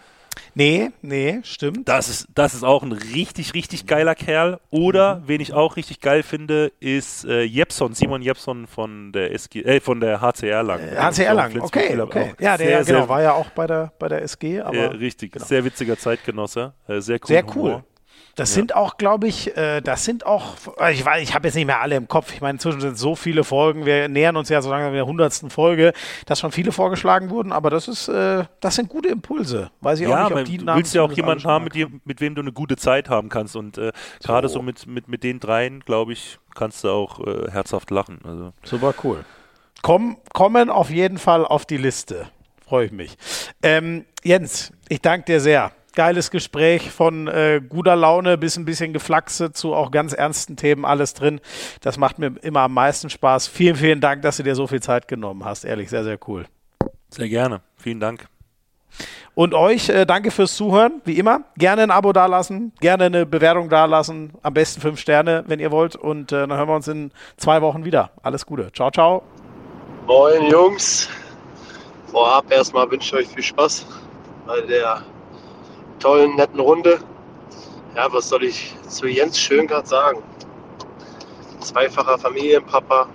[0.54, 1.88] Nee, nee, stimmt.
[1.88, 4.60] Das ist, das ist auch ein richtig, richtig geiler Kerl.
[4.70, 5.28] Oder, mhm.
[5.28, 9.80] wen ich auch richtig geil finde, ist äh, Jepson, Simon Jepson von der SG, äh,
[9.80, 10.80] von der HCR Lang.
[10.80, 12.34] Äh, HCR Lang, okay, okay.
[12.40, 14.62] Ja, der sehr, genau, war ja auch bei der, bei der SG.
[14.62, 15.46] Aber, ja, richtig, genau.
[15.46, 16.74] sehr witziger Zeitgenosse.
[16.88, 17.28] Äh, sehr cool.
[17.28, 17.56] Sehr cool.
[17.56, 17.84] Humor.
[18.36, 18.56] Das ja.
[18.56, 21.66] sind auch, glaube ich, äh, das sind auch, äh, ich weiß, ich habe jetzt nicht
[21.66, 22.34] mehr alle im Kopf.
[22.34, 23.86] Ich meine, inzwischen sind so viele Folgen.
[23.86, 25.94] Wir nähern uns ja so langsam der hundertsten Folge,
[26.26, 27.52] dass schon viele vorgeschlagen wurden.
[27.52, 29.72] Aber das ist, äh, das sind gute Impulse.
[29.82, 31.88] Weiß ich ja, auch nicht, ob die du willst ja auch jemanden haben, mit, dir,
[32.06, 33.56] mit wem du eine gute Zeit haben kannst.
[33.56, 34.28] Und äh, so.
[34.28, 37.20] gerade so mit, mit, mit den dreien, glaube ich, kannst du auch
[37.52, 38.20] herzhaft lachen.
[38.24, 38.54] Also.
[38.64, 39.24] Super cool.
[39.82, 42.28] Komm, kommen auf jeden Fall auf die Liste.
[42.68, 43.18] Freue ich mich.
[43.64, 48.94] Ähm, Jens, ich danke dir sehr geiles Gespräch von äh, guter Laune bis ein bisschen
[48.94, 51.42] Geflaxe zu auch ganz ernsten Themen, alles drin.
[51.82, 53.48] Das macht mir immer am meisten Spaß.
[53.48, 55.66] Vielen, vielen Dank, dass du dir so viel Zeit genommen hast.
[55.66, 56.46] Ehrlich, sehr, sehr cool.
[57.10, 57.62] Sehr gerne.
[57.78, 58.28] Vielen Dank.
[59.34, 61.46] Und euch äh, danke fürs Zuhören, wie immer.
[61.58, 65.96] Gerne ein Abo dalassen, gerne eine Bewertung dalassen, am besten fünf Sterne, wenn ihr wollt.
[65.96, 68.12] Und äh, dann hören wir uns in zwei Wochen wieder.
[68.24, 68.72] Alles Gute.
[68.74, 69.24] Ciao, ciao.
[70.06, 71.08] Moin, Jungs.
[72.08, 73.86] Vorab erstmal wünsche ich euch viel Spaß
[74.46, 75.02] bei der
[76.02, 77.00] tollen, netten Runde.
[77.96, 80.22] Ja, was soll ich zu Jens Schöngart sagen?
[81.60, 83.08] Zweifacher Familienpapa,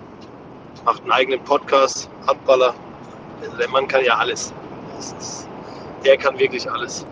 [0.84, 2.74] macht einen eigenen Podcast, Handballer.
[3.58, 4.54] Der Mann kann ja alles.
[4.98, 5.48] Ist,
[6.04, 7.06] der kann wirklich alles.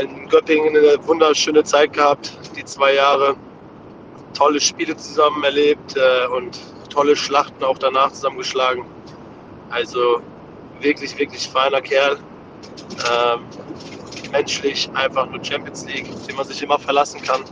[0.00, 3.36] In Göppingen eine wunderschöne Zeit gehabt, die zwei Jahre.
[4.34, 6.58] Tolle Spiele zusammen erlebt äh, und
[6.90, 8.84] tolle Schlachten auch danach zusammengeschlagen.
[9.70, 10.20] Also
[10.80, 12.18] wirklich, wirklich feiner Kerl.
[13.10, 13.40] Ähm,
[14.30, 17.42] menschlich einfach nur Champions League, den man sich immer verlassen kann,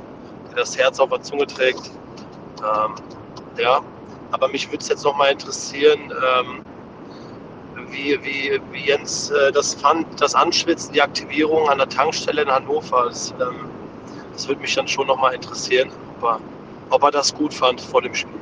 [0.51, 1.91] der das Herz auf der Zunge trägt.
[2.61, 2.95] Ähm,
[3.59, 3.81] ja,
[4.33, 6.65] aber mich würde es jetzt noch mal interessieren, ähm,
[7.91, 12.51] wie, wie, wie Jens äh, das fand, das Anschwitzen, die Aktivierung an der Tankstelle in
[12.51, 13.07] Hannover.
[13.09, 13.71] Das, ähm,
[14.33, 16.41] das würde mich dann schon noch mal interessieren, ob er,
[16.91, 18.35] ob er das gut fand vor dem Spiel.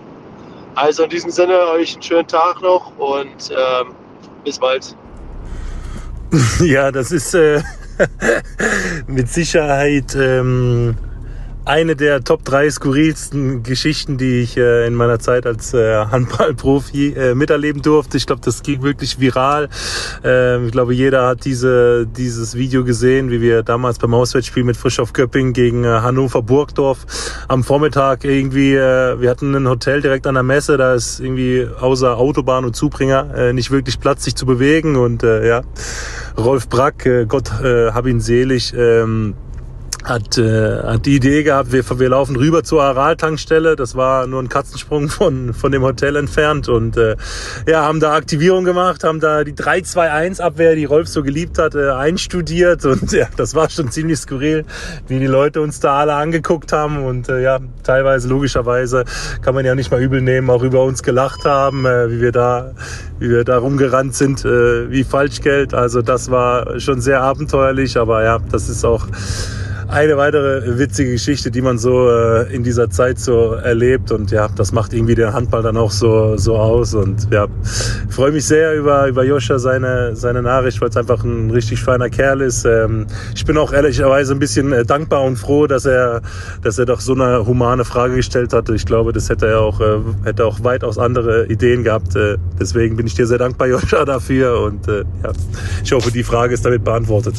[0.75, 3.95] Also in diesem Sinne euch einen schönen Tag noch und ähm,
[4.45, 4.97] bis bald.
[6.61, 7.61] Ja, das ist äh,
[9.07, 10.97] mit Sicherheit ähm,
[11.65, 17.13] eine der Top 3 skurrilsten Geschichten, die ich äh, in meiner Zeit als äh, Handballprofi
[17.13, 18.17] äh, miterleben durfte.
[18.17, 19.69] Ich glaube, das ging wirklich viral.
[20.25, 24.77] Ähm, ich glaube, jeder hat diese, dieses Video gesehen, wie wir damals beim Auswärtsspiel mit
[24.77, 27.07] Frischhoff Köpping gegen äh, Hannover Burgdorf
[27.49, 31.69] am Vormittag irgendwie, äh, wir hatten ein Hotel direkt an der Messe, da ist irgendwie
[31.81, 35.63] außer Autobahn und Zubringer äh, nicht wirklich Platz, sich zu bewegen und äh, ja,
[36.37, 39.35] Rolf Brack, äh, Gott äh, hab ihn selig, ähm,
[40.05, 43.77] hat, äh, hat die Idee gehabt, wir, wir laufen rüber zur Aral-Tankstelle.
[43.77, 46.69] Das war nur ein Katzensprung von, von dem Hotel entfernt.
[46.69, 47.17] Und äh,
[47.67, 51.91] ja, haben da Aktivierung gemacht, haben da die 3-2-1-Abwehr, die Rolf so geliebt hat, äh,
[51.91, 52.85] einstudiert.
[52.85, 54.65] Und ja, das war schon ziemlich skurril,
[55.09, 57.05] wie die Leute uns da alle angeguckt haben.
[57.05, 59.05] Und äh, ja, teilweise logischerweise
[59.41, 62.33] kann man ja nicht mal übel nehmen, auch über uns gelacht haben, äh, wie wir
[62.33, 62.73] da
[63.19, 65.75] wie wir da rumgerannt sind, äh, wie Falschgeld.
[65.75, 69.07] Also das war schon sehr abenteuerlich, aber ja, das ist auch
[69.93, 74.49] eine weitere witzige Geschichte, die man so äh, in dieser Zeit so erlebt und ja,
[74.49, 77.47] das macht irgendwie den Handball dann auch so so aus und ja,
[78.09, 82.09] freue mich sehr über über Joscha seine seine Nachricht, weil es einfach ein richtig feiner
[82.09, 82.65] Kerl ist.
[82.65, 86.23] Ähm, ich bin auch ehrlicherweise ein bisschen äh, dankbar und froh, dass er
[86.63, 88.75] dass er doch so eine humane Frage gestellt hatte.
[88.75, 92.17] Ich glaube, das hätte er auch äh, hätte auch weitaus andere Ideen gehabt.
[92.17, 95.33] Äh, deswegen bin ich dir sehr dankbar, Joscha, dafür und äh, ja,
[95.85, 97.35] ich hoffe, die Frage ist damit beantwortet.